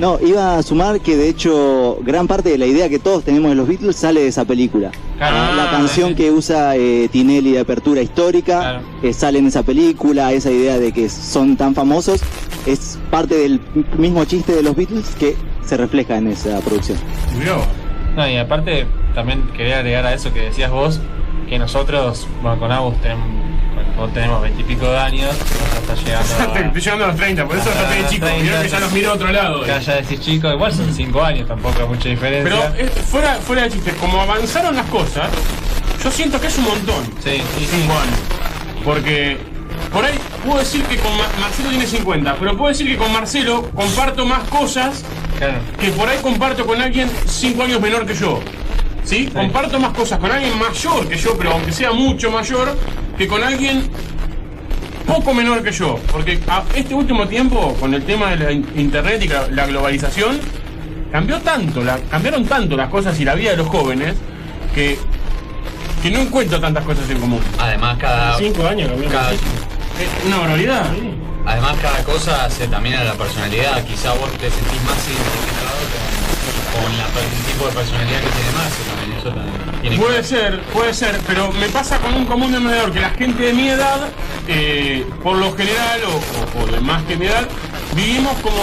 No, 0.00 0.18
iba 0.20 0.58
a 0.58 0.62
sumar 0.62 1.00
que 1.00 1.16
de 1.16 1.28
hecho 1.28 1.98
gran 2.02 2.26
parte 2.26 2.50
de 2.50 2.58
la 2.58 2.66
idea 2.66 2.88
que 2.88 2.98
todos 2.98 3.24
tenemos 3.24 3.50
de 3.50 3.54
los 3.54 3.68
Beatles 3.68 3.96
sale 3.96 4.20
de 4.20 4.28
esa 4.28 4.44
película. 4.44 4.90
Ah, 5.20 5.54
la 5.56 5.70
canción 5.70 6.14
que 6.14 6.32
usa 6.32 6.76
eh, 6.76 7.08
Tinelli 7.10 7.52
de 7.52 7.60
apertura 7.60 8.02
histórica 8.02 8.82
eh, 9.02 9.12
sale 9.12 9.38
en 9.38 9.46
esa 9.46 9.62
película, 9.62 10.32
esa 10.32 10.50
idea 10.50 10.78
de 10.78 10.92
que 10.92 11.08
son 11.08 11.56
tan 11.56 11.74
famosos 11.74 12.20
es 12.66 12.98
parte 13.10 13.36
del 13.36 13.60
mismo 13.96 14.24
chiste 14.24 14.52
de 14.52 14.62
los 14.62 14.74
Beatles 14.74 15.14
que 15.18 15.36
se 15.64 15.76
refleja 15.76 16.16
en 16.16 16.28
esa 16.28 16.58
producción. 16.60 16.98
No, 18.16 18.28
y 18.28 18.36
aparte 18.36 18.86
también 19.14 19.42
quería 19.56 19.78
agregar 19.78 20.06
a 20.06 20.14
eso 20.14 20.32
que 20.32 20.40
decías 20.40 20.70
vos, 20.70 21.00
que 21.48 21.58
nosotros, 21.58 22.26
bueno, 22.42 22.58
con 22.58 22.72
Agus 22.72 23.00
tenemos, 23.00 23.43
vos 23.96 24.12
tenemos 24.12 24.42
veintipico 24.42 24.86
de 24.90 24.98
años, 24.98 25.30
está 25.80 25.94
llegando 25.94 26.34
a- 26.54 26.58
Estoy 26.66 26.80
llegando 26.82 27.04
a 27.04 27.08
los 27.08 27.16
30, 27.16 27.46
por 27.46 27.56
eso 27.56 27.70
traté 27.70 27.94
de 28.02 28.08
chico. 28.08 28.26
30, 28.26 28.42
Mirá 28.44 28.62
que 28.62 28.68
ya 28.68 28.80
nos 28.80 28.92
miro 28.92 29.10
a 29.10 29.14
otro 29.14 29.32
lado. 29.32 29.62
Que 29.62 29.80
ya 29.80 29.94
decís 29.94 30.20
chico, 30.20 30.50
igual 30.52 30.72
son 30.72 30.92
5 30.94 31.22
años, 31.22 31.48
tampoco 31.48 31.80
hay 31.82 31.88
mucha 31.88 32.08
diferencia. 32.08 32.72
Pero 32.74 32.86
eh, 32.86 32.90
fuera, 33.10 33.34
fuera 33.36 33.62
de 33.62 33.70
chiste, 33.70 33.92
como 33.92 34.20
avanzaron 34.20 34.74
las 34.76 34.86
cosas, 34.86 35.28
yo 36.02 36.10
siento 36.10 36.40
que 36.40 36.48
es 36.48 36.58
un 36.58 36.64
montón. 36.64 37.04
Sí, 37.22 37.42
sí, 37.58 37.66
cinco 37.70 37.92
años. 37.92 38.18
Porque 38.84 39.38
por 39.92 40.04
ahí 40.04 40.14
puedo 40.44 40.58
decir 40.58 40.82
que 40.84 40.96
con 40.98 41.16
Ma- 41.16 41.28
Marcelo 41.40 41.70
tiene 41.70 41.86
50, 41.86 42.36
pero 42.38 42.56
puedo 42.56 42.68
decir 42.68 42.86
que 42.86 42.96
con 42.96 43.12
Marcelo 43.12 43.70
comparto 43.74 44.26
más 44.26 44.42
cosas 44.48 45.02
que 45.80 45.88
por 45.90 46.08
ahí 46.08 46.18
comparto 46.22 46.66
con 46.66 46.80
alguien 46.80 47.10
5 47.26 47.62
años 47.62 47.80
menor 47.80 48.06
que 48.06 48.14
yo. 48.14 48.40
¿Sí? 49.04 49.26
Comparto 49.32 49.78
más 49.78 49.92
cosas 49.92 50.18
con 50.18 50.30
alguien 50.30 50.58
mayor 50.58 51.06
que 51.08 51.16
yo, 51.16 51.36
pero 51.36 51.52
aunque 51.52 51.72
sea 51.72 51.92
mucho 51.92 52.30
mayor, 52.30 52.76
que 53.18 53.26
con 53.28 53.42
alguien 53.42 53.90
poco 55.06 55.34
menor 55.34 55.62
que 55.62 55.72
yo. 55.72 55.98
Porque 56.10 56.38
a 56.48 56.62
este 56.74 56.94
último 56.94 57.28
tiempo, 57.28 57.74
con 57.78 57.92
el 57.94 58.02
tema 58.04 58.30
de 58.30 58.36
la 58.36 58.52
in- 58.52 58.66
internet 58.76 59.22
y 59.22 59.28
la, 59.28 59.46
la 59.50 59.66
globalización, 59.66 60.40
cambió 61.12 61.38
tanto, 61.40 61.84
la, 61.84 61.98
cambiaron 62.10 62.44
tanto 62.46 62.76
las 62.76 62.88
cosas 62.88 63.18
y 63.20 63.24
la 63.24 63.34
vida 63.34 63.50
de 63.50 63.58
los 63.58 63.68
jóvenes 63.68 64.14
que, 64.74 64.98
que 66.02 66.10
no 66.10 66.20
encuentro 66.20 66.58
tantas 66.60 66.84
cosas 66.84 67.08
en 67.10 67.18
común. 67.20 67.40
Además, 67.58 67.98
cada. 67.98 68.38
Cinco 68.38 68.66
años 68.66 68.88
cambió. 68.90 69.10
cada- 69.10 69.32
Es 69.32 69.40
una 70.26 70.38
barbaridad. 70.38 70.86
Además, 71.46 71.76
cada 71.82 72.02
cosa 72.04 72.46
hace 72.46 72.66
también 72.68 72.94
a 72.96 73.04
la 73.04 73.12
personalidad. 73.12 73.84
Quizá 73.84 74.12
vos 74.14 74.30
te 74.32 74.50
sentís 74.50 74.82
más 74.82 74.96
identificado 75.06 75.63
con, 76.74 76.90
el 76.92 77.42
tipo 77.52 77.66
de 77.66 77.72
personalidad 77.72 78.20
que 78.20 78.30
tiene 78.30 78.52
más. 78.52 78.70
También 78.90 79.18
eso 79.18 79.28
también 79.30 79.54
tiene 79.80 79.96
que 79.96 80.02
Puede 80.02 80.22
ser, 80.24 80.60
puede 80.72 80.94
ser, 80.94 81.20
pero 81.26 81.52
me 81.52 81.68
pasa 81.68 81.98
con 81.98 82.14
un 82.14 82.24
común 82.26 82.52
denominador 82.52 82.92
que 82.92 83.00
la 83.00 83.10
gente 83.10 83.42
de 83.44 83.52
mi 83.52 83.68
edad, 83.68 84.00
eh, 84.48 85.06
por 85.22 85.36
lo 85.36 85.54
general, 85.56 86.00
o, 86.08 86.60
o- 86.60 86.62
o 86.62 86.66
de 86.66 86.80
más 86.80 87.02
que 87.04 87.16
mi 87.16 87.26
edad, 87.26 87.46
vivimos 87.94 88.36
como 88.40 88.62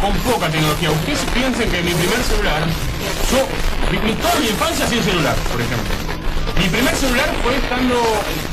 con 0.00 0.12
poca 0.30 0.48
tecnología. 0.48 0.90
Ustedes 0.90 1.20
piensen 1.34 1.70
que 1.70 1.82
mi 1.82 1.92
primer 1.92 2.22
celular, 2.24 2.62
yo 3.32 3.40
viví 3.90 4.12
toda 4.20 4.34
mi 4.40 4.48
infancia 4.48 4.86
sin 4.88 5.02
celular, 5.02 5.34
por 5.50 5.60
ejemplo. 5.60 5.92
Mi 6.58 6.68
primer 6.68 6.94
celular 6.94 7.28
fue 7.42 7.56
estando, 7.56 7.96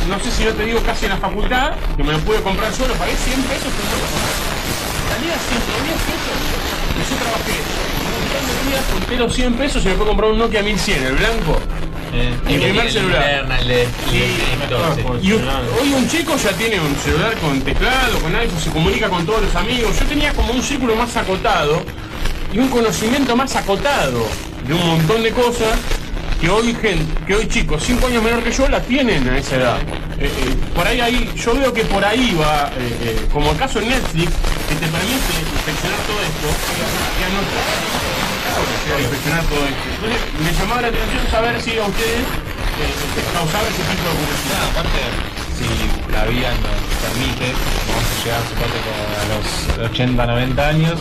no 0.08 0.20
sé 0.24 0.32
si 0.32 0.44
yo 0.46 0.54
te 0.54 0.64
digo, 0.64 0.80
casi 0.84 1.06
en 1.06 1.12
la 1.12 1.18
facultad, 1.18 1.72
que 1.98 2.04
me 2.04 2.14
lo 2.14 2.20
pude 2.20 2.42
comprar 2.42 2.74
solo, 2.74 2.94
pagué 2.96 3.16
100 3.16 3.42
pesos. 3.44 3.72
Salía 5.12 5.36
110 5.36 6.00
pesos. 6.08 6.38
Y 6.96 7.02
yo 7.04 7.16
trabajé 7.20 7.56
los 9.18 9.34
100 9.34 9.54
pesos 9.56 9.84
y 9.84 9.88
me 9.90 9.96
pude 9.96 10.08
comprar 10.08 10.32
un 10.32 10.38
Nokia 10.40 10.62
1100, 10.62 11.04
el 11.04 11.14
blanco. 11.16 11.60
mi 12.46 12.54
el- 12.54 12.62
primer 12.62 12.86
el 12.86 12.92
celular. 12.92 13.22
interna, 13.22 13.60
el 13.60 13.68
de- 13.68 13.84
el 13.84 13.90
de 14.12 14.64
entonces. 14.64 15.06
Y 15.24 15.32
hoy 15.34 15.94
un 15.94 16.10
chico 16.10 16.36
ya 16.38 16.52
tiene 16.54 16.80
un 16.80 16.96
celular 16.98 17.34
con 17.38 17.60
teclado, 17.62 18.20
con 18.20 18.36
iPhone, 18.36 18.60
se 18.60 18.70
comunica 18.70 19.10
con 19.10 19.26
todos 19.26 19.42
los 19.42 19.56
amigos. 19.56 20.00
Yo 20.00 20.06
tenía 20.06 20.34
como 20.34 20.54
un 20.54 20.62
círculo 20.64 20.96
más 20.96 21.16
acotado 21.18 21.84
y 22.54 22.60
un 22.60 22.70
conocimiento 22.70 23.36
más 23.36 23.56
acotado 23.56 24.26
de 24.68 24.74
un 24.74 24.86
montón 24.88 25.22
de 25.24 25.32
cosas 25.32 25.78
que 26.40 26.50
hoy 26.50 26.74
gente, 26.82 27.06
que 27.26 27.36
hoy 27.36 27.48
chicos 27.48 27.84
5 27.86 28.08
años 28.08 28.24
menor 28.24 28.42
que 28.44 28.52
yo 28.52 28.68
la 28.70 28.82
tienen 28.82 29.28
a 29.30 29.38
esa 29.38 29.56
edad. 29.56 29.78
Eh, 30.20 30.26
eh, 30.26 30.30
por 30.76 30.88
ahí, 30.88 31.00
ahí, 31.02 31.30
yo 31.36 31.54
veo 31.56 31.74
que 31.74 31.84
por 31.84 32.04
ahí 32.06 32.36
va, 32.40 32.72
eh, 32.78 32.98
eh, 33.02 33.26
como 33.34 33.52
el 33.52 33.58
caso 33.58 33.80
de 33.80 33.88
Netflix, 33.88 34.32
que 34.70 34.76
te 34.76 34.88
permite 34.88 35.32
inspeccionar 35.54 36.00
todo 36.08 36.20
esto, 36.22 36.48
y 37.20 37.24
anotar, 37.26 38.07
inspeccionar 38.62 39.44
todo 39.46 39.64
esto. 39.66 39.86
Entonces, 39.96 40.22
me 40.44 40.52
llamaba 40.54 40.82
la 40.82 40.88
atención 40.90 41.24
saber 41.32 41.62
si 41.62 41.78
a 41.78 41.86
ustedes 41.86 42.22
eh, 42.22 43.24
causaba 43.34 43.66
ese 43.68 43.84
tipo 43.84 44.06
de 44.08 44.16
curiosidad. 44.18 44.64
aparte, 44.72 45.02
si 45.58 45.66
la 46.14 46.24
vida 46.26 46.50
nos 46.62 46.78
permite, 47.02 47.48
vamos 47.90 48.06
a 48.06 48.14
llegar 48.24 48.42
suponte 48.50 48.80
a 48.86 49.26
los 49.34 49.46
80, 49.92 50.26
90 50.26 50.68
años, 50.68 50.96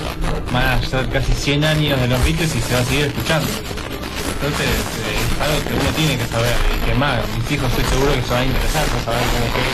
van 0.52 0.66
a 0.68 0.82
ser 0.82 1.08
casi 1.10 1.32
100 1.32 1.64
años 1.64 2.00
de 2.00 2.08
los 2.08 2.20
Beatles 2.24 2.54
y 2.54 2.60
se 2.60 2.74
va 2.74 2.80
a 2.80 2.84
seguir 2.84 3.06
escuchando. 3.06 3.48
Entonces, 4.36 4.68
eh, 4.68 5.16
es 5.16 5.40
algo 5.40 5.58
que 5.64 5.72
uno 5.74 5.90
tiene 5.96 6.16
que 6.18 6.26
saber, 6.28 6.52
y 6.76 6.78
que 6.86 6.94
más, 6.94 7.16
mis 7.36 7.50
hijos 7.52 7.68
estoy 7.72 7.84
seguro 7.88 8.12
que 8.14 8.22
se 8.22 8.30
van 8.32 8.42
a 8.42 8.46
interesar 8.46 8.84
por 8.84 9.00
saber 9.04 9.20
cómo 9.32 9.46
fue. 9.52 9.64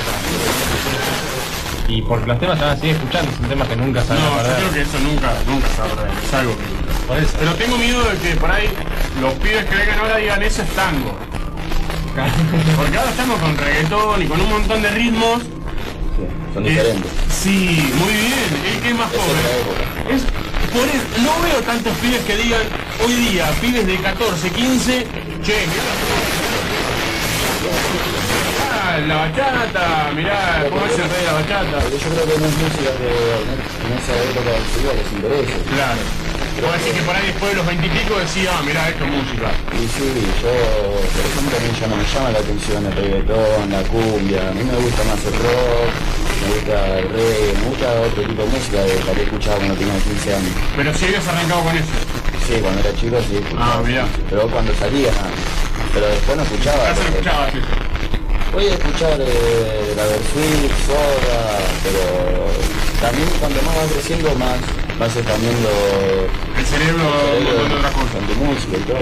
Y 1.95 2.01
porque 2.03 2.27
los 2.27 2.39
temas 2.39 2.59
se 2.59 2.65
van 2.65 2.73
a 2.77 2.81
seguir 2.81 2.95
escuchando, 2.97 3.31
son 3.37 3.49
temas 3.49 3.69
que 3.69 3.77
nunca 3.77 4.03
se 4.03 4.09
van 4.15 4.19
No, 4.23 4.27
a 4.27 4.31
yo 4.31 4.37
perder. 4.43 4.57
creo 4.59 4.73
que 4.73 4.81
eso 4.83 4.99
nunca, 5.01 5.29
nunca 5.47 5.67
se 5.69 5.79
va 5.83 5.85
a 5.87 5.89
perder, 5.91 6.13
es 6.25 6.35
algo 6.35 6.53
que... 6.57 6.92
Por 7.13 7.23
eso. 7.23 7.37
Pero 7.39 7.55
tengo 7.57 7.77
miedo 7.77 8.03
de 8.05 8.17
que 8.17 8.37
por 8.37 8.51
ahí 8.51 8.71
los 9.21 9.35
pibes 9.35 9.67
que 9.67 9.77
vengan 9.77 9.99
ahora 9.99 10.17
digan 10.17 10.43
eso 10.43 10.63
es 10.63 10.69
tango. 10.71 11.13
Porque 12.77 12.97
ahora 12.97 13.11
estamos 13.11 13.39
con 13.39 13.55
reggaetón 13.55 14.23
y 14.23 14.27
con 14.27 14.41
un 14.41 14.49
montón 14.49 14.81
de 14.81 14.91
ritmos. 14.91 15.43
Son 16.55 16.65
diferentes. 16.65 17.13
Sí, 17.31 17.93
muy 17.99 18.15
bien. 18.15 18.49
El 18.73 18.81
que 18.81 18.89
es 18.89 18.97
más 18.97 19.11
joven. 19.11 20.17
Es, 20.17 20.23
por 20.73 20.89
eso, 20.89 21.05
no 21.23 21.43
veo 21.43 21.61
tantos 21.67 21.93
pibes 21.99 22.21
que 22.23 22.35
digan 22.35 22.63
hoy 23.05 23.13
día, 23.13 23.51
pibes 23.61 23.87
de 23.87 23.97
14, 23.97 24.51
15, 24.51 25.07
che, 25.43 25.67
mirá 25.67 25.85
la, 28.71 29.07
la 29.07 29.17
bachata, 29.17 30.13
mirá 30.17 30.65
cómo 30.71 30.87
es 30.87 30.93
el 30.93 31.11
rey 31.11 31.21
de 31.21 31.27
la 31.27 31.33
bachata. 31.35 31.91
Yo 31.91 32.09
creo 32.09 32.25
que 32.25 32.41
no 32.41 32.47
es 32.47 32.57
música 32.57 32.91
que 32.97 33.13
en 33.85 33.93
esa 34.01 34.17
época 34.17 34.51
del 34.51 34.65
siglo 34.73 34.93
les 34.95 35.13
interese. 35.13 35.53
Claro. 35.75 36.32
Vos 36.61 36.73
decís 36.79 36.93
que 36.93 37.03
por 37.03 37.17
ahí 37.17 37.27
después 37.27 37.51
de 37.51 37.57
los 37.57 37.67
20 37.67 37.87
y 37.87 37.91
pico 37.91 38.19
decía, 38.19 38.51
ah, 38.53 38.63
mirá, 38.63 38.89
esto 38.89 39.05
es 39.05 39.11
música. 39.11 39.49
Y 39.73 39.89
sí, 39.89 40.09
yo, 40.43 40.53
por 41.11 41.25
ejemplo, 41.25 41.57
a 41.57 41.61
mí 41.65 41.71
ya 41.81 41.87
no 41.89 41.97
me 41.97 42.05
llama 42.05 42.31
la 42.31 42.39
atención 42.39 42.87
el 42.87 42.93
reggaetón, 42.93 43.71
la 43.73 43.83
cumbia, 43.89 44.49
a 44.49 44.53
mí 44.53 44.63
me 44.63 44.77
gusta 44.77 45.03
más 45.05 45.19
el 45.25 45.35
rock, 45.43 45.93
me 46.39 46.47
gusta 46.55 46.99
el 46.99 47.09
reggae, 47.09 47.53
me 47.57 47.65
gusta 47.67 47.87
otro 48.05 48.23
tipo 48.23 48.43
de 48.43 48.49
música 48.53 48.79
de 48.85 48.95
la 49.05 49.13
que 49.13 49.23
escuchaba 49.23 49.57
cuando 49.57 49.75
tenía 49.75 49.99
15 49.99 50.35
años. 50.35 50.53
Pero 50.77 50.95
si 50.95 51.05
habías 51.07 51.29
arrancado 51.29 51.63
con 51.63 51.77
eso. 51.77 51.95
Sí, 52.47 52.55
cuando 52.61 52.81
era 52.81 52.95
chico 52.95 53.17
sí. 53.27 53.41
Ah, 53.59 53.81
mirá. 53.85 54.07
Pero 54.29 54.43
cuando 54.49 54.75
salía, 54.75 55.11
nada. 55.11 55.35
Pero 55.95 56.07
después 56.07 56.37
no 56.37 56.43
escuchaba. 56.43 56.91
Escuchaba 56.91 57.49
eso. 57.49 57.59
Voy 58.53 58.67
a 58.69 58.75
escuchar 58.75 59.17
eh, 59.19 59.95
la 59.97 60.05
Versuit, 60.05 60.73
Soda, 60.85 61.59
pero 61.83 62.53
también 63.01 63.29
cuando 63.41 63.63
más 63.63 63.75
vas 63.77 63.93
creciendo 63.93 64.35
más 64.37 64.61
vas 64.99 65.17
expandiendo 65.17 65.69
el 66.57 66.65
cerebro 66.67 67.05
el 67.39 67.47
con 67.47 67.73
otra 67.79 67.91
cosa. 67.91 68.13
con 68.13 68.27
tu 68.27 68.35
música 68.45 68.77
y 68.77 68.81
todo. 68.81 68.99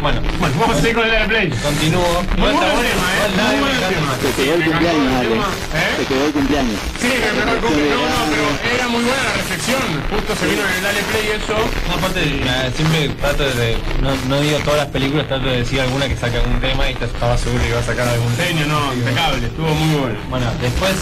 Bueno, 0.00 0.22
Bueno, 0.38 0.54
vamos 0.58 0.76
a 0.76 0.80
seguir 0.80 0.94
con 0.96 1.04
el 1.04 1.12
Airplay. 1.14 1.50
Continúo. 1.50 2.24
Muy 2.38 2.48
buen 2.48 2.56
tema, 2.56 2.80
eh. 2.80 3.28
Muy 3.36 3.60
buen 3.60 3.80
tema. 3.92 4.16
Te 4.16 4.32
quedó 4.32 4.54
el 4.54 4.64
cumpleaños, 4.64 5.04
el 5.04 5.16
Ale. 5.20 5.34
¿Eh? 5.36 5.92
Te 5.98 6.04
quedó 6.06 6.24
el 6.24 6.32
cumpleaños. 6.32 6.80
Sí, 6.98 7.08
me 7.20 7.44
mejor 7.44 7.58
cumple. 7.60 7.90
No, 7.90 8.00
no, 8.00 8.20
pero 8.32 8.74
era 8.76 8.88
muy 8.88 9.02
buena 9.04 9.22
la 9.28 9.32
reflexión. 9.36 9.82
Justo 10.08 10.32
se 10.40 10.46
vino 10.48 10.62
en 10.64 10.72
el 10.72 10.82
Dale 10.82 11.02
Play 11.04 11.26
eso. 11.36 11.52
No, 11.52 11.94
aparte, 12.00 12.20
eh, 12.24 12.72
siempre 12.74 13.08
trato 13.20 13.44
de, 13.44 13.76
no, 14.00 14.10
no 14.28 14.40
digo 14.40 14.56
todas 14.64 14.78
las 14.80 14.88
películas, 14.88 15.28
trato 15.28 15.44
de 15.46 15.56
decir 15.58 15.80
alguna 15.82 16.08
que 16.08 16.16
saque 16.16 16.38
algún 16.38 16.60
tema 16.60 16.88
y 16.90 16.94
te 16.94 17.04
estaba 17.04 17.36
seguro 17.36 17.60
que 17.62 17.68
iba 17.68 17.80
a 17.80 17.84
sacar 17.84 18.08
algún 18.08 18.32
tema. 18.36 18.48
Genio, 18.48 18.66
no, 18.72 18.94
impecable, 18.94 19.46
estuvo 19.46 19.68
muy 19.68 20.00
bueno. 20.00 20.16
Bueno, 20.30 20.46
después 20.62 20.92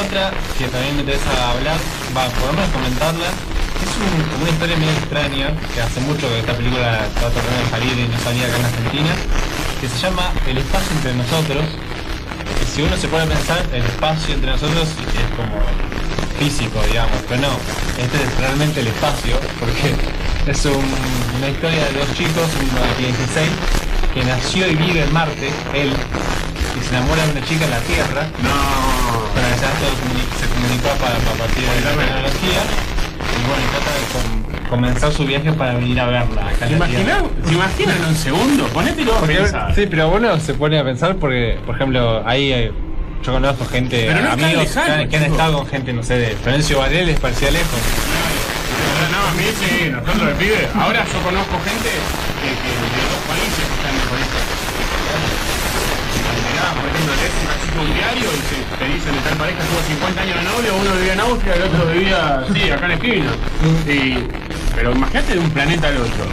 otra 0.00 0.32
que 0.58 0.66
también 0.68 0.94
me 0.96 1.00
interesa 1.02 1.30
hablar, 1.50 1.76
va, 2.16 2.26
por 2.40 2.54
lo 2.54 2.62
comentarla, 2.72 3.28
es 3.28 4.40
una 4.40 4.50
historia 4.50 4.76
medio 4.76 4.92
extraña, 4.92 5.46
que 5.74 5.80
hace 5.82 6.00
mucho 6.00 6.28
que 6.28 6.38
esta 6.40 6.54
película 6.54 7.04
está 7.06 7.30
tratando 7.30 7.58
de 7.64 7.70
salir 7.70 7.92
y 7.98 8.08
no 8.08 8.18
salía 8.22 8.46
acá 8.46 8.56
en 8.58 8.64
Argentina, 8.66 9.12
que 9.80 9.88
se 9.88 9.98
llama 9.98 10.32
El 10.46 10.58
espacio 10.58 10.90
entre 10.96 11.14
nosotros. 11.14 11.64
Si 12.74 12.82
uno 12.82 12.96
se 12.96 13.06
pone 13.08 13.24
a 13.24 13.26
pensar, 13.26 13.62
el 13.72 13.84
espacio 13.84 14.34
entre 14.34 14.50
nosotros 14.50 14.88
es 14.88 15.28
como 15.36 15.62
físico, 16.38 16.80
digamos, 16.90 17.18
pero 17.28 17.42
no, 17.42 17.52
este 17.98 18.16
es 18.24 18.36
realmente 18.38 18.80
el 18.80 18.88
espacio, 18.88 19.38
porque 19.60 19.94
es 20.50 20.64
un- 20.66 20.94
una 21.38 21.48
historia 21.48 21.84
de 21.86 21.92
dos 21.98 22.08
chicos, 22.14 22.48
uno 22.58 22.80
de 22.82 23.06
16, 23.06 23.50
que 24.12 24.24
nació 24.24 24.66
y 24.68 24.74
vive 24.74 25.02
en 25.04 25.12
Marte, 25.12 25.50
él, 25.74 25.92
y 26.78 26.82
se 26.84 26.90
enamora 26.90 27.24
de 27.26 27.32
una 27.32 27.44
chica 27.46 27.64
en 27.64 27.70
la 27.70 27.80
Tierra. 27.80 28.22
No. 28.42 29.24
Esto 29.44 29.86
comuni- 30.00 30.40
se 30.40 30.46
comunicó 30.48 30.88
para, 31.00 31.16
a 31.16 31.36
partir 31.38 31.64
de 31.64 31.80
la 31.80 31.90
tecnología. 31.90 32.62
Y 33.34 33.46
bueno, 33.48 33.62
y 33.64 33.70
trata 33.70 33.90
de 33.90 34.04
com- 34.12 34.68
comenzar 34.70 35.12
su 35.12 35.24
viaje 35.26 35.52
para 35.52 35.74
venir 35.74 35.98
a 36.00 36.06
verla 36.06 36.48
acá 36.48 36.66
¿Se 36.66 36.72
en 36.74 36.78
la 36.78 36.86
imaginan, 36.86 37.04
Tierra. 37.04 37.48
¿Se 37.48 37.54
imaginan 37.54 37.96
en 37.96 38.04
un 38.04 38.16
segundo? 38.16 38.68
Porque- 38.72 39.34
pensar. 39.34 39.74
sí, 39.74 39.86
pero 39.90 40.08
uno 40.10 40.38
se 40.40 40.54
pone 40.54 40.78
a 40.78 40.84
pensar 40.84 41.16
porque, 41.16 41.58
por 41.66 41.74
ejemplo, 41.74 42.22
ahí 42.26 42.52
eh, 42.52 42.72
yo 43.24 43.32
conozco 43.32 43.64
gente, 43.66 44.06
no 44.14 44.30
amigos 44.32 44.64
lejano, 44.64 44.86
que, 44.86 44.92
han, 44.92 45.08
que 45.08 45.16
estado 45.32 45.58
con 45.58 45.66
gente, 45.66 45.92
no 45.92 46.02
sé, 46.02 46.14
de 46.18 46.36
Florencio 46.36 46.78
Varela 46.78 47.06
les 47.06 47.18
parecía 47.20 47.50
lejos. 47.50 47.80
No, 49.10 49.18
a 49.28 49.32
mí 49.32 49.44
sí, 49.60 49.90
nosotros 49.90 50.26
de 50.28 50.34
pibe. 50.34 50.68
Ahora 50.78 51.04
yo 51.04 51.18
conozco 51.22 51.52
gente 51.64 51.88
que, 51.90 52.48
que 52.50 52.72
que 52.94 53.13
lees 57.24 57.74
un 57.80 57.94
diario 57.94 58.28
y 58.30 58.40
se, 58.48 58.56
te 58.78 58.84
dicen 58.92 59.12
de 59.14 59.20
tal 59.28 59.36
pareja 59.38 59.58
tuvo 59.64 59.80
50 59.82 60.20
años 60.20 60.36
de 60.36 60.44
novio, 60.44 60.76
uno 60.76 60.90
vivía 60.96 61.12
en 61.14 61.20
Austria, 61.20 61.54
el 61.54 61.62
otro 61.62 61.86
vivía, 61.92 62.44
sí, 62.52 62.70
acá 62.70 62.84
en 62.84 62.88
la 62.88 62.94
esquina. 62.94 63.30
Y, 63.88 64.18
pero 64.74 64.92
imagínate 64.92 65.32
de 65.34 65.38
un 65.40 65.50
planeta 65.50 65.88
al 65.88 65.96
otro. 65.96 66.24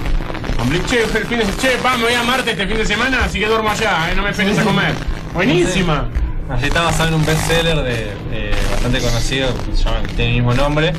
Hombre, 0.60 0.80
che, 0.86 1.04
el 1.04 1.26
fin 1.26 1.39
de, 1.39 1.46
che, 1.58 1.70
pa, 1.82 1.98
me 1.98 2.04
voy 2.04 2.14
a 2.14 2.24
Marte 2.24 2.52
este 2.52 2.68
fin 2.68 2.78
de 2.78 2.86
semana, 2.86 3.24
así 3.26 3.39
que 3.39 3.48
duermo 3.48 3.70
allá, 3.70 4.12
eh, 4.12 4.16
no 4.16 4.24
me 4.24 4.30
esperes 4.30 4.60
a 4.60 4.64
comer. 4.64 4.94
Buenísima. 5.34 6.08
Así 6.50 6.66
está 6.66 6.82
basado 6.82 7.10
en 7.10 7.16
un 7.16 7.26
bestseller 7.26 7.78
de, 7.82 8.52
bastante 8.72 9.00
conocido, 9.00 9.54
se 9.74 9.84
llama, 9.84 10.02
tiene 10.16 10.28
el 10.28 10.34
mismo 10.36 10.54
nombre, 10.54 10.94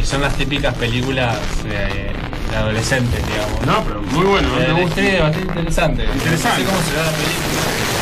y 0.00 0.04
son 0.06 0.22
las 0.22 0.34
típicas 0.34 0.74
películas 0.74 1.36
de, 1.62 2.10
de 2.50 2.56
adolescentes, 2.56 3.20
digamos. 3.26 3.66
No, 3.66 3.84
pero 3.84 4.02
muy 4.02 4.24
bueno, 4.24 4.48
Eh, 4.58 4.72
me 4.72 4.82
gusta. 4.82 5.00
es 5.02 5.20
bastante 5.20 5.48
interesante. 5.48 6.04
Interesante. 6.04 6.62
No 6.62 6.66
sé 6.66 6.72
cómo 6.72 6.82
será 6.88 7.02
la 7.04 7.12
película. 7.12 7.99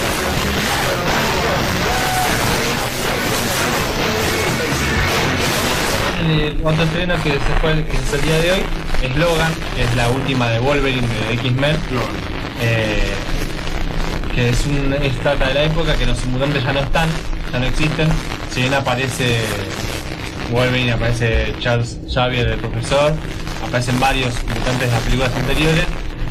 El 6.28 6.60
otro 6.62 6.84
estreno 6.84 7.14
que 7.22 7.32
se 7.32 7.38
fue 7.60 7.72
que 7.84 7.96
es 7.96 8.12
el 8.12 8.20
día 8.20 8.38
de 8.38 8.52
hoy 8.52 8.60
es 9.02 9.16
Logan, 9.16 9.50
es 9.78 9.96
la 9.96 10.10
última 10.10 10.50
de 10.50 10.58
Wolverine 10.58 11.06
de 11.08 11.34
X-Men. 11.34 11.76
Eh, 12.60 13.14
que 14.34 14.50
es 14.50 14.66
un 14.66 14.92
es 14.92 15.18
trata 15.20 15.48
de 15.48 15.54
la 15.54 15.62
época 15.64 15.96
que 15.96 16.04
los 16.04 16.22
mutantes 16.26 16.62
ya 16.62 16.72
no 16.74 16.80
están, 16.80 17.08
ya 17.50 17.58
no 17.60 17.64
existen. 17.64 18.08
Si 18.52 18.60
bien 18.60 18.74
aparece 18.74 19.40
Wolverine, 20.52 20.92
aparece 20.92 21.54
Charles 21.60 21.98
Xavier, 22.12 22.48
el 22.48 22.58
profesor, 22.58 23.14
aparecen 23.66 23.98
varios 23.98 24.34
mutantes 24.54 24.80
de 24.80 24.92
las 24.92 25.02
películas 25.04 25.34
anteriores. 25.34 25.84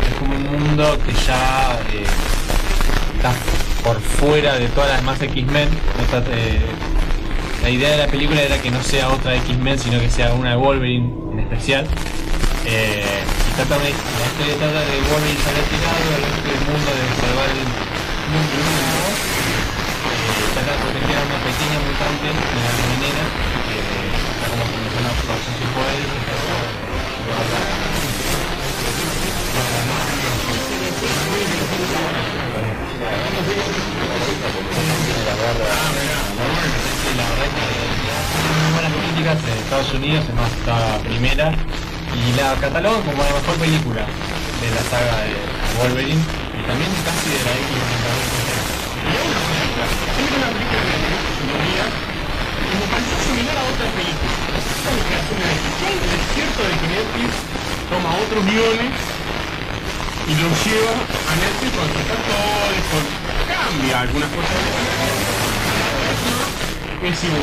Es 0.08 0.14
como 0.20 0.36
un 0.36 0.62
mundo 0.62 0.96
que 1.08 1.14
ya 1.26 1.80
eh, 1.92 2.06
está 3.16 3.32
por 3.84 4.00
fuera 4.00 4.60
de 4.60 4.68
todas 4.68 4.92
las 4.92 5.02
más 5.02 5.20
X-Men. 5.20 5.70
eh, 6.34 6.60
la 7.62 7.70
idea 7.70 7.92
de 7.92 7.98
la 7.98 8.08
película 8.08 8.42
era 8.42 8.62
que 8.62 8.72
no 8.72 8.82
sea 8.84 9.10
otra 9.10 9.36
X-Men, 9.36 9.80
sino 9.80 10.00
que 10.00 10.10
sea 10.10 10.34
una 10.34 10.52
de 10.52 10.56
Wolverine 10.58 11.14
en 11.32 11.40
especial. 11.40 11.88
Eh, 12.66 13.04
y 13.04 13.52
trata 13.56 13.78
de, 13.78 13.84
la 13.84 13.90
historia 13.90 14.56
trata 14.60 14.80
de 14.82 15.00
Wolverine 15.08 15.40
el 15.40 15.56
resto 15.56 15.78
del 16.44 16.62
mundo 16.68 16.90
de 16.92 17.04
salvar 17.22 17.50
el 17.50 17.64
mundo 17.64 18.54
de 18.54 18.64
una 18.68 18.92
voz. 18.98 19.18
Eh, 20.08 20.52
trata 20.54 20.72
de 20.72 20.80
proteger 20.84 21.18
a 21.18 21.24
una 21.28 21.40
pequeña 21.48 21.80
mutante, 21.86 22.28
una 22.28 22.72
nena, 23.02 23.26
que 23.68 23.78
está 23.80 24.46
como 24.52 24.64
comenzando 24.68 25.08
a 25.08 25.14
aprovechar 25.16 25.54
sus 25.58 25.70
poderes. 25.76 26.28
la 35.48 36.57
verdad 37.16 37.48
que 37.56 37.68
buenas 38.74 38.92
críticas 38.92 39.38
en 39.48 39.58
Estados 39.64 39.94
Unidos, 39.94 40.26
es 40.28 40.36
más, 40.36 40.52
está 40.52 41.00
primera 41.08 41.56
y 42.12 42.34
la 42.36 42.56
catalogan 42.60 43.02
como 43.04 43.24
la 43.24 43.32
mejor 43.32 43.56
película 43.62 44.04
de 44.04 44.68
la 44.74 44.84
saga 44.90 45.24
de 45.24 45.38
Wolverine 45.80 46.20
y 46.20 46.62
también 46.68 46.90
casi 47.06 47.30
de 47.32 47.40
la 47.48 47.54
X-Men 47.56 48.48
Siempre 49.08 50.36
una 50.36 50.50
película 50.52 50.82
que 50.84 50.98
tenés 50.98 51.24
tecnología 51.38 51.86
y 51.88 52.74
me 52.76 52.88
pareció 52.92 53.16
similar 53.24 53.56
a 53.56 53.64
otra 53.72 53.88
película. 53.96 54.34
¿Sabes 54.84 55.04
qué 55.08 55.16
hace 55.16 55.32
una? 55.32 55.48
El 55.48 56.10
desierto 56.12 56.60
de 56.68 56.74
que 56.76 56.88
Netflix 56.92 57.32
toma 57.88 58.10
otros 58.20 58.44
guiones 58.44 58.92
y 60.28 60.34
los 60.42 60.54
lleva 60.66 60.92
a 60.92 61.34
Netflix 61.40 61.72
con 61.72 61.88
sus 61.88 62.04
actores, 62.04 62.84
con... 62.92 63.04
cambia 63.48 63.96
algunas 64.02 64.30
cosas. 64.36 65.27
Es 67.04 67.24
igual. 67.24 67.42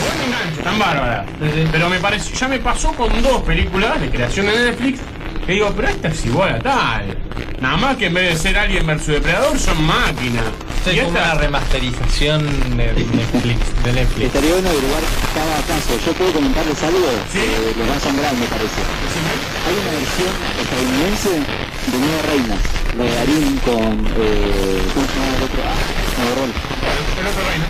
Buen 0.00 0.22
enganche, 0.26 0.62
tan 0.62 0.78
bárbara. 0.78 1.26
Pero 1.70 1.88
me 1.88 1.98
pareció, 1.98 2.34
ya 2.34 2.48
me 2.48 2.58
pasó 2.58 2.92
con 2.92 3.22
dos 3.22 3.42
películas 3.42 4.00
de 4.00 4.10
creación 4.10 4.46
de 4.46 4.52
Netflix 4.52 5.00
que 5.46 5.52
digo, 5.52 5.70
pero 5.76 5.88
esta 5.88 6.08
es 6.08 6.24
igual 6.24 6.54
a 6.54 6.58
tal. 6.60 7.18
Nada 7.60 7.76
más 7.76 7.96
que 7.96 8.06
en 8.06 8.14
vez 8.14 8.32
de 8.32 8.38
ser 8.38 8.58
Alien 8.58 8.86
vs 8.86 9.06
Depredador 9.06 9.58
son 9.58 9.84
máquinas. 9.84 10.44
Sí, 10.84 10.90
y 10.92 10.98
como 10.98 11.10
una 11.10 11.20
esta 11.20 11.34
remasterización 11.34 12.46
de 12.76 12.92
Netflix. 12.92 13.84
De 13.84 13.92
Netflix. 13.92 14.26
Estaría 14.26 14.52
bueno 14.52 14.68
averiguar 14.70 15.02
cada 15.34 15.56
caso. 15.68 15.98
Yo 16.04 16.12
puedo 16.12 16.32
comentarles 16.32 16.82
algo 16.82 17.08
que 17.32 17.44
los 17.78 17.88
va 17.88 17.92
a 17.92 17.96
asombrar, 17.96 18.32
me 18.34 18.46
parece. 18.46 18.80
Hay 19.64 19.74
una 19.76 19.92
versión 20.00 20.32
estadounidense 20.60 21.30
de 21.92 21.96
Nueve 22.00 22.20
Reinas, 22.28 22.60
la 22.96 23.04
de 23.04 23.14
Darín 23.14 23.56
con... 23.64 23.92
Eh, 24.16 24.82
¿Cómo 24.92 25.06
se 25.06 25.14
llama 25.14 25.36
el 25.36 25.42
otro? 25.44 25.60
Ah, 25.64 26.83
el-. 27.24 27.64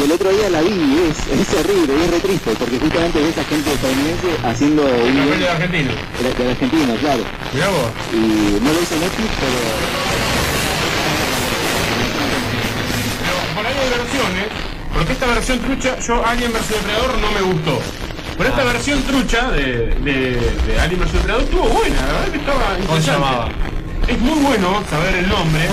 Y 0.00 0.04
el 0.04 0.12
otro 0.12 0.30
día 0.30 0.48
la 0.50 0.60
vi 0.62 0.70
y 0.70 1.10
es, 1.10 1.18
es 1.40 1.54
horrible 1.54 1.92
y 1.98 2.02
es 2.04 2.10
re 2.10 2.20
triste, 2.20 2.50
porque 2.58 2.78
justamente 2.78 3.18
ves 3.20 3.38
a 3.38 3.44
gente 3.44 3.72
estadounidense 3.72 4.28
haciendo 4.44 4.82
un 4.82 4.88
El 4.88 5.18
papel 5.24 5.40
de 5.40 5.48
argentino. 5.48 5.90
de, 6.22 6.34
de 6.44 6.50
argentino, 6.50 6.94
claro. 7.00 7.22
Mirá 7.52 7.68
vos. 7.68 7.90
Y 8.12 8.60
no 8.62 8.72
lo 8.72 8.80
hizo 8.82 8.96
Netflix, 8.96 9.30
pero 9.40 9.58
Pero 13.20 13.34
por 13.54 13.66
ahí 13.66 13.74
hay 13.78 13.90
versiones, 13.98 14.46
porque 14.94 15.12
esta 15.12 15.26
versión 15.26 15.58
trucha, 15.60 15.98
yo 16.00 16.24
Alien 16.26 16.52
vs 16.52 16.68
Depredador 16.68 17.18
no 17.18 17.30
me 17.32 17.40
gustó. 17.52 17.78
Pero 18.38 18.48
esta 18.50 18.64
versión 18.64 19.02
trucha 19.02 19.50
de, 19.50 19.94
de, 20.00 20.40
de 20.66 20.80
Alien 20.80 21.00
vs 21.00 21.12
Depredador 21.12 21.42
estuvo 21.44 21.68
buena, 21.68 21.96
la 21.96 22.12
verdad 22.12 22.28
que 22.32 22.38
estaba 22.38 22.60
¿Cómo 22.60 22.76
se 22.76 22.82
interesante. 22.82 23.10
llamaba? 23.12 23.48
Es 24.10 24.18
muy 24.18 24.40
bueno 24.40 24.82
saber 24.90 25.14
el 25.14 25.28
nombre, 25.28 25.68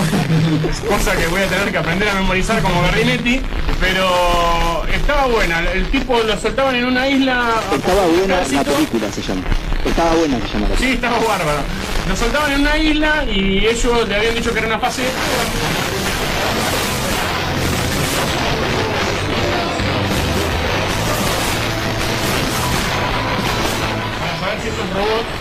cosa 0.87 1.15
que 1.15 1.25
voy 1.25 1.41
a 1.41 1.47
tener 1.47 1.71
que 1.71 1.77
aprender 1.79 2.07
a 2.07 2.13
memorizar 2.13 2.61
como 2.61 2.83
Garrinetti, 2.83 3.41
pero 3.79 4.85
estaba 4.93 5.25
buena. 5.25 5.59
El 5.71 5.89
tipo 5.89 6.19
lo 6.19 6.39
soltaban 6.39 6.75
en 6.75 6.85
una 6.85 7.09
isla. 7.09 7.55
estaba 7.73 8.05
buena 8.05 8.37
la 8.37 8.63
película, 8.63 9.11
se 9.11 9.23
llama. 9.23 9.41
Estaba 9.83 10.13
buena, 10.13 10.37
se 10.39 10.53
llama 10.53 10.69
la 10.69 10.77
Sí, 10.77 10.91
estaba 10.91 11.17
bárbaro. 11.17 11.61
Lo 12.07 12.15
soltaban 12.15 12.51
en 12.51 12.61
una 12.61 12.77
isla 12.77 13.25
y 13.25 13.65
ellos 13.65 14.07
le 14.07 14.15
habían 14.15 14.35
dicho 14.35 14.53
que 14.53 14.59
era 14.59 14.67
una 14.67 14.79
fase. 14.79 15.01
Para 24.19 24.39
saber 24.39 24.61
si 24.61 24.67
estos 24.69 24.89
robots. 24.93 25.36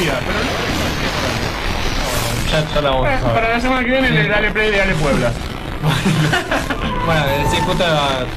Mirá 0.00 0.12
parecía, 0.14 0.20
pero 0.26 0.38
no. 0.38 0.50
Ya, 2.50 2.58
la 2.80 2.90
Eh, 2.90 3.02
ver. 3.02 3.20
Para 3.34 3.48
la 3.48 3.60
semana 3.60 3.82
que 3.84 3.90
viene 3.90 4.10
le 4.10 4.28
dale 4.28 4.50
play 4.50 4.70
de 4.70 4.78
Dale 4.78 4.94
Puebla. 4.94 5.32
Bueno, 7.04 7.22
sí, 7.50 7.58
justo 7.60 7.84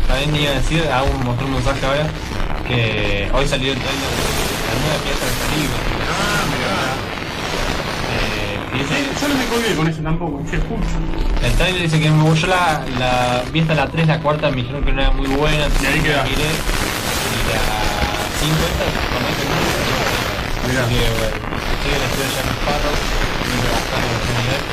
también 0.09 0.35
iba 0.35 0.51
a 0.51 0.55
decir, 0.55 0.83
hago 0.91 1.07
un, 1.07 1.23
mostré 1.23 1.45
un 1.45 1.53
mensaje 1.53 1.85
ahora, 1.85 2.05
que 2.67 3.29
hoy 3.33 3.47
salió 3.47 3.71
el 3.71 3.79
trailer 3.79 4.09
de 4.11 4.27
la 4.67 4.75
nueva 4.75 4.97
Pirata 5.05 5.23
del 5.23 5.37
Caribe. 5.39 5.77
Ah, 6.03 6.43
Eh, 8.11 8.75
y 8.75 8.77
dice- 8.79 9.07
Yo 9.21 9.27
no 9.29 9.35
me 9.35 9.45
colgué 9.45 9.73
con 9.75 9.87
eso 9.87 10.01
tampoco, 10.01 10.43
che, 10.49 10.57
escucha. 10.57 10.99
el 11.47 11.53
trailer 11.53 11.81
dice 11.83 11.97
que 12.01 12.09
me- 12.11 12.35
yo 12.35 12.47
la, 12.47 12.83
la 12.99 13.43
vi 13.53 13.61
hasta 13.61 13.73
la 13.75 13.87
3, 13.87 14.05
la 14.07 14.19
cuarta 14.19 14.49
me 14.49 14.57
dijeron 14.57 14.83
que 14.83 14.91
no 14.91 15.01
era 15.01 15.11
muy 15.11 15.27
buena, 15.27 15.67
Y 15.81 15.85
ahí 15.85 15.99
queda. 16.01 16.27
y 16.27 16.35
la 16.35 17.63
5 18.43 18.63
esta 18.67 18.83
con 19.15 19.23
Mirá. 20.67 20.83
Así 20.83 20.99
que 20.99 21.07
bueno, 21.15 21.37
sé 21.79 21.87
que 21.87 21.95
la 21.95 22.07
estuve 22.11 22.27
ya 22.27 22.43
en 22.43 22.51
Sparrow, 22.59 22.91
no 22.91 23.55
me 23.55 23.69
bastante 23.71 24.11
en 24.19 24.35
nivel, 24.35 24.63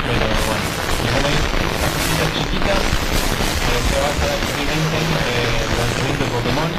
pero 0.00 0.26
bueno, 0.48 0.64
y 0.64 1.12
bueno, 1.12 1.28
hay 1.28 1.36
una 1.36 1.88
cosita 1.92 2.24
chiquita 2.40 2.74
que 2.80 3.76
se 3.84 3.96
va 4.00 4.08
a 4.08 4.16
hacer 4.16 4.32
experimenten 4.40 5.06
eh, 5.20 5.60
el 5.60 5.72
lanzamiento 5.76 6.24
de 6.24 6.30
Pokémon. 6.40 6.70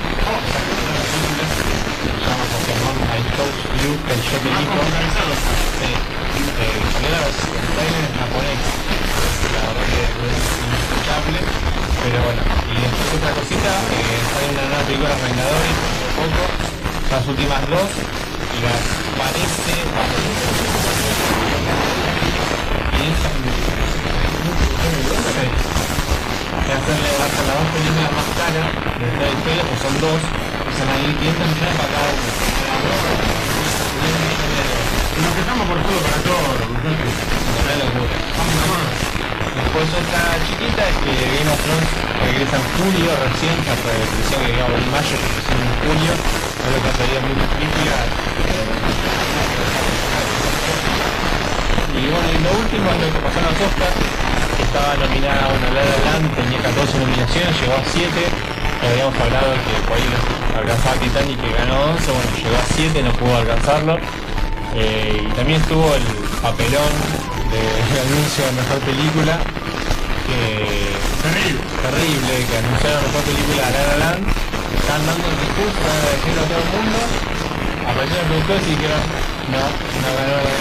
Se 2.01 2.17
llama 2.17 2.45
Pokémon 2.49 2.97
I 3.13 3.21
Chose 3.37 3.61
You, 3.77 3.93
que 4.09 4.13
yo 4.17 4.37
te 4.41 4.49
dijo. 4.57 4.79
Sí, 5.77 5.91
eh, 5.93 7.09
la 7.13 7.21
versión 7.21 7.53
el 7.61 7.67
trailer 7.77 8.03
en 8.09 8.15
japonés. 8.25 8.61
La 9.53 9.61
verdad 9.69 9.85
que 9.85 10.01
es 10.01 10.49
inescuchable. 10.65 11.39
Pero 12.01 12.17
bueno, 12.25 12.41
y 12.41 12.75
después 12.81 13.21
otra 13.21 13.31
cosita, 13.37 13.69
eh, 13.69 14.17
sale 14.33 14.49
una 14.49 14.65
nueva 14.65 14.81
película 14.89 15.13
Vengadores, 15.21 15.77
poco, 16.17 16.60
las 17.11 17.27
últimas 17.27 17.59
dos, 17.67 17.91
y 17.91 18.59
las 18.63 18.79
parece... 19.19 19.75
Y. 22.95 23.11
Que 26.61 26.71
hacerle 26.71 27.09
hasta 27.19 27.41
las 27.43 27.55
dos 27.59 27.67
películas 27.75 28.11
más 28.15 28.29
caras 28.39 28.71
de 28.95 29.07
la 29.11 29.27
historia, 29.27 29.63
pues 29.67 29.79
son 29.83 29.95
dos, 29.99 30.21
y 30.23 30.71
son 30.71 30.87
ahí 30.87 31.11
500 31.19 31.51
millones 31.51 31.75
para 31.75 31.91
cada 31.91 32.09
una. 32.15 32.31
Nos 35.21 35.33
quejamos 35.35 35.67
por 35.67 35.79
todo 35.83 35.99
para 35.99 36.19
todo. 36.23 36.63
Después 39.51 39.87
otra 39.99 40.23
chiquita 40.47 40.81
es 40.87 40.95
que 41.03 41.11
Game 41.11 41.51
of 41.51 41.59
Thrones 41.59 41.91
regresa 42.23 42.55
en 42.55 42.65
julio 42.79 43.11
recién, 43.19 43.55
ya 43.67 43.75
fue 43.83 43.91
que 43.99 44.47
en 44.47 44.87
mayo, 44.95 45.15
que 45.19 45.27
recién 45.27 45.59
en 45.59 45.75
julio, 45.83 46.13
no 46.61 46.67
lo 46.71 46.79
que 46.83 46.91
sería 46.97 47.19
muy 47.25 47.33
crítica. 47.33 47.95
Y 51.91 52.01
bueno, 52.09 52.29
y 52.33 52.39
lo 52.41 52.51
último 52.57 52.85
es 52.91 52.97
lo 53.01 53.07
que 53.13 53.19
pasó 53.21 53.37
en 53.41 53.45
los 53.45 53.57
Oscars, 53.61 53.97
que 54.57 54.63
estaba 54.63 54.91
nominada 54.97 55.41
a 55.45 55.49
una 55.53 55.67
La 55.75 55.83
La 55.85 55.97
Land, 56.05 56.25
tenía 56.35 56.59
14 56.61 56.97
nominaciones, 56.97 57.51
llegó 57.61 57.75
a 57.77 57.83
7, 57.85 58.09
ya 58.81 58.89
habíamos 58.89 59.15
hablado 59.21 59.49
que 59.61 59.73
por 59.85 59.97
ahí 59.97 60.09
alcanzaba 60.57 60.95
Titanic 60.97 61.37
que 61.41 61.51
ganó 61.53 61.75
11, 61.97 62.11
bueno, 62.11 62.31
llegó 62.41 62.57
a 62.57 62.65
7, 62.73 63.03
no 63.03 63.11
pudo 63.13 63.35
alcanzarlo. 63.37 63.93
Eh, 64.73 65.27
y 65.27 65.31
también 65.35 65.59
estuvo 65.61 65.83
el 65.93 66.05
papelón 66.41 66.93
del 67.51 67.97
anuncio 68.07 68.41
de 68.45 68.51
mejor 68.55 68.79
película, 68.87 69.35
que 70.25 70.89
Terrible. 71.21 71.61
terrible, 71.85 72.33
que 72.49 72.55
anunciaron 72.57 73.03
mejor 73.03 73.23
película 73.29 73.61
de 73.67 73.71
La 73.77 73.83
La 73.83 73.97
Land, 74.01 74.23
están 74.91 75.07
dando 75.07 75.23
el 75.23 75.39
discurso, 75.39 75.79
van 75.87 75.95
a 75.95 76.11
decirlo 76.11 76.41
a 76.41 76.51
todo 76.51 76.59
el 76.59 76.67
mundo, 76.75 76.99
aparecieron 77.87 78.27
los 78.27 78.43
productores 78.43 78.63
y 78.67 78.71
dijeron, 78.75 78.99
no, 79.47 79.63
no 79.63 80.09
ganó 80.19 80.35
la 80.35 80.51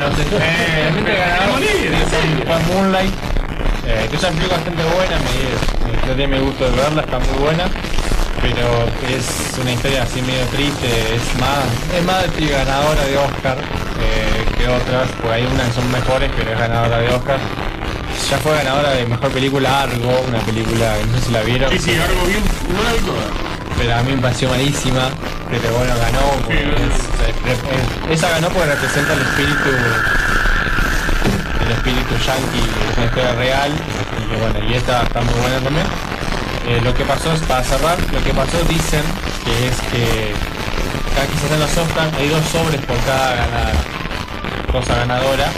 No 0.00 0.06
sé, 0.16 0.22
eh, 0.22 0.82
realmente 0.82 1.14
ganador. 1.14 1.62
Fue 2.46 2.58
Moonlight, 2.74 3.14
eh, 3.86 4.08
que 4.10 4.16
es 4.16 4.22
una 4.22 4.32
película 4.32 4.56
bastante 4.56 4.82
buena, 4.82 5.14
me, 6.16 6.26
me, 6.26 6.40
gusto 6.40 6.64
de 6.64 6.70
verla, 6.76 7.02
está 7.02 7.18
muy 7.20 7.38
buena, 7.38 7.64
pero 8.42 8.84
es 9.08 9.24
una 9.60 9.72
historia 9.72 10.02
así 10.02 10.20
medio 10.22 10.44
triste, 10.46 10.86
es 11.14 11.40
más, 11.40 11.64
es 11.96 12.04
más 12.04 12.22
de 12.36 12.46
ganadora 12.48 13.04
de 13.04 13.16
Oscar 13.16 13.56
eh, 14.00 14.44
que 14.58 14.68
otras, 14.68 15.08
porque 15.20 15.34
hay 15.36 15.46
unas 15.46 15.68
que 15.68 15.72
son 15.74 15.90
mejores, 15.92 16.30
pero 16.36 16.50
es 16.52 16.58
ganadora 16.58 16.98
de 16.98 17.08
Oscar. 17.08 17.38
Ya 18.30 18.38
fue 18.38 18.52
ganadora 18.56 18.90
de 18.90 19.06
mejor 19.06 19.30
película 19.30 19.82
Argo, 19.82 20.24
una 20.28 20.38
película 20.40 20.94
que 20.98 21.06
no 21.06 21.18
sé 21.18 21.24
si 21.26 21.32
la 21.32 21.42
vieron. 21.42 21.70
Sí, 21.72 21.78
sí, 21.78 21.90
algo 21.96 22.24
bien, 22.26 22.42
no 22.74 22.82
la 22.82 22.92
vi 22.92 22.98
toda. 23.00 23.24
Pero 23.78 23.94
a 23.96 24.02
mí 24.02 24.12
me 24.14 24.22
pareció 24.22 24.48
malísima, 24.50 25.08
pero 25.50 25.72
bueno, 25.76 25.94
ganó. 25.98 26.20
porque 26.44 26.62
es- 26.62 27.52
es- 28.12 28.18
esa 28.18 28.30
ganó 28.30 28.48
porque 28.50 28.68
representa 28.70 29.12
el 29.14 29.20
espíritu 29.22 29.70
el 31.64 31.72
espíritu 31.72 32.14
yankee, 32.26 32.68
es 32.90 32.96
una 32.96 33.06
historia 33.06 33.32
real, 33.34 33.70
y 33.72 34.36
bueno, 34.40 34.68
y 34.70 34.74
esta 34.74 35.02
está 35.02 35.20
muy 35.22 35.34
buena 35.34 35.58
también. 35.60 35.86
Eh, 36.66 36.80
lo 36.84 36.94
que 36.94 37.04
pasó 37.04 37.32
es, 37.32 37.40
para 37.40 37.62
cerrar, 37.64 37.98
lo 38.12 38.22
que 38.22 38.32
pasó 38.32 38.56
dicen 38.68 39.02
que 39.44 39.68
es 39.68 39.76
que 39.90 40.32
cada 41.14 41.26
que 41.26 41.36
se 41.38 41.46
hacen 41.46 41.60
los 41.60 41.76
Oscars 41.76 42.12
hay 42.16 42.28
dos 42.28 42.44
sobres 42.46 42.80
por 42.86 42.96
cada 43.04 43.72
cosa 44.70 44.94
ganadora, 44.96 45.50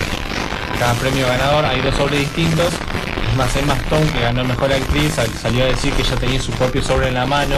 cada 0.78 0.94
premio 0.94 1.26
ganador, 1.26 1.64
hay 1.66 1.80
dos 1.82 1.94
sobres 1.94 2.20
distintos. 2.20 2.72
Es 3.30 3.36
más, 3.36 3.54
Emma 3.56 3.74
Stone, 3.74 4.06
que 4.12 4.20
ganó 4.20 4.44
Mejor 4.44 4.72
Actriz, 4.72 5.14
sal- 5.14 5.30
salió 5.40 5.64
a 5.64 5.66
decir 5.68 5.92
que 5.92 6.02
ella 6.02 6.16
tenía 6.16 6.40
su 6.40 6.52
propio 6.52 6.82
sobre 6.82 7.08
en 7.08 7.14
la 7.14 7.26
mano, 7.26 7.56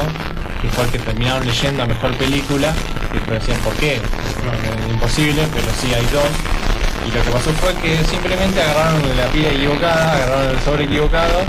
que 0.60 0.68
fue 0.68 0.84
el 0.84 0.90
que 0.90 0.98
terminaron 0.98 1.46
leyendo 1.46 1.82
a 1.82 1.86
Mejor 1.86 2.12
Película, 2.14 2.72
y 3.14 3.18
pero 3.20 3.38
decían, 3.38 3.58
¿por 3.60 3.74
qué? 3.74 4.00
No, 4.44 4.92
imposible, 4.92 5.46
pero 5.52 5.66
sí 5.80 5.92
hay 5.94 6.04
dos. 6.12 6.28
Y 7.06 7.16
lo 7.16 7.22
que 7.22 7.30
pasó 7.30 7.52
fue 7.52 7.72
que 7.74 8.02
simplemente 8.04 8.60
agarraron 8.60 9.00
la 9.16 9.26
pila 9.26 9.48
equivocada, 9.48 10.12
agarraron 10.12 10.50
el 10.50 10.60
sobre 10.60 10.84
equivocado 10.84 11.40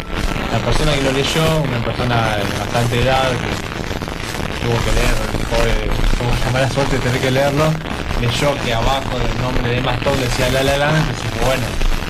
la 0.52 0.60
persona 0.60 0.94
que 0.94 1.02
lo 1.02 1.12
leyó, 1.12 1.62
una 1.62 1.80
persona 1.84 2.38
de 2.38 2.60
bastante 2.60 3.02
edad, 3.02 3.30
que 3.32 4.66
tuvo 4.66 4.78
que 4.84 4.92
leer, 4.92 5.16
pobre, 5.50 5.74
tuvo 6.18 6.32
la 6.46 6.52
mala 6.52 6.70
suerte 6.70 6.96
de 6.98 7.02
tener 7.02 7.22
que 7.22 7.32
leerlo, 7.32 7.74
leyó 8.22 8.56
que 8.64 8.74
abajo 8.74 9.20
del 9.20 9.42
nombre 9.42 9.70
de 9.70 9.78
Emma 9.78 9.94
Stone 9.96 10.18
decía 10.18 10.50
La 10.50 10.64
La 10.64 10.78
Land, 10.78 10.98
entonces 10.98 11.24
dijo, 11.24 11.46
bueno, 11.46 11.64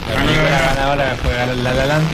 la 0.10 0.16
película 0.24 0.60
ganadora 0.74 1.16
fue 1.22 1.34
La 1.64 1.74
La 1.74 1.86
Land. 1.86 2.08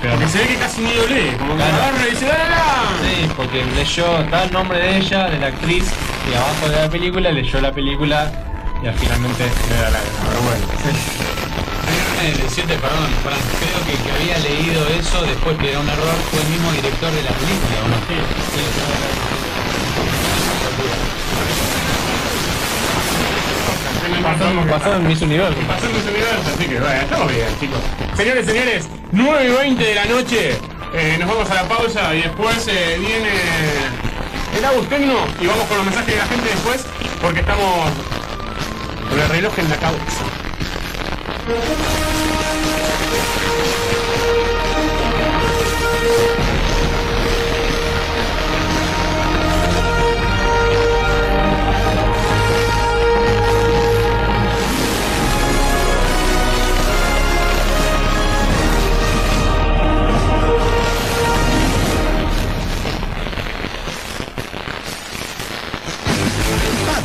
Pero 0.00 0.14
Porque 0.14 0.28
se 0.30 0.38
ve 0.38 0.46
que 0.48 0.56
casi 0.56 0.80
ni 0.82 0.94
lo 0.94 1.06
lee, 1.06 1.30
como 1.38 1.56
que 1.56 1.62
agarra 1.62 2.06
y 2.08 2.10
dice 2.10 2.26
¡La! 2.26 2.90
Sí, 3.06 3.30
porque 3.36 3.64
leyó, 3.76 4.18
está 4.20 4.44
el 4.44 4.52
nombre 4.52 4.78
de 4.80 4.96
ella, 4.96 5.30
de 5.30 5.38
la 5.38 5.46
actriz, 5.46 5.84
y 6.28 6.34
abajo 6.34 6.68
de 6.68 6.76
la 6.76 6.90
película 6.90 7.30
leyó 7.30 7.60
la 7.60 7.70
película 7.72 8.32
y 8.82 8.88
al 8.88 8.94
finalmente 8.94 9.44
no 9.68 9.74
era 9.76 9.90
la 9.90 10.00
ganadora. 10.00 10.40
Bueno, 10.42 10.66
Eh, 12.22 12.32
decirte, 12.40 12.74
perdón, 12.78 13.08
Fran, 13.24 13.40
creo 13.58 13.80
que 13.86 13.94
que 14.02 14.10
había 14.12 14.38
leído 14.38 14.86
eso 14.88 15.22
después 15.22 15.56
que 15.58 15.70
era 15.70 15.80
un 15.80 15.88
error 15.88 16.14
fue 16.30 16.40
el 16.40 16.48
mismo 16.48 16.70
director 16.72 17.10
de 17.10 17.22
la 17.22 17.30
película, 17.30 17.76
¿o 17.84 17.88
no? 17.88 19.02
Pasamos, 24.22 24.66
pasó 24.68 24.94
en 24.94 25.08
Miss 25.08 25.22
Universo. 25.22 25.58
Pasó 25.66 25.86
en 25.86 25.92
Miss 25.92 26.04
Universo, 26.04 26.50
así 26.54 26.64
que 26.68 26.78
bueno, 26.80 27.00
estamos 27.00 27.32
bien, 27.32 27.46
chicos. 27.60 27.78
Señores, 28.16 28.46
señores, 28.46 28.88
9 29.10 29.44
y 29.44 29.50
20 29.50 29.84
de 29.84 29.94
la 29.94 30.04
noche. 30.04 30.56
eh, 30.94 31.16
nos 31.18 31.28
vamos 31.28 31.50
a 31.50 31.54
la 31.54 31.68
pausa 31.68 32.14
y 32.14 32.22
después 32.22 32.68
eh, 32.68 32.96
viene 33.00 33.30
el 34.58 34.64
Agus 34.64 34.88
Tecno 34.88 35.16
y 35.40 35.46
vamos 35.46 35.64
con 35.66 35.76
los 35.78 35.86
mensajes 35.86 36.14
de 36.14 36.20
la 36.20 36.26
gente 36.26 36.48
después 36.50 36.84
porque 37.20 37.40
estamos 37.40 37.90
con 39.08 39.18
el 39.18 39.28
reloj 39.28 39.58
en 39.58 39.70
la 39.70 39.76
cabeza. 39.76 40.24
Thank 43.14 43.92
you. 43.96 44.01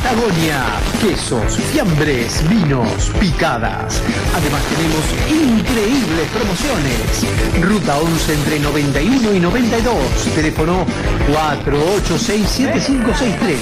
Patagonia, 0.02 0.64
quesos, 1.02 1.58
fiambres, 1.72 2.42
vinos, 2.48 3.10
picadas. 3.18 4.00
Además 4.34 4.62
tenemos 4.70 5.04
increíbles 5.28 6.28
promociones. 6.32 7.26
Ruta 7.60 7.98
11 7.98 8.34
entre 8.34 8.60
91 8.60 9.34
y 9.34 9.40
92. 9.40 9.96
Teléfono 10.36 10.86
4866-7563. 11.28 13.58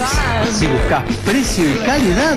Si 0.53 0.67
buscas 0.67 1.05
precio 1.25 1.71
y 1.71 1.79
calidad, 1.79 2.37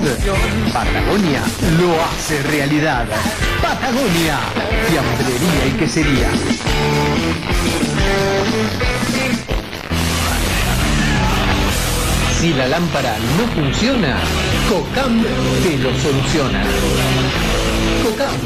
Patagonia 0.71 1.43
lo 1.81 2.01
hace 2.05 2.41
realidad. 2.43 3.05
Patagonia, 3.61 4.39
fiambrería 4.87 5.65
y 5.67 5.71
quesería. 5.77 6.29
Si 12.39 12.53
la 12.53 12.69
lámpara 12.69 13.17
no 13.37 13.45
funciona, 13.51 14.15
COCAM 14.69 15.21
te 15.61 15.77
lo 15.77 15.89
soluciona. 15.99 16.63
COCAM, 18.01 18.39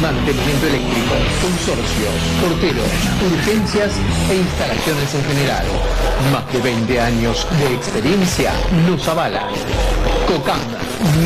mantenimiento 0.00 0.66
eléctrico, 0.68 1.14
consorcios, 1.42 2.14
porteros, 2.40 2.86
urgencias 3.26 3.90
e 4.30 4.36
instalaciones 4.36 5.14
en 5.16 5.24
general. 5.24 5.66
Más 6.30 6.46
de 6.52 6.60
20 6.60 7.00
años 7.00 7.44
de 7.58 7.74
experiencia 7.74 8.52
nos 8.86 9.08
avalan. 9.08 9.50
COCAM, 10.28 10.60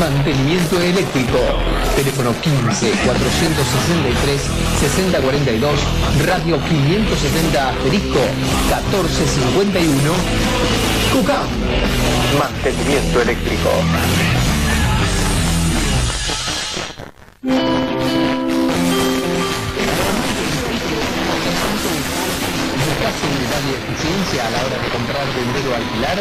mantenimiento 0.00 0.80
eléctrico. 0.80 1.38
Teléfono 1.94 2.32
15 2.40 2.90
463 3.04 4.40
6042, 4.80 5.78
radio 6.24 6.58
570 6.58 7.68
asterisco 7.68 8.20
1451. 8.72 10.64
COCAM, 11.14 11.46
mantenimiento 12.38 13.20
eléctrico. 13.20 13.70
¿Buscas 23.54 23.54
seguridad 23.54 23.62
y 23.62 23.70
eficiencia 23.78 24.42
a 24.46 24.50
la 24.50 24.58
hora 24.66 24.78
de 24.82 24.88
comprar, 24.90 25.22
vender 25.34 25.64
o 25.70 25.74
alquilar? 25.78 26.18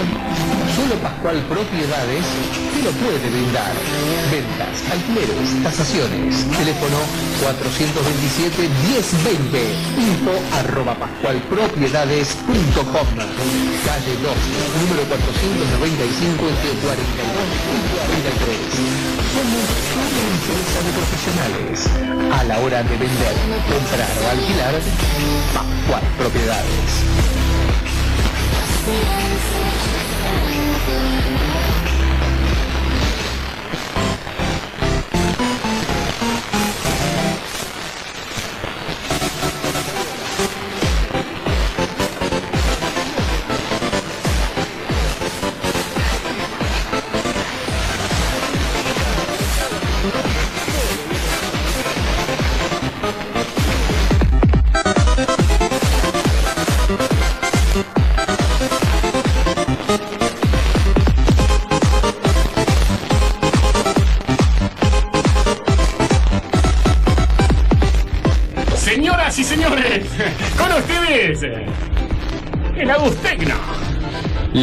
Solo 0.76 0.96
Pascual 1.02 1.38
Propiedades 1.50 2.26
te 2.74 2.82
lo 2.84 2.92
puede 2.98 3.30
brindar. 3.30 3.74
Ventas, 4.30 4.84
alquileres, 4.90 5.50
tasaciones. 5.64 6.46
Teléfono 6.50 6.98
427-1020. 7.42 9.98
Info 9.98 10.34
arroba 10.62 10.94
pascualpropiedades.com. 10.94 13.08
Calle 13.86 14.14
2, 14.18 14.24
número 14.82 15.02
495 15.10 16.50
entre 16.50 16.72
42 16.86 16.94
y 16.94 16.96
43. 17.94 18.58
Somos 19.34 19.68
una 19.94 20.22
empresa 20.34 20.80
de 20.86 20.92
profesionales. 20.98 21.78
A 22.34 22.44
la 22.46 22.56
hora 22.60 22.80
de 22.84 22.98
vender, 22.98 23.36
comprar 23.70 24.14
o 24.22 24.24
alquilar, 24.30 24.74
Pascual 25.54 26.04
Propiedades. 26.18 27.23
I'm 28.86 28.92
gonna. 30.88 31.83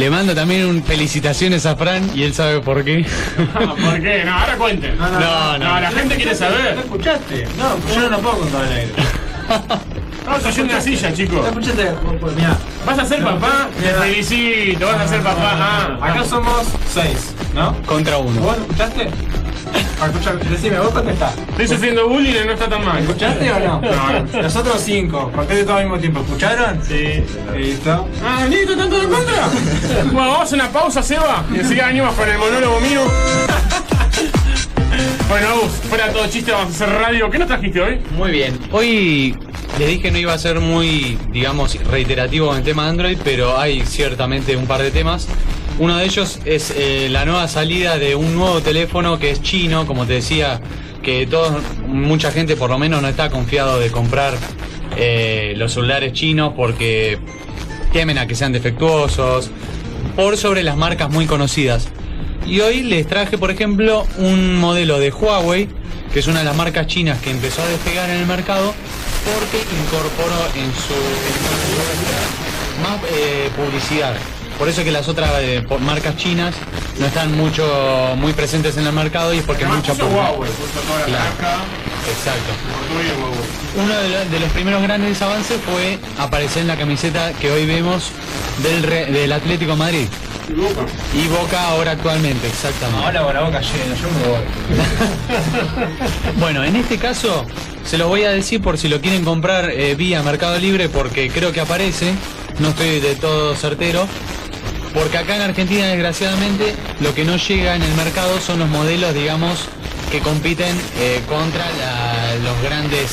Le 0.01 0.09
mando 0.09 0.33
también 0.33 0.65
un 0.65 0.83
felicitaciones 0.83 1.67
a 1.67 1.75
Fran 1.75 2.09
y 2.15 2.23
él 2.23 2.33
sabe 2.33 2.59
por 2.59 2.83
qué. 2.83 3.05
¿Por 3.53 4.01
qué? 4.01 4.23
No, 4.25 4.33
ahora 4.33 4.57
cuenten. 4.57 4.97
No, 4.97 5.07
no, 5.07 5.57
no. 5.59 5.79
la 5.79 5.91
gente 5.91 6.15
quiere 6.15 6.33
saber. 6.33 6.75
escuchaste? 6.79 7.47
No, 7.55 7.75
pues 7.75 7.93
yo 7.93 8.09
no 8.09 8.17
puedo 8.17 8.39
contar 8.39 8.65
el 8.65 8.73
aire. 8.73 8.93
Estamos 10.17 10.45
oyendo 10.45 10.73
una 10.73 10.81
silla, 10.81 11.13
chicos. 11.13 11.45
Escuchaste, 11.45 11.91
mirá. 12.35 12.57
¿Vas 12.83 12.97
a 12.97 13.05
ser 13.05 13.23
papá? 13.23 13.69
Te 13.79 13.89
felicito, 13.89 14.87
vas 14.87 15.01
a 15.01 15.07
ser 15.07 15.21
papá. 15.21 15.51
Ah, 15.53 15.97
Acá 16.01 16.23
somos 16.23 16.65
seis, 16.91 17.35
¿no? 17.53 17.79
Contra 17.83 18.17
uno. 18.17 18.41
¿Vos 18.41 18.57
escuchaste? 18.57 19.07
Escucha, 20.05 20.33
decime, 20.49 20.79
vos 20.79 20.89
contestás. 20.89 21.37
Estoy 21.49 21.67
sufriendo 21.67 22.07
bullying 22.09 22.33
y 22.43 22.45
no 22.45 22.53
está 22.53 22.67
tan 22.67 22.83
mal. 22.83 22.99
¿Escuchaste 22.99 23.51
o 23.51 23.59
no? 23.59 23.81
No. 23.81 24.41
Nosotros 24.41 24.81
cinco, 24.83 25.31
conté 25.35 25.55
de 25.55 25.63
todo 25.63 25.77
al 25.77 25.83
mismo 25.83 25.99
tiempo. 25.99 26.21
¿Escucharon? 26.21 26.81
Sí. 26.83 27.23
Listo. 27.55 28.07
Ah, 28.25 28.45
listo, 28.49 28.71
¿están 28.73 28.89
todos 28.89 29.03
en 29.03 29.09
contra? 29.11 29.47
Bueno, 30.05 30.17
vamos 30.17 30.39
a 30.39 30.43
hacer 30.43 30.59
una 30.59 30.69
pausa, 30.69 31.03
Seba, 31.03 31.45
y 31.53 31.59
enseguida 31.59 31.87
venimos 31.87 32.15
con 32.15 32.29
el 32.29 32.37
monólogo 32.37 32.79
mío. 32.79 33.01
Bueno, 35.29 35.47
Agus, 35.47 35.71
fuera 35.87 36.11
todo 36.11 36.27
chiste, 36.27 36.51
vamos 36.51 36.73
a 36.73 36.83
hacer 36.83 36.99
radio. 36.99 37.29
¿Qué 37.29 37.39
nos 37.39 37.47
trajiste 37.47 37.81
hoy? 37.81 37.99
Muy 38.17 38.31
bien. 38.31 38.59
Hoy 38.71 39.37
les 39.79 39.87
dije 39.87 40.01
que 40.01 40.11
no 40.11 40.17
iba 40.17 40.33
a 40.33 40.37
ser 40.37 40.59
muy, 40.59 41.17
digamos, 41.31 41.81
reiterativo 41.85 42.51
en 42.51 42.57
el 42.57 42.63
tema 42.63 42.83
de 42.83 42.89
Android, 42.89 43.17
pero 43.23 43.57
hay 43.57 43.85
ciertamente 43.85 44.55
un 44.55 44.67
par 44.67 44.81
de 44.81 44.91
temas. 44.91 45.27
Uno 45.79 45.97
de 45.97 46.05
ellos 46.05 46.39
es 46.45 46.71
eh, 46.75 47.07
la 47.09 47.25
nueva 47.25 47.47
salida 47.47 47.97
de 47.97 48.15
un 48.15 48.35
nuevo 48.35 48.61
teléfono 48.61 49.17
que 49.17 49.31
es 49.31 49.41
chino, 49.41 49.87
como 49.87 50.05
te 50.05 50.13
decía, 50.13 50.61
que 51.01 51.25
todos, 51.25 51.61
mucha 51.87 52.31
gente 52.31 52.55
por 52.55 52.69
lo 52.69 52.77
menos 52.77 53.01
no 53.01 53.07
está 53.07 53.29
confiado 53.29 53.79
de 53.79 53.89
comprar 53.89 54.33
eh, 54.97 55.53
los 55.57 55.73
celulares 55.73 56.13
chinos 56.13 56.53
porque 56.55 57.17
temen 57.91 58.17
a 58.17 58.27
que 58.27 58.35
sean 58.35 58.51
defectuosos, 58.51 59.49
por 60.15 60.37
sobre 60.37 60.63
las 60.63 60.77
marcas 60.77 61.09
muy 61.09 61.25
conocidas. 61.25 61.87
Y 62.45 62.59
hoy 62.59 62.83
les 62.83 63.07
traje, 63.07 63.37
por 63.37 63.51
ejemplo, 63.51 64.05
un 64.17 64.55
modelo 64.57 64.99
de 64.99 65.11
Huawei, 65.11 65.67
que 66.13 66.19
es 66.19 66.27
una 66.27 66.39
de 66.39 66.45
las 66.45 66.55
marcas 66.55 66.87
chinas 66.87 67.19
que 67.21 67.31
empezó 67.31 67.61
a 67.61 67.67
despegar 67.67 68.09
en 68.09 68.17
el 68.17 68.25
mercado, 68.25 68.73
porque 69.23 69.63
incorporó 69.81 70.39
en 70.55 70.71
su 70.73 70.93
más 72.81 72.99
eh, 73.13 73.49
publicidad. 73.55 74.15
Por 74.61 74.69
eso 74.69 74.83
que 74.83 74.91
las 74.91 75.07
otras 75.07 75.31
eh, 75.39 75.65
por- 75.67 75.79
marcas 75.79 76.15
chinas 76.17 76.53
no 76.99 77.07
están 77.07 77.35
mucho 77.35 78.13
muy 78.15 78.31
presentes 78.33 78.77
en 78.77 78.85
el 78.85 78.93
mercado 78.93 79.33
y 79.33 79.39
es 79.39 79.43
porque 79.43 79.65
mucha 79.65 79.93
puso 79.93 80.05
publicidad. 80.05 80.29
Huawei, 80.33 80.51
puso 80.51 80.79
toda 80.87 80.99
la 80.99 81.05
Claro. 81.07 81.23
marca. 81.25 81.57
Exacto. 82.07 82.51
Uno 83.75 83.97
de, 83.97 84.09
lo- 84.09 84.25
de 84.29 84.39
los 84.39 84.49
primeros 84.51 84.83
grandes 84.83 85.19
avances 85.19 85.57
fue 85.65 85.97
aparecer 86.19 86.61
en 86.61 86.67
la 86.67 86.77
camiseta 86.77 87.33
que 87.33 87.49
hoy 87.49 87.65
vemos 87.65 88.11
del, 88.61 88.83
Re- 88.83 89.07
del 89.07 89.31
Atlético 89.31 89.75
Madrid. 89.75 90.05
Y 91.15 91.27
Boca 91.27 91.69
ahora 91.69 91.91
actualmente, 91.93 92.45
exactamente. 92.45 93.03
Ahora 93.03 93.23
con 93.23 93.33
la 93.33 93.41
boca 93.41 93.61
llena, 93.61 93.95
yo 93.95 94.09
me 94.11 94.27
voy. 94.27 94.41
Bueno, 96.39 96.63
en 96.63 96.75
este 96.75 96.97
caso 96.99 97.47
se 97.83 97.97
los 97.97 98.07
voy 98.07 98.25
a 98.25 98.29
decir 98.31 98.61
por 98.61 98.77
si 98.77 98.89
lo 98.89 99.01
quieren 99.01 99.23
comprar 99.25 99.71
eh, 99.71 99.95
vía 99.95 100.21
Mercado 100.21 100.59
Libre 100.59 100.87
porque 100.89 101.29
creo 101.31 101.51
que 101.51 101.61
aparece, 101.61 102.13
no 102.59 102.69
estoy 102.69 102.99
de 102.99 103.15
todo 103.15 103.55
certero, 103.55 104.07
porque 104.93 105.17
acá 105.17 105.35
en 105.35 105.41
Argentina 105.43 105.85
desgraciadamente 105.87 106.75
lo 106.99 107.13
que 107.13 107.23
no 107.23 107.37
llega 107.37 107.75
en 107.75 107.83
el 107.83 107.93
mercado 107.95 108.39
son 108.39 108.59
los 108.59 108.69
modelos, 108.69 109.13
digamos, 109.13 109.67
que 110.11 110.19
compiten 110.19 110.75
eh, 110.99 111.21
contra 111.29 111.65
los 112.43 112.61
grandes 112.61 113.11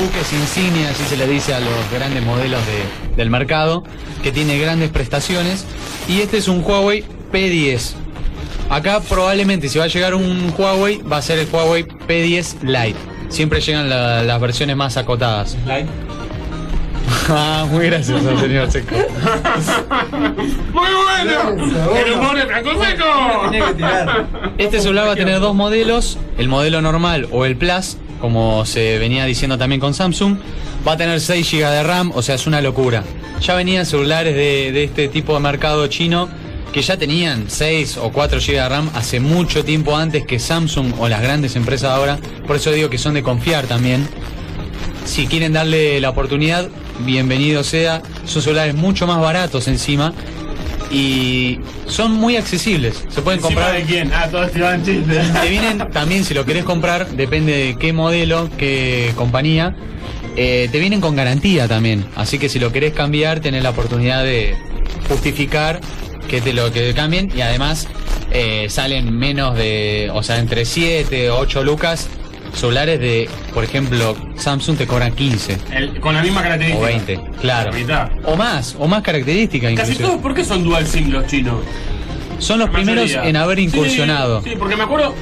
buques 0.00 0.32
insignia, 0.32 0.90
así 0.90 1.04
se 1.08 1.16
le 1.16 1.26
dice 1.26 1.54
a 1.54 1.60
los 1.60 1.90
grandes 1.92 2.24
modelos 2.24 2.60
de- 2.66 3.16
del 3.16 3.30
mercado, 3.30 3.84
que 4.22 4.32
tiene 4.32 4.58
grandes 4.58 4.90
prestaciones, 4.90 5.64
y 6.08 6.20
este 6.20 6.38
es 6.38 6.48
un 6.48 6.62
Huawei 6.64 7.04
P10. 7.32 7.92
Acá 8.68 9.00
probablemente 9.00 9.68
si 9.68 9.78
va 9.78 9.84
a 9.84 9.88
llegar 9.88 10.14
un 10.14 10.52
Huawei 10.56 10.98
va 11.02 11.16
a 11.18 11.22
ser 11.22 11.38
el 11.38 11.48
Huawei 11.50 11.84
P10 11.84 12.62
Lite. 12.62 12.98
Siempre 13.28 13.60
llegan 13.60 13.88
la- 13.88 14.22
las 14.22 14.40
versiones 14.40 14.76
más 14.76 14.96
acotadas. 14.96 15.56
Lite. 15.66 15.86
Ah, 17.30 17.66
muy 17.70 17.86
gracioso, 17.86 18.38
señor 18.38 18.70
Seco. 18.70 18.94
¡Muy 20.72 20.88
bueno! 21.04 21.96
¡El 21.96 22.12
humor 22.12 22.36
de 22.36 22.46
Franco 22.46 22.70
Seco! 22.82 23.04
Este 24.58 24.80
celular 24.80 25.08
va 25.08 25.12
a 25.12 25.16
tener 25.16 25.40
dos 25.40 25.54
modelos, 25.54 26.18
el 26.38 26.48
modelo 26.48 26.82
normal 26.82 27.28
o 27.30 27.44
el 27.44 27.56
Plus, 27.56 27.96
como 28.20 28.64
se 28.66 28.98
venía 28.98 29.24
diciendo 29.24 29.58
también 29.58 29.80
con 29.80 29.94
Samsung. 29.94 30.38
Va 30.86 30.92
a 30.92 30.96
tener 30.96 31.20
6 31.20 31.50
GB 31.50 31.70
de 31.70 31.82
RAM, 31.82 32.12
o 32.14 32.22
sea, 32.22 32.34
es 32.34 32.46
una 32.46 32.60
locura. 32.60 33.04
Ya 33.40 33.54
venían 33.54 33.86
celulares 33.86 34.34
de, 34.34 34.72
de 34.72 34.84
este 34.84 35.08
tipo 35.08 35.34
de 35.34 35.40
mercado 35.40 35.86
chino 35.88 36.28
que 36.72 36.82
ya 36.82 36.96
tenían 36.96 37.46
6 37.48 37.96
o 37.98 38.12
4 38.12 38.38
GB 38.38 38.52
de 38.52 38.68
RAM 38.68 38.90
hace 38.94 39.20
mucho 39.20 39.64
tiempo 39.64 39.96
antes 39.96 40.24
que 40.24 40.38
Samsung 40.38 40.94
o 40.98 41.08
las 41.08 41.20
grandes 41.20 41.56
empresas 41.56 41.90
ahora. 41.90 42.18
Por 42.46 42.56
eso 42.56 42.70
digo 42.70 42.88
que 42.90 42.98
son 42.98 43.14
de 43.14 43.22
confiar 43.22 43.66
también. 43.66 44.06
Si 45.04 45.26
quieren 45.26 45.52
darle 45.52 46.00
la 46.00 46.10
oportunidad, 46.10 46.68
bienvenido 47.04 47.62
sea. 47.64 48.02
Son 48.24 48.42
celulares 48.42 48.74
mucho 48.74 49.06
más 49.06 49.20
baratos 49.20 49.68
encima 49.68 50.12
y 50.90 51.58
son 51.86 52.12
muy 52.12 52.36
accesibles. 52.36 53.04
Se 53.08 53.22
pueden 53.22 53.40
¿Encima 53.40 53.62
comprar 53.62 53.74
de 53.74 53.82
quién? 53.84 54.12
Ah, 54.12 54.28
todos 54.30 54.50
te 54.50 54.60
van 54.60 54.84
chistes. 54.84 55.32
te 55.40 55.48
vienen 55.48 55.78
también, 55.90 56.24
si 56.24 56.34
lo 56.34 56.44
querés 56.44 56.64
comprar, 56.64 57.08
depende 57.10 57.52
de 57.52 57.76
qué 57.78 57.92
modelo, 57.92 58.48
qué 58.58 59.12
compañía, 59.16 59.76
eh, 60.36 60.68
te 60.70 60.78
vienen 60.78 61.00
con 61.00 61.16
garantía 61.16 61.68
también. 61.68 62.04
Así 62.16 62.38
que 62.38 62.48
si 62.48 62.58
lo 62.58 62.72
querés 62.72 62.92
cambiar, 62.92 63.40
tenés 63.40 63.62
la 63.62 63.70
oportunidad 63.70 64.24
de 64.24 64.56
justificar 65.08 65.80
que 66.28 66.40
te 66.40 66.52
lo 66.52 66.72
que 66.72 66.94
cambien 66.94 67.30
y 67.34 67.40
además 67.40 67.88
eh, 68.30 68.66
salen 68.68 69.16
menos 69.16 69.56
de, 69.56 70.10
o 70.12 70.22
sea, 70.22 70.38
entre 70.38 70.64
7 70.64 71.30
o 71.30 71.38
8 71.38 71.64
lucas. 71.64 72.08
Celulares 72.54 72.98
de, 73.00 73.28
por 73.54 73.64
ejemplo, 73.64 74.16
Samsung 74.36 74.76
te 74.76 74.86
cobran 74.86 75.12
15 75.12 75.56
El- 75.72 76.00
con 76.00 76.14
la 76.14 76.22
misma 76.22 76.42
característica. 76.42 76.82
o 76.84 76.86
20, 76.86 77.20
claro. 77.40 77.70
La 77.72 77.78
mitad. 77.78 78.10
O 78.24 78.36
más, 78.36 78.76
o 78.78 78.86
más 78.88 79.02
características 79.02 79.70
Casi 79.74 79.92
inclusive. 79.92 80.08
todos, 80.08 80.20
¿por 80.20 80.34
qué 80.34 80.44
son 80.44 80.64
dual 80.64 80.86
SIM 80.86 81.10
los 81.10 81.26
chinos? 81.26 81.56
Son 82.38 82.58
los 82.58 82.70
primeros 82.70 83.10
en 83.12 83.36
haber 83.36 83.58
incursionado. 83.58 84.42
Sí, 84.42 84.50
sí, 84.50 84.56
porque 84.58 84.76
me 84.76 84.82
acuerdo, 84.84 85.14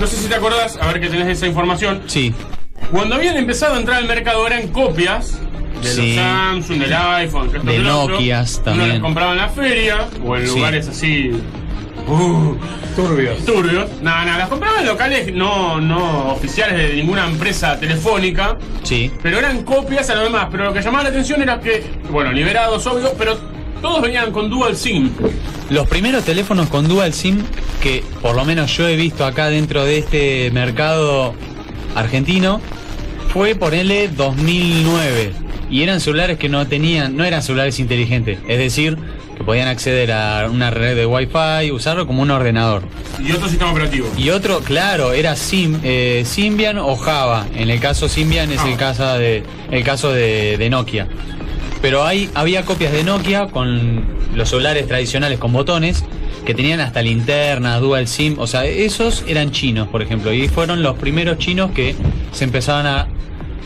no 0.00 0.06
sé 0.06 0.16
si 0.16 0.28
te 0.28 0.34
acordás, 0.34 0.76
a 0.80 0.86
ver 0.88 1.00
que 1.00 1.08
tenés 1.08 1.28
esa 1.28 1.46
información. 1.46 2.02
Sí. 2.06 2.34
Cuando 2.90 3.14
habían 3.14 3.36
empezado 3.36 3.74
a 3.74 3.78
entrar 3.78 3.98
al 3.98 4.06
mercado 4.08 4.46
eran 4.46 4.68
copias 4.68 5.38
de 5.82 5.88
Sí. 5.88 6.06
los 6.16 6.24
Samsung, 6.24 6.78
del 6.80 6.92
iPhone, 6.94 7.50
De 7.52 7.58
otro. 7.90 8.14
Nokias 8.14 8.54
Uno 8.56 8.64
también. 8.64 8.88
las 8.88 8.98
compraba 9.00 9.32
en 9.32 9.38
la 9.38 9.48
feria 9.48 10.08
o 10.24 10.36
en 10.36 10.46
lugares 10.46 10.88
así. 10.88 11.30
Uh, 12.08 12.56
Turbios. 12.96 13.44
turbios. 13.44 13.90
No, 14.02 14.24
no, 14.24 14.38
las 14.38 14.48
compraba 14.48 14.80
en 14.80 14.86
locales 14.86 15.32
no, 15.32 15.80
no 15.80 16.32
oficiales 16.32 16.76
de 16.76 16.96
ninguna 16.96 17.26
empresa 17.26 17.78
telefónica. 17.78 18.56
Sí. 18.82 19.10
Pero 19.22 19.38
eran 19.38 19.64
copias 19.64 20.08
a 20.10 20.14
lo 20.14 20.22
demás. 20.24 20.48
Pero 20.50 20.64
lo 20.64 20.72
que 20.72 20.82
llamaba 20.82 21.04
la 21.04 21.10
atención 21.10 21.42
era 21.42 21.60
que, 21.60 21.84
bueno, 22.10 22.32
liberados, 22.32 22.86
obvio, 22.86 23.12
pero 23.18 23.36
todos 23.80 24.00
venían 24.00 24.32
con 24.32 24.48
dual 24.48 24.76
SIM. 24.76 25.10
Los 25.70 25.88
primeros 25.88 26.24
teléfonos 26.24 26.68
con 26.68 26.88
dual 26.88 27.12
SIM 27.12 27.42
que 27.84 28.02
por 28.22 28.34
lo 28.34 28.46
menos 28.46 28.74
yo 28.74 28.88
he 28.88 28.96
visto 28.96 29.26
acá 29.26 29.50
dentro 29.50 29.84
de 29.84 29.98
este 29.98 30.50
mercado 30.52 31.34
argentino 31.94 32.58
fue 33.28 33.54
ponerle 33.54 34.08
2009 34.08 35.32
y 35.68 35.82
eran 35.82 36.00
celulares 36.00 36.38
que 36.38 36.48
no 36.48 36.66
tenían, 36.66 37.14
no 37.14 37.24
eran 37.24 37.42
celulares 37.42 37.78
inteligentes, 37.80 38.38
es 38.48 38.58
decir, 38.58 38.96
que 39.36 39.44
podían 39.44 39.68
acceder 39.68 40.12
a 40.12 40.48
una 40.50 40.70
red 40.70 40.96
de 40.96 41.06
Wi-Fi, 41.06 41.70
usarlo 41.72 42.06
como 42.06 42.22
un 42.22 42.30
ordenador. 42.30 42.82
Y 43.18 43.32
otro 43.32 43.48
sistema 43.48 43.72
operativo. 43.72 44.08
Y 44.16 44.30
otro, 44.30 44.60
claro, 44.60 45.12
era 45.12 45.36
Sim, 45.36 45.78
eh, 45.82 46.22
Symbian 46.24 46.78
o 46.78 46.96
Java. 46.96 47.46
En 47.54 47.70
el 47.70 47.80
caso 47.80 48.08
Symbian 48.08 48.50
es 48.52 48.62
el 48.64 48.76
caso 48.76 49.18
de, 49.18 49.42
el 49.70 49.84
caso 49.84 50.12
de, 50.12 50.56
de 50.58 50.70
Nokia. 50.70 51.08
Pero 51.82 52.04
hay, 52.04 52.30
había 52.34 52.64
copias 52.64 52.92
de 52.92 53.04
Nokia 53.04 53.48
con 53.48 54.04
los 54.34 54.48
celulares 54.48 54.86
tradicionales 54.86 55.38
con 55.38 55.52
botones 55.52 56.04
que 56.44 56.54
tenían 56.54 56.80
hasta 56.80 57.02
linterna, 57.02 57.78
dual 57.78 58.06
SIM, 58.06 58.38
o 58.38 58.46
sea, 58.46 58.64
esos 58.66 59.24
eran 59.26 59.50
chinos, 59.50 59.88
por 59.88 60.02
ejemplo, 60.02 60.32
y 60.32 60.48
fueron 60.48 60.82
los 60.82 60.96
primeros 60.96 61.38
chinos 61.38 61.70
que 61.70 61.94
se 62.32 62.44
empezaban 62.44 62.86
a 62.86 63.08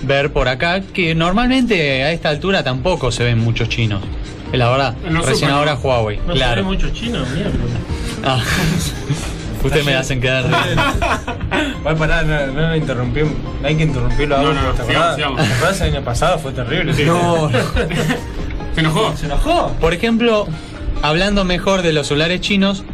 ver 0.02 0.32
por 0.32 0.48
acá, 0.48 0.80
que 0.80 1.14
normalmente 1.14 2.04
a 2.04 2.12
esta 2.12 2.28
altura 2.28 2.62
tampoco 2.62 3.10
se 3.10 3.24
ven 3.24 3.38
muchos 3.38 3.68
chinos. 3.68 4.02
Es 4.52 4.58
la 4.58 4.70
verdad, 4.70 4.96
En 5.06 5.14
los 5.14 5.26
recién 5.26 5.50
ahora 5.50 5.74
¿no? 5.74 5.80
Huawei, 5.80 6.18
No 6.26 6.32
se 6.32 6.38
claro. 6.38 6.56
ve 6.56 6.62
muchos 6.62 6.92
chinos, 6.92 7.28
mierda. 7.30 7.52
Ah. 8.24 8.40
Ustedes 9.64 9.84
me 9.84 9.94
hacen 9.94 10.20
quedar. 10.20 10.44
Voy 11.82 11.92
a 11.92 11.96
parar, 11.96 12.24
no, 12.24 12.46
no 12.52 12.68
lo 12.68 12.76
interrumpí. 12.76 13.20
No 13.22 13.66
hay 13.66 13.74
que 13.76 13.82
interrumpirlo 13.82 14.38
No, 14.40 14.46
ahora. 14.48 14.62
no, 14.62 14.70
¿Te 14.72 14.84
sigamos, 14.86 15.18
acordás? 15.18 15.48
¿Te 15.48 15.54
acordás 15.54 15.80
el 15.80 15.94
año 15.96 16.04
pasado? 16.04 16.38
Fue 16.38 16.52
terrible. 16.52 16.94
sí. 16.94 17.04
No. 17.04 17.50
¿Se 18.74 18.80
enojó? 18.80 19.16
¿Se 19.16 19.26
enojó? 19.26 19.72
Por 19.80 19.92
ejemplo, 19.94 20.46
hablando 21.02 21.44
mejor 21.44 21.82
de 21.82 21.92
los 21.92 22.06
celulares 22.06 22.40
chinos, 22.40 22.84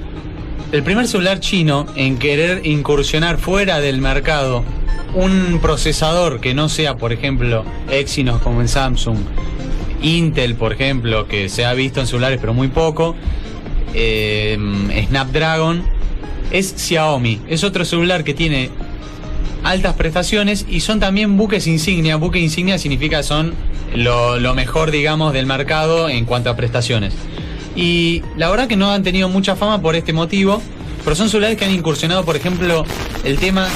el 0.73 0.83
primer 0.83 1.07
celular 1.07 1.41
chino 1.41 1.87
en 1.97 2.19
querer 2.19 2.67
incursionar 2.67 3.37
fuera 3.37 3.81
del 3.81 4.01
mercado 4.01 4.65
un 5.15 5.59
procesador 5.61 6.41
que 6.41 6.55
no 6.55 6.69
sea, 6.71 6.97
por 6.97 7.13
ejemplo, 7.13 7.65
Exynos 7.91 8.41
como 8.41 8.63
en 8.63 8.69
Samsung, 8.69 9.19
Intel, 10.05 10.55
por 10.55 10.75
ejemplo, 10.75 11.27
que 11.27 11.49
se 11.49 11.65
ha 11.65 11.73
visto 11.73 12.01
en 12.01 12.07
celulares 12.07 12.39
pero 12.41 12.53
muy 12.53 12.69
poco, 12.69 13.17
eh, 13.95 14.59
Snapdragon, 15.09 15.83
es 16.51 16.75
Xiaomi. 16.77 17.41
Es 17.49 17.65
otro 17.65 17.85
celular 17.85 18.23
que 18.23 18.35
tiene 18.35 18.71
altas 19.65 19.95
prestaciones 19.95 20.67
y 20.69 20.81
son 20.81 21.01
también 21.01 21.37
buques 21.37 21.67
insignia. 21.67 22.17
Buque 22.17 22.39
insignia 22.39 22.79
significa 22.79 23.23
son 23.23 23.55
lo, 23.95 24.55
mejor, 24.55 24.91
digamos, 24.91 25.33
del 25.33 25.47
mercado 25.47 26.09
en 26.09 26.27
cuanto 26.27 26.51
a 26.51 26.57
prestaciones. 26.57 27.15
Y 27.75 28.23
la 28.37 28.51
verdad 28.51 28.69
que 28.69 28.77
no 28.77 28.91
han 28.93 29.03
tenido 29.03 29.29
mucha 29.31 29.57
fama 29.57 29.81
por 29.81 29.97
este 29.97 30.13
motivo, 30.13 30.61
pero 31.03 31.17
son 31.17 31.29
celulares 31.31 31.57
que 31.57 31.65
han 31.65 31.73
incursionado, 31.73 32.25
por 32.25 32.37
ejemplo, 32.37 32.85
el 33.25 33.39
tema 33.39 33.65
de 33.65 33.71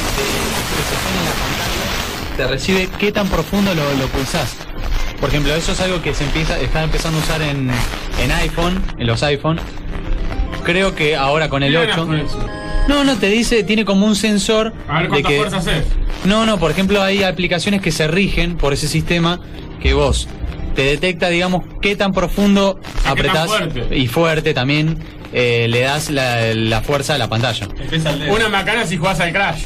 la 1.25 1.33
pantalla, 1.33 2.37
te 2.37 2.47
recibe 2.47 2.89
qué 2.99 3.13
tan 3.13 3.29
profundo 3.29 3.75
lo, 3.75 3.83
lo 3.95 4.07
pulsás. 4.09 4.68
Por 5.20 5.31
ejemplo, 5.31 5.55
eso 5.55 5.73
es 5.73 5.81
algo 5.81 6.01
que 6.01 6.15
se 6.15 6.24
empieza, 6.24 6.59
está 6.61 6.82
empezando 6.85 7.19
a 7.19 7.23
usar 7.23 7.43
en, 7.43 7.70
en 8.23 8.32
iPhone, 8.32 8.82
en 8.99 9.07
los 9.07 9.23
iPhone. 9.23 9.59
Creo 10.65 10.95
que 10.95 11.16
ahora 11.16 11.49
con 11.49 11.62
el 11.62 11.73
¿Qué 11.73 11.78
ganas 11.78 11.99
8. 11.99 12.07
con 12.07 12.16
eso? 12.16 12.47
No, 12.89 13.05
no, 13.05 13.16
te 13.16 13.28
dice, 13.28 13.65
tiene 13.65 13.85
como 13.85 14.07
un 14.07 14.16
sensor 14.16 14.73
A 14.89 15.03
ver 15.03 15.11
de 15.11 15.23
que... 15.23 15.45
No, 16.24 16.47
no, 16.47 16.59
por 16.59 16.70
ejemplo, 16.70 17.03
hay 17.03 17.23
aplicaciones 17.23 17.82
que 17.82 17.93
se 17.93 18.09
rigen 18.09 18.57
por 18.57 18.73
ese 18.73 18.89
sistema 18.89 19.40
que 19.81 19.93
vos 19.95 20.28
te 20.74 20.82
detecta, 20.85 21.28
digamos, 21.28 21.65
qué 21.82 21.97
tan 21.97 22.12
profundo 22.12 22.81
tan 23.03 23.12
apretás 23.12 23.49
fuerte. 23.49 23.97
y 23.97 24.07
fuerte 24.07 24.55
también 24.55 24.99
eh, 25.32 25.66
le 25.69 25.81
das 25.81 26.09
la, 26.11 26.55
la 26.55 26.81
fuerza 26.82 27.15
a 27.15 27.19
la 27.19 27.28
pantalla. 27.28 27.69
Una 28.31 28.49
macana 28.49 28.86
si 28.86 28.97
jugás 28.97 29.20
al 29.20 29.32
Crash. 29.32 29.65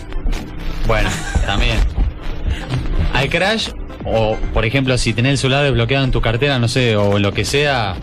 Bueno, 0.87 1.11
también. 1.47 1.79
Al 3.13 3.29
crash, 3.29 3.69
o 4.05 4.37
por 4.53 4.65
ejemplo, 4.65 4.97
si 4.99 5.13
tenés 5.13 5.33
el 5.33 5.39
celular 5.39 5.65
desbloqueado 5.65 6.05
en 6.05 6.11
tu 6.11 6.21
cartera, 6.21 6.59
no 6.59 6.69
sé, 6.69 6.97
o 6.97 7.19
lo 7.19 7.33
que 7.33 7.45
sea, 7.45 7.97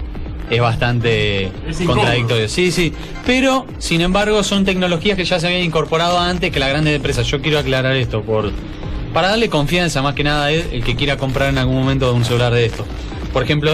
es 0.50 0.62
bastante 0.62 1.52
Es 1.68 1.80
contradictorio. 1.86 2.50
Sí, 2.50 2.72
sí. 2.72 2.94
Pero, 3.26 3.66
sin 3.78 4.02
embargo, 4.02 4.44
son 4.44 4.66
tecnologías 4.66 5.16
que 5.16 5.26
ya 5.26 5.40
se 5.40 5.48
habían 5.48 5.64
incorporado 5.64 6.20
antes 6.20 6.52
que 6.52 6.60
las 6.60 6.70
grandes 6.70 6.96
empresas. 6.96 7.28
Yo 7.28 7.42
quiero 7.42 7.60
aclarar 7.60 7.96
esto 7.96 8.24
por 8.24 8.52
para 9.14 9.30
darle 9.30 9.50
confianza 9.50 10.02
más 10.02 10.14
que 10.14 10.24
nada 10.24 10.46
a 10.46 10.52
él, 10.52 10.66
el 10.72 10.84
que 10.84 10.96
quiera 10.96 11.18
comprar 11.18 11.50
en 11.50 11.58
algún 11.58 11.76
momento 11.76 12.14
un 12.14 12.26
celular 12.26 12.54
de 12.54 12.66
esto. 12.66 12.86
Por 13.34 13.44
ejemplo, 13.44 13.72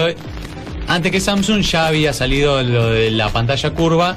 antes 0.88 1.12
que 1.12 1.20
Samsung 1.20 1.60
ya 1.60 1.86
había 1.86 2.12
salido 2.12 2.62
lo 2.62 2.88
de 2.90 3.10
la 3.10 3.28
pantalla 3.28 3.70
curva 3.70 4.16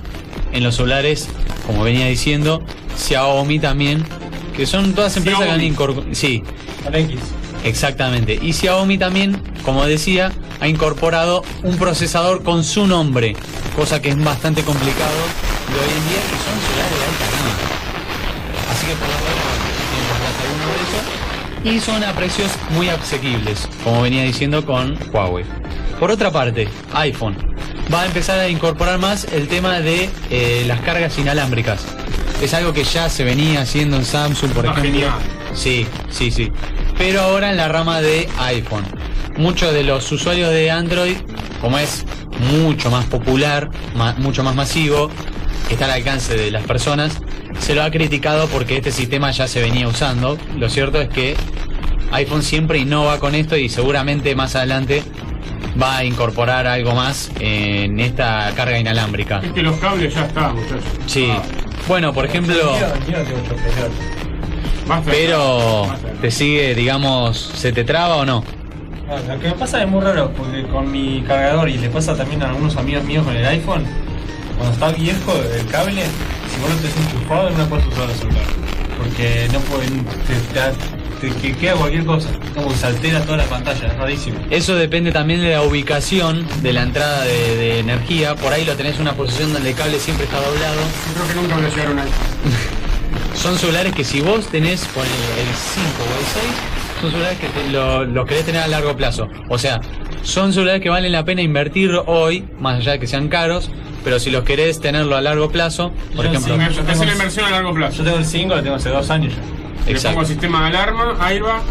en 0.53 0.63
los 0.63 0.75
celulares, 0.75 1.27
como 1.65 1.83
venía 1.83 2.07
diciendo, 2.07 2.63
Xiaomi 2.97 3.59
también, 3.59 4.05
que 4.55 4.65
son 4.65 4.93
todas 4.93 5.15
empresas 5.17 5.43
que 5.43 5.51
han 5.51 5.61
incorporado... 5.61 6.13
Sí, 6.15 6.43
exactamente. 7.63 8.37
Y 8.41 8.53
Xiaomi 8.53 8.97
también, 8.97 9.41
como 9.63 9.85
decía, 9.85 10.31
ha 10.59 10.67
incorporado 10.67 11.43
un 11.63 11.77
procesador 11.77 12.43
con 12.43 12.63
su 12.63 12.87
nombre, 12.87 13.35
cosa 13.75 14.01
que 14.01 14.09
es 14.09 14.23
bastante 14.23 14.63
complicado 14.63 15.11
de 15.67 15.75
hoy 15.79 15.91
en 15.97 16.09
día, 16.09 16.21
que 16.21 16.37
son 16.43 16.59
celulares 16.65 16.97
de 16.99 17.05
alta 17.05 17.25
gama. 17.37 18.71
Así 18.71 18.85
que 18.87 18.93
por 18.93 19.07
lo 19.07 19.13
menos 19.15 19.35
de 21.63 21.69
esos. 21.69 21.75
Y 21.75 21.79
son 21.81 22.03
a 22.03 22.13
precios 22.13 22.51
muy 22.71 22.89
asequibles, 22.89 23.67
como 23.83 24.01
venía 24.01 24.23
diciendo 24.23 24.65
con 24.65 24.97
Huawei. 25.13 25.45
Por 25.99 26.09
otra 26.11 26.31
parte, 26.31 26.69
iPhone 26.93 27.35
va 27.93 28.01
a 28.03 28.05
empezar 28.05 28.39
a 28.39 28.47
incorporar 28.47 28.97
más 28.99 29.25
el 29.33 29.47
tema 29.49 29.81
de 29.81 30.09
eh, 30.29 30.63
las 30.67 30.79
cargas 30.81 31.17
inalámbricas. 31.17 31.81
Es 32.41 32.53
algo 32.53 32.71
que 32.71 32.85
ya 32.85 33.09
se 33.09 33.25
venía 33.25 33.61
haciendo 33.61 33.97
en 33.97 34.05
Samsung, 34.05 34.51
por 34.51 34.65
Ah, 34.67 34.71
ejemplo. 34.71 34.91
genial. 34.91 35.13
Sí, 35.53 35.85
sí, 36.09 36.31
sí. 36.31 36.49
Pero 36.99 37.21
ahora 37.21 37.49
en 37.49 37.57
la 37.57 37.67
rama 37.67 37.99
de 38.01 38.29
iPhone. 38.39 38.85
Muchos 39.37 39.73
de 39.73 39.83
los 39.83 40.11
usuarios 40.11 40.51
de 40.51 40.69
Android, 40.69 41.15
como 41.61 41.79
es 41.79 42.05
mucho 42.51 42.91
más 42.91 43.05
popular, 43.05 43.69
ma- 43.95 44.13
mucho 44.17 44.43
más 44.43 44.53
masivo, 44.53 45.09
que 45.67 45.73
está 45.75 45.85
al 45.85 45.91
alcance 45.91 46.35
de 46.37 46.51
las 46.51 46.63
personas, 46.63 47.17
se 47.59 47.73
lo 47.73 47.83
ha 47.83 47.89
criticado 47.91 48.47
porque 48.49 48.77
este 48.77 48.91
sistema 48.91 49.31
ya 49.31 49.47
se 49.47 49.61
venía 49.61 49.87
usando. 49.87 50.37
Lo 50.57 50.69
cierto 50.69 50.99
es 51.01 51.09
que 51.09 51.35
iPhone 52.11 52.43
siempre 52.43 52.79
innova 52.79 53.17
con 53.19 53.33
esto 53.33 53.55
y 53.55 53.69
seguramente 53.69 54.35
más 54.35 54.55
adelante 54.55 55.01
va 55.81 55.97
a 55.97 56.03
incorporar 56.03 56.67
algo 56.67 56.93
más 56.95 57.31
en 57.39 57.99
esta 57.99 58.51
carga 58.55 58.77
inalámbrica. 58.77 59.39
Es 59.41 59.53
que 59.53 59.63
los 59.63 59.77
cables 59.77 60.13
ya 60.13 60.25
están, 60.25 60.55
muchachos. 60.55 60.83
Sí. 61.07 61.31
Bueno, 61.87 62.11
por 62.13 62.25
ejemplo, 62.25 62.55
pero 65.05 65.87
te 66.21 66.31
sigue, 66.31 66.75
digamos, 66.75 67.37
se 67.55 67.71
te 67.71 67.83
traba 67.83 68.17
o 68.17 68.25
no? 68.25 68.43
Lo 69.27 69.39
que 69.39 69.47
me 69.47 69.53
pasa 69.55 69.81
es 69.81 69.89
muy 69.89 70.01
raro, 70.01 70.31
porque 70.37 70.63
con 70.63 70.91
mi 70.91 71.23
cargador 71.27 71.67
y 71.69 71.77
le 71.77 71.89
pasa 71.89 72.15
también 72.15 72.43
a 72.43 72.49
algunos 72.49 72.75
amigos 72.77 73.03
míos 73.05 73.25
con 73.25 73.35
el 73.35 73.45
iPhone, 73.45 73.83
cuando 74.57 74.73
está 74.73 74.91
viejo 74.91 75.33
el 75.57 75.65
cable, 75.67 76.03
si 76.03 76.61
vos 76.61 76.69
lo 76.69 76.75
tenés 76.77 76.97
enchufado 77.13 77.49
no 77.51 77.65
puedes 77.65 77.87
usar 77.87 78.09
el 78.09 78.15
celular. 78.15 78.43
Porque 78.97 79.47
no 79.53 79.59
pueden, 79.61 80.05
te, 80.05 80.35
te- 80.53 81.29
te- 81.33 81.41
que 81.41 81.53
queda 81.55 81.73
cualquier 81.73 82.05
cosa, 82.05 82.29
como 82.53 82.67
que 82.67 82.75
se 82.75 82.85
altera 82.87 83.21
toda 83.21 83.37
la 83.37 83.45
pantalla, 83.45 83.87
es 83.87 83.95
rarísimo. 83.97 84.37
Eso 84.49 84.75
depende 84.75 85.11
también 85.11 85.41
de 85.41 85.51
la 85.51 85.61
ubicación 85.63 86.45
de 86.61 86.73
la 86.73 86.83
entrada 86.83 87.23
de, 87.23 87.55
de 87.55 87.79
energía. 87.79 88.35
Por 88.35 88.51
ahí 88.53 88.65
lo 88.65 88.75
tenés 88.75 88.95
en 88.97 89.03
una 89.03 89.13
posición 89.13 89.53
donde 89.53 89.69
el 89.69 89.75
cable 89.75 89.97
siempre 89.99 90.25
está 90.25 90.37
doblado. 90.41 90.81
Creo 91.15 91.27
que 91.27 91.33
nunca 91.35 91.55
voy 91.55 91.65
a 91.65 91.69
llegar 91.69 91.87
a 91.87 91.91
un 91.91 91.99
iPhone. 91.99 92.13
Son 93.41 93.57
celulares 93.57 93.93
que 93.93 94.03
si 94.03 94.21
vos 94.21 94.47
tenés 94.47 94.83
con 94.93 95.03
el, 95.03 95.09
el 95.11 95.55
5 95.55 95.87
o 95.99 96.19
el 96.19 96.25
6, 96.25 96.43
son 97.01 97.11
celulares 97.11 97.39
que 97.39 97.47
te- 97.47 97.69
lo, 97.69 98.03
los 98.05 98.25
querés 98.25 98.45
tener 98.45 98.61
a 98.61 98.67
largo 98.67 98.95
plazo. 98.97 99.29
O 99.47 99.57
sea, 99.57 99.79
son 100.23 100.51
celulares 100.51 100.81
que 100.81 100.89
valen 100.89 101.11
la 101.13 101.23
pena 101.23 101.41
invertir 101.41 101.91
hoy, 102.05 102.45
más 102.59 102.79
allá 102.79 102.93
de 102.93 102.99
que 102.99 103.07
sean 103.07 103.29
caros, 103.29 103.71
pero 104.03 104.19
si 104.19 104.29
los 104.29 104.43
querés 104.43 104.81
tenerlo 104.81 105.15
a 105.15 105.21
largo 105.21 105.49
plazo, 105.51 105.91
por 106.15 106.25
Yo 106.25 106.31
ejemplo... 106.31 106.55
sí, 106.55 106.59
yo 106.75 106.81
Es 106.81 106.87
tengo- 106.87 107.01
una 107.03 107.11
inversión 107.13 107.45
a 107.45 107.49
largo 107.51 107.73
plazo. 107.73 107.97
Yo 107.99 108.03
tengo 108.03 108.17
el 108.17 108.25
5, 108.25 108.55
lo 108.55 108.63
tengo 108.63 108.75
hace 108.75 108.89
dos 108.89 109.09
años 109.09 109.33
ya. 109.33 109.85
Le 109.85 109.91
Exacto. 109.93 110.15
pongo 110.17 110.27
sistema 110.27 110.61
de 110.61 110.67
alarma, 110.77 111.17
airbag 111.21 111.61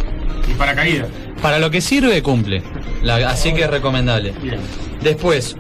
y 0.51 0.55
paracaídas. 0.55 1.09
Para 1.43 1.59
lo 1.59 1.71
que 1.71 1.81
sirve, 1.83 2.23
cumple. 2.23 2.63
La- 3.03 3.17
así 3.31 3.53
que 3.53 3.63
es 3.65 3.71
recomendable. 3.71 4.33
Bien. 4.43 4.59
Después, 5.03 5.55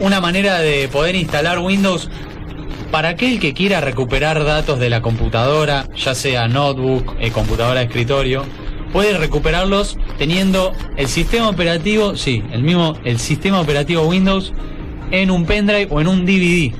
una 0.00 0.20
manera 0.20 0.58
de 0.58 0.86
poder 0.88 1.14
instalar 1.16 1.58
Windows 1.58 2.10
para 2.90 3.10
aquel 3.10 3.38
que 3.38 3.54
quiera 3.54 3.80
recuperar 3.80 4.44
datos 4.44 4.78
de 4.78 4.90
la 4.90 5.00
computadora, 5.00 5.86
ya 5.96 6.14
sea 6.14 6.48
notebook, 6.48 7.16
eh, 7.20 7.30
computadora 7.30 7.80
de 7.80 7.86
escritorio, 7.86 8.44
puede 8.92 9.16
recuperarlos 9.16 9.96
teniendo 10.18 10.72
el 10.96 11.06
sistema 11.08 11.48
operativo, 11.48 12.16
sí, 12.16 12.42
el 12.52 12.62
mismo, 12.62 12.96
el 13.04 13.18
sistema 13.18 13.60
operativo 13.60 14.02
Windows 14.02 14.52
en 15.10 15.30
un 15.30 15.46
pendrive 15.46 15.88
o 15.90 16.00
en 16.00 16.08
un 16.08 16.26
DVD. 16.26 16.72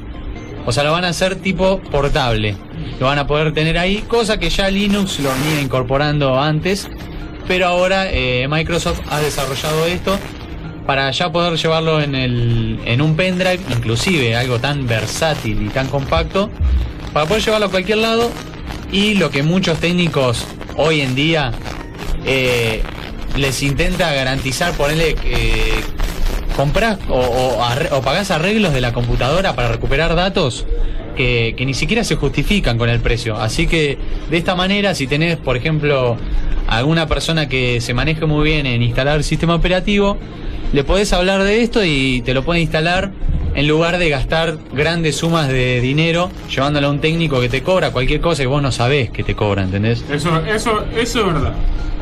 O 0.67 0.73
sea, 0.73 0.85
lo 0.85 0.93
van 0.93 1.05
a 1.05 1.09
hacer 1.09 1.37
tipo 1.37 1.81
portable. 1.91 2.57
Lo 2.99 3.07
van 3.07 3.19
a 3.19 3.27
poder 3.27 3.55
tener 3.55 3.79
ahí, 3.79 4.05
cosa 4.09 4.39
que 4.39 4.51
ya 4.51 4.69
Linux 4.69 5.21
lo 5.21 5.31
venía 5.31 5.63
incorporando 5.63 6.39
antes, 6.39 6.89
pero 7.47 7.67
ahora 7.67 8.11
eh, 8.11 8.47
Microsoft 8.49 9.01
ha 9.09 9.21
desarrollado 9.21 9.87
esto 9.87 10.19
para 10.91 11.09
ya 11.13 11.31
poder 11.31 11.57
llevarlo 11.57 12.01
en, 12.01 12.17
el, 12.17 12.81
en 12.85 13.01
un 13.01 13.15
pendrive, 13.15 13.61
inclusive 13.71 14.35
algo 14.35 14.59
tan 14.59 14.89
versátil 14.89 15.65
y 15.65 15.69
tan 15.69 15.87
compacto, 15.87 16.51
para 17.13 17.27
poder 17.27 17.45
llevarlo 17.45 17.67
a 17.67 17.71
cualquier 17.71 17.99
lado 17.99 18.29
y 18.91 19.15
lo 19.15 19.31
que 19.31 19.45
muchos 19.45 19.79
técnicos 19.79 20.45
hoy 20.75 21.03
en 21.03 21.15
día 21.15 21.53
eh, 22.27 22.83
les 23.37 23.63
intenta 23.63 24.13
garantizar, 24.13 24.73
ponerle 24.73 25.15
que 25.15 25.75
compras 26.57 26.99
o, 27.09 27.21
o, 27.21 27.63
arreglos 27.63 28.73
de 28.73 28.81
la 28.81 28.93
computadora 28.93 29.55
para 29.55 29.69
recuperar 29.69 30.17
datos 30.17 30.67
que, 31.17 31.55
que 31.57 31.67
ni 31.67 31.75
siquiera 31.75 32.03
se 32.03 32.17
justifican 32.17 32.79
con 32.79 32.89
el 32.89 32.99
precio. 32.99 33.37
Así 33.37 33.69
que 33.69 33.97
de 34.29 34.37
esta 34.37 34.57
manera, 34.57 34.97
si 34.97 35.07
tenés, 35.07 35.37
por 35.37 35.57
ejemplo, 35.57 36.17
alguna 36.67 37.07
persona 37.07 37.49
que 37.49 37.81
se 37.81 37.95
maneje 37.95 38.27
muy 38.27 38.43
bien 38.43 38.67
en 38.67 38.83
instalar 38.83 39.19
el 39.19 39.23
sistema 39.23 39.55
operativo, 39.55 40.19
le 40.73 40.85
podés 40.85 41.13
hablar 41.13 41.43
de 41.43 41.63
esto 41.63 41.85
y 41.85 42.23
te 42.25 42.35
lo 42.35 42.45
puede 42.45 42.61
instalar 42.61 43.11
en 43.55 43.67
lugar 43.67 43.99
de 43.99 44.09
gastar 44.09 44.59
grandes 44.73 45.17
sumas 45.17 45.49
de 45.49 45.81
dinero 45.81 46.31
llevándolo 46.49 46.87
a 46.87 46.91
un 46.91 47.01
técnico 47.01 47.41
que 47.41 47.49
te 47.49 47.63
cobra 47.63 47.91
cualquier 47.91 48.21
cosa 48.21 48.43
que 48.43 48.47
vos 48.47 48.63
no 48.63 48.71
sabés 48.71 49.11
que 49.11 49.25
te 49.25 49.35
cobra, 49.35 49.63
¿entendés? 49.63 50.05
Eso, 50.11 50.31
eso, 50.47 50.85
eso 50.97 51.21
es 51.21 51.27
verdad. 51.27 51.53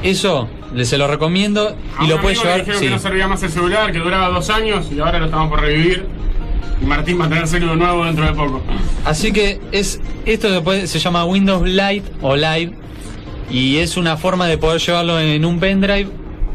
Eso 0.02 0.48
le- 0.74 0.84
se 0.84 0.98
lo 0.98 1.08
recomiendo 1.08 1.74
y 2.02 2.06
lo 2.06 2.20
puedes 2.20 2.38
le 2.38 2.44
llevar. 2.44 2.74
sí. 2.76 2.84
que 2.84 2.90
no 2.90 2.98
servía 2.98 3.26
más 3.26 3.42
el 3.42 3.50
celular, 3.50 3.90
que 3.92 3.98
duraba 3.98 4.28
dos 4.28 4.50
años 4.50 4.86
y 4.94 5.00
ahora 5.00 5.18
lo 5.18 5.24
estamos 5.26 5.48
por 5.48 5.60
revivir. 5.62 6.04
Y 6.80 6.84
Martín 6.84 7.18
va 7.20 7.24
a 7.24 7.28
tener 7.28 7.48
celu 7.48 7.70
de 7.70 7.76
nuevo 7.76 8.04
dentro 8.04 8.24
de 8.26 8.32
poco. 8.34 8.62
Así 9.04 9.32
que 9.32 9.58
es 9.72 10.00
esto 10.26 10.52
se, 10.54 10.60
puede- 10.60 10.86
se 10.86 10.98
llama 11.00 11.24
Windows 11.24 11.66
Lite 11.66 12.04
o 12.20 12.36
Live 12.36 12.72
y 13.50 13.78
es 13.78 13.96
una 13.96 14.16
forma 14.18 14.46
de 14.46 14.58
poder 14.58 14.80
llevarlo 14.80 15.18
en 15.18 15.44
un 15.44 15.58
pendrive 15.58 16.08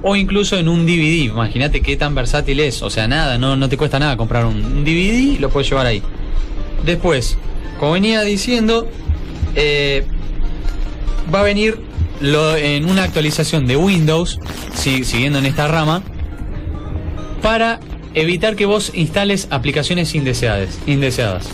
o 0.04 0.16
incluso 0.16 0.58
en 0.58 0.68
un 0.68 0.86
DVD. 0.86 1.24
Imagínate 1.32 1.82
qué 1.82 1.96
tan 1.98 2.14
versátil 2.14 2.60
es. 2.60 2.82
O 2.84 2.90
sea, 2.90 3.08
nada, 3.08 3.38
no, 3.38 3.56
no 3.56 3.70
te 3.70 3.78
cuesta 3.78 3.98
nada 4.00 4.18
comprar 4.18 4.46
un, 4.46 4.84
DVD 4.84 5.14
y 5.36 5.38
lo 5.40 5.50
puedes 5.50 5.70
llevar 5.70 5.86
ahí. 5.88 6.04
Después, 6.86 7.38
como 7.80 7.94
venía 7.94 8.22
diciendo, 8.22 8.88
eh, 9.56 10.06
va 11.34 11.40
a 11.40 11.44
venir 11.44 11.80
lo- 12.20 12.56
en 12.58 12.86
una 12.90 13.04
actualización 13.04 13.66
de 13.66 13.78
Windows, 13.78 14.40
si- 14.76 15.04
siguiendo 15.06 15.40
en 15.40 15.46
esta 15.46 15.68
rama, 15.68 16.04
para 17.42 17.80
evitar 18.14 18.56
que 18.56 18.66
vos 18.66 18.92
instales 18.94 19.48
aplicaciones 19.52 20.14
indeseadas, 20.16 20.80
indeseadas. 20.86 21.48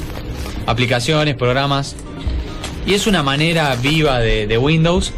Aplicaciones, 0.65 1.35
programas. 1.35 1.95
Y 2.85 2.93
es 2.93 3.07
una 3.07 3.23
manera 3.23 3.75
viva 3.75 4.19
de, 4.19 4.47
de 4.47 4.57
Windows 4.57 5.13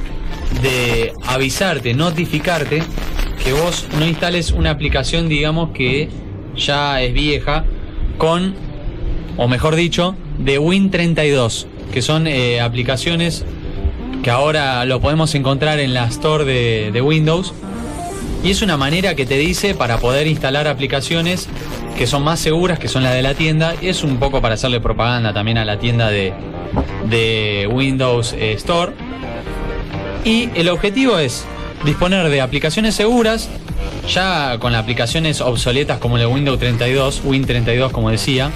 de 0.62 1.14
avisarte, 1.26 1.94
notificarte 1.94 2.84
que 3.44 3.54
vos 3.54 3.88
no 3.98 4.06
instales 4.06 4.52
una 4.52 4.70
aplicación, 4.70 5.28
digamos, 5.28 5.72
que 5.72 6.10
ya 6.56 7.02
es 7.02 7.14
vieja, 7.14 7.66
con, 8.18 8.54
o 9.38 9.48
mejor 9.48 9.76
dicho, 9.76 10.16
de 10.38 10.60
Win32, 10.60 11.66
que 11.92 12.02
son 12.02 12.28
eh, 12.28 12.62
aplicaciones 12.62 13.46
que 14.24 14.30
ahora 14.30 14.86
lo 14.86 15.02
podemos 15.02 15.34
encontrar 15.34 15.80
en 15.80 15.94
la 15.94 16.06
Store 16.06 16.46
de, 16.46 17.02
Windows. 17.02 17.54
Y 18.44 18.52
es 18.52 18.62
una 18.62 18.78
manera 18.78 19.16
que 19.16 19.26
te 19.26 19.38
dice 19.38 19.76
para 19.76 19.98
poder 19.98 20.28
instalar 20.28 20.68
aplicaciones 20.68 21.48
que 21.98 22.08
son 22.08 22.24
más 22.24 22.40
seguras, 22.40 22.80
que 22.80 22.88
son 22.88 23.04
las 23.04 23.14
de 23.14 23.22
la 23.22 23.34
tienda. 23.34 23.76
Y 23.82 23.88
es 23.88 24.04
un 24.04 24.18
poco 24.18 24.42
para 24.42 24.56
hacerle 24.56 24.80
propaganda 24.80 25.34
también 25.34 25.58
a 25.58 25.66
la 25.66 25.80
tienda 25.80 26.10
de, 26.10 26.34
de 27.10 27.68
Windows 27.72 28.34
eh, 28.34 28.54
Store. 28.54 28.94
Y 30.24 30.50
el 30.56 30.70
objetivo 30.70 31.18
es 31.18 31.46
disponer 31.86 32.30
de 32.30 32.42
aplicaciones 32.42 32.96
seguras, 32.96 33.50
ya 34.08 34.58
con 34.60 34.76
aplicaciones 34.76 35.42
obsoletas 35.42 36.00
como 36.00 36.18
de 36.18 36.26
Windows 36.26 36.60
32, 36.60 37.24
Win32 37.24 37.92
como 37.92 38.10
decía, 38.10 38.52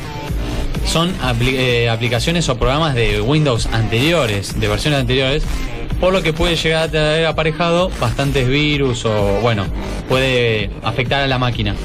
son 0.85 1.13
eh, 1.41 1.89
aplicaciones 1.89 2.47
o 2.49 2.57
programas 2.57 2.95
de 2.95 3.21
Windows 3.21 3.67
anteriores, 3.71 4.59
de 4.59 4.67
versiones 4.67 4.99
anteriores, 4.99 5.43
por 5.99 6.13
lo 6.13 6.21
que 6.21 6.33
puede 6.33 6.55
llegar 6.55 6.83
a 6.83 6.91
traer 6.91 7.25
aparejado 7.25 7.89
bastantes 7.99 8.47
virus 8.47 9.05
o, 9.05 9.39
bueno, 9.41 9.65
puede 10.07 10.69
afectar 10.83 11.21
a 11.21 11.27
la 11.27 11.39
máquina. 11.39 11.75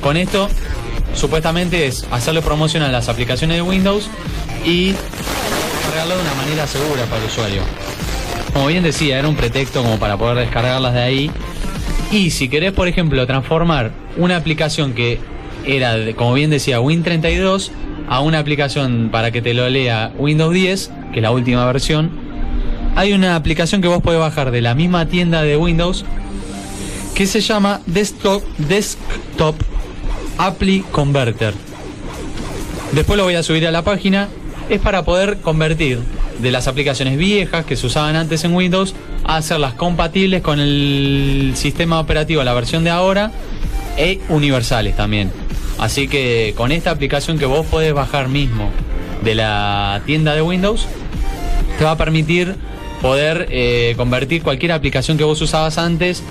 Con 0.00 0.16
esto, 0.16 0.48
supuestamente 1.14 1.86
es 1.86 2.06
hacerle 2.10 2.42
promoción 2.42 2.82
a 2.82 2.88
las 2.88 3.08
aplicaciones 3.08 3.58
de 3.58 3.62
Windows 3.62 4.08
y 4.64 4.94
cargarlo 5.84 6.16
de 6.16 6.22
una 6.22 6.34
manera 6.34 6.66
segura 6.66 7.04
para 7.04 7.18
el 7.18 7.26
usuario. 7.26 7.62
Como 8.52 8.66
bien 8.66 8.82
decía, 8.82 9.18
era 9.18 9.28
un 9.28 9.36
pretexto 9.36 9.82
como 9.82 9.98
para 9.98 10.16
poder 10.16 10.36
descargarlas 10.38 10.94
de 10.94 11.00
ahí. 11.00 11.30
Y 12.10 12.30
si 12.30 12.48
querés, 12.48 12.72
por 12.72 12.88
ejemplo, 12.88 13.26
transformar 13.26 13.92
una 14.16 14.36
aplicación 14.36 14.92
que 14.92 15.18
era, 15.64 15.96
como 16.14 16.34
bien 16.34 16.50
decía, 16.50 16.80
Win32 16.80 17.70
a 18.08 18.20
una 18.20 18.38
aplicación 18.38 19.08
para 19.10 19.30
que 19.30 19.40
te 19.40 19.54
lo 19.54 19.68
lea 19.68 20.12
Windows 20.18 20.52
10, 20.52 20.90
que 21.12 21.20
es 21.20 21.22
la 21.22 21.30
última 21.30 21.64
versión, 21.66 22.10
hay 22.94 23.14
una 23.14 23.36
aplicación 23.36 23.80
que 23.80 23.88
vos 23.88 24.02
podés 24.02 24.20
bajar 24.20 24.50
de 24.50 24.60
la 24.60 24.74
misma 24.74 25.06
tienda 25.06 25.42
de 25.42 25.56
Windows 25.56 26.04
que 27.14 27.26
se 27.26 27.40
llama 27.40 27.80
Desktop, 27.86 28.42
Desktop 28.58 29.56
Apply 30.38 30.84
Converter. 30.90 31.54
Después 32.92 33.16
lo 33.16 33.24
voy 33.24 33.34
a 33.34 33.42
subir 33.42 33.66
a 33.66 33.70
la 33.70 33.82
página. 33.82 34.28
Es 34.68 34.80
para 34.80 35.04
poder 35.04 35.38
convertir 35.40 36.00
de 36.38 36.50
las 36.50 36.68
aplicaciones 36.68 37.16
viejas 37.16 37.64
que 37.64 37.76
se 37.76 37.86
usaban 37.86 38.16
antes 38.16 38.44
en 38.44 38.54
Windows 38.54 38.94
a 39.24 39.36
hacerlas 39.36 39.74
compatibles 39.74 40.42
con 40.42 40.60
el 40.60 41.52
sistema 41.54 42.00
operativo, 42.00 42.42
la 42.42 42.54
versión 42.54 42.84
de 42.84 42.90
ahora, 42.90 43.32
e 43.96 44.20
universales 44.28 44.96
también. 44.96 45.30
Así 45.78 46.08
que 46.08 46.54
con 46.56 46.72
esta 46.72 46.90
aplicación 46.90 47.38
que 47.38 47.46
vos 47.46 47.66
podés 47.66 47.92
bajar 47.92 48.28
mismo 48.28 48.70
de 49.22 49.34
la 49.34 50.02
tienda 50.06 50.34
de 50.34 50.42
Windows, 50.42 50.86
te 51.78 51.84
va 51.84 51.92
a 51.92 51.96
permitir 51.96 52.56
poder 53.00 53.48
eh, 53.50 53.94
convertir 53.96 54.42
cualquier 54.42 54.72
aplicación 54.72 55.18
que 55.18 55.24
vos 55.24 55.40
usabas 55.40 55.76
antes 55.78 56.22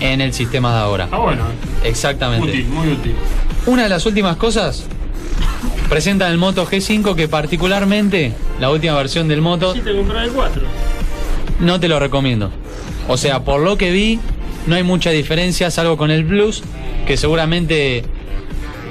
en 0.00 0.20
el 0.20 0.32
sistema 0.32 0.72
de 0.74 0.80
ahora. 0.80 1.08
Ah, 1.12 1.18
bueno. 1.18 1.44
Exactamente. 1.84 2.48
Útil, 2.48 2.66
muy 2.66 2.88
útil. 2.88 3.14
Una 3.66 3.84
de 3.84 3.88
las 3.88 4.04
últimas 4.04 4.36
cosas 4.36 4.86
presentan 5.92 6.32
el 6.32 6.38
Moto 6.38 6.66
G5 6.66 7.14
que 7.14 7.28
particularmente 7.28 8.32
la 8.58 8.70
última 8.70 8.94
versión 8.94 9.28
del 9.28 9.42
Moto 9.42 9.74
Si 9.74 9.80
te 9.80 9.94
compras 9.94 10.24
el 10.24 10.32
4. 10.32 10.62
no 11.60 11.80
te 11.80 11.86
lo 11.86 11.98
recomiendo. 11.98 12.50
O 13.08 13.18
sea, 13.18 13.40
por 13.40 13.60
lo 13.60 13.76
que 13.76 13.90
vi, 13.90 14.18
no 14.66 14.74
hay 14.74 14.84
mucha 14.84 15.10
diferencia, 15.10 15.70
salvo 15.70 15.98
con 15.98 16.10
el 16.10 16.24
Plus, 16.24 16.62
que 17.06 17.18
seguramente 17.18 18.04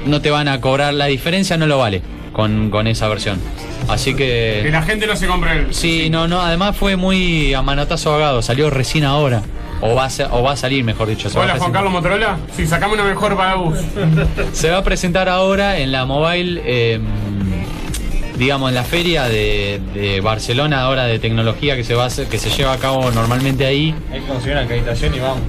no 0.05 0.21
te 0.21 0.29
van 0.29 0.47
a 0.47 0.61
cobrar 0.61 0.93
la 0.93 1.07
diferencia, 1.07 1.57
no 1.57 1.65
lo 1.65 1.79
vale 1.79 2.03
con, 2.33 2.69
con 2.69 2.85
esa 2.85 3.07
versión. 3.07 3.39
Así 3.87 4.13
Que 4.13 4.61
que... 4.63 4.69
la 4.71 4.83
gente 4.83 5.07
no 5.07 5.15
se 5.15 5.25
compre 5.25 5.53
el. 5.57 5.73
Sí, 5.73 6.11
no, 6.11 6.27
no, 6.27 6.39
además 6.39 6.77
fue 6.77 6.97
muy 6.97 7.55
a 7.55 7.63
manotazo 7.63 8.13
ahogado, 8.13 8.43
salió 8.43 8.69
recién 8.69 9.05
ahora. 9.05 9.41
O 9.81 9.95
va 9.95 10.05
a, 10.05 10.09
ser- 10.09 10.27
o 10.31 10.43
va 10.43 10.51
a 10.51 10.55
salir, 10.55 10.83
mejor 10.83 11.07
dicho. 11.07 11.29
se 11.29 11.37
va 11.37 11.43
a 11.43 11.47
Hola 11.47 11.57
Juan. 11.59 11.71
Carlos 11.71 11.91
Motorola. 11.91 12.37
Sí, 12.55 12.67
sacame 12.67 12.93
una 12.93 13.03
mejor 13.03 13.35
para 13.35 13.55
bus. 13.55 13.79
Se 14.53 14.69
va 14.69 14.77
a 14.77 14.83
presentar 14.83 15.27
ahora 15.27 15.79
en 15.79 15.91
la 15.91 16.05
mobile, 16.05 16.61
eh, 16.63 16.99
digamos, 18.37 18.69
en 18.69 18.75
la 18.75 18.83
feria 18.83 19.23
de, 19.27 19.81
de 19.93 20.21
Barcelona 20.21 20.81
ahora 20.81 21.05
de 21.05 21.17
tecnología 21.19 21.75
que 21.75 21.83
se 21.83 21.95
va 21.95 22.03
a 22.03 22.07
hacer- 22.07 22.27
que 22.27 22.37
se 22.37 22.49
lleva 22.51 22.73
a 22.73 22.77
cabo 22.77 23.09
normalmente 23.11 23.65
ahí. 23.65 23.95
Que 24.11 24.19
conseguir 24.21 24.53
una 24.53 24.61
acreditación 24.61 25.15
y 25.15 25.19
vamos. 25.19 25.39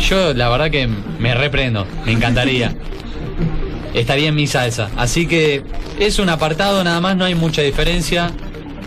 Yo 0.00 0.34
la 0.34 0.48
verdad 0.48 0.70
que 0.70 0.86
me 1.18 1.34
reprendo, 1.34 1.86
me 2.04 2.12
encantaría. 2.12 2.74
Estaría 3.94 4.28
en 4.28 4.34
mi 4.34 4.46
salsa. 4.46 4.88
Así 4.96 5.26
que 5.26 5.62
es 5.98 6.18
un 6.18 6.28
apartado 6.30 6.82
nada 6.84 7.00
más, 7.00 7.16
no 7.16 7.24
hay 7.24 7.34
mucha 7.34 7.60
diferencia. 7.62 8.30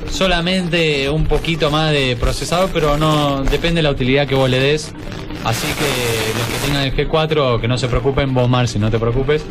Solamente 0.10 1.10
un 1.10 1.26
poquito 1.26 1.70
más 1.72 1.92
de 1.92 2.16
procesador, 2.20 2.70
pero 2.74 2.98
no 2.98 3.44
depende 3.44 3.80
de 3.80 3.84
la 3.84 3.92
utilidad 3.92 4.28
que 4.28 4.36
vos 4.36 4.50
le 4.50 4.60
des. 4.60 4.92
Así 5.44 5.68
que 5.68 6.40
los 6.40 6.48
que 6.48 6.66
tengan 6.68 6.84
el 6.84 6.96
G4, 6.96 7.60
que 7.62 7.68
no 7.68 7.78
se 7.78 7.88
preocupen, 7.88 8.34
vos 8.34 8.50
Marci, 8.50 8.80
no 8.80 8.90
te 8.90 8.98
preocupes. 8.98 9.44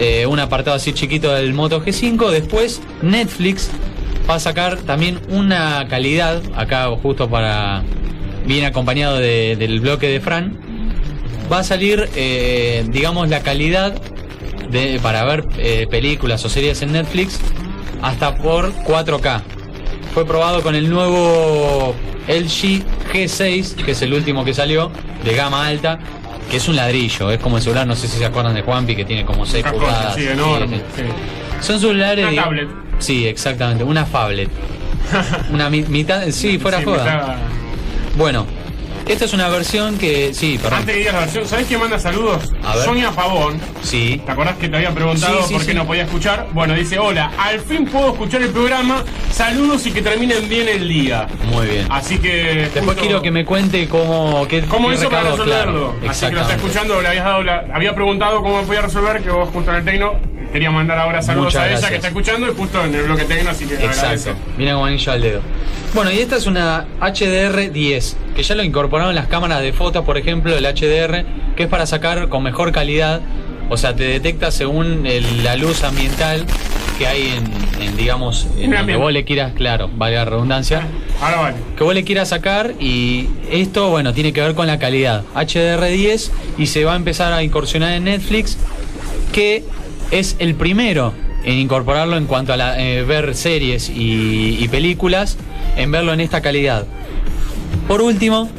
Eh, 0.00 0.26
un 0.26 0.38
apartado 0.40 0.76
así 0.76 0.92
chiquito 0.92 1.32
del 1.32 1.52
Moto 1.54 1.82
G5. 1.84 2.30
Después 2.30 2.80
Netflix 3.02 3.70
va 4.28 4.36
a 4.36 4.40
sacar 4.40 4.78
también 4.78 5.18
una 5.28 5.86
calidad, 5.88 6.40
acá 6.56 6.88
justo 7.02 7.28
para... 7.28 7.82
Viene 8.46 8.66
acompañado 8.66 9.18
de- 9.18 9.56
del 9.56 9.80
bloque 9.80 10.08
de 10.08 10.20
Fran. 10.20 10.58
Va 11.52 11.58
a 11.58 11.64
salir, 11.64 12.08
eh, 12.16 12.84
digamos, 12.88 13.28
la 13.28 13.40
calidad 13.40 13.92
de, 14.70 14.98
para 15.02 15.24
ver 15.24 15.44
eh, 15.58 15.86
películas 15.90 16.44
o 16.44 16.48
series 16.48 16.80
en 16.82 16.92
Netflix 16.92 17.38
hasta 18.02 18.34
por 18.36 18.72
4K. 18.84 19.40
Fue 20.14 20.26
probado 20.26 20.62
con 20.62 20.74
el 20.74 20.90
nuevo 20.90 21.94
LG 22.28 22.84
G6, 23.12 23.76
que 23.84 23.92
es 23.92 24.02
el 24.02 24.12
último 24.12 24.44
que 24.44 24.52
salió, 24.54 24.90
de 25.24 25.34
gama 25.34 25.66
alta, 25.66 25.98
que 26.50 26.58
es 26.58 26.68
un 26.68 26.76
ladrillo, 26.76 27.30
es 27.30 27.38
como 27.40 27.56
el 27.56 27.62
celular, 27.62 27.86
no 27.86 27.96
sé 27.96 28.08
si 28.08 28.18
se 28.18 28.24
acuerdan 28.26 28.54
de 28.54 28.62
Juanpi, 28.62 28.94
que 28.94 29.04
tiene 29.04 29.24
como 29.24 29.46
6 29.46 29.62
Una 29.64 29.72
cosa, 29.72 29.84
pulgadas. 29.86 30.14
sí, 30.16 30.26
enorme. 30.28 30.76
Sí, 30.94 31.02
sí. 31.02 31.02
Son 31.66 31.80
celulares. 31.80 32.26
Una 32.30 32.42
tablet. 32.42 32.68
Sí, 32.98 33.26
exactamente, 33.26 33.84
una 33.84 34.04
phablet. 34.04 34.50
una 35.52 35.70
mi- 35.70 35.82
mitad, 35.82 36.22
sí, 36.30 36.58
fuera 36.58 36.78
Sí, 36.78 36.84
joda. 36.84 37.04
mitad- 37.04 37.36
Bueno, 38.16 38.46
esta 39.06 39.24
es 39.24 39.32
una 39.32 39.48
versión 39.48 39.98
que, 39.98 40.32
sí, 40.34 40.58
perdón. 40.62 40.80
Antes 40.80 40.94
que 40.94 40.98
digas 41.00 41.14
la 41.14 41.20
versión, 41.20 41.46
¿sabés 41.46 41.66
quién 41.66 41.80
manda 41.80 41.98
saludos? 41.98 42.52
A 42.64 42.76
ver. 42.76 42.84
Sonia 42.84 43.10
Pavón. 43.10 43.60
Sí. 43.82 44.20
¿Te 44.24 44.32
acordás 44.32 44.56
que 44.56 44.68
te 44.68 44.76
había 44.76 44.90
preguntado 44.92 45.38
Sí, 45.42 45.48
sí, 45.48 45.52
por 45.54 45.62
qué 45.64 45.72
sí. 45.72 45.76
no 45.76 45.86
podía 45.86 46.04
escuchar? 46.04 46.46
Bueno, 46.52 46.74
dice, 46.74 46.98
hola, 46.98 47.32
al 47.38 47.60
fin 47.60 47.84
puedo 47.86 48.12
escuchar 48.12 48.42
el 48.42 48.50
programa. 48.50 49.02
Saludos 49.32 49.86
y 49.86 49.90
que 49.92 50.02
terminen 50.02 50.48
bien 50.48 50.68
el 50.68 50.88
día. 50.88 51.26
Muy 51.50 51.66
bien. 51.66 51.86
Así 51.90 52.18
que... 52.18 52.68
Después 52.72 52.84
justo- 52.86 53.02
quiero 53.02 53.22
que 53.22 53.30
me 53.30 53.44
cuente 53.44 53.88
cómo, 53.88 54.46
qué, 54.48 54.62
¿Cómo 54.62 54.92
hizo 54.92 55.08
para 55.10 55.30
resolverlo? 55.30 55.94
claro. 55.98 56.10
Así 56.10 56.26
que 56.26 56.32
lo 56.32 56.40
está 56.42 56.54
escuchando, 56.54 57.00
le 57.02 57.08
habías 57.08 57.24
dado 57.24 57.42
la- 57.42 57.64
había 57.72 57.94
preguntado 57.94 58.40
cómo 58.42 58.62
podía 58.62 58.82
resolver, 58.82 59.22
que 59.22 59.30
vos 59.30 59.48
justo 59.52 59.70
en 59.70 59.76
el 59.78 59.84
tecno 59.84 60.14
quería 60.52 60.70
mandar 60.70 60.98
ahora 60.98 61.22
saludos 61.22 61.46
Muchas 61.46 61.62
a 61.62 61.64
ella 61.64 61.70
gracias. 61.72 61.90
que 61.90 61.96
está 61.96 62.08
escuchando 62.08 62.46
y 62.46 62.54
justo 62.54 62.84
en 62.84 62.94
el 62.94 63.02
bloque 63.04 63.24
tecno, 63.24 63.50
así 63.50 63.64
que 63.64 63.72
Exacto. 63.74 64.00
agradece. 64.00 64.32
Mira 64.58 64.74
como 64.74 64.84
anillo 64.84 65.12
al 65.12 65.22
dedo. 65.22 65.40
Bueno, 65.94 66.10
y 66.12 66.18
esta 66.18 66.36
es 66.36 66.46
una 66.46 66.84
HDR10, 67.00 68.14
que 68.36 68.42
ya 68.42 68.54
lo 68.54 68.62
incorporaron 68.92 69.16
en 69.16 69.22
las 69.22 69.28
cámaras 69.30 69.62
de 69.62 69.72
fotos, 69.72 70.04
por 70.04 70.18
ejemplo, 70.18 70.54
el 70.54 70.66
HDR, 70.66 71.24
que 71.56 71.62
es 71.62 71.68
para 71.70 71.86
sacar 71.86 72.28
con 72.28 72.42
mejor 72.42 72.72
calidad, 72.72 73.22
o 73.70 73.78
sea, 73.78 73.96
te 73.96 74.04
detecta 74.04 74.50
según 74.50 75.06
el- 75.06 75.42
la 75.42 75.56
luz 75.56 75.82
ambiental 75.82 76.44
que 76.98 77.06
hay 77.06 77.32
en, 77.38 77.82
en, 77.82 77.96
digamos, 77.96 78.46
en 78.58 78.70
donde 78.72 78.96
vos 78.96 79.10
le 79.10 79.24
quieras, 79.24 79.54
claro, 79.54 79.88
valga 79.96 80.18
la 80.26 80.30
redundancia, 80.32 80.82
Ahora 81.22 81.36
vale. 81.40 81.56
que 81.74 81.82
vos 81.84 81.94
le 81.94 82.04
quieras 82.04 82.28
sacar 82.28 82.74
y 82.80 83.28
esto, 83.50 83.88
bueno, 83.88 84.12
tiene 84.12 84.34
que 84.34 84.42
ver 84.42 84.54
con 84.54 84.66
la 84.66 84.78
calidad. 84.78 85.22
HDR10 85.34 86.30
y 86.58 86.66
se 86.66 86.84
va 86.84 86.92
a 86.92 86.96
empezar 86.96 87.32
a 87.32 87.42
incursionar 87.42 87.92
en 87.94 88.04
Netflix, 88.04 88.58
que 89.32 89.64
es 90.10 90.36
el 90.38 90.54
primero 90.54 91.14
en 91.46 91.54
incorporarlo 91.58 92.18
en 92.18 92.26
cuanto 92.26 92.52
a 92.52 92.58
la- 92.58 92.78
eh, 92.78 93.04
ver 93.04 93.34
series 93.36 93.88
y, 93.88 94.58
y 94.62 94.68
películas, 94.68 95.38
en 95.78 95.90
verlo 95.90 96.12
en 96.12 96.20
esta 96.20 96.42
calidad. 96.42 96.84
Por 97.88 98.02
último, 98.02 98.50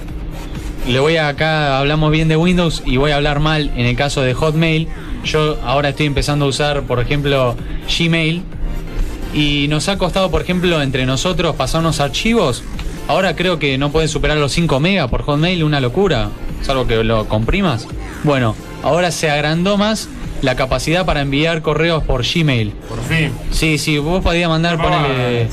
le 0.87 0.99
voy 0.99 1.17
a 1.17 1.29
acá, 1.29 1.77
hablamos 1.79 2.11
bien 2.11 2.27
de 2.27 2.35
Windows 2.35 2.83
y 2.85 2.97
voy 2.97 3.11
a 3.11 3.15
hablar 3.15 3.39
mal 3.39 3.71
en 3.75 3.85
el 3.85 3.95
caso 3.95 4.21
de 4.21 4.33
Hotmail. 4.33 4.87
Yo 5.23 5.57
ahora 5.63 5.89
estoy 5.89 6.05
empezando 6.05 6.45
a 6.45 6.47
usar, 6.49 6.83
por 6.83 6.99
ejemplo, 6.99 7.55
Gmail 7.97 8.43
y 9.33 9.67
nos 9.69 9.87
ha 9.87 9.97
costado, 9.97 10.29
por 10.29 10.41
ejemplo, 10.41 10.81
entre 10.81 11.05
nosotros 11.05 11.55
pasarnos 11.55 11.99
archivos. 11.99 12.63
Ahora 13.07 13.35
creo 13.35 13.59
que 13.59 13.77
no 13.77 13.91
pueden 13.91 14.09
superar 14.09 14.37
los 14.37 14.51
5 14.51 14.79
megas 14.79 15.09
por 15.09 15.23
Hotmail, 15.23 15.63
una 15.63 15.79
locura, 15.79 16.29
salvo 16.61 16.85
que 16.85 17.03
lo 17.03 17.27
comprimas. 17.27 17.87
Bueno, 18.23 18.55
ahora 18.83 19.11
se 19.11 19.29
agrandó 19.29 19.77
más 19.77 20.09
la 20.41 20.55
capacidad 20.55 21.05
para 21.05 21.21
enviar 21.21 21.61
correos 21.61 22.03
por 22.03 22.23
Gmail. 22.25 22.71
Por 22.89 23.01
fin. 23.03 23.31
Sí, 23.51 23.77
sí, 23.77 23.97
vos 23.97 24.21
podías 24.21 24.49
mandar, 24.49 24.77
Ah, 24.79 24.83
ponerle 24.83 25.47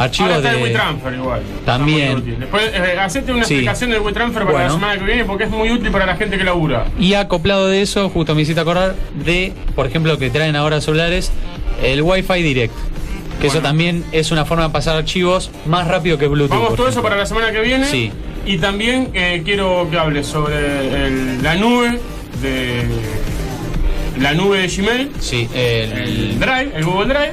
archivos 0.00 0.32
Ahora 0.32 0.36
está 0.38 0.50
el 0.50 0.56
de... 0.56 0.62
WeTransfer 0.64 1.14
igual. 1.14 1.42
También. 1.64 2.38
Después, 2.40 2.62
eh, 2.74 2.98
hacete 3.00 3.32
una 3.32 3.44
Sí. 3.44 3.54
explicación 3.54 3.90
del 3.90 4.00
WeTransfer 4.00 4.44
para 4.46 4.64
la 4.64 4.70
semana 4.70 4.98
que 4.98 5.04
viene 5.04 5.24
porque 5.24 5.44
es 5.44 5.50
muy 5.50 5.70
útil 5.70 5.90
para 5.90 6.06
la 6.06 6.16
gente 6.16 6.36
que 6.38 6.44
labura. 6.44 6.86
Y 6.98 7.14
acoplado 7.14 7.68
de 7.68 7.82
eso, 7.82 8.08
justo 8.08 8.34
me 8.34 8.42
hiciste 8.42 8.60
acordar 8.60 8.94
de, 9.24 9.52
por 9.76 9.86
ejemplo, 9.86 10.18
que 10.18 10.30
traen 10.30 10.56
ahora 10.56 10.80
celulares, 10.80 11.30
el 11.82 12.02
Wi-Fi 12.02 12.42
Direct. 12.42 12.74
Que 13.40 13.46
eso 13.46 13.60
también 13.60 14.04
es 14.12 14.32
una 14.32 14.44
forma 14.44 14.64
de 14.64 14.70
pasar 14.70 14.96
archivos 14.96 15.50
más 15.64 15.86
rápido 15.88 16.18
que 16.18 16.26
Bluetooth. 16.26 16.58
Vamos 16.58 16.76
todo 16.76 16.88
eso 16.88 17.00
para 17.02 17.16
la 17.16 17.24
semana 17.24 17.50
que 17.52 17.60
viene. 17.60 17.86
Sí. 17.86 18.12
Y 18.44 18.58
también 18.58 19.08
eh, 19.14 19.42
quiero 19.44 19.88
que 19.90 19.98
hables 19.98 20.26
sobre 20.26 21.06
el- 21.06 21.42
la 21.42 21.54
nube 21.54 21.98
de 22.42 22.82
la 24.18 24.34
nube 24.34 24.58
de 24.60 24.68
Gmail, 24.68 25.10
Sí, 25.20 25.48
el, 25.54 25.92
el 25.92 26.38
Drive, 26.40 26.72
el 26.74 26.84
Google 26.84 27.06
Drive 27.14 27.32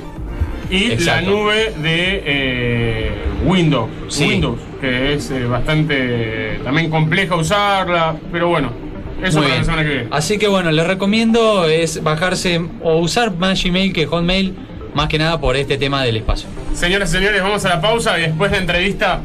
y 0.69 0.91
Exacto. 0.91 1.31
la 1.31 1.37
nube 1.37 1.73
de 1.81 2.23
eh, 2.25 3.11
Windows, 3.45 3.89
Sí. 4.09 4.25
Windows, 4.27 4.59
que 4.81 5.13
es 5.13 5.31
eh, 5.31 5.45
bastante 5.45 6.59
también 6.63 6.89
compleja 6.89 7.35
usarla, 7.35 8.15
pero 8.31 8.49
bueno, 8.49 8.71
eso 9.23 9.41
para 9.41 9.55
la 9.55 9.63
semana 9.63 9.83
que 9.83 9.89
viene. 9.89 10.07
Así 10.11 10.37
que 10.37 10.47
bueno, 10.47 10.71
les 10.71 10.85
recomiendo 10.85 11.65
es 11.67 12.03
bajarse 12.03 12.61
o 12.81 12.97
usar 12.97 13.33
más 13.35 13.63
Gmail 13.63 13.93
que 13.93 14.05
Hotmail, 14.05 14.53
más 14.93 15.07
que 15.07 15.17
nada 15.17 15.39
por 15.39 15.55
este 15.55 15.77
tema 15.77 16.03
del 16.03 16.17
espacio. 16.17 16.49
Señoras 16.73 17.09
y 17.09 17.13
señores, 17.13 17.41
vamos 17.41 17.63
a 17.65 17.69
la 17.69 17.81
pausa 17.81 18.17
y 18.19 18.23
después 18.23 18.51
de 18.51 18.57
entrevista 18.57 19.21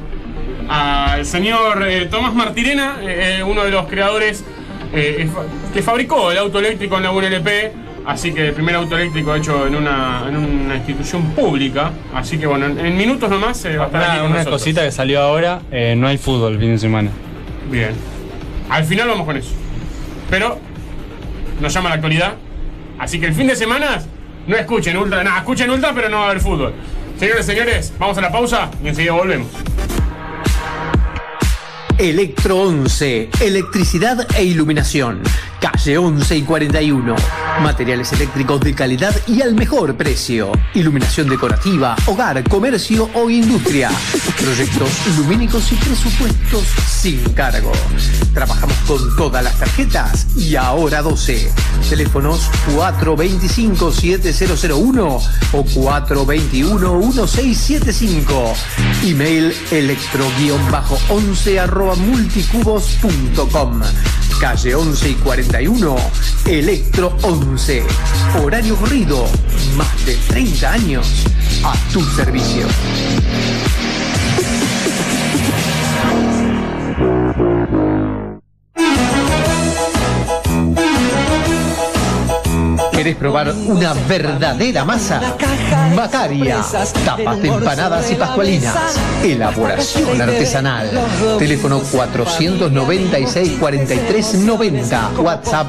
al 0.68 1.26
señor 1.26 1.86
eh, 1.86 2.06
Tomás 2.06 2.34
Martirena, 2.34 2.96
eh, 3.02 3.42
uno 3.44 3.64
de 3.64 3.70
los 3.70 3.86
creadores 3.86 4.44
que 4.92 5.82
fabricó 5.82 6.30
el 6.30 6.36
auto 6.38 6.58
eléctrico 6.58 6.98
en 6.98 7.02
la 7.04 7.12
UNLP, 7.12 7.48
Así 8.04 8.32
que 8.32 8.48
el 8.48 8.54
primer 8.54 8.74
auto 8.74 8.96
eléctrico 8.96 9.34
hecho 9.34 9.66
en 9.66 9.76
una, 9.76 10.24
en 10.28 10.36
una 10.36 10.74
institución 10.76 11.30
pública. 11.32 11.92
Así 12.14 12.36
que 12.38 12.46
bueno, 12.46 12.66
en, 12.66 12.78
en 12.84 12.96
minutos 12.96 13.30
nomás 13.30 13.64
eh, 13.64 13.76
va 13.76 13.84
a 13.84 13.86
estar 13.86 14.02
aquí 14.02 14.10
Una, 14.10 14.20
con 14.22 14.26
una 14.30 14.38
nosotros. 14.40 14.60
cosita 14.60 14.82
que 14.82 14.90
salió 14.90 15.20
ahora, 15.20 15.60
eh, 15.70 15.94
no 15.96 16.08
hay 16.08 16.18
fútbol 16.18 16.54
el 16.54 16.58
fin 16.58 16.72
de 16.72 16.78
semana. 16.78 17.10
Bien. 17.70 17.92
Al 18.68 18.84
final 18.84 19.08
vamos 19.08 19.24
con 19.26 19.36
eso. 19.36 19.50
Pero 20.30 20.58
nos 21.60 21.72
llama 21.72 21.90
la 21.90 21.94
actualidad. 21.96 22.34
Así 22.98 23.20
que 23.20 23.26
el 23.26 23.34
fin 23.34 23.46
de 23.46 23.54
semana 23.56 24.02
no 24.46 24.56
escuchen 24.56 24.96
Ultra. 24.96 25.22
Nada, 25.22 25.38
escuchen 25.38 25.70
Ultra, 25.70 25.92
pero 25.94 26.08
no 26.08 26.18
va 26.18 26.22
a 26.24 26.30
haber 26.30 26.40
fútbol. 26.40 26.74
Señores, 27.18 27.46
señores, 27.46 27.92
vamos 27.98 28.18
a 28.18 28.20
la 28.20 28.32
pausa 28.32 28.68
y 28.82 28.88
enseguida 28.88 29.12
volvemos. 29.12 29.48
Electro 31.98 32.56
11, 32.58 33.28
electricidad 33.40 34.26
e 34.36 34.42
iluminación. 34.44 35.22
Calle 35.62 35.96
11 35.96 36.36
y 36.38 36.42
41. 36.42 37.14
Materiales 37.62 38.12
eléctricos 38.12 38.60
de 38.62 38.74
calidad 38.74 39.14
y 39.28 39.42
al 39.42 39.54
mejor 39.54 39.96
precio. 39.96 40.50
Iluminación 40.74 41.28
decorativa, 41.28 41.94
hogar, 42.06 42.42
comercio 42.48 43.08
o 43.14 43.30
industria. 43.30 43.92
Proyectos 44.40 44.90
lumínicos 45.16 45.70
y 45.70 45.76
presupuestos 45.76 46.64
sin 46.88 47.22
cargo. 47.34 47.70
Trabajamos 48.34 48.74
con 48.88 49.14
todas 49.14 49.44
las 49.44 49.56
tarjetas 49.56 50.26
y 50.36 50.56
ahora 50.56 51.00
12. 51.00 51.52
Teléfonos 51.88 52.50
425-7001 52.74 55.20
o 55.52 55.64
421-1675. 55.64 58.54
Email 59.04 59.54
electro-11 59.70 61.60
arroba 61.60 61.94
multicubos.com. 61.94 63.82
Calle 64.42 64.74
11 64.74 65.08
y 65.08 65.14
41, 65.14 65.96
Electro 66.46 67.16
11. 67.22 67.84
Horario 68.42 68.74
corrido, 68.74 69.24
más 69.76 70.04
de 70.04 70.16
30 70.16 70.72
años 70.72 71.06
a 71.62 71.74
tu 71.92 72.02
servicio. 72.02 72.66
¿Querés 83.02 83.16
probar 83.16 83.52
una 83.66 83.94
verdadera 83.94 84.84
masa? 84.84 85.20
Macaria. 85.96 86.62
Tapas 87.04 87.42
de 87.42 87.48
empanadas 87.48 88.08
y 88.12 88.14
pascualinas. 88.14 88.76
Elaboración 89.24 90.22
artesanal. 90.22 90.88
Teléfono 91.36 91.80
496 91.80 93.56
43 93.58 94.34
90. 94.34 95.10
WhatsApp 95.18 95.66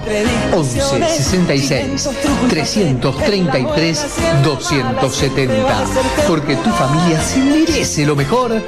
11 0.53 1.07
66 1.07 2.09
333 2.49 4.05
270. 4.43 5.85
Porque 6.27 6.55
tu 6.57 6.69
familia 6.69 7.19
se 7.19 7.39
merece 7.39 8.05
lo 8.05 8.15
mejor. 8.15 8.61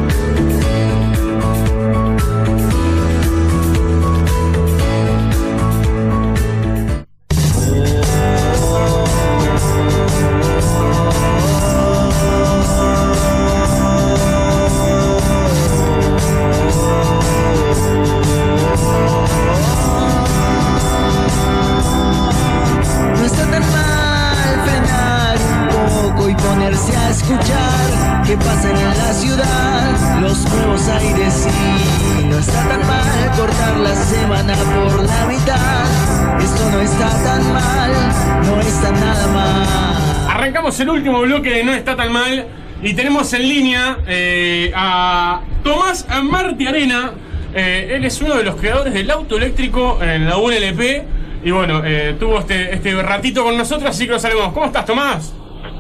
Y 42.88 42.93
tenemos 42.93 43.34
en 43.34 43.41
línea 43.41 43.97
eh, 44.07 44.72
a 44.73 45.41
Tomás 45.61 46.07
Marti 46.23 46.68
Arena. 46.68 47.11
Eh, 47.53 47.95
él 47.95 48.05
es 48.05 48.22
uno 48.22 48.35
de 48.35 48.45
los 48.45 48.55
creadores 48.55 48.93
del 48.93 49.11
auto 49.11 49.35
eléctrico 49.35 49.99
en 50.01 50.26
la 50.30 50.38
UNLP 50.38 51.03
y 51.43 51.51
bueno, 51.51 51.81
eh, 51.84 52.15
tuvo 52.18 52.39
este, 52.39 52.73
este 52.73 52.95
ratito 53.03 53.43
con 53.43 53.57
nosotros, 53.57 53.89
así 53.89 54.05
que 54.05 54.14
lo 54.14 54.19
saludamos. 54.19 54.53
¿Cómo 54.53 54.68
estás, 54.68 54.85
Tomás? 54.85 55.34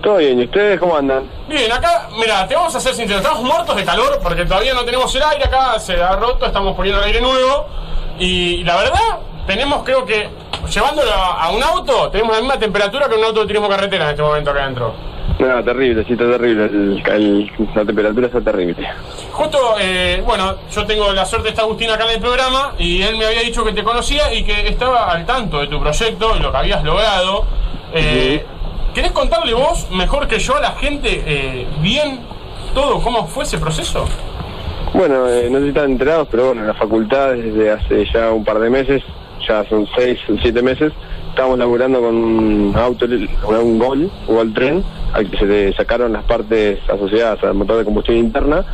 Todo 0.03 0.17
bien, 0.17 0.37
¿y 0.41 0.43
ustedes 0.43 0.77
cómo 0.81 0.97
andan? 0.97 1.23
Bien, 1.47 1.71
acá, 1.71 2.09
mira, 2.19 2.45
te 2.45 2.55
vamos 2.55 2.75
a 2.75 2.77
hacer 2.79 2.93
sinceros, 2.93 3.23
estamos 3.23 3.41
muertos 3.41 3.77
de 3.77 3.85
calor 3.85 4.19
porque 4.21 4.43
todavía 4.43 4.73
no 4.73 4.83
tenemos 4.83 5.15
el 5.15 5.23
aire 5.23 5.45
acá, 5.45 5.79
se 5.79 5.93
ha 6.01 6.13
roto, 6.17 6.45
estamos 6.45 6.75
poniendo 6.75 6.99
el 6.99 7.07
aire 7.07 7.21
nuevo 7.21 7.67
y 8.19 8.65
la 8.65 8.75
verdad, 8.75 9.19
tenemos 9.47 9.83
creo 9.85 10.05
que, 10.05 10.27
llevándolo 10.69 11.09
a, 11.09 11.45
a 11.45 11.51
un 11.51 11.63
auto, 11.63 12.09
tenemos 12.09 12.35
la 12.35 12.41
misma 12.41 12.59
temperatura 12.59 13.07
que 13.07 13.15
un 13.15 13.23
auto 13.23 13.39
de 13.39 13.47
turismo 13.47 13.69
carretera 13.69 14.03
en 14.03 14.09
este 14.09 14.21
momento 14.23 14.51
acá 14.51 14.63
adentro. 14.63 15.16
No, 15.39 15.63
terrible, 15.63 16.03
sí, 16.05 16.13
está 16.13 16.31
terrible. 16.31 16.65
El- 16.65 17.03
el- 17.05 17.51
la 17.75 17.85
temperatura 17.85 18.27
está 18.27 18.41
terrible. 18.41 18.87
Justo, 19.31 19.75
eh, 19.79 20.23
bueno, 20.25 20.55
yo 20.71 20.85
tengo 20.85 21.11
la 21.13 21.25
suerte 21.25 21.45
de 21.45 21.49
estar 21.51 21.65
Agustín 21.65 21.91
acá 21.91 22.05
en 22.05 22.11
el 22.15 22.19
programa 22.19 22.73
y 22.79 23.03
él 23.03 23.17
me 23.17 23.25
había 23.27 23.41
dicho 23.41 23.63
que 23.63 23.71
te 23.73 23.83
conocía 23.83 24.33
y 24.33 24.43
que 24.43 24.67
estaba 24.67 25.11
al 25.11 25.25
tanto 25.27 25.59
de 25.59 25.67
tu 25.67 25.79
proyecto 25.79 26.35
y 26.35 26.39
lo 26.39 26.51
que 26.51 26.57
habías 26.57 26.83
logrado. 26.83 27.45
Eh, 27.93 28.43
¿Querés 28.95 29.11
contarle 29.11 29.53
vos, 29.53 29.87
mejor 29.91 30.27
que 30.27 30.39
yo, 30.39 30.55
a 30.55 30.59
la 30.59 30.71
gente 30.71 31.21
eh, 31.27 31.67
bien 31.81 32.19
todo 32.73 32.99
cómo 32.99 33.27
fue 33.27 33.43
ese 33.43 33.59
proceso? 33.59 34.05
Bueno, 34.93 35.27
eh, 35.27 35.49
no 35.51 35.59
sé 35.59 35.63
si 35.65 35.69
están 35.69 35.91
enterados, 35.91 36.27
pero 36.31 36.47
bueno, 36.47 36.61
en 36.61 36.67
la 36.67 36.73
facultad 36.73 37.33
desde 37.33 37.69
hace 37.71 38.05
ya 38.11 38.31
un 38.31 38.43
par 38.43 38.57
de 38.57 38.71
meses, 38.71 39.03
ya 39.47 39.63
son 39.69 39.87
seis 39.95 40.17
o 40.29 40.35
siete 40.41 40.63
meses, 40.63 40.91
estamos 41.37 41.59
laburando 41.59 42.01
con 42.01 42.15
un 42.15 42.73
auto, 42.75 43.05
un 43.05 43.77
Gol, 43.77 44.09
un 44.27 44.35
Gol 44.35 44.53
Tren, 44.55 44.83
al 45.13 45.29
que 45.29 45.37
se 45.37 45.45
le 45.45 45.71
sacaron 45.73 46.11
las 46.11 46.23
partes 46.23 46.79
asociadas 46.89 47.43
al 47.43 47.53
motor 47.53 47.77
de 47.77 47.85
combustión 47.85 48.17
interna 48.17 48.65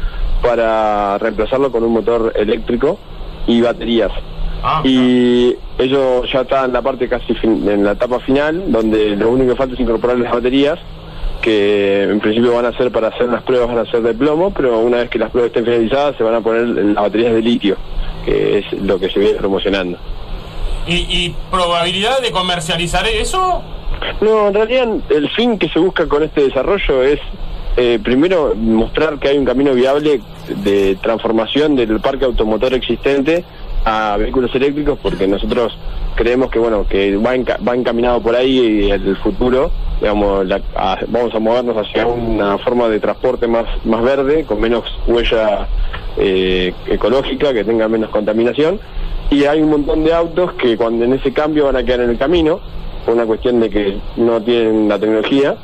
para 0.42 1.18
reemplazarlo 1.18 1.74
con 1.74 1.84
un 1.84 1.92
motor 1.92 2.32
eléctrico 2.36 2.98
y 3.48 3.60
baterías. 3.62 4.12
y 4.86 5.54
ellos 5.78 6.32
ya 6.32 6.40
están 6.44 6.68
en 6.68 6.72
la 6.74 6.82
parte 6.82 7.10
casi 7.10 7.34
fin- 7.34 7.68
en 7.68 7.84
la 7.84 7.92
etapa 7.92 8.22
final, 8.22 8.64
donde 8.72 9.14
lo 9.18 9.30
único 9.32 9.50
que 9.52 9.56
falta 9.58 9.74
es 9.74 9.80
incorporar 9.82 10.18
las 10.18 10.32
baterías, 10.32 10.80
que 11.42 12.04
en 12.04 12.22
principio 12.22 12.54
van 12.56 12.68
a 12.68 12.78
ser 12.78 12.90
para 12.90 13.10
hacer 13.10 13.28
las 13.28 13.44
pruebas, 13.44 13.68
van 13.68 13.80
a 13.80 13.92
ser 13.92 14.02
de 14.04 14.14
plomo, 14.14 14.54
pero 14.54 14.80
una 14.80 15.00
vez 15.00 15.10
que 15.10 15.20
las 15.20 15.32
pruebas 15.32 15.50
estén 15.50 15.66
finalizadas 15.66 16.16
se 16.16 16.24
van 16.24 16.36
a 16.36 16.40
poner 16.40 16.62
las 16.66 16.96
baterías 16.96 17.34
de 17.34 17.42
litio, 17.42 17.76
que 18.24 18.60
es 18.60 18.72
lo 18.82 18.98
que 18.98 19.10
se 19.10 19.20
viene 19.20 19.38
promocionando. 19.38 19.98
¿Y, 20.86 20.96
y 21.10 21.36
probabilidad 21.50 22.20
de 22.22 22.32
comercializar 22.32 23.08
eso? 23.08 23.64
No, 24.22 24.48
en 24.50 24.54
realidad 24.54 24.88
el 25.10 25.30
fin 25.30 25.58
que 25.58 25.70
se 25.70 25.80
busca 25.80 26.08
con 26.08 26.24
este 26.24 26.44
desarrollo 26.44 27.04
es 27.04 27.20
eh, 27.76 28.00
primero 28.04 28.54
mostrar 28.56 29.18
que 29.18 29.30
hay 29.30 29.38
un 29.38 29.46
camino 29.46 29.74
viable 29.74 30.22
de 30.64 30.96
transformación 31.02 31.76
del 31.76 32.00
parque 32.00 32.26
automotor 32.26 32.74
existente 32.74 33.44
a 33.86 34.16
vehículos 34.18 34.54
eléctricos 34.56 34.98
porque 35.02 35.28
nosotros 35.28 35.78
creemos 36.16 36.50
que 36.50 36.60
bueno 36.60 36.86
que 36.88 37.18
va, 37.18 37.36
enca- 37.36 37.58
va 37.68 37.76
encaminado 37.76 38.22
por 38.22 38.36
ahí 38.36 38.90
el, 38.92 39.18
futuro 39.18 39.72
digamos 40.00 40.46
la- 40.48 40.62
vamos 41.08 41.34
a 41.36 41.40
movernos 41.40 41.76
hacia 41.78 42.06
una 42.08 42.58
forma 42.60 42.88
de 42.88 43.00
transporte 43.00 43.48
más 43.48 43.66
más 43.86 44.02
verde 44.04 44.46
con 44.46 44.60
menos 44.62 44.84
huella 45.08 45.68
eh, 46.18 46.74
ecológica 46.88 47.54
que 47.54 47.64
tenga 47.64 47.88
menos 47.88 48.10
contaminación. 48.12 48.80
Y 49.32 49.46
hay 49.46 49.62
un 49.62 49.72
montón 49.72 50.04
de 50.04 50.14
autos 50.14 50.54
que 50.54 50.78
cuando 50.78 51.06
en 51.06 51.14
ese 51.14 51.34
cambio 51.34 51.66
van 51.66 51.76
a 51.78 51.84
quedar 51.84 52.02
en 52.02 52.12
el 52.12 52.18
camino 52.20 52.60
por 53.04 53.16
una 53.16 53.26
cuestión 53.26 53.60
de 53.60 53.70
que 53.70 53.98
no 54.18 54.40
tienen 54.42 54.88
la 54.88 55.00
tecnología. 55.00 55.56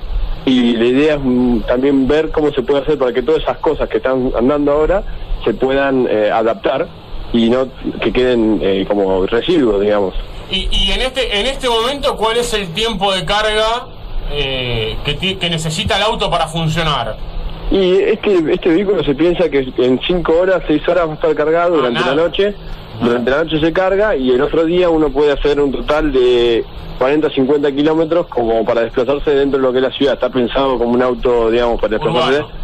Y 0.46 0.76
la 0.76 0.86
idea 0.86 1.14
es 1.16 1.20
mm, 1.24 1.60
también 1.68 2.08
ver 2.08 2.32
cómo 2.32 2.52
se 2.52 2.64
puede 2.64 2.82
hacer 2.82 2.98
para 2.98 3.14
que 3.14 3.22
todas 3.22 3.44
esas 3.44 3.58
cosas 3.60 3.88
que 3.90 3.98
están 3.98 4.32
andando 4.38 4.72
ahora 4.72 5.04
se 5.46 5.54
puedan 5.54 6.08
eh, 6.10 6.32
adaptar 6.34 6.88
y 7.34 7.50
no 7.50 7.68
que 8.02 8.12
queden 8.12 8.60
eh, 8.62 8.86
como 8.88 9.26
residuos, 9.26 9.82
digamos. 9.82 10.16
Y, 10.52 10.68
y 10.72 10.92
en 10.92 11.02
este 11.02 11.40
en 11.40 11.46
este 11.46 11.70
momento, 11.70 12.16
¿cuál 12.18 12.38
es 12.38 12.54
el 12.54 12.70
tiempo 12.74 13.14
de 13.14 13.24
carga 13.26 13.88
eh, 14.32 14.98
que, 15.06 15.14
ti- 15.16 15.36
que 15.36 15.50
necesita 15.50 15.98
el 15.98 16.04
auto 16.04 16.30
para 16.30 16.48
funcionar? 16.48 17.16
Y 17.72 17.92
este, 17.98 18.52
este 18.52 18.70
vehículo 18.70 19.04
se 19.04 19.14
piensa 19.14 19.48
que 19.50 19.72
en 19.78 20.00
5 20.06 20.32
horas, 20.34 20.64
6 20.68 20.88
horas 20.90 21.08
va 21.08 21.12
a 21.12 21.16
estar 21.16 21.36
cargado 21.36 21.76
durante 21.78 22.00
la 22.00 22.16
noche. 22.16 22.56
Durante 23.00 23.32
la 23.32 23.44
noche 23.44 23.60
se 23.62 23.72
carga 23.72 24.16
y 24.16 24.32
el 24.32 24.42
otro 24.42 24.66
día 24.66 24.90
uno 24.90 25.10
puede 25.10 25.32
hacer 25.32 25.62
un 25.62 25.72
total 25.72 26.12
de 26.12 26.66
40 26.98 27.30
50 27.30 27.72
kilómetros 27.72 28.28
como 28.28 28.66
para 28.66 28.82
desplazarse 28.82 29.30
dentro 29.36 29.58
de 29.58 29.64
lo 29.68 29.72
que 29.72 29.78
es 29.78 29.84
la 29.84 29.92
ciudad. 29.92 30.16
Está 30.16 30.30
pensado 30.30 30.78
como 30.78 30.92
un 30.92 31.02
auto, 31.02 31.50
digamos, 31.50 31.80
para 31.80 31.92
desplazarse 31.98 32.40
urbano, 32.40 32.59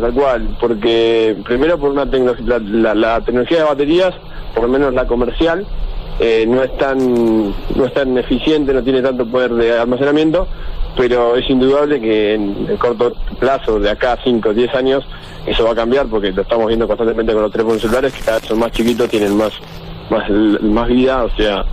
tal 0.00 0.12
cual. 0.12 0.56
Porque 0.60 1.36
primero 1.44 1.78
por 1.78 1.90
una 1.92 2.04
la- 2.04 2.94
la 2.94 3.20
tecnología 3.20 3.58
de 3.58 3.64
baterías, 3.64 4.14
por 4.54 4.64
lo 4.64 4.68
menos 4.68 4.92
la 4.94 5.06
comercial, 5.06 5.66
eh, 6.18 6.44
no 6.48 6.62
es 6.62 6.76
tan 6.78 6.98
no 7.48 7.84
es 7.84 7.92
tan 7.94 8.16
eficiente, 8.18 8.72
no 8.72 8.82
tiene 8.82 9.02
tanto 9.02 9.26
poder 9.26 9.52
de 9.54 9.78
almacenamiento, 9.78 10.46
pero 10.96 11.36
es 11.36 11.48
indudable 11.50 12.00
que 12.00 12.34
en 12.34 12.66
el 12.70 12.78
corto 12.78 13.12
plazo, 13.38 13.78
de 13.78 13.90
acá 13.90 14.12
a 14.12 14.18
5 14.24 14.48
o 14.50 14.54
10 14.54 14.74
años, 14.74 15.04
eso 15.46 15.64
va 15.64 15.72
a 15.72 15.74
cambiar 15.74 16.06
porque 16.06 16.32
lo 16.32 16.42
estamos 16.42 16.66
viendo 16.68 16.86
constantemente 16.86 17.32
con 17.32 17.42
los 17.42 17.52
teléfonos 17.52 17.80
celulares 17.82 18.12
que 18.14 18.20
cada 18.24 18.38
vez 18.38 18.48
son 18.48 18.58
más 18.58 18.72
chiquitos, 18.72 19.08
tienen 19.08 19.36
más 19.36 19.52
más 20.10 20.28
más 20.62 20.88
vida, 20.88 21.24
o 21.24 21.30
sea, 21.36 21.64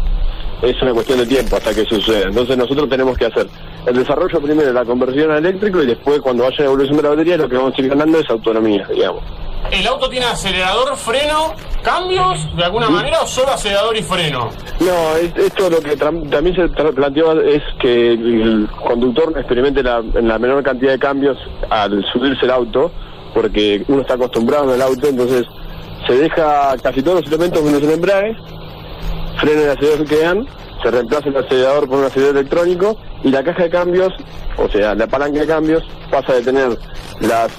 es 0.62 0.82
una 0.82 0.94
cuestión 0.94 1.20
de 1.20 1.26
tiempo 1.28 1.56
hasta 1.56 1.74
que 1.74 1.86
suceda. 1.86 2.28
Entonces 2.28 2.58
nosotros 2.58 2.90
tenemos 2.90 3.18
que 3.18 3.26
hacer 3.26 3.48
el 3.86 3.96
desarrollo 3.96 4.40
primero 4.42 4.68
de 4.68 4.74
la 4.74 4.86
conversión 4.86 5.32
a 5.32 5.38
eléctrico 5.38 5.82
y 5.84 5.88
después 5.88 6.20
cuando 6.22 6.44
vaya 6.44 6.66
evolución 6.66 6.98
de 6.98 7.04
la 7.04 7.10
batería 7.10 7.38
lo 7.38 7.50
que 7.50 7.58
vamos 7.58 7.74
a 7.78 7.82
ir 7.82 7.90
ganando 7.90 8.20
es 8.20 8.30
autonomía, 8.30 8.88
digamos. 8.94 9.24
¿El 9.72 9.88
auto 9.88 10.10
tiene 10.10 10.26
acelerador, 10.26 10.96
freno, 10.98 11.54
cambios 11.82 12.54
de 12.56 12.64
alguna 12.66 12.90
manera 12.90 13.22
o 13.22 13.28
solo 13.28 13.52
acelerador 13.52 13.96
y 13.98 14.04
freno? 14.04 14.50
No, 14.82 15.16
es- 15.18 15.36
esto 15.38 15.70
lo 15.70 15.80
que 15.80 15.96
también 15.96 16.56
se 16.56 16.68
planteó 16.68 17.42
es 17.42 17.62
que 17.82 18.12
el 18.14 18.68
conductor 18.88 19.34
experimente 19.38 19.82
la, 19.82 20.00
en 20.16 20.28
la 20.28 20.38
menor 20.38 20.62
cantidad 20.64 20.92
de 20.92 21.00
cambios 21.00 21.38
al 21.70 22.04
subirse 22.12 22.46
el 22.46 22.52
auto, 22.52 22.92
porque 23.34 23.84
uno 23.88 24.02
está 24.02 24.16
acostumbrado 24.16 24.76
el 24.76 24.82
auto, 24.82 25.08
entonces 25.08 25.46
se 26.08 26.18
deja 26.18 26.76
casi 26.84 27.02
todos 27.02 27.22
los 27.22 27.28
elementos 27.28 27.64
menos 27.64 27.82
el 27.82 27.92
embrague, 27.92 28.36
freno 29.40 29.62
y 29.62 29.66
acelerador 29.66 30.06
que 30.06 30.16
quedan, 30.16 30.48
se 30.84 30.92
reemplaza 30.92 31.30
el 31.30 31.38
acelerador 31.38 31.88
por 31.88 32.00
un 32.00 32.06
acelerador 32.06 32.38
electrónico 32.38 32.98
y 33.24 33.30
la 33.30 33.44
caja 33.44 33.64
de 33.64 33.70
cambios, 33.70 34.14
o 34.58 34.68
sea, 34.70 34.94
la 34.94 35.08
palanca 35.08 35.40
de 35.40 35.48
cambios, 35.48 35.84
pasa 36.12 36.34
de 36.34 36.42
tener 36.42 36.78
las 37.22 37.52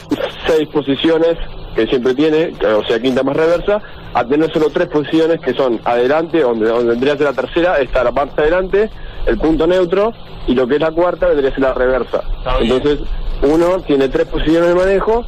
seis 0.47 0.69
posiciones 0.69 1.37
que 1.75 1.87
siempre 1.87 2.15
tiene, 2.15 2.53
o 2.77 2.85
sea, 2.85 3.01
quinta 3.01 3.23
más 3.23 3.37
reversa, 3.37 3.81
a 4.13 4.25
tener 4.25 4.53
solo 4.53 4.71
tres 4.71 4.89
posiciones 4.89 5.41
que 5.41 5.55
son 5.55 5.81
adelante, 5.85 6.41
donde, 6.41 6.69
donde 6.69 6.91
vendría 6.91 7.15
a 7.15 7.17
ser 7.17 7.27
la 7.27 7.33
tercera, 7.33 7.79
está 7.79 8.05
la 8.05 8.13
parte 8.13 8.43
adelante, 8.43 8.91
el 9.27 9.39
punto 9.39 9.67
neutro, 9.67 10.13
y 10.47 10.55
lo 10.55 10.69
que 10.69 10.75
es 10.75 10.81
la 10.81 10.93
cuarta 10.93 11.27
vendría 11.27 11.51
a 11.51 11.55
ser 11.55 11.63
la 11.63 11.75
reversa. 11.75 12.23
Entonces, 12.61 13.01
uno 13.43 13.81
tiene 13.81 14.09
tres 14.09 14.29
posiciones 14.29 14.69
de 14.69 14.75
manejo 14.75 15.25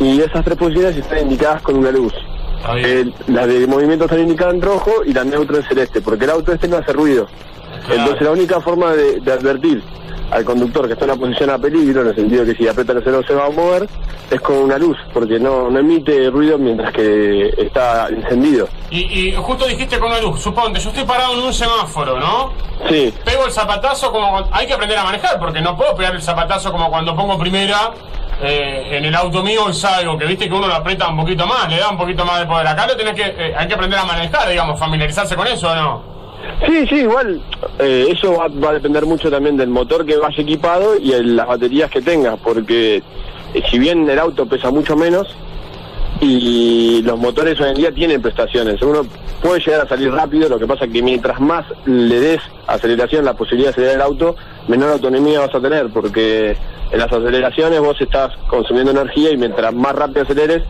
y 0.00 0.20
esas 0.20 0.44
tres 0.44 0.58
posiciones 0.58 0.96
están 0.96 1.20
indicadas 1.20 1.62
con 1.62 1.76
una 1.76 1.90
luz. 1.90 2.12
El- 2.76 3.14
las 3.28 3.46
de 3.46 3.66
movimiento 3.66 4.04
están 4.06 4.20
indicadas 4.20 4.54
en 4.54 4.62
rojo 4.62 4.90
y 5.04 5.12
la 5.12 5.24
neutra 5.24 5.58
en 5.58 5.64
celeste, 5.64 6.00
porque 6.00 6.24
el 6.24 6.30
auto 6.30 6.52
este 6.52 6.68
no 6.68 6.76
hace 6.78 6.92
ruido. 6.92 7.26
Entonces 7.90 8.22
la 8.22 8.32
única 8.32 8.60
forma 8.60 8.92
de, 8.92 9.20
de 9.20 9.32
advertir 9.32 9.82
al 10.30 10.44
conductor 10.44 10.86
que 10.86 10.92
está 10.92 11.06
en 11.06 11.12
una 11.12 11.20
posición 11.20 11.48
a 11.50 11.58
peligro, 11.58 12.02
en 12.02 12.08
el 12.08 12.14
sentido 12.14 12.44
que 12.44 12.54
si 12.54 12.68
aprieta 12.68 12.92
el 12.92 12.98
acelerador 12.98 13.26
se 13.26 13.32
va 13.34 13.46
a 13.46 13.50
mover, 13.50 13.88
es 14.30 14.40
con 14.42 14.56
una 14.56 14.76
luz, 14.76 14.96
porque 15.14 15.38
no, 15.40 15.70
no 15.70 15.78
emite 15.78 16.28
ruido 16.28 16.58
mientras 16.58 16.92
que 16.92 17.48
está 17.56 18.08
encendido. 18.08 18.68
Y, 18.90 18.98
y 19.28 19.34
justo 19.36 19.66
dijiste 19.66 19.98
con 19.98 20.10
una 20.10 20.20
luz, 20.20 20.42
suponte, 20.42 20.80
yo 20.80 20.90
estoy 20.90 21.04
parado 21.04 21.32
en 21.32 21.40
un 21.46 21.54
semáforo, 21.54 22.18
¿no? 22.20 22.52
Sí. 22.90 23.14
Pego 23.24 23.46
el 23.46 23.52
zapatazo 23.52 24.12
como... 24.12 24.28
cuando- 24.30 24.50
Hay 24.52 24.66
que 24.66 24.74
aprender 24.74 24.98
a 24.98 25.04
manejar, 25.04 25.38
porque 25.38 25.62
no 25.62 25.74
puedo 25.78 25.94
pegar 25.96 26.14
el 26.14 26.20
zapatazo 26.20 26.70
como 26.72 26.90
cuando 26.90 27.16
pongo 27.16 27.38
primera 27.38 27.92
eh, 28.42 28.88
en 28.92 29.04
el 29.04 29.14
auto 29.14 29.42
mío 29.42 29.68
y 29.70 29.74
salgo, 29.74 30.16
que 30.16 30.26
viste 30.26 30.48
que 30.48 30.54
uno 30.54 30.68
lo 30.68 30.74
aprieta 30.74 31.08
un 31.08 31.16
poquito 31.16 31.46
más, 31.46 31.68
le 31.68 31.78
da 31.78 31.90
un 31.90 31.98
poquito 31.98 32.24
más 32.24 32.40
de 32.40 32.46
poder. 32.46 32.66
Acá 32.66 32.86
lo 32.86 32.96
tenés 32.96 33.14
que... 33.14 33.22
eh, 33.22 33.54
hay 33.56 33.66
que 33.66 33.74
aprender 33.74 33.98
a 33.98 34.04
manejar, 34.04 34.48
digamos, 34.48 34.78
familiarizarse 34.78 35.36
con 35.36 35.46
eso, 35.46 35.70
¿o 35.70 35.74
no? 35.74 36.18
Sí, 36.66 36.86
sí, 36.88 36.96
igual 36.96 37.42
eh, 37.78 38.06
eso 38.10 38.36
va, 38.36 38.48
va 38.48 38.70
a 38.70 38.74
depender 38.74 39.04
mucho 39.04 39.30
también 39.30 39.56
del 39.56 39.68
motor 39.68 40.06
que 40.06 40.16
vaya 40.16 40.42
equipado 40.42 40.96
y 40.96 41.10
las 41.22 41.46
baterías 41.46 41.90
que 41.90 42.00
tenga, 42.00 42.36
porque 42.36 43.02
eh, 43.54 43.62
si 43.70 43.78
bien 43.78 44.08
el 44.08 44.18
auto 44.18 44.46
pesa 44.46 44.70
mucho 44.70 44.96
menos 44.96 45.36
y 46.20 47.02
los 47.02 47.18
motores 47.18 47.60
hoy 47.60 47.70
en 47.70 47.74
día 47.76 47.92
tienen 47.92 48.20
prestaciones, 48.20 48.80
uno 48.82 49.02
puede 49.40 49.60
llegar 49.60 49.82
a 49.82 49.88
salir 49.88 50.10
rápido, 50.10 50.48
lo 50.48 50.58
que 50.58 50.66
pasa 50.66 50.88
que 50.88 51.02
mientras 51.02 51.40
más 51.40 51.64
le 51.86 52.18
des 52.18 52.40
aceleración, 52.66 53.24
la 53.24 53.34
posibilidad 53.34 53.68
de 53.68 53.72
acelerar 53.72 53.94
el 53.96 54.02
auto, 54.02 54.36
menor 54.66 54.92
autonomía 54.92 55.40
vas 55.40 55.54
a 55.54 55.60
tener, 55.60 55.88
porque 55.90 56.56
en 56.90 56.98
las 56.98 57.12
aceleraciones 57.12 57.80
vos 57.80 58.00
estás 58.00 58.32
consumiendo 58.48 58.90
energía 58.90 59.30
y 59.30 59.36
mientras 59.36 59.72
más 59.74 59.94
rápido 59.94 60.22
aceleres, 60.22 60.62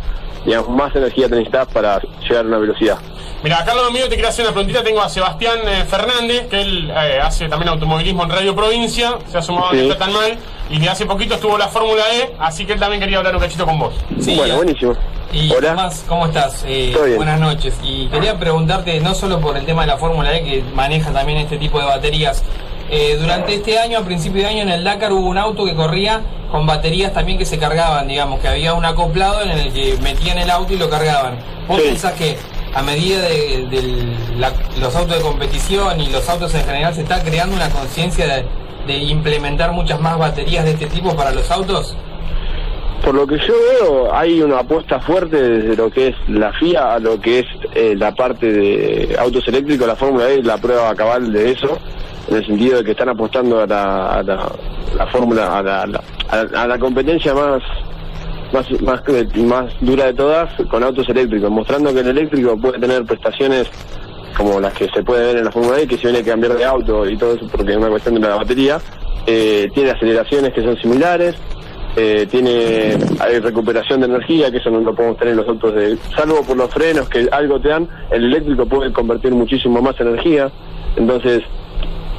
digamos, 0.45 0.69
más 0.71 0.95
energía 0.95 1.29
te 1.29 1.37
necesitas 1.37 1.69
para 1.69 2.01
llegar 2.23 2.45
a 2.45 2.49
una 2.49 2.59
velocidad. 2.59 2.99
Mira, 3.43 3.61
acá 3.61 3.73
lado 3.75 3.93
mío 3.93 4.09
te 4.09 4.15
quiero 4.17 4.29
hacer 4.29 4.45
una 4.45 4.53
preguntita. 4.53 4.83
Tengo 4.83 5.01
a 5.01 5.09
Sebastián 5.09 5.59
eh, 5.67 5.85
Fernández, 5.89 6.49
que 6.49 6.61
él 6.61 6.91
eh, 6.91 7.21
hace 7.23 7.49
también 7.49 7.69
automovilismo 7.69 8.25
en 8.25 8.31
Radio 8.31 8.55
Provincia. 8.57 9.17
Se 9.31 9.39
ha 9.39 9.43
sumado 9.43 9.69
a 9.69 9.71
Sí. 9.71 9.81
está 9.81 9.97
tan 9.99 10.13
mal. 10.13 10.37
Y 10.71 10.79
de 10.81 10.89
hace 10.89 11.07
poquito 11.07 11.35
estuvo 11.37 11.57
la 11.57 11.69
Fórmula 11.69 12.03
E, 12.13 12.35
así 12.41 12.67
que 12.67 12.73
él 12.73 12.81
también 12.81 13.01
quería 13.01 13.19
hablar 13.19 13.35
un 13.37 13.41
cachito 13.41 13.65
con 13.65 13.79
vos. 13.79 13.95
bueno, 14.37 14.57
buenísimo. 14.57 14.93
Y 15.33 15.51
Tomás, 15.51 16.05
¿cómo 16.09 16.27
estás? 16.27 16.65
Eh, 16.67 16.95
buenas 17.17 17.39
noches. 17.39 17.79
Y 17.83 18.09
quería 18.09 18.39
preguntarte, 18.39 18.99
no 19.01 19.15
solo 19.15 19.41
por 19.41 19.57
el 19.57 19.65
tema 19.65 19.83
de 19.83 19.89
la 19.89 19.99
Fórmula 19.99 20.35
E, 20.37 20.43
que 20.43 20.63
maneja 20.75 21.13
también 21.13 21.39
este 21.39 21.59
tipo 21.59 21.79
de 21.79 21.87
baterías, 21.87 22.43
eh, 22.91 23.17
durante 23.21 23.55
este 23.55 23.79
año, 23.79 23.99
a 23.99 24.03
principio 24.03 24.43
de 24.43 24.49
año, 24.49 24.63
en 24.63 24.71
el 24.71 24.85
Dakar 24.85 25.13
hubo 25.13 25.29
un 25.29 25.39
auto 25.39 25.65
que 25.65 25.75
corría 25.75 26.21
con 26.51 26.67
baterías 26.67 27.13
también 27.13 27.37
que 27.39 27.45
se 27.45 27.59
cargaban, 27.59 28.09
digamos, 28.09 28.41
que 28.41 28.49
había 28.49 28.73
un 28.75 28.85
acoplado 28.85 29.43
en 29.43 29.51
el 29.51 29.73
que 29.73 29.97
metían 30.03 30.39
el 30.39 30.51
auto 30.51 30.73
y 30.73 30.77
lo 30.79 30.89
cargaban. 30.89 31.39
¿Vos 31.69 31.81
pensás 31.81 32.15
que 32.15 32.37
a 32.75 32.83
medida 32.83 33.21
de, 33.23 33.67
de 33.71 34.17
la- 34.39 34.53
los 34.81 34.95
autos 34.97 35.17
de 35.17 35.23
competición 35.23 36.01
y 36.01 36.09
los 36.11 36.27
autos 36.29 36.55
en 36.55 36.65
general 36.65 36.95
se 36.95 37.03
está 37.03 37.23
creando 37.23 37.55
una 37.57 37.69
conciencia 37.69 38.27
de, 38.27 38.45
de 38.87 38.97
implementar 38.97 39.73
muchas 39.73 40.01
más 40.01 40.17
baterías 40.19 40.65
de 40.65 40.71
este 40.71 40.87
tipo 40.87 41.15
para 41.15 41.31
los 41.33 41.51
autos? 41.51 41.95
Por 43.05 43.15
lo 43.15 43.27
que 43.27 43.37
yo 43.39 43.55
veo, 43.81 44.15
hay 44.15 44.41
una 44.43 44.61
apuesta 44.61 44.99
fuerte 45.01 45.37
desde 45.41 45.77
lo 45.77 45.91
que 45.91 46.09
es 46.09 46.17
la 46.29 46.53
FIA 46.55 46.95
a 46.95 46.99
lo 46.99 47.21
que 47.21 47.41
es 47.41 47.47
eh, 47.75 47.95
la 47.97 48.13
parte 48.15 48.51
de 48.53 49.17
autos 49.19 49.47
eléctricos, 49.47 49.87
la 49.87 49.95
Fórmula 49.97 50.29
E 50.31 50.43
la 50.43 50.57
prueba 50.59 50.95
cabal 50.97 51.31
de 51.33 51.53
eso, 51.53 51.79
en 52.29 52.37
el 52.37 52.47
sentido 52.47 52.79
de 52.79 52.85
que 52.85 52.91
están 52.93 53.09
apostando 53.09 53.61
a 53.61 53.67
la, 53.67 54.13
a 54.13 54.23
la, 54.23 54.53
la 54.97 55.07
Fórmula, 55.07 55.59
a 55.59 55.63
la, 55.63 56.03
a 56.31 56.63
a 56.63 56.67
la 56.67 56.79
competencia 56.79 57.35
más, 57.35 57.63
más, 58.53 58.71
más, 58.83 59.03
más 59.37 59.73
dura 59.81 60.07
de 60.07 60.15
todas 60.15 60.51
con 60.69 60.83
autos 60.83 61.09
eléctricos, 61.09 61.51
mostrando 61.51 61.93
que 61.93 62.01
el 62.01 62.09
eléctrico 62.09 62.57
puede 62.59 62.79
tener 62.79 63.05
prestaciones 63.05 63.71
como 64.37 64.61
las 64.61 64.73
que 64.75 64.89
se 64.89 65.03
puede 65.03 65.27
ver 65.27 65.37
en 65.39 65.45
la 65.47 65.51
Fórmula 65.51 65.81
E, 65.81 65.87
que 65.87 65.97
si 65.97 66.05
viene 66.05 66.19
a 66.19 66.25
cambiar 66.25 66.57
de 66.57 66.65
auto 66.65 67.09
y 67.09 67.17
todo 67.17 67.35
eso 67.35 67.47
porque 67.51 67.73
es 67.73 67.77
una 67.77 67.89
cuestión 67.89 68.15
de 68.15 68.21
la 68.21 68.37
batería, 68.37 68.79
eh, 69.27 69.69
tiene 69.75 69.91
aceleraciones 69.91 70.53
que 70.53 70.63
son 70.63 70.77
similares, 70.77 71.35
eh, 71.97 72.27
tiene 72.31 72.97
hay 73.19 73.41
recuperación 73.41 74.01
de 74.01 74.07
energía, 74.07 74.51
que 74.51 74.59
eso 74.59 74.71
no 74.71 74.81
lo 74.81 74.95
podemos 74.95 75.19
tener 75.19 75.33
en 75.33 75.39
los 75.39 75.49
autos 75.49 75.75
de... 75.75 75.99
Salvo 76.17 76.43
por 76.43 76.57
los 76.57 76.71
frenos 76.73 77.09
que 77.09 77.29
algo 77.33 77.61
te 77.61 77.69
dan, 77.69 77.89
el 78.11 78.25
eléctrico 78.25 78.67
puede 78.67 78.93
convertir 78.93 79.33
muchísimo 79.33 79.83
más 79.83 79.99
energía. 80.01 80.51
Entonces, 80.97 81.43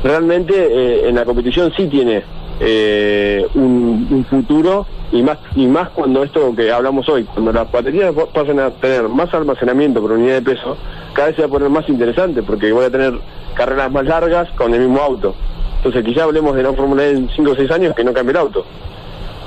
realmente 0.03 0.53
eh, 0.55 1.09
en 1.09 1.15
la 1.15 1.25
competición 1.25 1.71
sí 1.75 1.87
tiene 1.87 2.23
eh, 2.61 3.45
un, 3.55 4.07
un 4.11 4.25
futuro 4.29 4.85
y 5.11 5.21
más 5.23 5.37
y 5.55 5.65
más 5.65 5.89
cuando 5.89 6.23
esto 6.23 6.53
que 6.55 6.71
hablamos 6.71 7.07
hoy, 7.09 7.23
cuando 7.23 7.51
las 7.51 7.71
baterías 7.71 8.13
pa- 8.13 8.25
pasan 8.27 8.59
a 8.59 8.69
tener 8.71 9.03
más 9.09 9.33
almacenamiento 9.33 10.01
por 10.01 10.11
unidad 10.11 10.35
de 10.35 10.41
peso, 10.41 10.77
cada 11.13 11.27
vez 11.27 11.35
se 11.35 11.41
va 11.43 11.47
a 11.47 11.51
poner 11.51 11.69
más 11.69 11.87
interesante 11.89 12.43
porque 12.43 12.71
voy 12.71 12.85
a 12.85 12.91
tener 12.91 13.13
carreras 13.55 13.91
más 13.91 14.05
largas 14.05 14.49
con 14.51 14.73
el 14.73 14.81
mismo 14.81 14.99
auto. 15.01 15.35
Entonces 15.77 16.03
quizá 16.03 16.23
hablemos 16.23 16.55
de 16.55 16.63
la 16.63 16.73
Fórmula 16.73 17.03
E 17.05 17.11
en 17.11 17.29
5 17.35 17.51
o 17.51 17.55
6 17.55 17.71
años 17.71 17.95
que 17.95 18.03
no 18.03 18.13
cambie 18.13 18.31
el 18.31 18.37
auto. 18.37 18.65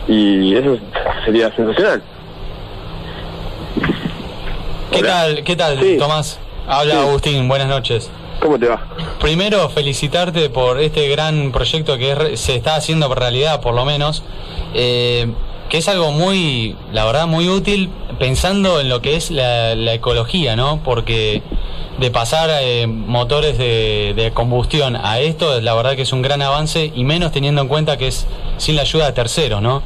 Y 0.08 0.54
eso 0.56 0.76
sería 1.24 1.54
sensacional. 1.54 2.02
¿Qué 4.90 5.02
tal, 5.02 5.42
qué 5.44 5.56
tal, 5.56 5.78
Tomás? 5.98 6.38
Habla 6.66 7.02
Agustín, 7.02 7.48
buenas 7.48 7.68
noches. 7.68 8.10
¿Cómo 8.43 8.59
te 8.59 8.66
va? 8.66 8.82
Primero, 9.20 9.69
felicitarte 9.70 10.51
por 10.51 10.81
este 10.81 11.06
gran 11.09 11.52
proyecto 11.52 11.97
que 11.97 12.36
se 12.36 12.56
está 12.56 12.74
haciendo 12.74 13.14
realidad, 13.14 13.60
por 13.60 13.73
lo 13.73 13.85
menos, 13.85 14.24
eh, 14.74 15.32
que 15.69 15.78
es 15.78 15.86
algo 15.86 16.10
muy, 16.10 16.77
la 16.93 17.05
verdad, 17.05 17.28
muy 17.28 17.48
útil 17.48 17.89
pensando 18.19 18.81
en 18.81 18.89
lo 18.89 19.01
que 19.01 19.14
es 19.14 19.31
la, 19.31 19.77
la 19.77 19.94
ecología, 19.94 20.56
¿no? 20.56 20.82
Porque 20.82 21.40
de 22.01 22.10
pasar 22.10 22.51
eh, 22.60 22.89
motores 22.89 23.59
de, 23.59 24.12
de 24.16 24.32
combustión 24.32 24.97
a 24.97 25.20
esto, 25.20 25.60
la 25.60 25.74
verdad 25.74 25.94
que 25.94 26.02
es 26.02 26.12
un 26.12 26.23
gran 26.23 26.43
avance 26.43 26.90
y 26.93 27.05
menos 27.05 27.31
teniendo 27.31 27.62
en 27.62 27.69
cuenta 27.69 27.97
que 27.97 28.09
es 28.09 28.27
sin 28.56 28.74
la 28.74 28.82
ayuda 28.82 29.06
de 29.06 29.12
terceros, 29.12 29.62
¿no? 29.62 29.85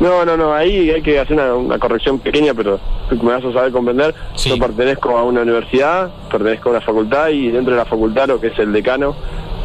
No, 0.00 0.24
no, 0.24 0.36
no, 0.36 0.54
ahí 0.54 0.90
hay 0.90 1.02
que 1.02 1.18
hacer 1.18 1.34
una, 1.34 1.54
una 1.54 1.78
corrección 1.78 2.18
pequeña, 2.20 2.54
pero 2.54 2.78
me 3.10 3.32
vas 3.32 3.44
a 3.44 3.52
saber 3.52 3.72
comprender. 3.72 4.14
Yo 4.36 4.58
pertenezco 4.58 5.16
a 5.18 5.24
una 5.24 5.42
universidad, 5.42 6.10
pertenezco 6.30 6.68
a 6.68 6.72
una 6.72 6.80
facultad 6.80 7.28
y 7.28 7.50
dentro 7.50 7.72
de 7.74 7.78
la 7.78 7.84
facultad 7.84 8.28
lo 8.28 8.40
que 8.40 8.48
es 8.48 8.58
el 8.58 8.72
decano 8.72 9.16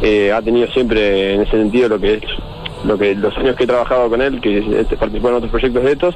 eh, 0.02 0.32
ha 0.32 0.42
tenido 0.42 0.66
siempre 0.68 1.34
en 1.34 1.42
ese 1.42 1.52
sentido 1.52 1.88
lo 1.88 1.98
que 2.00 2.14
es 2.14 2.22
lo 2.84 2.98
que 2.98 3.14
los 3.14 3.34
años 3.38 3.56
que 3.56 3.64
he 3.64 3.66
trabajado 3.66 4.10
con 4.10 4.20
él, 4.20 4.40
que 4.42 4.58
este, 4.80 4.96
participó 4.98 5.28
en 5.30 5.34
otros 5.36 5.50
proyectos 5.50 5.82
de 5.84 5.92
estos, 5.92 6.14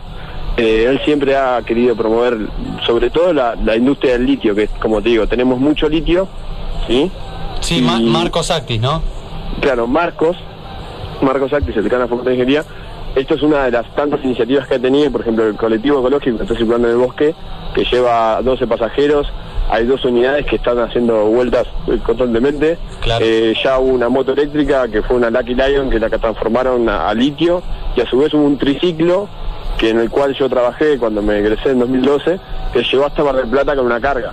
eh, 0.59 0.85
él 0.87 1.01
siempre 1.05 1.35
ha 1.35 1.63
querido 1.65 1.97
promover 1.97 2.37
sobre 2.85 3.09
todo 3.09 3.33
la, 3.33 3.55
la 3.65 3.75
industria 3.77 4.13
del 4.15 4.27
litio, 4.27 4.55
que 4.55 4.65
es, 4.65 4.71
como 4.81 5.01
te 5.01 5.09
digo, 5.09 5.27
tenemos 5.27 5.59
mucho 5.59 5.89
litio, 5.89 6.29
¿sí? 6.87 7.11
Sí, 7.61 7.81
Ma- 7.81 8.01
Marcos 8.01 8.51
Actis, 8.51 8.81
¿no? 8.83 9.03
Claro, 9.63 9.87
Marcos, 9.87 10.37
Marcos 11.23 11.53
Actis, 11.55 11.75
el 11.77 11.85
decano 11.85 12.03
de 12.03 12.05
la 12.07 12.11
Facultad 12.11 12.31
de 12.33 12.37
Ingeniería, 12.37 12.65
esto 13.15 13.35
es 13.35 13.43
una 13.43 13.65
de 13.65 13.71
las 13.71 13.95
tantas 13.95 14.23
iniciativas 14.25 14.67
que 14.69 14.77
ha 14.77 14.79
tenido, 14.79 15.11
por 15.11 15.23
ejemplo, 15.23 15.47
el 15.47 15.57
colectivo 15.57 16.01
ecológico 16.01 16.37
que 16.37 16.43
está 16.45 16.57
circulando 16.57 16.89
en 16.89 16.95
el 16.95 17.01
bosque, 17.01 17.35
que 17.75 17.85
lleva 17.85 18.41
12 18.43 18.67
pasajeros, 18.67 19.27
hay 19.71 19.87
dos 19.87 20.05
unidades 20.05 20.47
que 20.47 20.57
están 20.57 20.79
haciendo 20.79 21.25
vueltas 21.27 21.67
eh, 21.89 21.99
constantemente, 22.05 22.79
Eh, 23.21 23.55
ya 23.63 23.79
hubo 23.79 23.93
una 23.93 24.09
moto 24.09 24.33
eléctrica 24.33 24.89
que 24.89 25.03
fue 25.03 25.17
una 25.17 25.31
Lucky 25.31 25.55
Lion 25.55 25.91
que 25.91 25.99
la 25.99 26.09
transformaron 26.09 26.89
a, 26.89 27.09
a 27.09 27.15
litio, 27.15 27.63
y 27.97 28.01
a 28.01 28.07
su 28.07 28.19
vez 28.19 28.33
hubo 28.35 28.45
un 28.45 28.59
triciclo 28.59 29.29
que 29.79 29.91
en 29.91 30.01
el 30.01 30.11
cual 30.11 30.35
yo 30.35 30.49
trabajé 30.49 30.99
cuando 30.99 31.23
me 31.23 31.39
egresé 31.39 31.71
en 31.71 31.79
2012, 31.79 32.41
que 32.73 32.83
llegó 32.83 33.07
hasta 33.07 33.23
Mar 33.23 33.37
del 33.37 33.49
Plata 33.49 33.77
con 33.77 33.87
una 33.87 34.01
carga 34.01 34.33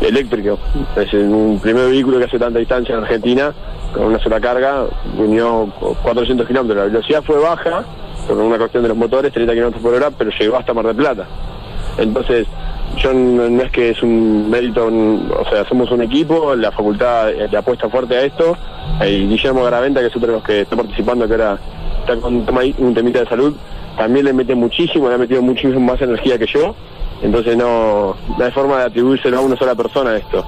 eléctrico. 0.00 0.58
Es 0.96 1.12
un 1.12 1.58
primer 1.60 1.90
vehículo 1.90 2.18
que 2.18 2.24
hace 2.24 2.38
tanta 2.38 2.58
distancia 2.58 2.94
en 2.94 3.02
Argentina, 3.02 3.52
con 3.92 4.04
una 4.04 4.18
sola 4.18 4.40
carga, 4.40 4.86
unió 5.16 5.68
400 6.02 6.46
kilómetros. 6.46 6.76
La 6.76 6.84
velocidad 6.84 7.22
fue 7.22 7.38
baja, 7.38 7.84
por 8.26 8.36
una 8.38 8.58
cuestión 8.58 8.82
de 8.82 8.88
los 8.88 8.98
motores, 8.98 9.32
30 9.32 9.52
kilómetros 9.52 9.82
por 9.82 9.94
hora, 9.94 10.10
pero 10.10 10.30
llegó 10.30 10.56
hasta 10.56 10.74
Mar 10.74 10.86
del 10.86 10.96
Plata. 10.96 11.26
Entonces, 11.98 12.46
yo 12.96 13.12
no, 13.12 13.62
es 13.62 13.70
que 13.70 13.90
es 13.90 14.02
un 14.02 14.50
mérito, 14.50 14.86
o 14.86 15.50
sea, 15.50 15.64
somos 15.68 15.90
un 15.90 16.02
equipo, 16.02 16.54
la 16.54 16.70
facultad 16.70 17.30
eh, 17.30 17.48
le 17.50 17.56
apuesta 17.56 17.88
fuerte 17.88 18.16
a 18.16 18.22
esto, 18.22 18.56
y 19.00 19.26
Guillermo 19.28 19.62
Garaventa, 19.62 20.00
que 20.00 20.06
es 20.06 20.16
otro 20.16 20.28
de 20.28 20.34
los 20.34 20.44
que 20.44 20.60
está 20.62 20.76
participando, 20.76 21.26
que 21.26 21.34
ahora 21.34 21.58
está 22.00 22.16
con 22.16 22.46
un 22.78 22.94
temita 22.94 23.20
de 23.20 23.26
salud, 23.26 23.54
también 23.96 24.24
le 24.24 24.32
mete 24.32 24.54
muchísimo, 24.54 25.08
le 25.08 25.14
ha 25.14 25.18
metido 25.18 25.42
muchísimo 25.42 25.80
más 25.80 26.00
energía 26.00 26.38
que 26.38 26.46
yo, 26.46 26.74
entonces 27.22 27.56
no, 27.56 28.16
no 28.38 28.44
hay 28.44 28.50
forma 28.52 28.78
de 28.78 28.84
atribuírselo 28.84 29.38
a 29.38 29.40
una 29.40 29.56
sola 29.56 29.74
persona 29.74 30.16
esto. 30.16 30.44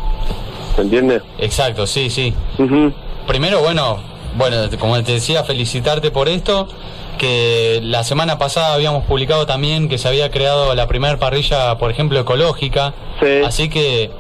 ¿Se 0.77 0.83
entiende? 0.83 1.21
Exacto, 1.39 1.87
sí, 1.87 2.09
sí. 2.11 2.33
Primero, 3.27 3.61
bueno, 3.61 3.99
bueno, 4.37 4.57
como 4.79 5.03
te 5.03 5.13
decía, 5.13 5.45
felicitarte 5.45 6.11
por 6.11 6.29
esto. 6.29 6.69
Que 7.19 7.79
la 7.83 8.03
semana 8.05 8.39
pasada 8.39 8.75
habíamos 8.75 9.05
publicado 9.05 9.47
también 9.47 9.89
que 9.89 9.99
se 9.99 10.09
había 10.09 10.31
creado 10.31 10.75
la 10.75 10.89
primera 10.89 11.19
parrilla, 11.19 11.77
por 11.79 11.91
ejemplo, 11.91 12.19
ecológica. 12.19 12.95
Así 13.45 13.69
que, 13.69 14.11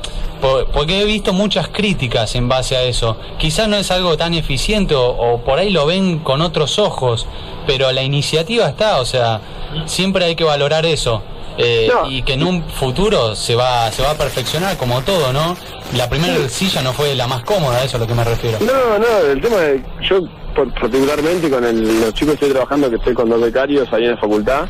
po- 0.40 0.66
porque 0.72 1.00
he 1.00 1.04
visto 1.04 1.32
muchas 1.32 1.66
críticas 1.68 2.34
en 2.36 2.48
base 2.48 2.76
a 2.76 2.82
eso. 2.82 3.16
Quizás 3.38 3.66
no 3.66 3.76
es 3.76 3.90
algo 3.90 4.16
tan 4.18 4.34
eficiente 4.34 4.94
o, 4.94 5.06
o 5.08 5.38
por 5.40 5.58
ahí 5.58 5.70
lo 5.70 5.86
ven 5.86 6.18
con 6.20 6.42
otros 6.42 6.78
ojos, 6.78 7.26
pero 7.66 7.90
la 7.92 8.02
iniciativa 8.02 8.68
está, 8.68 9.00
o 9.00 9.04
sea, 9.06 9.40
siempre 9.86 10.26
hay 10.26 10.36
que 10.36 10.44
valorar 10.44 10.84
eso. 10.86 11.22
Eh, 11.58 11.90
Y 12.08 12.22
que 12.22 12.34
en 12.34 12.44
un 12.44 12.62
futuro 12.64 13.34
se 13.34 13.54
va, 13.54 13.90
se 13.90 14.02
va 14.02 14.12
a 14.12 14.14
perfeccionar 14.14 14.76
como 14.76 15.00
todo, 15.02 15.32
¿no? 15.32 15.56
La 15.96 16.08
primera 16.08 16.48
silla 16.48 16.80
no 16.82 16.92
fue 16.92 17.14
la 17.14 17.26
más 17.26 17.42
cómoda, 17.44 17.76
eso 17.78 17.86
es 17.88 17.94
a 17.96 17.98
lo 17.98 18.06
que 18.06 18.14
me 18.14 18.24
refiero. 18.24 18.58
No, 18.60 18.98
no, 18.98 19.30
el 19.30 19.40
tema 19.40 19.56
de, 19.58 19.84
yo 20.08 20.20
por- 20.54 20.72
particularmente 20.72 21.50
con 21.50 21.64
el- 21.64 22.00
los 22.00 22.14
chicos 22.14 22.34
que 22.34 22.46
estoy 22.46 22.50
trabajando, 22.50 22.88
que 22.90 22.96
estoy 22.96 23.12
con 23.14 23.28
dos 23.28 23.40
becarios 23.40 23.92
ahí 23.92 24.04
en 24.04 24.10
la 24.12 24.16
facultad, 24.16 24.66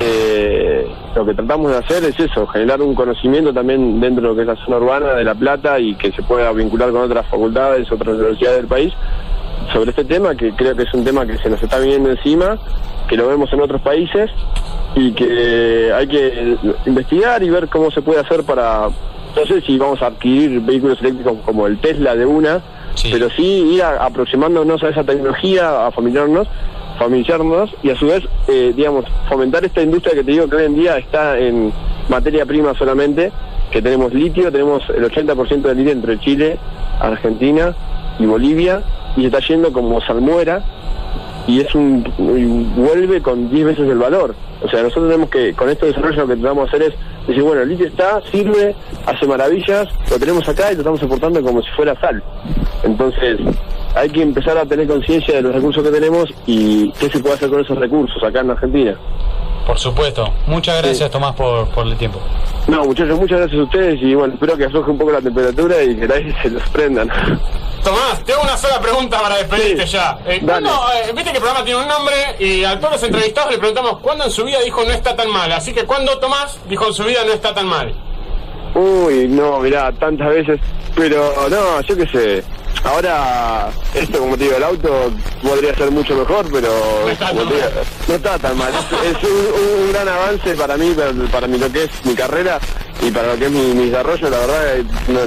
eh, 0.00 0.86
lo 1.14 1.24
que 1.26 1.34
tratamos 1.34 1.70
de 1.72 1.78
hacer 1.78 2.04
es 2.04 2.18
eso, 2.18 2.46
generar 2.46 2.80
un 2.80 2.94
conocimiento 2.94 3.52
también 3.52 4.00
dentro 4.00 4.22
de 4.22 4.28
lo 4.28 4.34
que 4.34 4.40
es 4.42 4.46
la 4.46 4.64
zona 4.64 4.78
urbana 4.78 5.12
de 5.14 5.24
La 5.24 5.34
Plata 5.34 5.78
y 5.78 5.94
que 5.96 6.12
se 6.12 6.22
pueda 6.22 6.50
vincular 6.52 6.90
con 6.90 7.02
otras 7.02 7.26
facultades, 7.28 7.90
otras 7.92 8.14
universidades 8.16 8.56
del 8.58 8.66
país, 8.66 8.92
sobre 9.72 9.90
este 9.90 10.04
tema, 10.04 10.34
que 10.34 10.52
creo 10.56 10.74
que 10.74 10.82
es 10.84 10.94
un 10.94 11.04
tema 11.04 11.26
que 11.26 11.36
se 11.38 11.48
nos 11.50 11.62
está 11.62 11.78
viniendo 11.78 12.10
encima, 12.10 12.58
que 13.08 13.16
lo 13.16 13.28
vemos 13.28 13.52
en 13.52 13.60
otros 13.60 13.80
países 13.82 14.30
y 14.94 15.12
que 15.12 15.92
hay 15.94 16.06
que 16.06 16.56
investigar 16.86 17.42
y 17.42 17.50
ver 17.50 17.68
cómo 17.68 17.90
se 17.90 18.02
puede 18.02 18.20
hacer 18.20 18.42
para, 18.44 18.88
no 19.36 19.46
sé 19.46 19.60
si 19.62 19.78
vamos 19.78 20.02
a 20.02 20.06
adquirir 20.06 20.60
vehículos 20.60 21.00
eléctricos 21.00 21.34
como 21.44 21.66
el 21.66 21.78
Tesla 21.78 22.14
de 22.14 22.26
una, 22.26 22.60
pero 23.10 23.30
sí 23.30 23.42
ir 23.74 23.82
a- 23.82 24.04
aproximándonos 24.04 24.82
a 24.82 24.88
esa 24.90 25.02
tecnología, 25.04 25.86
a 25.86 25.90
familiarnos, 25.92 26.46
familiarizarnos 26.98 27.70
y 27.82 27.90
a 27.90 27.96
su 27.96 28.06
vez, 28.06 28.22
eh, 28.48 28.72
digamos, 28.76 29.06
fomentar 29.28 29.64
esta 29.64 29.80
industria 29.82 30.14
que 30.14 30.24
te 30.24 30.32
digo 30.32 30.48
que 30.48 30.56
hoy 30.56 30.64
en 30.66 30.74
día 30.74 30.98
está 30.98 31.38
en 31.38 31.72
materia 32.10 32.44
prima 32.44 32.74
solamente, 32.74 33.32
que 33.70 33.80
tenemos 33.80 34.12
litio, 34.12 34.52
tenemos 34.52 34.82
el 34.90 35.02
80% 35.10 35.62
del 35.68 35.78
litio 35.78 35.92
entre 35.92 36.20
Chile, 36.20 36.58
Argentina 37.00 37.74
y 38.18 38.26
Bolivia, 38.26 38.82
y 39.16 39.24
está 39.24 39.38
yendo 39.40 39.72
como 39.72 40.00
salmuera, 40.02 40.62
y 41.46 41.60
es 41.60 41.74
un 41.74 42.04
y 42.18 42.78
vuelve 42.80 43.22
con 43.22 43.48
10 43.50 43.64
veces 43.64 43.88
el 43.88 43.98
valor. 43.98 44.34
O 44.62 44.68
sea, 44.68 44.82
nosotros 44.82 45.08
tenemos 45.08 45.30
que, 45.30 45.52
con 45.54 45.68
este 45.68 45.86
desarrollo 45.86 46.22
lo 46.22 46.28
que 46.28 46.36
tratamos 46.36 46.70
de 46.70 46.76
hacer 46.76 46.92
es 46.92 47.26
decir, 47.26 47.42
bueno, 47.42 47.62
el 47.62 47.68
litio 47.68 47.86
está, 47.86 48.20
sirve, 48.30 48.74
hace 49.06 49.26
maravillas, 49.26 49.88
lo 50.10 50.18
tenemos 50.18 50.48
acá 50.48 50.70
y 50.70 50.74
lo 50.74 50.80
estamos 50.80 51.00
exportando 51.00 51.42
como 51.42 51.62
si 51.62 51.70
fuera 51.72 51.98
sal. 52.00 52.22
Entonces, 52.82 53.40
hay 53.94 54.08
que 54.10 54.22
empezar 54.22 54.56
a 54.58 54.66
tener 54.66 54.86
conciencia 54.86 55.36
de 55.36 55.42
los 55.42 55.54
recursos 55.54 55.82
que 55.82 55.90
tenemos 55.90 56.32
y 56.46 56.90
qué 56.92 57.08
se 57.10 57.20
puede 57.20 57.34
hacer 57.34 57.50
con 57.50 57.60
esos 57.60 57.78
recursos 57.78 58.22
acá 58.22 58.40
en 58.40 58.50
Argentina. 58.50 58.96
Por 59.66 59.78
supuesto. 59.78 60.32
Muchas 60.46 60.82
gracias, 60.82 61.10
Tomás, 61.10 61.34
por, 61.34 61.68
por 61.68 61.86
el 61.86 61.96
tiempo. 61.96 62.18
No, 62.66 62.84
muchachos, 62.84 63.18
muchas 63.18 63.40
gracias 63.40 63.60
a 63.60 63.64
ustedes 63.64 64.00
y 64.00 64.14
bueno, 64.14 64.34
espero 64.34 64.56
que 64.56 64.64
afloje 64.64 64.90
un 64.90 64.98
poco 64.98 65.10
la 65.10 65.20
temperatura 65.20 65.82
y 65.82 65.96
que 65.96 66.12
aire 66.12 66.34
se 66.42 66.50
los 66.50 66.62
prendan. 66.70 67.08
Tomás, 67.82 68.22
te 68.24 68.32
hago 68.32 68.42
una 68.42 68.56
sola 68.56 68.80
pregunta 68.80 69.20
para 69.20 69.36
despedirte 69.36 69.84
ya. 69.86 70.18
Eh, 70.26 70.40
¿cuándo, 70.44 70.70
eh, 70.70 71.12
Viste 71.12 71.30
que 71.30 71.38
el 71.38 71.42
programa 71.42 71.64
tiene 71.64 71.80
un 71.80 71.88
nombre 71.88 72.14
y 72.38 72.62
a 72.62 72.78
todos 72.78 72.92
los 72.92 73.02
entrevistados 73.02 73.50
le 73.50 73.58
preguntamos 73.58 73.98
cuándo 73.98 74.24
en 74.24 74.30
su 74.30 74.44
vida 74.44 74.60
dijo 74.60 74.84
no 74.84 74.92
está 74.92 75.16
tan 75.16 75.30
mal. 75.30 75.50
Así 75.50 75.72
que 75.72 75.84
cuándo 75.84 76.18
Tomás 76.18 76.60
dijo 76.68 76.86
en 76.86 76.94
su 76.94 77.04
vida 77.04 77.24
no 77.26 77.32
está 77.32 77.52
tan 77.52 77.66
mal. 77.66 77.92
Uy, 78.74 79.26
no, 79.28 79.58
mirá, 79.58 79.90
tantas 79.92 80.28
veces. 80.28 80.60
Pero 80.94 81.32
no, 81.50 81.80
yo 81.80 81.96
qué 81.96 82.06
sé. 82.06 82.44
Ahora, 82.84 83.70
esto 83.94 84.18
como 84.18 84.36
te 84.36 84.44
digo, 84.44 84.56
el 84.56 84.64
auto 84.64 85.12
podría 85.42 85.74
ser 85.74 85.90
mucho 85.90 86.14
mejor, 86.16 86.46
pero 86.52 86.68
como 87.28 87.42
te 87.48 87.54
digo, 87.54 87.68
no 88.08 88.14
está 88.14 88.38
tan 88.38 88.58
mal. 88.58 88.72
Es, 88.74 89.16
es 89.16 89.22
un, 89.24 89.84
un 89.86 89.92
gran 89.92 90.08
avance 90.08 90.54
para 90.56 90.76
mí, 90.76 90.90
para, 90.90 91.12
para 91.30 91.46
mí, 91.46 91.58
lo 91.58 91.70
que 91.70 91.84
es 91.84 91.90
mi 92.04 92.14
carrera 92.14 92.58
y 93.00 93.10
para 93.10 93.28
lo 93.28 93.38
que 93.38 93.46
es 93.46 93.50
mi, 93.50 93.60
mi 93.74 93.86
desarrollo, 93.86 94.30
la 94.30 94.38
verdad, 94.38 94.76
eh, 94.76 94.84
no, 95.08 95.20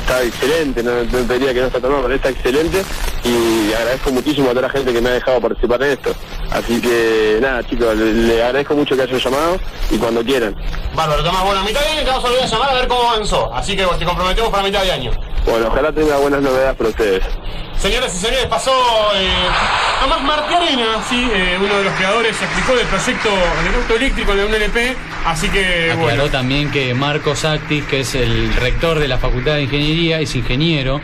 está 0.00 0.22
excelente. 0.22 0.82
No, 0.82 1.02
no 1.02 1.26
te 1.26 1.34
diría 1.34 1.54
que 1.54 1.60
no 1.60 1.66
está 1.66 1.80
tan 1.80 1.92
mal, 1.92 2.02
pero 2.02 2.14
está 2.14 2.28
excelente 2.28 2.82
y 3.24 3.72
agradezco 3.72 4.10
muchísimo 4.12 4.46
a 4.46 4.50
toda 4.50 4.62
la 4.62 4.70
gente 4.70 4.92
que 4.92 5.00
me 5.00 5.10
ha 5.10 5.14
dejado 5.14 5.40
participar 5.40 5.82
en 5.82 5.90
esto. 5.90 6.14
Así 6.50 6.80
que 6.80 7.38
nada, 7.40 7.62
chicos, 7.64 7.96
le, 7.96 8.12
le 8.14 8.42
agradezco 8.42 8.74
mucho 8.74 8.96
que 8.96 9.02
hayan 9.02 9.18
llamado 9.18 9.60
y 9.90 9.98
cuando 9.98 10.24
quieran. 10.24 10.54
Bárbaro, 10.94 11.22
Tomás, 11.24 11.44
bueno, 11.44 11.60
a 11.60 11.64
mitad 11.64 11.80
de 11.80 11.86
año 11.88 12.00
te 12.00 12.06
vamos 12.06 12.24
a 12.24 12.28
volver 12.28 12.42
a 12.42 12.46
llamar 12.46 12.70
a 12.70 12.74
ver 12.74 12.88
cómo 12.88 13.10
avanzó. 13.10 13.54
Así 13.54 13.76
que 13.76 13.84
te 13.84 14.04
comprometemos 14.04 14.50
para 14.50 14.62
mitad 14.62 14.82
de 14.82 14.92
año. 14.92 15.10
Bueno, 15.46 15.68
ojalá 15.68 15.90
tenga 15.92 16.16
buenas 16.18 16.42
novedades 16.42 16.76
para 16.76 16.89
ustedes. 16.90 17.24
Señoras 17.78 18.14
y 18.14 18.18
señores, 18.18 18.46
pasó 18.46 18.72
eh, 19.14 19.28
Tomás 20.02 20.22
Martiarena, 20.22 21.02
sí, 21.08 21.26
eh, 21.32 21.56
uno 21.58 21.78
de 21.78 21.84
los 21.84 21.94
creadores, 21.94 22.36
explicó 22.40 22.76
del 22.76 22.86
proyecto 22.86 23.30
del 23.30 23.74
auto 23.74 23.96
eléctrico 23.96 24.34
de 24.36 24.44
un 24.44 24.54
LP. 24.54 24.96
Así 25.24 25.48
que, 25.48 25.90
Aclaró 25.90 26.00
bueno. 26.02 26.24
también 26.28 26.70
que 26.70 26.92
Marcos 26.92 27.44
Actis, 27.44 27.84
que 27.84 28.00
es 28.00 28.14
el 28.14 28.52
rector 28.54 28.98
de 28.98 29.08
la 29.08 29.16
Facultad 29.16 29.54
de 29.54 29.62
Ingeniería, 29.62 30.20
es 30.20 30.34
ingeniero, 30.36 31.00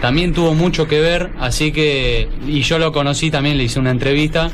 también 0.00 0.32
tuvo 0.32 0.54
mucho 0.54 0.86
que 0.86 1.00
ver, 1.00 1.30
así 1.40 1.72
que, 1.72 2.28
y 2.46 2.62
yo 2.62 2.78
lo 2.78 2.92
conocí 2.92 3.30
también, 3.30 3.58
le 3.58 3.64
hice 3.64 3.80
una 3.80 3.90
entrevista, 3.90 4.50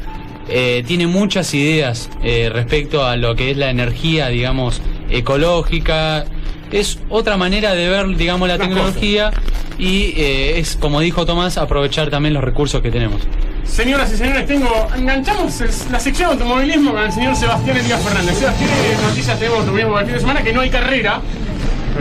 eh, 0.48 0.82
tiene 0.86 1.06
muchas 1.06 1.52
ideas 1.54 2.10
eh, 2.22 2.50
respecto 2.52 3.04
a 3.04 3.16
lo 3.16 3.36
que 3.36 3.50
es 3.50 3.56
la 3.56 3.70
energía, 3.70 4.28
digamos, 4.28 4.80
ecológica, 5.08 6.24
es 6.70 6.98
otra 7.08 7.36
manera 7.36 7.74
de 7.74 7.88
ver, 7.88 8.16
digamos, 8.16 8.48
la 8.48 8.58
tecnología 8.58 9.30
y 9.78 10.14
eh, 10.16 10.58
es, 10.58 10.76
como 10.76 11.00
dijo 11.00 11.26
Tomás, 11.26 11.58
aprovechar 11.58 12.10
también 12.10 12.34
los 12.34 12.42
recursos 12.42 12.80
que 12.82 12.90
tenemos. 12.90 13.20
Señoras 13.64 14.12
y 14.12 14.16
señores, 14.16 14.46
tengo. 14.46 14.88
Enganchamos 14.96 15.60
la 15.90 16.00
sección 16.00 16.28
de 16.30 16.44
automovilismo 16.44 16.92
con 16.92 17.02
el 17.02 17.12
señor 17.12 17.36
Sebastián 17.36 17.76
Elías 17.76 18.00
Fernández. 18.00 18.38
Sebastián, 18.38 18.70
¿qué 18.70 19.02
noticias 19.06 19.38
tenemos 19.38 19.58
automovilismo 19.60 19.92
para 19.92 20.02
el 20.02 20.06
fin 20.06 20.14
de 20.14 20.20
semana? 20.20 20.42
Que 20.42 20.52
no 20.52 20.60
hay 20.60 20.70
carrera. 20.70 21.20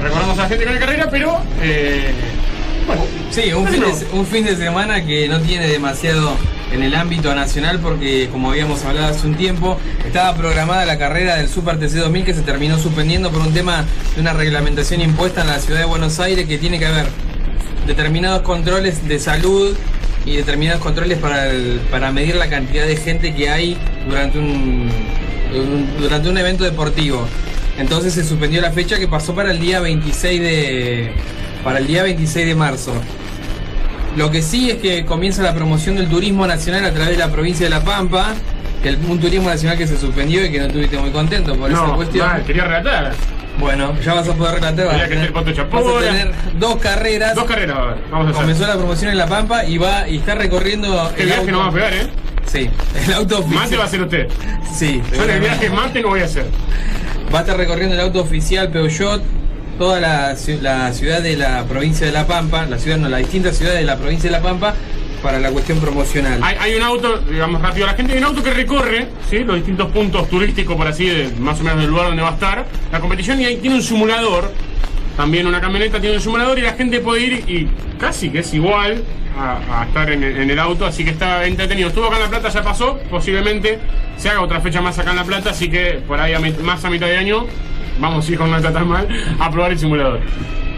recordamos 0.02 0.38
a 0.38 0.44
la 0.44 0.48
gente 0.50 0.64
con 0.66 0.74
la 0.74 0.80
carrera, 0.80 1.08
pero. 1.10 1.38
Eh, 1.62 2.14
bueno, 2.88 3.02
Sí, 3.32 3.52
un 3.52 3.68
fin, 3.68 3.82
no. 3.82 3.88
de, 3.88 4.06
un 4.14 4.26
fin 4.26 4.46
de 4.46 4.56
semana 4.56 5.04
que 5.06 5.28
no 5.28 5.42
tiene 5.42 5.68
demasiado 5.68 6.38
en 6.72 6.84
el 6.84 6.96
ámbito 6.96 7.34
nacional 7.36 7.80
porque, 7.80 8.28
como 8.32 8.50
habíamos 8.52 8.84
hablado 8.84 9.08
hace 9.08 9.26
un 9.28 9.36
tiempo, 9.36 9.80
estaba 10.06 10.36
programada 10.36 10.86
la 10.86 10.98
carrera 10.98 11.36
del 11.38 11.48
Super 11.48 11.78
TC 11.80 11.94
2000 12.00 12.26
que 12.26 12.34
se 12.34 12.42
terminó 12.42 12.78
suspendiendo 12.80 13.32
por 13.32 13.42
un 13.42 13.54
tema 13.54 13.86
de 14.16 14.22
una 14.22 14.34
reglamentación 14.34 15.02
impuesta 15.02 15.42
en 15.42 15.48
la 15.48 15.60
ciudad 15.60 15.80
de 15.80 15.86
Buenos 15.86 16.20
Aires 16.20 16.48
que 16.48 16.58
tiene 16.58 16.80
que 16.80 16.86
haber 16.88 17.06
determinados 17.88 18.42
controles 18.42 19.08
de 19.08 19.20
salud 19.20 19.76
y 20.26 20.36
determinados 20.38 20.82
controles 20.82 21.20
para, 21.20 21.50
para 21.92 22.12
medir 22.12 22.36
la 22.36 22.50
cantidad 22.50 22.86
de 22.88 22.98
gente 22.98 23.36
que 23.36 23.50
hay 23.50 23.78
durante 24.10 24.40
un, 24.40 24.90
un- 25.54 25.90
durante 26.00 26.28
un 26.30 26.38
evento 26.38 26.64
deportivo. 26.64 27.28
Entonces 27.78 28.14
se 28.14 28.24
suspendió 28.24 28.60
la 28.62 28.72
fecha 28.72 28.98
que 28.98 29.08
pasó 29.08 29.36
para 29.36 29.52
el 29.52 29.60
día 29.60 29.80
26 29.82 30.42
de 30.42 31.12
para 31.64 31.80
el 31.80 31.88
día 31.88 32.04
26 32.04 32.46
de 32.48 32.56
marzo. 32.56 32.94
Lo 34.16 34.32
que 34.32 34.42
sí 34.42 34.70
es 34.72 34.78
que 34.78 35.06
comienza 35.06 35.42
la 35.44 35.54
promoción 35.54 35.96
del 35.96 36.08
turismo 36.08 36.48
nacional 36.48 36.86
a 36.86 36.92
través 36.92 37.12
de 37.12 37.18
la 37.18 37.32
provincia 37.32 37.66
de 37.66 37.70
La 37.70 37.82
Pampa, 37.84 38.34
que 38.82 38.90
el- 38.90 38.98
un 39.10 39.20
turismo 39.20 39.50
nacional 39.50 39.78
que 39.78 39.88
se 39.88 39.98
suspendió 39.98 40.46
y 40.46 40.52
que 40.52 40.60
no 40.60 40.66
estuviste 40.68 40.98
muy 40.98 41.10
contento 41.12 41.56
por 41.56 41.70
esa 41.72 41.82
No, 41.88 41.96
cuestión. 41.96 42.28
mal, 42.28 42.44
quería 42.44 42.64
relatar. 42.66 43.14
Bueno, 43.60 43.94
ya 44.02 44.14
vas 44.14 44.28
a 44.28 44.34
poder 44.34 44.56
relatar. 44.56 44.86
vas 44.88 44.96
a 45.02 45.08
tener- 45.08 45.26
el 45.28 45.32
vas 45.32 45.48
a 45.48 46.00
tener 46.00 46.32
dos 46.60 46.76
carreras. 46.78 47.36
Dos 47.36 47.46
carreras, 47.46 47.78
vamos 48.12 48.28
a 48.28 48.30
hacer. 48.30 48.42
Comenzó 48.42 48.68
la 48.68 48.76
promoción 48.76 49.12
en 49.12 49.18
La 49.18 49.28
Pampa 49.28 49.66
y 49.66 49.78
va 49.78 50.08
y 50.08 50.18
está 50.18 50.36
recorriendo. 50.36 51.12
Qué 51.16 51.26
viaje 51.26 51.52
nos 51.52 51.60
vamos 51.60 51.74
a 51.74 51.78
pegar, 51.78 51.94
¿eh? 51.94 52.08
Sí, 52.46 52.70
el 53.08 53.14
auto 53.14 53.40
oficial. 53.40 53.64
Mate 53.64 53.78
va 53.78 53.84
a 53.86 53.88
ser 53.88 54.02
usted. 54.02 54.28
Sí, 54.74 55.02
Yo 55.16 55.24
el 55.24 55.40
viaje 55.40 55.70
mate 55.70 56.02
no 56.02 56.10
voy 56.10 56.22
a 56.22 56.26
hacer. 56.26 56.46
Va 57.34 57.40
a 57.40 57.42
estar 57.42 57.58
recorriendo 57.58 57.96
el 57.96 58.02
auto 58.02 58.22
oficial 58.22 58.70
Peugeot, 58.70 59.22
toda 59.78 60.00
la, 60.00 60.34
ci- 60.34 60.60
la 60.62 60.92
ciudad 60.94 61.22
de 61.22 61.36
la 61.36 61.64
provincia 61.66 62.06
de 62.06 62.12
La 62.14 62.26
Pampa, 62.28 62.66
la 62.66 62.78
ciudad 62.78 62.98
no, 62.98 63.10
las 63.10 63.20
distintas 63.20 63.58
ciudades 63.58 63.80
de 63.80 63.86
la 63.86 63.98
provincia 63.98 64.30
de 64.30 64.36
La 64.38 64.42
Pampa 64.42 64.74
para 65.22 65.40
la 65.40 65.50
cuestión 65.50 65.80
promocional. 65.80 66.40
Hay, 66.44 66.76
un 66.76 66.84
auto, 66.84 67.18
digamos 67.20 67.62
rápido 67.62 67.88
la 67.88 67.94
gente, 67.94 68.14
hay 68.14 68.20
un 68.20 68.26
auto 68.26 68.44
que 68.44 68.54
recorre 68.54 69.08
¿sí? 69.30 69.40
los 69.40 69.56
distintos 69.56 69.92
puntos 69.92 70.30
turísticos, 70.30 70.76
por 70.76 70.88
así, 70.88 71.08
de, 71.08 71.30
más 71.40 71.60
o 71.60 71.64
menos 71.64 71.80
del 71.82 71.90
lugar 71.90 72.08
donde 72.08 72.22
va 72.22 72.30
a 72.30 72.34
estar 72.34 72.66
la 72.92 73.00
competición 73.00 73.42
y 73.42 73.46
ahí 73.46 73.58
tiene 73.58 73.78
un 73.78 73.82
simulador, 73.82 74.52
también 75.18 75.48
una 75.48 75.60
camioneta 75.60 76.00
tiene 76.00 76.18
un 76.18 76.22
simulador 76.22 76.60
y 76.60 76.62
la 76.62 76.74
gente 76.74 77.00
puede 77.00 77.24
ir 77.24 77.34
y 77.50 77.70
casi 78.00 78.30
que 78.30 78.40
es 78.40 78.54
igual 78.54 79.02
a, 79.38 79.86
estar 79.88 80.10
en, 80.12 80.24
el- 80.24 80.60
auto, 80.60 80.86
así 80.86 81.04
que 81.04 81.10
está 81.10 81.46
entretenido. 81.46 81.90
Estuvo 81.90 82.06
acá 82.06 82.18
en 82.18 82.22
La 82.24 82.30
Plata, 82.30 82.50
ya 82.50 82.62
pasó, 82.64 83.00
posiblemente 83.10 83.80
se 84.18 84.30
haga 84.30 84.42
otra 84.42 84.62
fecha 84.62 84.80
más 84.80 84.98
acá 85.00 85.10
en 85.10 85.16
La 85.18 85.24
Plata, 85.26 85.50
así 85.50 85.70
que 85.70 86.02
por 86.08 86.20
ahí 86.20 86.34
más 86.62 86.86
a 86.86 86.90
mitad 86.90 87.08
de 87.08 87.18
año 87.18 87.46
vamos 88.00 88.30
con 88.38 88.52
no 88.52 88.58
está 88.58 88.72
tan 88.74 88.88
mal 88.88 89.08
a 89.40 89.52
probar 89.52 89.72
el 89.72 89.80
simulador. 89.80 90.20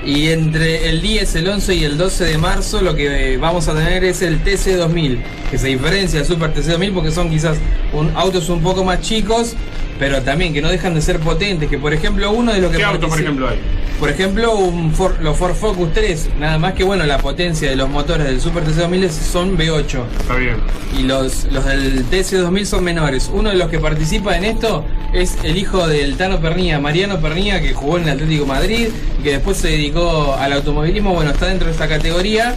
Y 0.05 0.27
entre 0.29 0.89
el 0.89 1.01
10, 1.01 1.35
el 1.35 1.49
11 1.49 1.75
y 1.75 1.83
el 1.83 1.97
12 1.97 2.23
de 2.23 2.37
marzo 2.37 2.81
lo 2.81 2.95
que 2.95 3.35
vamos 3.37 3.67
a 3.67 3.73
tener 3.73 4.05
es 4.05 4.21
el 4.21 4.41
TC2000, 4.43 5.17
que 5.51 5.57
se 5.57 5.67
diferencia 5.67 6.19
del 6.19 6.27
Super 6.27 6.53
TC2000 6.53 6.93
porque 6.93 7.11
son 7.11 7.29
quizás 7.29 7.57
un, 7.91 8.11
autos 8.15 8.47
un 8.47 8.61
poco 8.61 8.85
más 8.85 9.01
chicos, 9.01 9.55
pero 9.99 10.21
también 10.21 10.53
que 10.53 10.61
no 10.61 10.69
dejan 10.69 10.93
de 10.93 11.01
ser 11.01 11.19
potentes, 11.19 11.69
que 11.69 11.77
por 11.77 11.93
ejemplo 11.93 12.31
uno 12.31 12.53
de 12.53 12.61
los 12.61 12.71
que... 12.71 12.77
¿Qué 12.77 12.83
auto, 12.85 13.09
por 13.09 13.19
ejemplo, 13.19 13.49
hay? 13.49 13.59
Por 13.99 14.09
ejemplo, 14.11 14.55
un 14.55 14.93
Ford- 14.93 15.19
los 15.21 15.35
Ford 15.35 15.55
Focus 15.55 15.91
3, 15.91 16.29
nada 16.39 16.59
más 16.59 16.73
que 16.73 16.83
bueno, 16.83 17.03
la 17.05 17.17
potencia 17.17 17.67
de 17.69 17.75
los 17.75 17.89
motores 17.89 18.27
del 18.27 18.39
Super 18.39 18.63
TC2000 18.63 19.09
son 19.09 19.57
V8. 19.57 20.03
Está 20.21 20.35
bien. 20.35 20.57
Y 20.97 21.03
los, 21.03 21.45
los 21.51 21.65
del 21.65 22.07
TC2000 22.09 22.63
son 22.65 22.83
menores. 22.83 23.29
Uno 23.33 23.49
de 23.49 23.55
los 23.55 23.69
que 23.69 23.79
participa 23.79 24.37
en 24.37 24.45
esto 24.45 24.85
es 25.13 25.37
el 25.43 25.57
hijo 25.57 25.87
del 25.87 26.17
Tano 26.17 26.39
Pernía, 26.39 26.79
Mariano 26.79 27.19
Pernía, 27.19 27.61
que 27.61 27.73
jugó 27.73 27.97
en 27.97 28.03
el 28.03 28.09
Atlético 28.11 28.45
Madrid 28.45 28.89
y 29.19 29.23
que 29.23 29.31
después 29.31 29.57
se 29.57 29.69
dedicó 29.69 30.35
al 30.35 30.53
automovilismo. 30.53 31.13
Bueno, 31.13 31.31
está 31.31 31.47
dentro 31.47 31.67
de 31.67 31.73
esta 31.73 31.87
categoría 31.87 32.55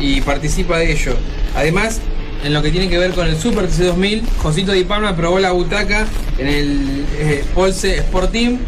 y 0.00 0.20
participa 0.20 0.78
de 0.78 0.92
ello. 0.92 1.16
Además, 1.56 2.00
en 2.44 2.52
lo 2.52 2.62
que 2.62 2.70
tiene 2.70 2.88
que 2.88 2.98
ver 2.98 3.12
con 3.12 3.26
el 3.26 3.38
Super 3.38 3.68
TC2000, 3.68 4.22
Josito 4.38 4.72
Di 4.72 4.84
Palma 4.84 5.16
probó 5.16 5.38
la 5.38 5.52
butaca 5.52 6.06
en 6.38 6.46
el 6.46 7.04
eh, 7.18 7.44
Polse 7.54 7.96
Sport 7.98 8.32
Team, 8.32 8.58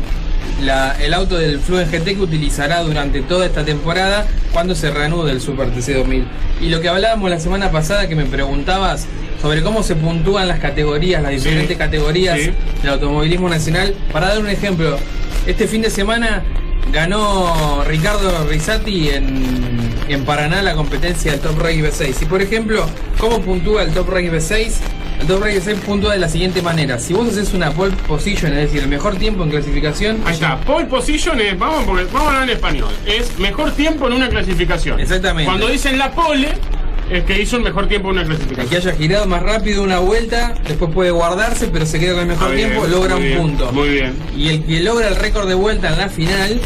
el 1.01 1.12
auto 1.12 1.36
del 1.36 1.60
Fluence 1.60 1.98
GT 1.98 2.16
que 2.16 2.23
utilizará 2.23 2.82
durante 2.82 3.20
toda 3.20 3.44
esta 3.44 3.64
temporada 3.64 4.27
cuando 4.52 4.74
se 4.74 4.90
reanude 4.90 5.32
el 5.32 5.43
Super 5.43 5.68
TC2000. 5.70 6.24
Y 6.62 6.70
lo 6.70 6.81
que 6.81 6.89
hablábamos 6.89 7.28
la 7.28 7.40
semana 7.40 7.70
pasada 7.70 8.09
que 8.09 8.16
me 8.16 8.24
preguntabas 8.24 9.06
sobre 9.40 9.62
cómo 9.62 9.82
se 9.82 9.94
puntúan 9.96 10.48
las 10.48 10.58
categorías, 10.60 11.22
las 11.22 11.32
diferentes 11.32 11.68
Sí, 11.68 11.76
categorías 11.76 12.38
sí. 12.38 12.50
del 12.82 12.92
automovilismo 12.92 13.48
nacional, 13.48 13.94
para 14.12 14.28
dar 14.28 14.38
un 14.38 14.48
ejemplo, 14.48 14.96
este 15.46 15.66
fin 15.66 15.82
de 15.82 15.90
semana 15.90 16.42
ganó 16.92 17.82
Ricardo 17.86 18.46
Rizzati 18.48 19.08
en, 19.10 19.90
en 20.08 20.24
Paraná 20.24 20.62
la 20.62 20.74
competencia 20.74 21.32
del 21.32 21.40
Top 21.40 21.58
Race 21.58 21.82
V6. 21.82 22.22
Y 22.22 22.24
por 22.26 22.40
ejemplo, 22.40 22.86
¿cómo 23.18 23.40
puntúa 23.40 23.82
el 23.82 23.90
Top 23.92 24.08
Race 24.08 24.30
V6? 24.30 24.72
El 25.20 25.26
Top 25.26 25.42
Race 25.42 25.60
V6 25.62 25.76
puntúa 25.80 26.12
de 26.12 26.18
la 26.20 26.28
siguiente 26.28 26.62
manera. 26.62 26.98
Si 26.98 27.12
vos 27.12 27.28
haces 27.28 27.54
una 27.54 27.72
pole 27.72 27.92
position, 28.06 28.52
es 28.52 28.66
decir, 28.66 28.82
el 28.82 28.88
mejor 28.88 29.16
tiempo 29.16 29.42
en 29.42 29.50
clasificación, 29.50 30.20
Ahí 30.24 30.34
está, 30.34 30.58
pole 30.60 30.86
position 30.86 31.40
es, 31.40 31.58
vamos, 31.58 31.84
porque, 31.84 32.04
vamos 32.04 32.22
a 32.22 32.26
hablar 32.28 32.42
en 32.44 32.50
español, 32.50 32.90
es 33.06 33.38
mejor 33.38 33.72
tiempo 33.72 34.06
en 34.06 34.12
una 34.14 34.28
clasificación. 34.28 35.00
Exactamente. 35.00 35.46
Cuando 35.50 35.68
dicen 35.68 35.98
la 35.98 36.12
pole, 36.12 36.48
es 37.10 37.24
que 37.24 37.40
hizo 37.40 37.56
el 37.56 37.62
mejor 37.62 37.88
tiempo 37.88 38.08
en 38.08 38.12
una 38.12 38.22
el 38.22 38.28
clasificación. 38.28 38.68
que 38.68 38.76
haya 38.76 38.92
girado 38.96 39.26
más 39.26 39.42
rápido 39.42 39.82
una 39.82 39.98
vuelta, 40.00 40.54
después 40.66 40.92
puede 40.92 41.10
guardarse, 41.10 41.68
pero 41.68 41.86
se 41.86 41.98
queda 41.98 42.14
con 42.14 42.22
el 42.22 42.28
mejor 42.28 42.54
bien, 42.54 42.70
tiempo, 42.70 42.86
logra 42.86 43.16
un 43.16 43.22
bien, 43.22 43.38
punto. 43.38 43.72
Muy 43.72 43.88
bien. 43.88 44.14
Y 44.36 44.48
el 44.48 44.64
que 44.64 44.80
logra 44.80 45.08
el 45.08 45.16
récord 45.16 45.46
de 45.46 45.54
vuelta 45.54 45.92
en 45.92 45.98
la 45.98 46.08
final, 46.08 46.60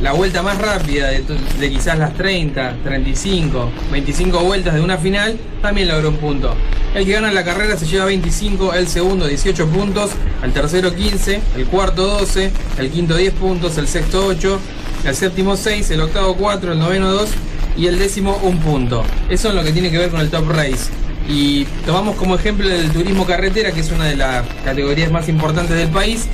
la 0.00 0.12
vuelta 0.12 0.42
más 0.42 0.58
rápida 0.58 1.08
de 1.08 1.70
quizás 1.70 1.98
las 1.98 2.14
30, 2.14 2.76
35, 2.84 3.70
25 3.90 4.38
vueltas 4.40 4.74
de 4.74 4.80
una 4.80 4.98
final, 4.98 5.38
también 5.60 5.88
logra 5.88 6.08
un 6.08 6.16
punto. 6.16 6.54
El 6.94 7.04
que 7.04 7.12
gana 7.12 7.32
la 7.32 7.42
carrera 7.42 7.76
se 7.76 7.86
lleva 7.86 8.04
25, 8.04 8.74
el 8.74 8.86
segundo 8.86 9.26
18 9.26 9.66
puntos, 9.66 10.12
el 10.44 10.52
tercero 10.52 10.94
15, 10.94 11.40
el 11.56 11.66
cuarto 11.66 12.06
12, 12.06 12.52
el 12.78 12.90
quinto 12.90 13.16
10 13.16 13.34
puntos, 13.34 13.76
el 13.78 13.88
sexto 13.88 14.26
8, 14.26 14.60
el 15.06 15.14
séptimo 15.16 15.56
6, 15.56 15.90
el 15.90 16.02
octavo 16.02 16.36
4, 16.36 16.72
el 16.72 16.78
noveno 16.78 17.10
2 17.10 17.28
y 17.76 17.86
el 17.86 17.98
décimo 17.98 18.38
1 18.42 18.60
punto. 18.60 19.04
Eso 19.28 19.48
es 19.48 19.54
lo 19.54 19.62
que 19.64 19.72
tiene 19.72 19.90
que 19.90 19.98
ver 19.98 20.10
con 20.10 20.20
el 20.20 20.30
top 20.30 20.50
race. 20.50 20.90
Y 21.28 21.64
tomamos 21.86 22.16
como 22.16 22.34
ejemplo 22.34 22.70
el 22.70 22.90
turismo 22.90 23.24
carretera, 23.26 23.72
que 23.72 23.80
es 23.80 23.90
una 23.90 24.04
de 24.04 24.16
las 24.16 24.44
categorías 24.64 25.10
más 25.10 25.28
importantes 25.28 25.76
del 25.76 25.88
país. 25.88 26.26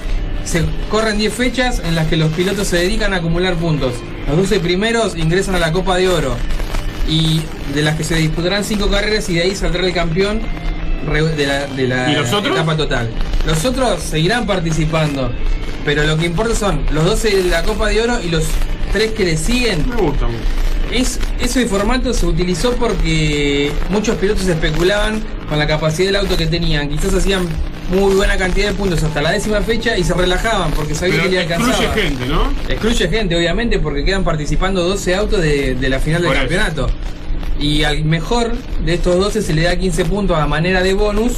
Se 0.44 0.64
corren 0.90 1.18
10 1.18 1.32
fechas 1.32 1.80
en 1.84 1.94
las 1.94 2.08
que 2.08 2.16
los 2.16 2.32
pilotos 2.32 2.66
se 2.66 2.76
dedican 2.78 3.12
a 3.12 3.16
acumular 3.18 3.54
puntos. 3.54 3.92
Los 4.28 4.36
12 4.38 4.60
primeros 4.60 5.16
ingresan 5.16 5.54
a 5.54 5.58
la 5.58 5.72
Copa 5.72 5.96
de 5.96 6.08
Oro. 6.08 6.36
Y 7.08 7.40
de 7.74 7.82
las 7.82 7.96
que 7.96 8.04
se 8.04 8.16
disputarán 8.16 8.64
5 8.64 8.88
carreras 8.88 9.28
y 9.28 9.34
de 9.34 9.42
ahí 9.42 9.54
saldrá 9.54 9.86
el 9.86 9.92
campeón 9.92 10.40
de 11.36 11.46
la, 11.46 11.66
de 11.66 11.86
la 11.88 12.10
¿Y 12.10 12.14
los 12.16 12.32
otros? 12.32 12.54
etapa 12.54 12.76
total. 12.76 13.10
Los 13.46 13.64
otros 13.64 14.02
seguirán 14.02 14.46
participando. 14.46 15.30
Pero 15.84 16.04
lo 16.04 16.16
que 16.16 16.26
importa 16.26 16.54
son 16.54 16.82
los 16.92 17.04
12 17.04 17.36
de 17.42 17.50
la 17.50 17.62
Copa 17.62 17.88
de 17.88 18.02
Oro 18.02 18.18
y 18.22 18.28
los 18.28 18.44
3 18.92 19.12
que 19.12 19.24
le 19.24 19.36
siguen. 19.36 19.88
Me 19.88 19.96
gusta 19.96 20.26
mucho. 20.26 20.38
Es, 20.92 21.20
ese 21.40 21.66
formato 21.66 22.12
se 22.12 22.26
utilizó 22.26 22.72
porque 22.72 23.70
muchos 23.90 24.16
pilotos 24.16 24.46
especulaban 24.46 25.22
con 25.48 25.58
la 25.58 25.66
capacidad 25.66 26.08
del 26.08 26.16
auto 26.16 26.36
que 26.36 26.46
tenían. 26.46 26.88
Quizás 26.88 27.14
hacían 27.14 27.46
muy 27.90 28.14
buena 28.14 28.36
cantidad 28.36 28.68
de 28.68 28.74
puntos 28.74 29.02
hasta 29.02 29.20
la 29.22 29.32
décima 29.32 29.60
fecha 29.60 29.96
y 29.96 30.04
se 30.04 30.14
relajaban 30.14 30.70
porque 30.72 30.94
sabían 30.94 31.18
Pero 31.18 31.28
que 31.30 31.34
le 31.36 31.40
alcanzaba. 31.42 31.72
excluye 31.84 32.02
gente, 32.08 32.26
¿no? 32.26 32.52
Excluye 32.68 33.08
gente, 33.08 33.36
obviamente, 33.36 33.78
porque 33.78 34.04
quedan 34.04 34.24
participando 34.24 34.82
12 34.84 35.14
autos 35.14 35.40
de, 35.42 35.74
de 35.74 35.88
la 35.88 35.98
final 36.00 36.22
del 36.22 36.28
Por 36.28 36.36
eso. 36.36 36.48
campeonato. 36.48 36.86
Y 37.60 37.82
al 37.84 38.04
mejor 38.04 38.52
de 38.84 38.94
estos 38.94 39.16
12 39.16 39.42
se 39.42 39.52
le 39.54 39.62
da 39.62 39.76
15 39.76 40.04
puntos 40.06 40.36
a 40.38 40.46
manera 40.46 40.82
de 40.82 40.94
bonus. 40.94 41.32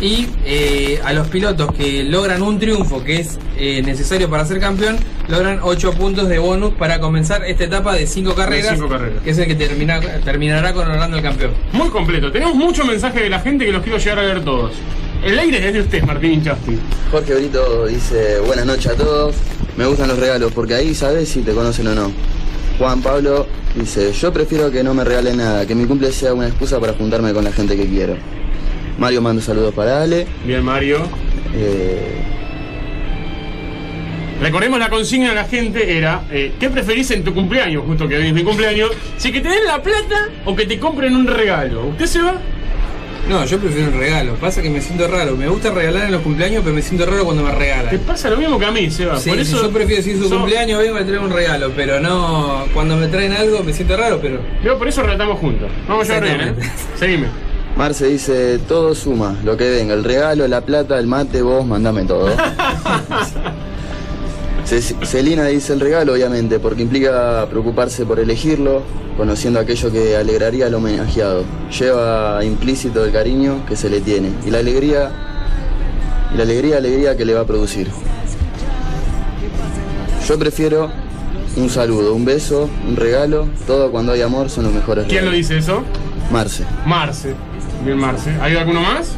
Y 0.00 0.28
eh, 0.44 1.00
a 1.04 1.12
los 1.12 1.28
pilotos 1.28 1.72
que 1.72 2.04
logran 2.04 2.42
un 2.42 2.58
triunfo 2.58 3.02
que 3.02 3.20
es 3.20 3.38
eh, 3.56 3.82
necesario 3.82 4.28
para 4.28 4.44
ser 4.44 4.60
campeón, 4.60 4.96
logran 5.28 5.60
8 5.62 5.92
puntos 5.92 6.28
de 6.28 6.38
bonus 6.38 6.74
para 6.74 7.00
comenzar 7.00 7.44
esta 7.44 7.64
etapa 7.64 7.94
de 7.94 8.06
5 8.06 8.34
carreras, 8.34 8.74
cinco 8.74 8.88
carreras. 8.88 9.22
que 9.22 9.30
es 9.30 9.38
el 9.38 9.46
que 9.46 9.54
termina, 9.54 10.00
terminará 10.24 10.72
coronando 10.72 11.16
el 11.16 11.22
campeón. 11.22 11.52
Muy 11.72 11.88
completo. 11.88 12.30
Tenemos 12.30 12.54
muchos 12.54 12.86
mensajes 12.86 13.22
de 13.22 13.30
la 13.30 13.40
gente 13.40 13.64
que 13.64 13.72
los 13.72 13.82
quiero 13.82 13.98
llegar 13.98 14.18
a 14.18 14.22
leer 14.22 14.44
todos. 14.44 14.72
El 15.24 15.38
aire 15.38 15.66
es 15.66 15.72
de 15.72 15.80
usted, 15.80 16.02
Martín 16.02 16.32
Inchasti. 16.34 16.78
Jorge 17.10 17.34
Brito 17.34 17.86
dice, 17.86 18.40
buenas 18.40 18.66
noches 18.66 18.88
a 18.88 18.94
todos, 18.94 19.34
me 19.76 19.86
gustan 19.86 20.08
los 20.08 20.18
regalos 20.18 20.52
porque 20.52 20.74
ahí 20.74 20.94
sabes 20.94 21.30
si 21.30 21.40
te 21.40 21.52
conocen 21.52 21.86
o 21.86 21.94
no. 21.94 22.12
Juan 22.78 23.00
Pablo 23.00 23.46
dice, 23.74 24.12
yo 24.12 24.32
prefiero 24.32 24.70
que 24.70 24.82
no 24.82 24.92
me 24.92 25.02
regalen 25.02 25.38
nada, 25.38 25.64
que 25.64 25.74
mi 25.74 25.86
cumple 25.86 26.12
sea 26.12 26.34
una 26.34 26.48
excusa 26.48 26.78
para 26.78 26.92
juntarme 26.92 27.32
con 27.32 27.42
la 27.42 27.52
gente 27.52 27.74
que 27.76 27.86
quiero. 27.86 28.16
Mario 28.98 29.20
manda 29.22 29.42
saludos 29.42 29.74
para 29.74 30.02
Ale. 30.02 30.26
Bien, 30.44 30.62
Mario. 30.62 30.98
Eh, 31.54 32.20
Recordemos 34.40 34.78
la 34.78 34.90
consigna 34.90 35.30
de 35.30 35.34
la 35.36 35.44
gente 35.44 35.96
era, 35.96 36.22
eh, 36.30 36.52
¿qué 36.60 36.68
preferís 36.68 37.10
en 37.12 37.24
tu 37.24 37.32
cumpleaños? 37.32 37.84
Justo 37.86 38.06
que 38.08 38.16
hoy 38.16 38.26
es 38.26 38.34
mi 38.34 38.42
cumpleaños. 38.42 38.90
Si 39.16 39.32
que 39.32 39.40
te 39.40 39.48
den 39.48 39.64
la 39.66 39.80
plata 39.82 40.28
o 40.44 40.54
que 40.54 40.66
te 40.66 40.78
compren 40.78 41.14
un 41.16 41.26
regalo. 41.26 41.86
¿Usted 41.86 42.06
se 42.06 42.20
va? 42.20 42.34
No, 43.28 43.44
yo 43.46 43.58
prefiero 43.58 43.90
un 43.90 43.98
regalo. 43.98 44.34
Pasa 44.34 44.60
que 44.60 44.68
me 44.68 44.82
siento 44.82 45.08
raro. 45.08 45.34
Me 45.36 45.48
gusta 45.48 45.70
regalar 45.70 46.06
en 46.06 46.12
los 46.12 46.20
cumpleaños, 46.20 46.62
pero 46.62 46.74
me 46.74 46.82
siento 46.82 47.06
raro 47.06 47.24
cuando 47.24 47.42
me 47.42 47.52
regalan. 47.52 47.88
Te 47.90 47.98
pasa 48.00 48.28
lo 48.28 48.36
mismo 48.36 48.58
que 48.58 48.66
a 48.66 48.70
mí, 48.70 48.90
Seba. 48.90 49.18
Sí, 49.18 49.30
Por 49.30 49.38
sí, 49.38 49.42
eso 49.44 49.62
yo 49.62 49.70
prefiero 49.70 50.02
si 50.02 50.10
es 50.10 50.18
su 50.18 50.28
so- 50.28 50.36
cumpleaños 50.36 50.78
vengo 50.82 50.96
a 50.98 51.04
traer 51.04 51.20
un 51.20 51.30
regalo, 51.30 51.70
pero 51.74 52.00
no 52.00 52.66
cuando 52.74 52.96
me 52.96 53.06
traen 53.06 53.32
algo 53.32 53.62
me 53.62 53.72
siento 53.72 53.96
raro, 53.96 54.18
pero. 54.20 54.40
Yo 54.62 54.76
por 54.76 54.88
eso 54.88 55.02
relatamos 55.02 55.38
juntos. 55.38 55.70
Vamos 55.88 56.10
a 56.10 56.20
bien, 56.20 56.40
¿eh? 56.40 56.54
Seguime. 56.98 57.28
Marce 57.76 58.06
dice, 58.06 58.58
todo 58.68 58.94
suma, 58.94 59.36
lo 59.44 59.56
que 59.56 59.68
venga, 59.68 59.94
el 59.94 60.04
regalo, 60.04 60.46
la 60.46 60.60
plata, 60.60 60.98
el 60.98 61.08
mate, 61.08 61.42
vos, 61.42 61.66
mandame 61.66 62.04
todo. 62.04 62.28
Ce- 64.64 64.80
Celina 65.04 65.46
dice 65.46 65.72
el 65.72 65.80
regalo, 65.80 66.12
obviamente, 66.12 66.58
porque 66.60 66.82
implica 66.82 67.46
preocuparse 67.50 68.06
por 68.06 68.20
elegirlo, 68.20 68.82
conociendo 69.16 69.58
aquello 69.60 69.90
que 69.90 70.16
alegraría 70.16 70.66
al 70.66 70.74
homenajeado. 70.74 71.42
Lleva 71.78 72.44
implícito 72.44 73.04
el 73.04 73.12
cariño 73.12 73.64
que 73.68 73.74
se 73.76 73.90
le 73.90 74.00
tiene 74.00 74.30
y 74.46 74.50
la 74.50 74.58
alegría, 74.58 75.10
y 76.32 76.36
la 76.36 76.44
alegría, 76.44 76.76
alegría 76.78 77.16
que 77.16 77.24
le 77.24 77.34
va 77.34 77.40
a 77.40 77.44
producir. 77.46 77.88
Yo 80.28 80.38
prefiero 80.38 80.90
un 81.56 81.68
saludo, 81.68 82.14
un 82.14 82.24
beso, 82.24 82.70
un 82.88 82.96
regalo, 82.96 83.48
todo 83.66 83.90
cuando 83.90 84.12
hay 84.12 84.22
amor 84.22 84.48
son 84.48 84.64
los 84.64 84.72
mejores 84.72 85.06
¿Quién 85.08 85.24
lo 85.26 85.30
dice 85.32 85.58
eso? 85.58 85.82
Marce. 86.32 86.64
Marce. 86.86 87.34
Bien, 87.84 87.98
Marce. 87.98 88.30
¿Hay 88.40 88.56
alguno 88.56 88.80
más? 88.80 89.14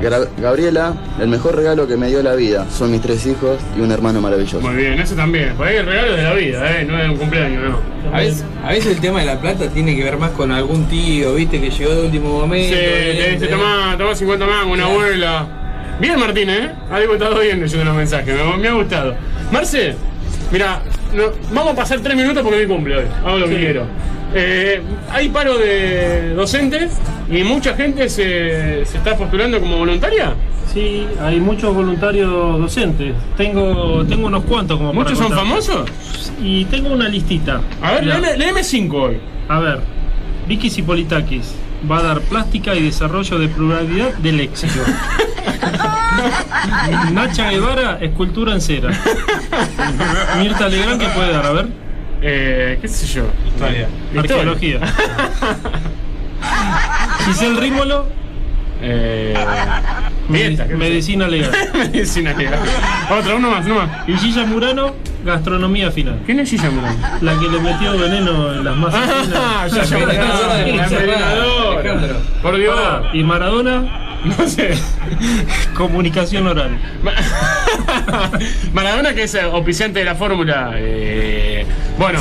Gra- 0.00 0.28
Gabriela, 0.38 0.94
el 1.20 1.28
mejor 1.28 1.56
regalo 1.56 1.86
que 1.86 1.96
me 1.96 2.08
dio 2.08 2.22
la 2.22 2.34
vida 2.34 2.66
son 2.70 2.90
mis 2.92 3.00
tres 3.00 3.24
hijos 3.26 3.58
y 3.76 3.80
un 3.80 3.90
hermano 3.92 4.20
maravilloso. 4.20 4.60
Muy 4.60 4.74
bien, 4.76 4.98
eso 5.00 5.14
también. 5.14 5.54
Por 5.54 5.66
ahí 5.66 5.76
el 5.76 5.86
regalo 5.86 6.12
de 6.12 6.22
la 6.22 6.34
vida, 6.34 6.80
¿eh? 6.80 6.84
No 6.84 7.00
es 7.00 7.08
un 7.08 7.16
cumpleaños, 7.16 7.62
no. 7.70 7.78
A 8.16 8.20
veces, 8.20 8.44
a 8.64 8.68
veces 8.70 8.94
el 8.96 9.00
tema 9.00 9.20
de 9.20 9.26
la 9.26 9.40
plata 9.40 9.68
tiene 9.68 9.94
que 9.96 10.04
ver 10.04 10.16
más 10.18 10.30
con 10.32 10.50
algún 10.52 10.86
tío, 10.86 11.34
viste, 11.34 11.60
que 11.60 11.70
llegó 11.70 11.94
de 11.94 12.02
último 12.06 12.40
momento. 12.40 12.76
Sí, 12.76 12.82
le 12.82 13.30
dice, 13.32 13.46
tomá, 13.46 13.94
tomá 13.98 14.14
50 14.14 14.46
mangos, 14.46 14.72
una 14.74 14.84
abuela. 14.86 15.46
Bien, 16.00 16.18
Martín, 16.18 16.50
¿eh? 16.50 16.72
Ha 16.90 16.98
debutado 16.98 17.38
bien 17.40 17.60
leyendo 17.60 17.84
los 17.84 17.94
mensajes, 17.96 18.34
me, 18.34 18.56
me 18.56 18.68
ha 18.68 18.72
gustado. 18.72 19.14
Marce, 19.52 19.94
mira, 20.50 20.82
no- 21.14 21.32
vamos 21.54 21.72
a 21.72 21.76
pasar 21.76 22.00
tres 22.00 22.16
minutos 22.16 22.42
porque 22.42 22.60
mi 22.60 22.66
cumple 22.66 22.96
hoy. 22.98 23.04
Hago 23.24 23.38
lo 23.38 23.46
que 23.46 23.54
Sí. 23.54 23.60
quiero. 23.60 23.86
Eh, 24.34 24.80
hay 25.10 25.28
paro 25.28 25.58
de 25.58 26.30
docentes 26.34 26.92
y 27.30 27.42
mucha 27.44 27.74
gente 27.74 28.08
se, 28.08 28.84
se 28.86 28.96
está 28.98 29.16
postulando 29.16 29.60
como 29.60 29.76
voluntaria. 29.78 30.34
Sí, 30.72 31.06
hay 31.20 31.38
muchos 31.38 31.74
voluntarios 31.74 32.58
docentes. 32.58 33.12
Tengo, 33.36 34.04
tengo 34.06 34.26
unos 34.28 34.44
cuantos 34.44 34.78
como 34.78 34.90
para 34.92 35.02
¿Muchos 35.04 35.18
son 35.18 35.32
famosos? 35.32 35.90
Y 36.42 36.64
tengo 36.66 36.88
una 36.94 37.08
listita. 37.08 37.60
A 37.82 37.92
ver, 37.92 38.06
léeme, 38.06 38.36
léeme 38.38 38.64
cinco 38.64 39.02
hoy. 39.02 39.18
A 39.48 39.60
ver, 39.60 39.80
Vicky 40.48 40.70
Cipolitakis 40.70 41.54
va 41.90 41.98
a 41.98 42.02
dar 42.02 42.20
plástica 42.22 42.74
y 42.74 42.82
desarrollo 42.84 43.38
de 43.38 43.48
pluralidad 43.48 44.14
del 44.14 44.38
léxico. 44.38 44.80
Nacha 47.12 47.50
Guevara, 47.50 47.98
escultura 48.00 48.52
en 48.52 48.60
cera. 48.60 48.90
Mirta 50.38 50.68
Legrand, 50.68 51.00
¿qué 51.00 51.08
puede 51.08 51.32
dar? 51.32 51.46
A 51.46 51.52
ver. 51.52 51.66
Eh, 52.22 52.78
qué 52.80 52.88
sé 52.88 53.06
yo. 53.06 53.24
Historia. 53.48 53.88
Arqueología. 54.16 54.78
Giselle 57.26 57.60
Rímolo, 57.60 58.06
Eh, 58.84 59.32
dieta, 60.28 60.64
medicina 60.76 61.28
legal. 61.28 61.52
Medicina 61.74 62.32
legal. 62.32 62.58
Otro, 63.16 63.36
uno 63.36 63.50
más, 63.52 63.64
uno 63.64 63.76
más. 63.76 64.08
Y 64.08 64.16
Gilla 64.16 64.44
Murano, 64.44 64.94
gastronomía 65.24 65.92
final. 65.92 66.18
¿Quién 66.26 66.40
es 66.40 66.50
Gilla 66.50 66.68
Murano? 66.68 66.96
La 67.20 67.38
que 67.38 67.48
le 67.48 67.60
metió 67.60 67.96
veneno 67.96 68.52
en 68.52 68.64
las 68.64 68.76
masas. 68.76 69.08
Ah, 69.36 69.68
la 69.70 69.84
envenenadora. 69.84 70.64
Por 72.42 72.56
Dios. 72.56 72.76
Y 73.12 73.22
Maradona, 73.22 74.01
No 74.24 74.46
sé. 74.48 74.70
comunicación 75.76 76.46
oral. 76.46 76.78
Maradona, 78.72 79.14
que 79.14 79.24
es 79.24 79.34
eh, 79.34 79.40
auspiciante 79.42 79.98
de 79.98 80.04
la 80.04 80.14
fórmula. 80.14 80.72
eh, 80.76 81.66
bueno, 81.98 82.20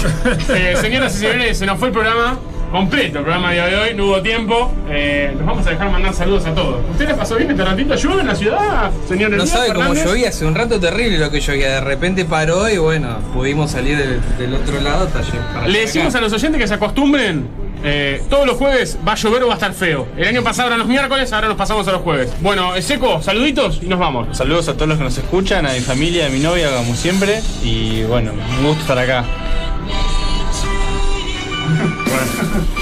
eh, 0.50 0.76
señoras 0.80 1.16
y 1.16 1.20
señores, 1.20 1.58
se 1.58 1.66
nos 1.66 1.78
fue 1.80 1.90
el 1.90 1.94
programa 1.94 2.40
completo, 2.72 3.20
el 3.20 3.24
programa 3.24 3.52
de 3.52 3.76
hoy. 3.76 3.94
No 3.96 4.06
hubo 4.06 4.22
tiempo. 4.22 4.74
Eh, 4.90 5.32
nos 5.38 5.46
vamos 5.46 5.68
a 5.68 5.72
dejar 5.72 5.92
mandar 5.92 6.14
saludos 6.14 6.46
a 6.46 6.54
todos. 6.56 6.78
¿Usted 6.92 7.08
les 7.08 7.18
pasó 7.18 7.36
bien 7.36 7.52
este 7.52 7.64
ratito? 7.64 7.96
¿Llueve 7.96 8.22
en 8.22 8.28
la 8.28 8.36
ciudad, 8.36 8.92
señor 9.08 9.30
No 9.32 9.36
Elías 9.38 9.50
sabe 9.50 9.74
cómo 9.74 9.94
llovía, 9.94 10.30
hace 10.30 10.46
un 10.46 10.56
rato 10.56 10.80
terrible 10.80 11.18
lo 11.18 11.30
que 11.32 11.40
llovía. 11.40 11.70
De 11.76 11.82
repente 11.82 12.26
paró 12.26 12.70
y 12.70 12.78
bueno, 12.78 13.18
pudimos 13.34 13.72
salir 13.72 13.98
del, 13.98 14.20
del 14.38 14.54
otro 14.56 14.80
lado. 14.82 15.08
para 15.54 15.68
Le 15.68 15.82
decimos 15.82 16.10
acá. 16.16 16.20
a 16.20 16.22
los 16.22 16.34
oyentes 16.34 16.60
que 16.60 16.68
se 16.68 16.74
acostumbren. 16.74 17.48
Eh, 17.84 18.22
todos 18.30 18.46
los 18.46 18.58
jueves 18.58 18.98
va 19.08 19.14
a 19.14 19.16
llover 19.16 19.44
o 19.44 19.48
va 19.48 19.54
a 19.54 19.56
estar 19.56 19.74
feo. 19.74 20.08
El 20.18 20.28
año 20.28 20.44
pasado 20.44 20.68
eran 20.68 20.80
los 20.80 20.88
miércoles, 20.88 21.32
ahora 21.34 21.48
nos 21.48 21.58
pasamos 21.58 21.88
a 21.88 21.92
los 21.92 22.02
jueves. 22.02 22.32
Bueno, 22.42 22.80
Seco, 22.82 23.22
saluditos 23.22 23.80
y 23.82 23.88
nos 23.88 24.00
vamos. 24.00 24.36
Saludos 24.38 24.68
a 24.70 24.74
todos 24.74 24.90
los 24.90 24.98
que 24.98 25.04
nos 25.04 25.18
escuchan, 25.18 25.66
a 25.66 25.74
mi 25.74 25.80
familia, 25.80 26.28
a 26.28 26.30
mi 26.30 26.40
novia, 26.40 26.70
como 26.76 26.96
siempre. 26.96 27.42
Y 27.64 28.04
bueno, 28.04 28.32
un 28.60 28.66
gusto 28.66 28.82
estar 28.82 29.00
acá. 29.00 29.26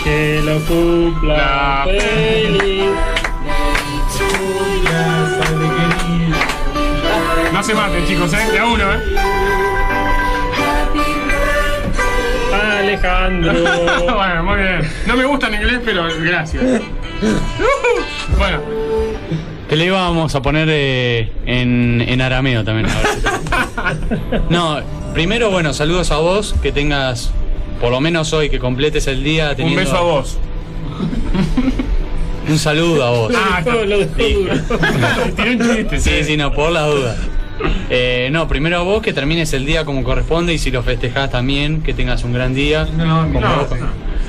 Que 0.03 0.41
lo 0.43 0.59
cumpla 0.65 1.83
feliz. 1.85 2.85
No 7.53 7.63
se 7.63 7.73
maten, 7.73 8.05
chicos, 8.07 8.33
¿eh? 8.33 8.51
De 8.51 8.59
a 8.59 8.65
uno, 8.65 8.93
¿eh? 8.93 8.99
Alejandro. 12.89 13.53
bueno, 14.15 14.43
muy 14.43 14.57
bien. 14.57 14.81
No 15.07 15.15
me 15.15 15.25
gusta 15.25 15.47
en 15.47 15.53
inglés, 15.55 15.81
pero 15.85 16.07
gracias. 16.21 16.63
bueno, 18.37 18.59
Que 19.67 19.75
le 19.75 19.85
íbamos 19.85 20.33
a 20.35 20.41
poner 20.41 20.67
eh, 20.71 21.31
en, 21.45 22.03
en 22.07 22.21
arameo 22.21 22.63
también. 22.63 22.87
a 22.89 23.01
ver 23.91 24.41
No, 24.49 24.79
primero, 25.13 25.51
bueno, 25.51 25.73
saludos 25.73 26.11
a 26.11 26.17
vos, 26.17 26.55
que 26.61 26.71
tengas, 26.71 27.31
por 27.79 27.91
lo 27.91 28.01
menos 28.01 28.33
hoy, 28.33 28.49
que 28.49 28.59
completes 28.59 29.07
el 29.07 29.23
día 29.23 29.51
un 29.51 29.55
teniendo... 29.55 29.81
beso 29.81 29.97
a 29.97 30.01
vos. 30.01 30.37
Un 32.47 32.57
saludo 32.57 33.05
a 33.05 33.09
vos. 33.11 33.33
Ah, 33.35 33.61
lo 33.63 33.99
dejó 33.99 34.13
un 35.43 35.59
chiste. 35.59 35.99
Sí, 35.99 36.23
sí, 36.23 36.37
no, 36.37 36.51
por 36.51 36.71
las 36.71 36.87
dudas. 36.87 37.17
Eh, 37.89 38.29
no, 38.31 38.47
primero 38.47 38.77
a 38.77 38.81
vos 38.83 39.01
que 39.01 39.13
termines 39.13 39.51
el 39.53 39.65
día 39.65 39.85
como 39.85 40.03
corresponde 40.03 40.53
y 40.53 40.57
si 40.57 40.71
lo 40.71 40.83
festejás 40.83 41.31
también, 41.31 41.81
que 41.81 41.93
tengas 41.93 42.23
un 42.23 42.33
gran 42.33 42.53
día. 42.53 42.85
No, 42.85 43.27
como 43.27 43.41
no, 43.41 43.55
vos, 43.55 43.69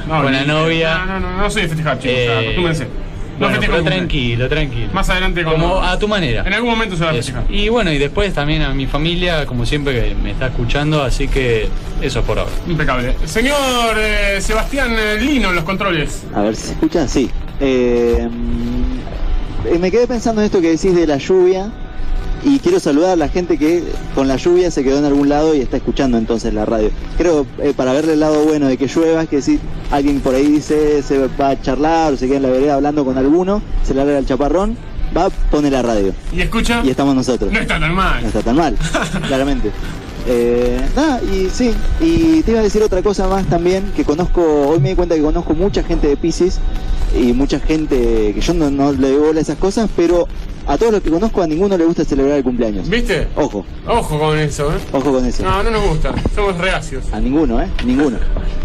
no, 0.09 0.23
con 0.23 0.33
la 0.33 0.45
novia. 0.45 1.05
No, 1.07 1.21
no, 1.21 1.21
no, 1.21 1.37
no 1.37 1.51
soy 1.51 1.63
de 1.63 1.69
festejar, 1.69 1.99
chicos. 1.99 2.17
Eh, 2.17 2.27
o 2.27 2.31
sea, 2.31 2.41
acostúmbrense. 2.41 2.85
No 2.85 3.47
Bueno, 3.47 3.55
festejo 3.55 3.73
pero 3.73 3.97
tranquilo, 3.97 4.49
tranquilo. 4.49 4.89
Más 4.93 5.09
adelante, 5.09 5.45
como, 5.45 5.57
Como 5.57 5.83
a 5.83 5.99
tu 5.99 6.09
manera. 6.09 6.43
En 6.47 6.53
algún 6.53 6.71
momento 6.71 6.97
se 6.97 7.05
va 7.05 7.11
a 7.11 7.15
festejar. 7.15 7.45
Y 7.49 7.69
bueno, 7.71 7.91
y 7.91 7.97
después 7.99 8.35
también 8.35 8.61
a 8.63 8.75
mi 8.75 8.87
familia, 8.87 9.47
como 9.47 9.65
siempre, 9.65 9.95
que 9.95 10.15
me 10.15 10.33
está 10.33 10.49
escuchando, 10.49 11.03
así 11.03 11.27
que 11.27 11.69
eso 12.03 12.21
es 12.21 12.25
por 12.27 12.39
ahora. 12.39 12.51
Impecable. 12.69 13.15
Señor 13.25 13.97
eh, 13.97 14.39
Sebastián 14.41 14.95
eh, 14.99 15.19
Lino 15.21 15.51
en 15.51 15.55
los 15.55 15.65
controles. 15.65 16.25
A 16.35 16.43
ver 16.43 16.55
si 16.55 16.67
se 16.67 16.73
escucha, 16.73 17.09
sí. 17.09 17.31
Eh, 17.61 18.29
eh, 19.67 19.79
me 19.79 19.91
quedé 19.91 20.07
pensando 20.07 20.41
en 20.41 20.47
esto 20.47 20.61
que 20.61 20.71
decís 20.71 20.95
de 20.95 21.07
la 21.07 21.17
lluvia 21.19 21.71
y 22.45 22.59
quiero 22.59 22.81
saludar 22.81 23.11
a 23.11 23.17
la 23.17 23.29
gente 23.29 23.59
que 23.59 23.83
con 24.15 24.29
la 24.29 24.37
lluvia 24.37 24.71
se 24.71 24.83
quedó 24.83 24.99
en 24.99 25.05
algún 25.05 25.29
lado 25.29 25.55
y 25.55 25.61
está 25.61 25.77
escuchando 25.77 26.19
entonces 26.19 26.55
la 26.55 26.65
radio. 26.65 26.91
Creo, 27.17 27.47
eh, 27.59 27.75
para 27.77 27.93
verle 27.93 28.15
el 28.15 28.21
lado 28.21 28.45
bueno 28.45 28.67
de 28.69 28.77
que 28.77 28.87
llueva, 28.87 29.23
es 29.23 29.29
que 29.29 29.43
si 29.43 29.59
alguien 29.91 30.21
por 30.21 30.35
ahí 30.35 30.47
dice 30.47 31.03
se 31.03 31.29
va 31.29 31.51
a 31.51 31.61
charlar 31.61 32.13
o 32.13 32.17
se 32.17 32.27
queda 32.27 32.39
en 32.39 32.43
la 32.43 32.51
vereda 32.51 32.75
hablando 32.75 33.05
con 33.05 33.19
alguno, 33.19 33.63
se 33.85 33.95
le 33.95 34.05
larga 34.05 34.19
el 34.19 34.27
chaparrón, 34.27 34.77
va, 35.17 35.29
pone 35.51 35.71
la 35.71 35.83
radio. 35.83 36.13
¿Y 36.33 36.41
escucha? 36.41 36.83
Y 36.85 36.91
estamos 36.91 37.15
nosotros. 37.15 37.53
No 37.53 37.59
está 37.59 37.79
tan 37.79 37.95
mal. 37.95 38.23
No 38.23 38.29
está 38.29 38.43
tan 38.43 38.57
mal, 38.57 38.77
claramente. 39.27 39.71
Eh, 40.27 40.81
nada, 40.95 41.21
y 41.23 41.49
sí, 41.49 41.73
y 42.01 42.43
te 42.43 42.53
iba 42.53 42.61
a 42.61 42.63
decir 42.63 42.83
otra 42.83 43.03
cosa 43.03 43.27
más 43.27 43.47
también, 43.47 43.91
que 43.97 44.05
conozco, 44.05 44.43
hoy 44.69 44.79
me 44.79 44.91
di 44.91 44.95
cuenta 44.95 45.15
que 45.15 45.23
conozco 45.23 45.55
mucha 45.55 45.83
gente 45.83 46.09
de 46.09 46.17
Pisces 46.17 46.61
y 47.19 47.33
mucha 47.33 47.59
gente 47.59 48.33
que 48.35 48.41
yo 48.41 48.55
no, 48.55 48.71
no 48.71 48.93
le 48.93 49.11
doy 49.11 49.19
bola 49.19 49.39
a 49.39 49.43
esas 49.43 49.57
cosas, 49.57 49.89
pero 49.97 50.29
a 50.71 50.79
todos 50.79 50.93
los 50.93 51.03
que 51.03 51.11
conozco 51.11 51.43
a 51.43 51.47
ninguno 51.49 51.77
le 51.77 51.85
gusta 51.85 52.05
celebrar 52.05 52.37
el 52.39 52.45
cumpleaños. 52.45 52.89
¿Viste? 52.89 53.27
Ojo, 53.35 53.65
Ojo 53.89 54.19
con 54.21 54.39
eso, 54.39 54.71
¿eh? 54.71 54.79
ojo 54.93 55.13
con 55.13 55.27
eso. 55.27 55.43
No, 55.43 55.63
no 55.65 55.71
nos 55.71 55.83
gusta. 55.89 56.15
Somos 56.35 56.57
reacios. 56.59 57.05
A 57.13 57.19
ninguno, 57.19 57.61
¿eh? 57.61 57.67
Ninguno. 57.85 58.19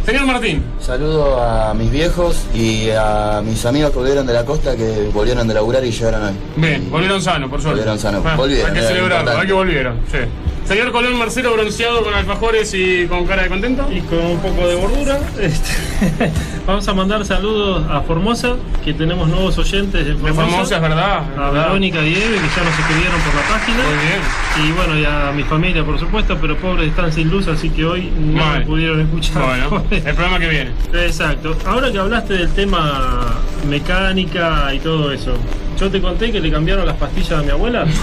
Señor 0.06 0.28
Martín. 0.28 0.64
Saludo 0.80 1.42
a 1.42 1.74
mis 1.74 1.90
viejos 1.90 2.46
y 2.54 2.90
a 2.96 3.42
mis 3.44 3.66
amigos 3.66 3.90
que 3.90 3.98
volvieron 3.98 4.28
de 4.28 4.34
la 4.34 4.46
costa 4.46 4.76
que 4.76 5.10
volvieron 5.12 5.48
de 5.48 5.56
laburar 5.56 5.84
y 5.84 5.90
llegaron 5.92 6.24
hoy. 6.26 6.34
Bien, 6.58 6.92
volvieron 6.92 7.20
sanos, 7.22 7.50
por 7.50 7.60
suerte. 7.60 7.80
Volvieron 7.80 8.00
sanos. 8.00 8.22
Ah, 8.24 8.36
Volvieron, 8.36 8.68
Hay 8.70 8.82
que 8.82 8.88
celebrarlo, 8.88 9.32
hay 9.32 9.48
que 9.48 9.54
volvieron. 9.54 10.00
Sí. 10.12 10.20
Señor 10.68 10.92
Colón 10.92 11.18
Marcelo 11.20 11.54
bronceado 11.54 12.04
con 12.04 12.14
alfajores 12.14 12.74
y 12.74 13.06
con 13.06 13.26
cara 13.28 13.44
de 13.44 13.50
contento. 13.50 13.88
Y 13.92 14.02
con 14.02 14.20
un 14.20 14.40
poco 14.40 14.68
de 14.68 14.76
gordura. 14.76 15.20
Este, 15.40 16.32
Vamos 16.66 16.88
a 16.88 16.94
mandar 16.94 17.24
saludos 17.26 17.86
a 17.90 18.02
Formosa, 18.02 18.56
que 18.84 18.94
tenemos 18.94 19.28
nuevos 19.30 19.58
oyentes 19.60 20.06
de 20.06 20.14
Formosa. 20.14 20.34
Formosa, 20.50 20.76
es 20.78 20.82
verdad, 20.82 21.24
es 21.32 21.38
A 21.38 21.50
verdad. 21.52 21.68
Verónica 21.68 22.02
y 22.02 22.14
Eve, 22.16 22.36
que 22.38 22.50
ya 22.56 22.64
nos 22.64 22.80
escribieron 22.80 23.22
por 23.22 23.36
la 23.36 23.42
página. 23.48 23.84
Muy 23.84 23.98
bien. 24.06 24.68
Y 24.68 24.72
bueno, 24.72 25.00
y 25.00 25.06
a 25.06 25.32
mi 25.32 25.44
familia, 25.44 25.84
por 25.86 26.00
supuesto, 26.00 26.38
pero 26.42 26.58
pobres 26.58 26.90
están 26.90 27.14
sin 27.14 27.30
luz, 27.30 27.48
así 27.48 27.70
que 27.70 27.86
hoy 27.86 28.12
no 28.18 28.54
me 28.54 28.62
pudieron 28.62 29.00
escuchar. 29.02 29.44
Bueno, 29.46 29.84
el 29.92 30.02
programa 30.02 30.40
que 30.40 30.48
viene. 30.50 30.72
Exacto. 30.94 31.56
Ahora 31.66 31.92
que 31.92 32.00
hablaste 32.00 32.34
del 32.34 32.50
tema 32.50 33.36
mecánica 33.70 34.74
y 34.74 34.80
todo 34.80 35.12
eso, 35.12 35.34
yo 35.80 35.92
te 35.92 36.02
conté 36.02 36.32
que 36.32 36.40
le 36.40 36.52
cambiaron 36.52 36.86
las 36.88 36.96
pastillas 36.98 37.34
a 37.34 37.44
mi 37.44 37.52
abuela. 37.52 37.86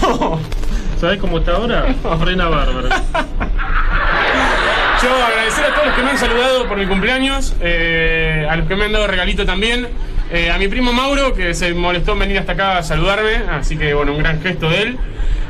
¿Sabes 1.03 1.19
cómo 1.19 1.39
está 1.39 1.51
ahora? 1.57 1.93
Frena 2.21 2.47
bárbara. 2.47 3.03
Yo 5.03 5.25
agradecer 5.25 5.65
a 5.65 5.73
todos 5.73 5.87
los 5.87 5.95
que 5.95 6.01
me 6.01 6.11
han 6.11 6.17
saludado 6.17 6.65
por 6.65 6.77
mi 6.77 6.85
cumpleaños, 6.85 7.53
eh, 7.59 8.47
a 8.49 8.55
los 8.55 8.69
que 8.69 8.75
me 8.77 8.85
han 8.85 8.93
dado 8.93 9.07
regalito 9.07 9.45
también, 9.45 9.89
eh, 10.31 10.49
a 10.49 10.57
mi 10.57 10.69
primo 10.69 10.93
Mauro, 10.93 11.33
que 11.33 11.53
se 11.55 11.73
molestó 11.73 12.13
en 12.13 12.19
venir 12.19 12.37
hasta 12.37 12.53
acá 12.53 12.77
a 12.77 12.83
saludarme, 12.83 13.35
así 13.51 13.75
que 13.75 13.93
bueno, 13.93 14.13
un 14.13 14.19
gran 14.19 14.41
gesto 14.41 14.69
de 14.69 14.81
él. 14.81 14.97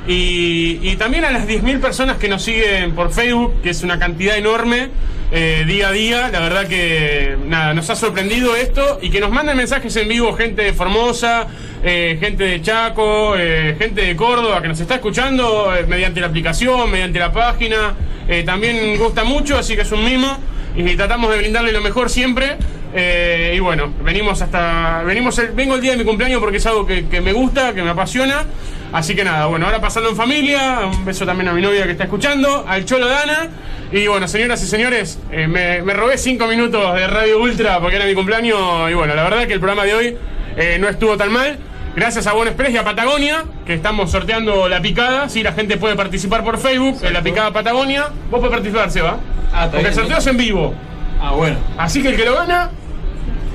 Y, 0.07 0.79
y 0.81 0.95
también 0.95 1.23
a 1.23 1.29
las 1.29 1.47
10.000 1.47 1.79
personas 1.79 2.17
que 2.17 2.29
nos 2.29 2.41
siguen 2.41 2.95
por 2.95 3.11
Facebook, 3.13 3.61
que 3.61 3.69
es 3.69 3.83
una 3.83 3.99
cantidad 3.99 4.35
enorme, 4.35 4.89
eh, 5.33 5.63
día 5.67 5.89
a 5.89 5.91
día. 5.91 6.29
La 6.31 6.39
verdad 6.39 6.67
que 6.67 7.35
nada, 7.47 7.73
nos 7.73 7.89
ha 7.89 7.95
sorprendido 7.95 8.55
esto 8.55 8.99
y 9.01 9.09
que 9.09 9.19
nos 9.19 9.31
manden 9.31 9.57
mensajes 9.57 9.93
en 9.97 10.07
vivo, 10.07 10.33
gente 10.33 10.61
de 10.63 10.73
Formosa, 10.73 11.47
eh, 11.83 12.17
gente 12.19 12.43
de 12.45 12.61
Chaco, 12.61 13.35
eh, 13.37 13.75
gente 13.77 14.01
de 14.05 14.15
Córdoba 14.15 14.61
que 14.61 14.67
nos 14.69 14.79
está 14.79 14.95
escuchando 14.95 15.75
eh, 15.75 15.85
mediante 15.87 16.21
la 16.21 16.27
aplicación, 16.27 16.89
mediante 16.89 17.19
la 17.19 17.31
página. 17.33 17.95
Eh, 18.27 18.43
también 18.45 18.97
gusta 18.97 19.23
mucho, 19.25 19.57
así 19.57 19.75
que 19.75 19.81
es 19.81 19.91
un 19.91 20.05
mimo 20.05 20.37
y 20.75 20.95
tratamos 20.95 21.29
de 21.31 21.37
brindarle 21.39 21.71
lo 21.71 21.81
mejor 21.81 22.09
siempre. 22.09 22.55
Eh, 22.95 23.53
y 23.57 23.59
bueno, 23.59 23.91
venimos 24.03 24.39
hasta. 24.43 25.01
venimos 25.03 25.37
el- 25.39 25.47
vengo 25.51 25.73
el 25.75 25.81
día 25.81 25.91
de 25.93 25.97
mi 25.97 26.03
cumpleaños 26.03 26.39
porque 26.39 26.57
es 26.57 26.65
algo 26.67 26.85
que, 26.85 27.07
que 27.07 27.21
me 27.21 27.33
gusta, 27.33 27.73
que 27.73 27.81
me 27.81 27.89
apasiona. 27.89 28.45
Así 28.93 29.15
que 29.15 29.23
nada, 29.23 29.47
bueno, 29.47 29.65
ahora 29.65 29.81
pasando 29.81 30.09
en 30.09 30.15
familia, 30.15 30.81
un 30.85 31.03
beso 31.03 31.25
también 31.25 31.49
a 31.49 31.53
mi 31.53 31.63
novia 31.63 31.83
que 31.85 31.93
está 31.93 32.03
escuchando, 32.03 32.63
al 32.67 32.85
Cholo 32.85 33.07
Dana. 33.07 33.49
Y 33.91 34.05
bueno, 34.05 34.27
señoras 34.27 34.61
y 34.63 34.67
señores, 34.67 35.19
eh, 35.31 35.47
me, 35.47 35.81
me 35.81 35.93
robé 35.95 36.15
cinco 36.19 36.45
minutos 36.45 36.93
de 36.93 37.07
Radio 37.07 37.41
Ultra 37.41 37.79
porque 37.79 37.95
era 37.95 38.05
mi 38.05 38.13
cumpleaños. 38.13 38.91
Y 38.91 38.93
bueno, 38.93 39.15
la 39.15 39.23
verdad 39.23 39.47
que 39.47 39.53
el 39.53 39.59
programa 39.59 39.83
de 39.83 39.95
hoy 39.95 40.17
eh, 40.55 40.77
no 40.79 40.87
estuvo 40.87 41.17
tan 41.17 41.31
mal. 41.31 41.57
Gracias 41.95 42.27
a 42.27 42.33
Buen 42.33 42.47
Express 42.47 42.71
y 42.71 42.77
a 42.77 42.83
Patagonia, 42.83 43.45
que 43.65 43.73
estamos 43.73 44.11
sorteando 44.11 44.69
la 44.69 44.79
picada. 44.81 45.27
Sí, 45.27 45.41
la 45.41 45.53
gente 45.53 45.77
puede 45.77 45.95
participar 45.95 46.43
por 46.43 46.59
Facebook 46.59 46.99
en 47.03 47.13
la 47.13 47.21
picada 47.23 47.51
Patagonia. 47.51 48.09
Vos 48.29 48.39
podés 48.39 48.51
participar, 48.51 48.91
Seba. 48.91 49.17
Ah, 49.51 49.63
Porque 49.63 49.77
bien, 49.77 49.87
el 49.87 49.93
sorteo 49.95 50.17
es 50.17 50.27
en 50.27 50.37
vivo. 50.37 50.73
Ah, 51.19 51.31
bueno. 51.31 51.57
Así 51.77 52.01
que 52.01 52.09
el 52.09 52.15
que 52.15 52.25
lo 52.25 52.35
gana. 52.35 52.69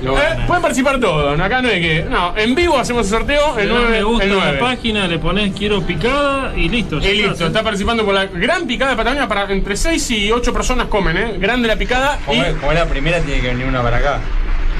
Eh, 0.01 0.43
pueden 0.47 0.61
participar 0.61 0.99
todos. 0.99 1.39
Acá 1.39 1.61
no 1.61 1.69
hay 1.69 1.81
que. 1.81 2.03
No, 2.03 2.35
en 2.37 2.55
vivo 2.55 2.77
hacemos 2.77 3.05
el 3.05 3.17
sorteo. 3.17 3.57
El 3.57 3.69
das 3.69 3.77
9. 3.79 3.89
me 3.91 4.03
gusta 4.03 4.25
el 4.25 4.31
a 4.31 4.35
la 4.35 4.43
9. 4.43 4.59
página, 4.59 5.07
le 5.07 5.19
pones 5.19 5.53
quiero 5.53 5.81
picada 5.81 6.53
y 6.55 6.69
listo. 6.69 6.97
Y 6.97 7.13
listo, 7.13 7.47
está. 7.47 7.63
participando 7.63 8.05
por 8.05 8.13
la 8.13 8.25
gran 8.25 8.65
picada 8.65 8.91
de 8.91 8.97
Patagonia 8.97 9.27
para 9.27 9.51
entre 9.51 9.75
6 9.75 10.11
y 10.11 10.31
8 10.31 10.53
personas 10.53 10.87
comen, 10.87 11.17
¿eh? 11.17 11.35
Grande 11.37 11.67
la 11.67 11.75
picada. 11.75 12.19
Como, 12.25 12.41
y 12.41 12.53
como 12.53 12.71
es 12.71 12.79
la 12.79 12.85
primera, 12.85 13.19
tiene 13.19 13.41
que 13.41 13.47
venir 13.47 13.65
una 13.65 13.81
para 13.81 13.97
acá. 13.97 14.19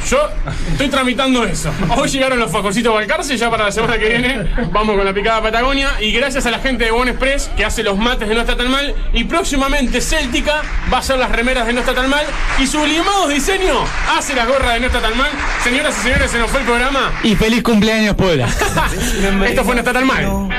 Yo 0.08 0.30
estoy 0.72 0.88
tramitando 0.88 1.44
eso. 1.46 1.72
Hoy 1.96 2.10
llegaron 2.10 2.40
los 2.40 2.52
fajorcitos 2.52 2.94
Balcarce, 2.94 3.38
ya 3.38 3.50
para 3.50 3.66
la 3.66 3.72
semana 3.72 3.98
que 3.98 4.10
viene 4.10 4.48
vamos 4.72 4.96
con 4.96 5.06
la 5.06 5.14
picada 5.14 5.42
Patagonia. 5.42 5.90
Y 6.00 6.12
gracias 6.12 6.46
a 6.46 6.52
la 6.52 6.60
gente 6.60 6.86
de 6.86 6.92
Bon 6.92 7.08
Express 7.08 7.50
que 7.56 7.66
hace 7.66 7.84
los 7.84 7.98
mates 7.98 8.28
de 8.28 8.36
No 8.36 8.42
Está 8.42 8.56
Tan 8.56 8.72
Mal. 8.72 8.96
Y 9.14 9.24
próximamente 9.26 10.02
Céltica 10.02 10.62
va 10.92 10.98
a 10.98 11.00
hacer 11.00 11.18
las 11.18 11.32
remeras 11.32 11.68
de 11.68 11.74
No 11.74 11.82
Está 11.82 11.94
Tan 11.94 12.10
Mal. 12.10 12.26
Y 12.60 12.68
Sublimados 12.68 13.30
Diseño 13.30 13.84
hace 14.18 14.36
las 14.36 14.48
gorras 14.48 14.74
de 14.74 14.80
No 14.80 14.88
Está 14.88 15.02
Tan 15.02 15.18
Mal. 15.18 15.32
Señoras 15.64 15.96
y 16.00 16.04
señores, 16.04 16.32
se 16.32 16.40
nos 16.40 16.50
fue 16.50 16.62
el 16.62 16.66
programa. 16.66 17.12
Y 17.24 17.36
feliz 17.36 17.64
cumpleaños, 17.64 18.16
Puebla. 18.16 18.48
Esto 19.46 19.64
fue 19.64 19.76
No 19.76 19.80
Está 19.80 19.94
Tan 19.94 20.08
Mal. 20.08 20.50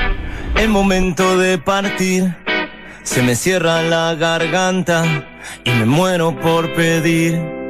El 0.55 0.69
momento 0.69 1.37
de 1.37 1.57
partir 1.57 2.35
se 3.03 3.21
me 3.23 3.35
cierra 3.35 3.81
la 3.81 4.15
garganta 4.15 5.03
y 5.63 5.71
me 5.71 5.85
muero 5.85 6.39
por 6.39 6.73
pedir 6.73 7.60